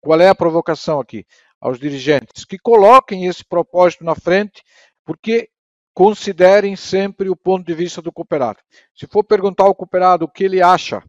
qual 0.00 0.20
é 0.20 0.28
a 0.28 0.34
provocação 0.34 1.00
aqui? 1.00 1.24
Aos 1.60 1.78
dirigentes 1.78 2.44
que 2.44 2.58
coloquem 2.58 3.26
esse 3.26 3.44
propósito 3.44 4.04
na 4.04 4.16
frente, 4.16 4.62
porque 5.04 5.48
considerem 5.94 6.74
sempre 6.74 7.28
o 7.28 7.36
ponto 7.36 7.64
de 7.64 7.74
vista 7.74 8.02
do 8.02 8.10
cooperado. 8.10 8.58
Se 8.94 9.06
for 9.06 9.22
perguntar 9.22 9.64
ao 9.64 9.74
cooperado 9.74 10.24
o 10.24 10.28
que 10.28 10.44
ele 10.44 10.60
acha 10.60 11.02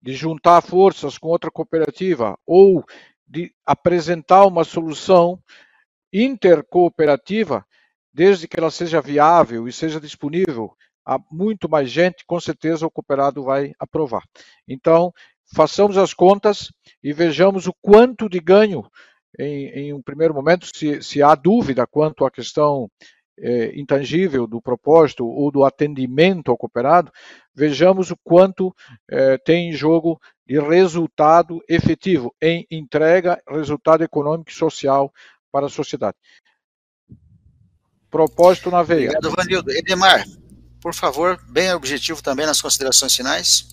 de 0.00 0.12
juntar 0.14 0.60
forças 0.62 1.18
com 1.18 1.28
outra 1.28 1.50
cooperativa 1.50 2.36
ou 2.44 2.84
de 3.26 3.54
apresentar 3.64 4.44
uma 4.46 4.64
solução 4.64 5.40
intercooperativa, 6.12 7.64
desde 8.12 8.48
que 8.48 8.58
ela 8.58 8.70
seja 8.70 9.00
viável 9.00 9.68
e 9.68 9.72
seja 9.72 10.00
disponível 10.00 10.76
há 11.04 11.18
muito 11.30 11.68
mais 11.68 11.90
gente, 11.90 12.24
com 12.26 12.40
certeza 12.40 12.86
o 12.86 12.90
cooperado 12.90 13.42
vai 13.42 13.72
aprovar. 13.78 14.22
Então, 14.66 15.12
façamos 15.54 15.96
as 15.98 16.14
contas 16.14 16.72
e 17.02 17.12
vejamos 17.12 17.66
o 17.66 17.74
quanto 17.80 18.28
de 18.28 18.40
ganho, 18.40 18.84
em, 19.38 19.66
em 19.68 19.92
um 19.92 20.02
primeiro 20.02 20.34
momento, 20.34 20.66
se, 20.74 21.02
se, 21.02 21.22
há 21.22 21.34
dúvida 21.34 21.86
quanto 21.86 22.24
à 22.24 22.30
questão 22.30 22.90
é, 23.38 23.78
intangível 23.78 24.46
do 24.46 24.60
propósito 24.60 25.26
ou 25.26 25.50
do 25.50 25.64
atendimento 25.64 26.50
ao 26.50 26.56
cooperado, 26.56 27.10
vejamos 27.54 28.10
o 28.10 28.16
quanto 28.22 28.74
é, 29.10 29.38
tem 29.38 29.70
em 29.70 29.72
jogo 29.72 30.20
de 30.46 30.60
resultado 30.60 31.62
efetivo 31.68 32.34
em 32.40 32.66
entrega, 32.70 33.40
resultado 33.48 34.04
econômico 34.04 34.50
e 34.50 34.54
social 34.54 35.12
para 35.50 35.66
a 35.66 35.70
sociedade. 35.70 36.16
Propósito 38.10 38.70
na 38.70 38.82
veia. 38.82 39.08
Obrigado, 39.08 39.34
Vanildo. 39.34 39.70
Edemar, 39.70 40.24
por 40.82 40.92
favor, 40.92 41.38
bem 41.48 41.72
objetivo 41.72 42.20
também 42.20 42.44
nas 42.44 42.60
considerações 42.60 43.14
finais. 43.14 43.68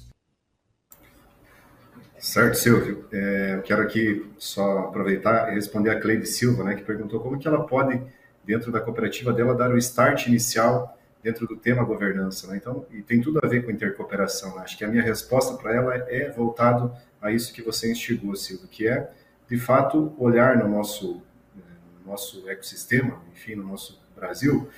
Certo, 2.19 2.56
Silvio. 2.56 3.06
É, 3.11 3.56
eu 3.56 3.61
quero 3.64 3.81
aqui 3.81 4.30
só 4.38 4.80
aproveitar 4.80 5.52
e 5.52 5.56
responder 5.56 5.90
a 5.90 5.99
Cleide 5.99 6.27
Silva, 6.27 6.64
né, 6.64 6.76
que 6.76 6.84
perguntou 6.84 7.19
como 7.19 7.40
que 7.40 7.48
ela 7.48 7.65
pode, 7.65 7.99
dentro 8.45 8.72
da 8.72 8.80
cooperativa 8.80 9.34
dela, 9.34 9.56
dar 9.56 9.72
o 9.72 9.77
start 9.77 10.27
inicial 10.27 10.98
dentro 11.23 11.48
do 11.48 11.56
tema 11.56 11.84
governança. 11.84 12.48
Né? 12.48 12.57
Então, 12.57 12.86
e 12.91 13.02
tem 13.02 13.19
tudo 13.22 13.40
a 13.44 13.48
ver 13.48 13.65
com 13.65 13.72
intercooperação. 13.72 14.56
Né? 14.56 14.61
Acho 14.61 14.77
que 14.77 14.86
a 14.86 14.88
minha 14.88 15.02
resposta 15.02 15.57
para 15.57 15.76
ela 15.76 15.95
é 15.95 16.30
voltado 16.30 16.94
a 17.22 17.31
isso 17.31 17.52
que 17.53 17.61
você 17.61 17.91
instigou, 17.91 18.36
Silvio, 18.36 18.68
que 18.68 18.88
é, 18.88 19.10
de 19.49 19.57
fato, 19.57 20.14
olhar 20.18 20.57
no 20.57 20.68
nosso, 20.68 21.22
no 21.56 22.11
nosso 22.11 22.48
ecossistema, 22.48 23.19
enfim, 23.34 23.56
no 23.56 23.68
nosso 23.68 23.99
Brasil, 24.15 24.69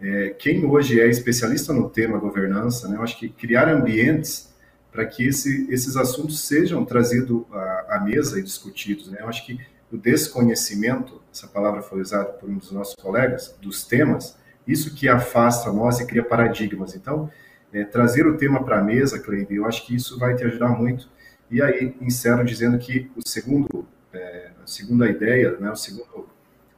é, 0.00 0.30
quem 0.30 0.64
hoje 0.64 1.00
é 1.00 1.08
especialista 1.08 1.72
no 1.72 1.90
tema 1.90 2.18
governança, 2.18 2.88
né, 2.88 2.96
eu 2.96 3.02
acho 3.02 3.18
que 3.18 3.28
criar 3.28 3.68
ambientes 3.68 4.50
para 4.90 5.04
que 5.04 5.26
esse, 5.26 5.70
esses 5.70 5.96
assuntos 5.96 6.40
sejam 6.40 6.84
trazidos 6.84 7.44
à, 7.52 7.96
à, 7.96 8.00
mesa 8.00 8.38
e 8.38 8.42
discutidos. 8.42 9.10
Né? 9.10 9.18
Eu 9.20 9.28
acho 9.28 9.44
que 9.46 9.60
o 9.92 9.96
desconhecimento, 9.96 11.20
essa 11.32 11.46
palavra 11.46 11.82
foi 11.82 12.00
usada 12.00 12.30
por 12.32 12.48
um 12.48 12.56
dos 12.56 12.72
nossos 12.72 12.94
colegas, 12.94 13.54
dos 13.60 13.84
temas, 13.84 14.36
isso 14.66 14.94
que 14.94 15.08
afasta 15.08 15.72
nós 15.72 16.00
e 16.00 16.06
cria 16.06 16.24
paradigmas. 16.24 16.94
Então, 16.94 17.30
é, 17.72 17.84
trazer 17.84 18.26
o 18.26 18.36
tema 18.36 18.64
para 18.64 18.80
a 18.80 18.82
mesa, 18.82 19.18
Cleide, 19.18 19.54
eu 19.54 19.66
acho 19.66 19.86
que 19.86 19.94
isso 19.94 20.18
vai 20.18 20.34
te 20.34 20.44
ajudar 20.44 20.68
muito. 20.70 21.08
E 21.50 21.62
aí, 21.62 21.94
encerro 22.00 22.44
dizendo 22.44 22.78
que 22.78 23.10
o 23.16 23.28
segundo, 23.28 23.86
é, 24.12 24.50
a 24.62 24.66
segunda 24.66 25.08
ideia, 25.08 25.56
né, 25.58 25.70
o 25.70 25.76
segundo 25.76 26.28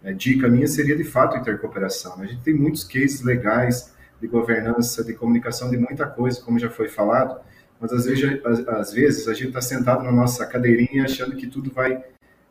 é, 0.05 0.13
dica 0.13 0.49
minha 0.49 0.67
seria, 0.67 0.97
de 0.97 1.05
fato, 1.05 1.37
intercooperação. 1.37 2.21
A 2.21 2.27
gente 2.27 2.43
tem 2.43 2.55
muitos 2.55 2.85
cases 2.85 3.23
legais 3.23 3.93
de 4.21 4.27
governança, 4.27 5.05
de 5.05 5.15
comunicação, 5.15 5.71
de 5.71 5.77
muita 5.77 6.07
coisa, 6.07 6.41
como 6.41 6.59
já 6.59 6.71
foi 6.71 6.89
falado, 6.89 7.41
mas 7.81 7.93
às 7.93 8.05
vezes, 8.05 8.41
às 8.69 8.93
vezes 8.93 9.29
a 9.29 9.35
gente 9.35 9.49
está 9.49 9.61
sentado 9.61 10.05
na 10.05 10.13
nossa 10.13 10.47
cadeirinha 10.47 11.05
achando 11.05 11.37
que 11.37 11.49
tudo 11.49 11.73
vai, 11.73 12.03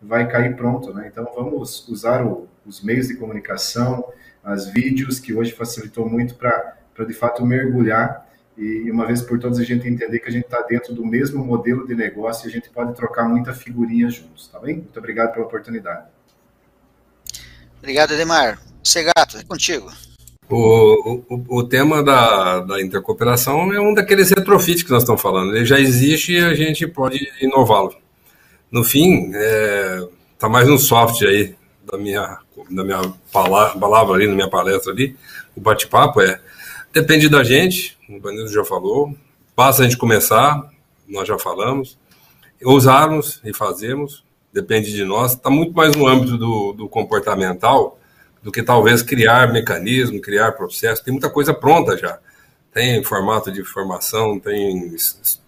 vai 0.02 0.30
cair 0.30 0.56
pronto, 0.56 0.94
né? 0.94 1.08
Então 1.10 1.26
vamos 1.34 1.88
usar 1.88 2.26
o, 2.26 2.50
os 2.66 2.84
meios 2.84 3.08
de 3.08 3.16
comunicação, 3.16 4.12
as 4.44 4.68
vídeos, 4.68 5.20
que 5.20 5.34
hoje 5.34 5.54
facilitou 5.54 6.10
muito 6.10 6.36
para 6.36 6.76
de 7.08 7.14
fato 7.14 7.46
mergulhar 7.46 8.30
e 8.58 8.92
uma 8.92 9.08
vez 9.08 9.22
por 9.22 9.40
todas 9.40 9.58
a 9.58 9.64
gente 9.64 9.88
entender 9.88 10.20
que 10.20 10.28
a 10.28 10.32
gente 10.32 10.44
está 10.46 10.62
dentro 10.62 10.94
do 10.94 11.06
mesmo 11.06 11.44
modelo 11.44 11.88
de 11.88 11.96
negócio 11.96 12.46
e 12.46 12.50
a 12.50 12.52
gente 12.52 12.70
pode 12.70 12.94
trocar 12.94 13.28
muita 13.28 13.54
figurinha 13.54 14.10
juntos, 14.10 14.50
tá 14.50 14.60
bem? 14.60 14.76
Muito 14.76 15.00
obrigado 15.00 15.34
pela 15.34 15.46
oportunidade. 15.46 16.08
Obrigado, 17.82 18.14
Edemar. 18.14 18.62
Segato, 18.84 19.38
é 19.38 19.44
contigo. 19.44 19.92
O, 20.48 21.24
o, 21.30 21.58
o 21.60 21.64
tema 21.64 22.04
da, 22.04 22.60
da 22.60 22.80
intercooperação 22.80 23.74
é 23.74 23.82
um 23.82 23.94
daqueles 23.94 24.30
retrofits 24.30 24.84
que 24.84 24.92
nós 24.92 25.02
estamos 25.02 25.22
falando. 25.22 25.56
Ele 25.56 25.66
já 25.66 25.80
existe 25.80 26.34
e 26.34 26.40
a 26.40 26.54
gente 26.54 26.86
pode 26.86 27.28
inová-lo. 27.42 27.96
No 28.72 28.84
fim, 28.84 29.32
está 29.32 29.40
é, 29.40 30.08
tá 30.38 30.48
mais 30.48 30.68
no 30.68 30.78
soft 30.78 31.24
aí 31.24 31.56
da 31.92 31.98
minha, 31.98 32.38
da 32.70 32.84
minha 32.84 33.02
palavra, 33.32 33.80
palavra 33.80 34.16
ali, 34.16 34.28
na 34.28 34.36
minha 34.36 34.50
palestra 34.50 34.92
ali. 34.94 35.16
O 35.56 35.60
bate-papo 35.60 36.22
é, 36.22 36.40
depende 36.94 37.28
da 37.28 37.44
gente, 37.44 37.98
o 38.08 38.20
Bandido 38.20 38.48
já 38.48 38.64
falou, 38.64 39.16
basta 39.56 39.82
a 39.82 39.86
gente 39.86 39.98
começar, 39.98 40.70
nós 41.08 41.28
já 41.28 41.40
falamos, 41.40 41.98
ousarmos 42.64 43.42
e 43.44 43.54
fazermos, 43.54 44.24
depende 44.54 44.92
de 44.92 45.04
nós, 45.04 45.34
está 45.34 45.50
muito 45.50 45.74
mais 45.74 45.96
no 45.96 46.08
âmbito 46.08 46.38
do, 46.38 46.74
do 46.74 46.90
comportamental, 46.90 48.00
do 48.44 48.52
que 48.52 48.64
talvez 48.64 49.02
criar 49.02 49.52
mecanismo, 49.52 50.20
criar 50.20 50.54
processo. 50.54 51.04
Tem 51.04 51.12
muita 51.12 51.30
coisa 51.30 51.54
pronta 51.54 51.98
já. 51.98 52.20
Tem 52.74 53.04
formato 53.04 53.52
de 53.52 53.64
formação, 53.64 54.40
tem 54.40 54.96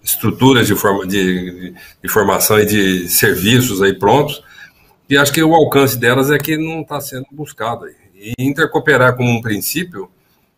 estruturas 0.03 0.67
de, 0.67 0.75
forma, 0.75 1.07
de, 1.07 1.73
de 2.01 2.09
formação 2.09 2.59
e 2.59 2.65
de 2.65 3.07
serviços 3.07 3.81
aí 3.81 3.93
prontos. 3.93 4.43
E 5.09 5.17
acho 5.17 5.31
que 5.31 5.41
o 5.41 5.55
alcance 5.55 5.97
delas 5.97 6.29
é 6.29 6.37
que 6.37 6.57
não 6.57 6.81
está 6.81 6.99
sendo 6.99 7.25
buscado. 7.31 7.87
E 8.13 8.33
intercooperar 8.37 9.15
como 9.15 9.29
um 9.29 9.41
princípio 9.41 10.09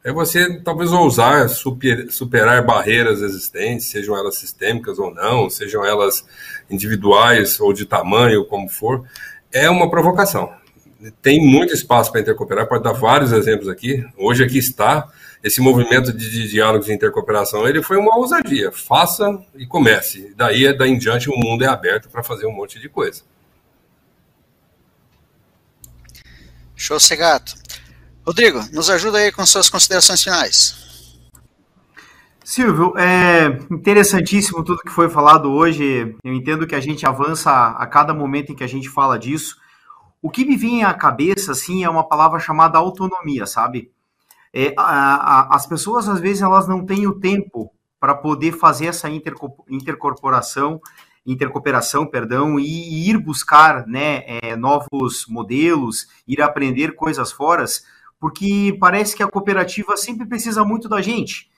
é 0.05 0.13
você 0.13 0.61
talvez 0.61 0.93
ousar 0.93 1.49
super, 1.49 2.09
superar 2.11 2.63
barreiras 2.63 3.21
existentes, 3.21 3.87
sejam 3.87 4.15
elas 4.15 4.37
sistêmicas 4.37 4.99
ou 4.99 5.13
não, 5.13 5.49
sejam 5.49 5.83
elas 5.83 6.25
individuais 6.69 7.59
ou 7.59 7.73
de 7.73 7.85
tamanho, 7.85 8.45
como 8.45 8.69
for. 8.69 9.03
É 9.51 9.69
uma 9.69 9.89
provocação 9.89 10.53
tem 11.21 11.45
muito 11.45 11.73
espaço 11.73 12.11
para 12.11 12.21
intercooperar, 12.21 12.67
pode 12.67 12.83
dar 12.83 12.93
vários 12.93 13.31
exemplos 13.31 13.67
aqui. 13.67 14.03
Hoje 14.17 14.43
aqui 14.43 14.57
está 14.57 15.07
esse 15.43 15.61
movimento 15.61 16.11
de, 16.11 16.29
de 16.29 16.47
diálogos 16.47 16.87
de 16.87 16.93
intercooperação, 16.93 17.67
ele 17.67 17.83
foi 17.83 17.97
uma 17.97 18.17
ousadia. 18.17 18.71
Faça 18.71 19.39
e 19.55 19.67
comece. 19.67 20.33
Daí, 20.35 20.75
daí 20.75 20.89
em 20.89 20.97
diante, 20.97 21.29
o 21.29 21.37
mundo 21.37 21.63
é 21.63 21.67
aberto 21.67 22.09
para 22.09 22.23
fazer 22.23 22.47
um 22.47 22.51
monte 22.51 22.79
de 22.79 22.89
coisa. 22.89 23.21
Show, 26.75 26.99
Segato. 26.99 27.53
Rodrigo, 28.25 28.59
nos 28.73 28.89
ajuda 28.89 29.19
aí 29.19 29.31
com 29.31 29.45
suas 29.45 29.69
considerações 29.69 30.23
finais. 30.23 30.85
Silvio, 32.43 32.93
é 32.97 33.59
interessantíssimo 33.71 34.63
tudo 34.63 34.81
que 34.81 34.91
foi 34.91 35.09
falado 35.09 35.51
hoje. 35.51 36.15
Eu 36.23 36.33
entendo 36.33 36.65
que 36.65 36.75
a 36.75 36.79
gente 36.79 37.05
avança 37.05 37.51
a 37.51 37.85
cada 37.85 38.13
momento 38.13 38.51
em 38.51 38.55
que 38.55 38.63
a 38.63 38.67
gente 38.67 38.89
fala 38.89 39.19
disso. 39.19 39.57
O 40.21 40.29
que 40.29 40.43
me 40.43 40.57
vem 40.57 40.83
à 40.83 40.93
cabeça, 40.93 41.51
assim, 41.51 41.83
é 41.83 41.89
uma 41.89 42.07
palavra 42.07 42.39
chamada 42.39 42.79
autonomia, 42.79 43.45
sabe? 43.45 43.91
É, 44.51 44.73
a, 44.77 44.83
a, 44.83 45.55
as 45.55 45.67
pessoas, 45.67 46.07
às 46.09 46.19
vezes, 46.19 46.41
elas 46.41 46.67
não 46.67 46.83
têm 46.83 47.05
o 47.05 47.19
tempo 47.19 47.71
para 47.99 48.15
poder 48.15 48.53
fazer 48.53 48.87
essa 48.87 49.09
interco, 49.09 49.63
intercorporação, 49.69 50.81
intercooperação, 51.25 52.05
perdão, 52.05 52.59
e, 52.59 52.63
e 52.63 53.09
ir 53.09 53.17
buscar 53.17 53.85
né, 53.85 54.23
é, 54.25 54.55
novos 54.55 55.25
modelos, 55.27 56.07
ir 56.27 56.41
aprender 56.41 56.95
coisas 56.95 57.31
fora, 57.31 57.65
porque 58.19 58.75
parece 58.79 59.15
que 59.15 59.23
a 59.23 59.27
cooperativa 59.27 59.95
sempre 59.97 60.25
precisa 60.25 60.63
muito 60.63 60.87
da 60.87 61.01
gente. 61.01 61.49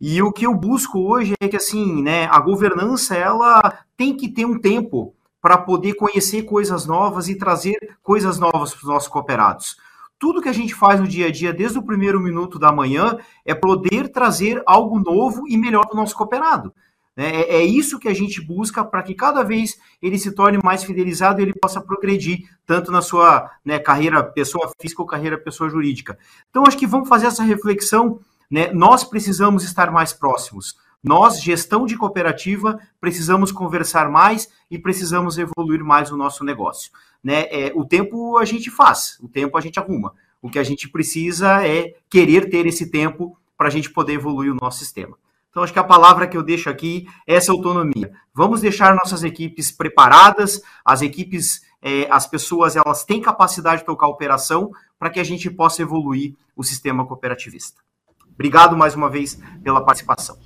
E 0.00 0.20
o 0.20 0.32
que 0.32 0.46
eu 0.46 0.54
busco 0.54 0.98
hoje 1.00 1.34
é 1.40 1.48
que, 1.48 1.56
assim, 1.56 2.02
né, 2.02 2.26
a 2.26 2.38
governança, 2.40 3.14
ela 3.14 3.80
tem 3.96 4.16
que 4.16 4.28
ter 4.28 4.44
um 4.44 4.58
tempo 4.58 5.14
para 5.40 5.58
poder 5.58 5.94
conhecer 5.94 6.42
coisas 6.42 6.86
novas 6.86 7.28
e 7.28 7.36
trazer 7.36 7.96
coisas 8.02 8.38
novas 8.38 8.72
para 8.72 8.78
os 8.78 8.88
nossos 8.88 9.08
cooperados. 9.08 9.76
Tudo 10.18 10.40
que 10.40 10.48
a 10.48 10.54
gente 10.54 10.74
faz 10.74 11.00
no 11.00 11.06
dia 11.06 11.26
a 11.26 11.30
dia, 11.30 11.52
desde 11.52 11.78
o 11.78 11.82
primeiro 11.82 12.18
minuto 12.20 12.58
da 12.58 12.72
manhã, 12.72 13.18
é 13.44 13.54
poder 13.54 14.08
trazer 14.08 14.62
algo 14.66 14.98
novo 14.98 15.46
e 15.48 15.56
melhor 15.56 15.86
para 15.86 15.94
o 15.94 16.00
nosso 16.00 16.16
cooperado. 16.16 16.72
É, 17.16 17.26
é, 17.26 17.56
é 17.56 17.64
isso 17.64 17.98
que 17.98 18.08
a 18.08 18.14
gente 18.14 18.40
busca 18.40 18.84
para 18.84 19.02
que 19.02 19.14
cada 19.14 19.42
vez 19.42 19.78
ele 20.02 20.18
se 20.18 20.32
torne 20.32 20.58
mais 20.62 20.82
fidelizado 20.82 21.40
e 21.40 21.44
ele 21.44 21.54
possa 21.54 21.80
progredir, 21.80 22.48
tanto 22.66 22.90
na 22.90 23.00
sua 23.00 23.50
né, 23.64 23.78
carreira 23.78 24.22
pessoa 24.22 24.72
física 24.80 25.02
ou 25.02 25.08
carreira 25.08 25.38
pessoa 25.38 25.70
jurídica. 25.70 26.18
Então, 26.50 26.64
acho 26.66 26.76
que 26.76 26.86
vamos 26.86 27.08
fazer 27.08 27.26
essa 27.26 27.42
reflexão. 27.42 28.20
Né? 28.50 28.72
Nós 28.72 29.04
precisamos 29.04 29.64
estar 29.64 29.90
mais 29.90 30.12
próximos. 30.12 30.76
Nós, 31.02 31.42
gestão 31.42 31.84
de 31.84 31.96
cooperativa, 31.96 32.80
precisamos 33.00 33.52
conversar 33.52 34.10
mais 34.10 34.48
e 34.70 34.78
precisamos 34.78 35.38
evoluir 35.38 35.84
mais 35.84 36.10
o 36.10 36.16
nosso 36.16 36.42
negócio. 36.42 36.90
Né? 37.22 37.42
É, 37.50 37.72
o 37.74 37.84
tempo 37.84 38.38
a 38.38 38.44
gente 38.44 38.70
faz, 38.70 39.18
o 39.20 39.28
tempo 39.28 39.56
a 39.56 39.60
gente 39.60 39.78
arruma. 39.78 40.14
O 40.40 40.50
que 40.50 40.58
a 40.58 40.62
gente 40.62 40.88
precisa 40.88 41.66
é 41.66 41.94
querer 42.08 42.50
ter 42.50 42.66
esse 42.66 42.90
tempo 42.90 43.38
para 43.56 43.68
a 43.68 43.70
gente 43.70 43.90
poder 43.90 44.14
evoluir 44.14 44.50
o 44.50 44.56
nosso 44.56 44.78
sistema. 44.78 45.16
Então, 45.54 45.62
acho 45.62 45.72
que 45.72 45.78
a 45.78 45.84
palavra 45.84 46.26
que 46.26 46.36
eu 46.36 46.42
deixo 46.42 46.68
aqui 46.68 47.06
é 47.24 47.36
essa 47.36 47.52
autonomia. 47.52 48.10
Vamos 48.34 48.60
deixar 48.60 48.92
nossas 48.96 49.22
equipes 49.22 49.70
preparadas, 49.70 50.60
as 50.84 51.00
equipes, 51.00 51.62
é, 51.80 52.08
as 52.10 52.26
pessoas, 52.26 52.74
elas 52.74 53.04
têm 53.04 53.22
capacidade 53.22 53.82
de 53.82 53.86
tocar 53.86 54.08
operação 54.08 54.72
para 54.98 55.10
que 55.10 55.20
a 55.20 55.22
gente 55.22 55.48
possa 55.48 55.80
evoluir 55.80 56.34
o 56.56 56.64
sistema 56.64 57.06
cooperativista. 57.06 57.80
Obrigado 58.34 58.76
mais 58.76 58.96
uma 58.96 59.08
vez 59.08 59.38
pela 59.62 59.80
participação. 59.80 60.36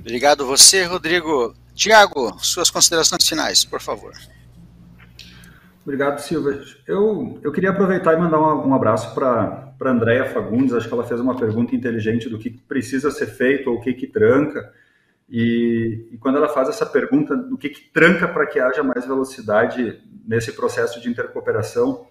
Obrigado 0.00 0.44
você, 0.44 0.82
Rodrigo. 0.86 1.54
Tiago, 1.72 2.36
suas 2.40 2.70
considerações 2.70 3.24
finais, 3.24 3.64
por 3.64 3.80
favor. 3.80 4.12
Obrigado, 5.84 6.18
Silva. 6.18 6.58
Eu, 6.88 7.38
eu 7.42 7.52
queria 7.52 7.70
aproveitar 7.70 8.14
e 8.14 8.16
mandar 8.16 8.40
um, 8.40 8.68
um 8.68 8.74
abraço 8.74 9.14
para 9.14 9.74
a 9.78 9.88
Andréia 9.88 10.24
Fagundes. 10.24 10.72
Acho 10.72 10.88
que 10.88 10.94
ela 10.94 11.04
fez 11.04 11.20
uma 11.20 11.36
pergunta 11.36 11.76
inteligente 11.76 12.28
do 12.28 12.38
que 12.38 12.50
precisa 12.50 13.10
ser 13.10 13.26
feito 13.26 13.70
ou 13.70 13.76
o 13.76 13.80
que, 13.82 13.92
que 13.92 14.06
tranca. 14.06 14.72
E, 15.28 16.08
e 16.12 16.18
quando 16.18 16.38
ela 16.38 16.48
faz 16.48 16.70
essa 16.70 16.86
pergunta 16.86 17.36
do 17.36 17.58
que, 17.58 17.68
que 17.68 17.92
tranca 17.92 18.26
para 18.26 18.46
que 18.46 18.58
haja 18.58 18.82
mais 18.82 19.06
velocidade 19.06 20.00
nesse 20.26 20.52
processo 20.52 21.00
de 21.02 21.10
intercooperação, 21.10 22.06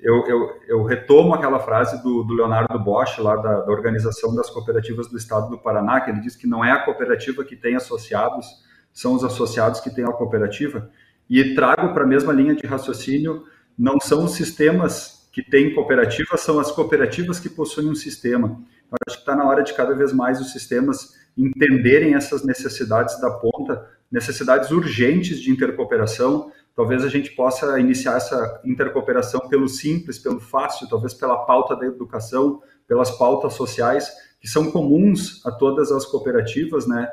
eu, 0.00 0.26
eu, 0.26 0.60
eu, 0.66 0.84
retomo 0.84 1.34
aquela 1.34 1.58
frase 1.58 2.02
do, 2.02 2.22
do 2.22 2.32
Leonardo 2.32 2.78
Bosch, 2.78 3.18
lá 3.18 3.36
da, 3.36 3.60
da, 3.60 3.72
Organização 3.72 4.34
das 4.34 4.48
Cooperativas 4.48 5.08
do 5.08 5.18
Estado 5.18 5.50
do 5.50 5.58
Paraná, 5.58 6.00
que 6.00 6.10
ele 6.10 6.20
diz 6.20 6.36
que 6.36 6.46
não 6.46 6.64
é 6.64 6.70
a 6.70 6.84
cooperativa 6.84 7.44
que 7.44 7.56
tem 7.56 7.74
associados, 7.74 8.46
são 8.92 9.14
os 9.14 9.24
associados 9.24 9.80
que 9.80 9.90
têm 9.90 10.04
a 10.04 10.12
cooperativa, 10.12 10.88
e 11.28 11.54
trago 11.54 11.92
para 11.92 12.04
a 12.04 12.06
mesma 12.06 12.32
linha 12.32 12.54
de 12.54 12.66
raciocínio, 12.66 13.44
não 13.78 14.00
são 14.00 14.24
os 14.24 14.32
sistemas 14.32 15.18
que 15.38 15.42
tem 15.42 15.72
cooperativas 15.72 16.40
são 16.40 16.58
as 16.58 16.72
cooperativas 16.72 17.38
que 17.38 17.48
possuem 17.48 17.88
um 17.88 17.94
sistema. 17.94 18.60
Eu 18.90 18.96
acho 19.06 19.18
que 19.18 19.22
está 19.22 19.36
na 19.36 19.48
hora 19.48 19.62
de 19.62 19.72
cada 19.72 19.94
vez 19.94 20.12
mais 20.12 20.40
os 20.40 20.50
sistemas 20.50 21.14
entenderem 21.36 22.14
essas 22.14 22.44
necessidades 22.44 23.20
da 23.20 23.30
ponta, 23.30 23.88
necessidades 24.10 24.72
urgentes 24.72 25.38
de 25.40 25.52
intercooperação. 25.52 26.50
Talvez 26.74 27.04
a 27.04 27.08
gente 27.08 27.30
possa 27.36 27.78
iniciar 27.78 28.16
essa 28.16 28.60
intercooperação 28.64 29.48
pelo 29.48 29.68
simples, 29.68 30.18
pelo 30.18 30.40
fácil, 30.40 30.88
talvez 30.88 31.14
pela 31.14 31.44
pauta 31.44 31.76
da 31.76 31.86
educação, 31.86 32.60
pelas 32.88 33.10
pautas 33.12 33.52
sociais, 33.52 34.10
que 34.40 34.48
são 34.48 34.72
comuns 34.72 35.44
a 35.46 35.52
todas 35.52 35.92
as 35.92 36.04
cooperativas, 36.04 36.88
né? 36.88 37.08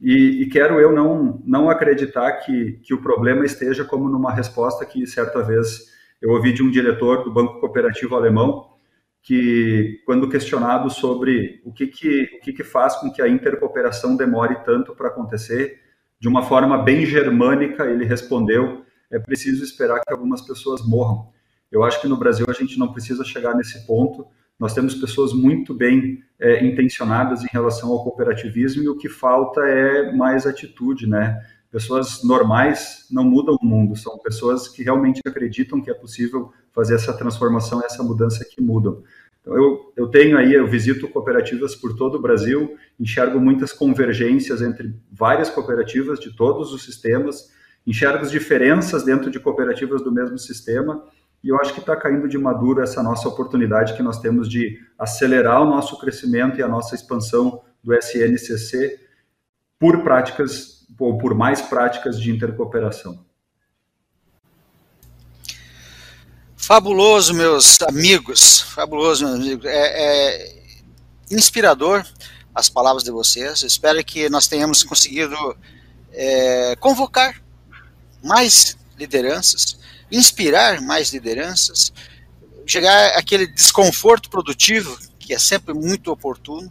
E, 0.00 0.42
e, 0.42 0.48
quero 0.48 0.78
eu 0.78 0.92
não, 0.92 1.42
não 1.44 1.70
acreditar 1.70 2.30
que, 2.38 2.72
que 2.82 2.92
o 2.92 3.00
problema 3.00 3.46
esteja 3.46 3.84
como 3.84 4.08
numa 4.08 4.32
resposta 4.32 4.84
que 4.84 5.06
certa 5.06 5.42
vez 5.42 5.86
eu 6.20 6.30
ouvi 6.30 6.52
de 6.52 6.62
um 6.62 6.70
diretor 6.70 7.24
do 7.24 7.32
Banco 7.32 7.60
Cooperativo 7.60 8.14
Alemão, 8.14 8.68
que 9.22 10.02
quando 10.04 10.28
questionado 10.28 10.90
sobre 10.90 11.60
o 11.64 11.72
que, 11.72 11.86
que, 11.86 12.22
o 12.36 12.40
que, 12.40 12.52
que 12.52 12.62
faz 12.62 12.96
com 12.96 13.10
que 13.10 13.22
a 13.22 13.28
intercooperação 13.28 14.16
demore 14.16 14.56
tanto 14.64 14.94
para 14.94 15.08
acontecer, 15.08 15.80
de 16.20 16.28
uma 16.28 16.42
forma 16.42 16.78
bem 16.78 17.04
germânica, 17.04 17.84
ele 17.84 18.04
respondeu: 18.04 18.84
é 19.10 19.18
preciso 19.18 19.64
esperar 19.64 20.00
que 20.00 20.12
algumas 20.12 20.42
pessoas 20.42 20.86
morram. 20.86 21.30
Eu 21.70 21.82
acho 21.82 22.00
que 22.00 22.08
no 22.08 22.16
Brasil 22.16 22.46
a 22.48 22.52
gente 22.52 22.78
não 22.78 22.92
precisa 22.92 23.24
chegar 23.24 23.54
nesse 23.54 23.86
ponto. 23.86 24.26
Nós 24.58 24.72
temos 24.72 24.94
pessoas 24.94 25.32
muito 25.32 25.74
bem 25.74 26.22
é, 26.38 26.64
intencionadas 26.64 27.42
em 27.42 27.48
relação 27.50 27.90
ao 27.90 28.02
cooperativismo 28.02 28.82
e 28.82 28.88
o 28.88 28.96
que 28.96 29.08
falta 29.08 29.60
é 29.62 30.12
mais 30.12 30.46
atitude, 30.46 31.06
né? 31.06 31.42
Pessoas 31.70 32.22
normais 32.22 33.06
não 33.10 33.24
mudam 33.24 33.56
o 33.60 33.66
mundo, 33.66 33.96
são 33.96 34.18
pessoas 34.18 34.68
que 34.68 34.82
realmente 34.82 35.20
acreditam 35.26 35.80
que 35.80 35.90
é 35.90 35.94
possível 35.94 36.52
fazer 36.72 36.94
essa 36.94 37.12
transformação, 37.12 37.82
essa 37.84 38.02
mudança 38.02 38.46
que 38.48 38.62
mudam. 38.62 39.02
Então, 39.40 39.54
eu, 39.54 39.92
eu 39.96 40.08
tenho 40.08 40.38
aí, 40.38 40.54
eu 40.54 40.66
visito 40.66 41.08
cooperativas 41.08 41.74
por 41.74 41.94
todo 41.94 42.16
o 42.16 42.20
Brasil, 42.20 42.76
enxergo 42.98 43.38
muitas 43.38 43.72
convergências 43.72 44.62
entre 44.62 44.94
várias 45.12 45.50
cooperativas 45.50 46.18
de 46.18 46.34
todos 46.34 46.72
os 46.72 46.84
sistemas, 46.84 47.52
enxergo 47.86 48.24
as 48.24 48.30
diferenças 48.30 49.04
dentro 49.04 49.30
de 49.30 49.38
cooperativas 49.38 50.02
do 50.02 50.10
mesmo 50.10 50.38
sistema, 50.38 51.04
e 51.46 51.48
eu 51.48 51.60
acho 51.60 51.72
que 51.72 51.78
está 51.78 51.94
caindo 51.94 52.28
de 52.28 52.36
maduro 52.36 52.82
essa 52.82 53.00
nossa 53.04 53.28
oportunidade 53.28 53.94
que 53.94 54.02
nós 54.02 54.18
temos 54.18 54.48
de 54.48 54.84
acelerar 54.98 55.62
o 55.62 55.64
nosso 55.64 55.96
crescimento 55.96 56.58
e 56.58 56.62
a 56.62 56.66
nossa 56.66 56.96
expansão 56.96 57.62
do 57.84 57.94
SNCC 57.94 58.98
por 59.78 60.02
práticas 60.02 60.84
ou 60.98 61.16
por 61.18 61.36
mais 61.36 61.62
práticas 61.62 62.20
de 62.20 62.32
intercooperação. 62.32 63.24
Fabuloso, 66.56 67.32
meus 67.32 67.80
amigos, 67.82 68.62
fabuloso, 68.62 69.24
meus 69.24 69.38
amigos. 69.38 69.66
É, 69.66 70.48
é 70.48 70.62
inspirador 71.30 72.04
as 72.52 72.68
palavras 72.68 73.04
de 73.04 73.12
vocês. 73.12 73.62
espero 73.62 74.04
que 74.04 74.28
nós 74.28 74.48
tenhamos 74.48 74.82
conseguido 74.82 75.36
é, 76.12 76.74
convocar 76.80 77.40
mais 78.20 78.76
lideranças, 78.98 79.78
inspirar 80.10 80.80
mais 80.80 81.12
lideranças, 81.12 81.92
chegar 82.66 83.16
àquele 83.16 83.46
desconforto 83.46 84.28
produtivo 84.30 84.96
que 85.18 85.34
é 85.34 85.38
sempre 85.38 85.74
muito 85.74 86.10
oportuno. 86.12 86.70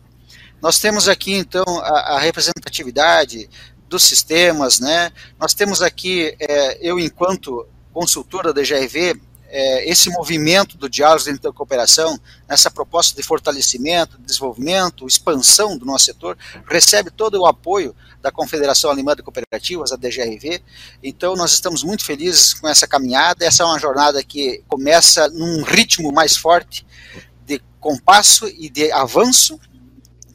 Nós 0.62 0.80
temos 0.80 1.10
aqui 1.10 1.34
então 1.34 1.64
a, 1.82 2.16
a 2.16 2.20
representatividade 2.20 3.50
dos 3.90 4.04
sistemas, 4.04 4.80
né? 4.80 5.12
Nós 5.40 5.54
temos 5.54 5.82
aqui, 5.82 6.36
é, 6.40 6.80
eu 6.82 6.98
enquanto 7.00 7.68
consultora 7.94 8.54
da 8.54 8.62
GRV, 8.62 9.20
é, 9.58 9.90
esse 9.90 10.10
movimento 10.10 10.78
do 10.78 10.90
diálogo 10.90 11.24
dentro 11.24 11.44
da 11.44 11.52
cooperação, 11.54 12.20
essa 12.46 12.70
proposta 12.70 13.16
de 13.16 13.24
fortalecimento, 13.26 14.18
desenvolvimento, 14.18 15.08
expansão 15.08 15.78
do 15.78 15.86
nosso 15.86 16.04
setor, 16.04 16.38
recebe 16.68 17.10
todo 17.10 17.40
o 17.40 17.46
apoio 17.46 17.96
da 18.22 18.34
Confederação 18.34 18.92
Alemã 18.92 19.16
de 19.16 19.24
Cooperativas, 19.24 19.94
a 19.94 19.96
DGRV. 19.96 20.62
Então, 21.02 21.38
nós 21.38 21.54
estamos 21.54 21.84
muito 21.84 22.04
felizes 22.04 22.54
com 22.54 22.68
essa 22.68 22.86
caminhada. 22.86 23.46
Essa 23.46 23.64
é 23.64 23.66
uma 23.66 23.80
jornada 23.80 24.22
que 24.22 24.62
começa 24.68 25.30
num 25.30 25.64
ritmo 25.64 26.12
mais 26.12 26.36
forte 26.36 26.86
de 27.46 27.62
compasso 27.80 28.50
e 28.50 28.70
de 28.70 28.92
avanço. 28.92 29.58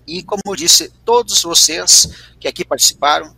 E, 0.07 0.23
como 0.23 0.41
eu 0.47 0.57
disse, 0.57 0.91
todos 1.05 1.43
vocês 1.43 2.09
que 2.41 2.49
aqui 2.49 2.65
participaram, 2.65 3.37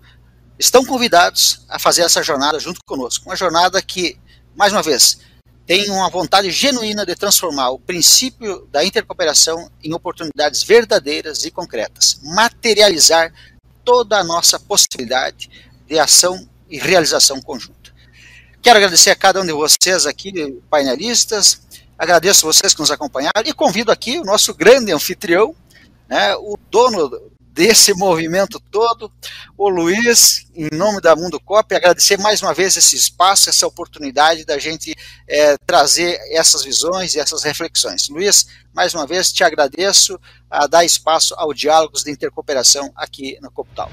estão 0.56 0.84
convidados 0.84 1.66
a 1.68 1.76
fazer 1.76 2.02
essa 2.02 2.22
jornada 2.22 2.60
junto 2.60 2.78
conosco. 2.86 3.28
Uma 3.28 3.34
jornada 3.34 3.82
que, 3.82 4.16
mais 4.54 4.72
uma 4.72 4.80
vez, 4.80 5.18
tem 5.66 5.90
uma 5.90 6.08
vontade 6.10 6.50
genuína 6.50 7.06
de 7.06 7.14
transformar 7.14 7.70
o 7.70 7.78
princípio 7.78 8.66
da 8.70 8.84
intercooperação 8.84 9.70
em 9.82 9.92
oportunidades 9.94 10.62
verdadeiras 10.62 11.44
e 11.44 11.50
concretas, 11.50 12.20
materializar 12.22 13.32
toda 13.84 14.18
a 14.18 14.24
nossa 14.24 14.58
possibilidade 14.58 15.50
de 15.86 15.98
ação 15.98 16.48
e 16.68 16.78
realização 16.78 17.40
conjunta. 17.40 17.92
Quero 18.60 18.76
agradecer 18.76 19.10
a 19.10 19.16
cada 19.16 19.40
um 19.40 19.46
de 19.46 19.52
vocês 19.52 20.06
aqui, 20.06 20.60
painelistas, 20.70 21.60
agradeço 21.98 22.46
vocês 22.46 22.72
que 22.74 22.80
nos 22.80 22.90
acompanharam. 22.90 23.42
E 23.44 23.52
convido 23.52 23.90
aqui 23.90 24.18
o 24.18 24.24
nosso 24.24 24.54
grande 24.54 24.92
anfitrião, 24.92 25.54
né, 26.08 26.34
o 26.36 26.56
dono 26.70 27.31
desse 27.52 27.92
movimento 27.92 28.58
todo. 28.58 29.12
O 29.56 29.68
Luiz, 29.68 30.46
em 30.54 30.74
nome 30.74 31.00
da 31.00 31.14
Mundo 31.14 31.38
Cop, 31.38 31.74
agradecer 31.74 32.18
mais 32.18 32.40
uma 32.40 32.54
vez 32.54 32.76
esse 32.76 32.96
espaço, 32.96 33.50
essa 33.50 33.66
oportunidade 33.66 34.44
da 34.44 34.58
gente 34.58 34.94
é, 35.28 35.56
trazer 35.66 36.18
essas 36.30 36.64
visões 36.64 37.14
e 37.14 37.20
essas 37.20 37.42
reflexões. 37.42 38.08
Luiz, 38.08 38.46
mais 38.72 38.94
uma 38.94 39.06
vez 39.06 39.30
te 39.30 39.44
agradeço 39.44 40.18
a 40.50 40.66
dar 40.66 40.84
espaço 40.84 41.34
ao 41.36 41.52
diálogos 41.52 42.02
de 42.02 42.10
intercooperação 42.10 42.90
aqui 42.96 43.38
no 43.40 43.50
Copital. 43.50 43.90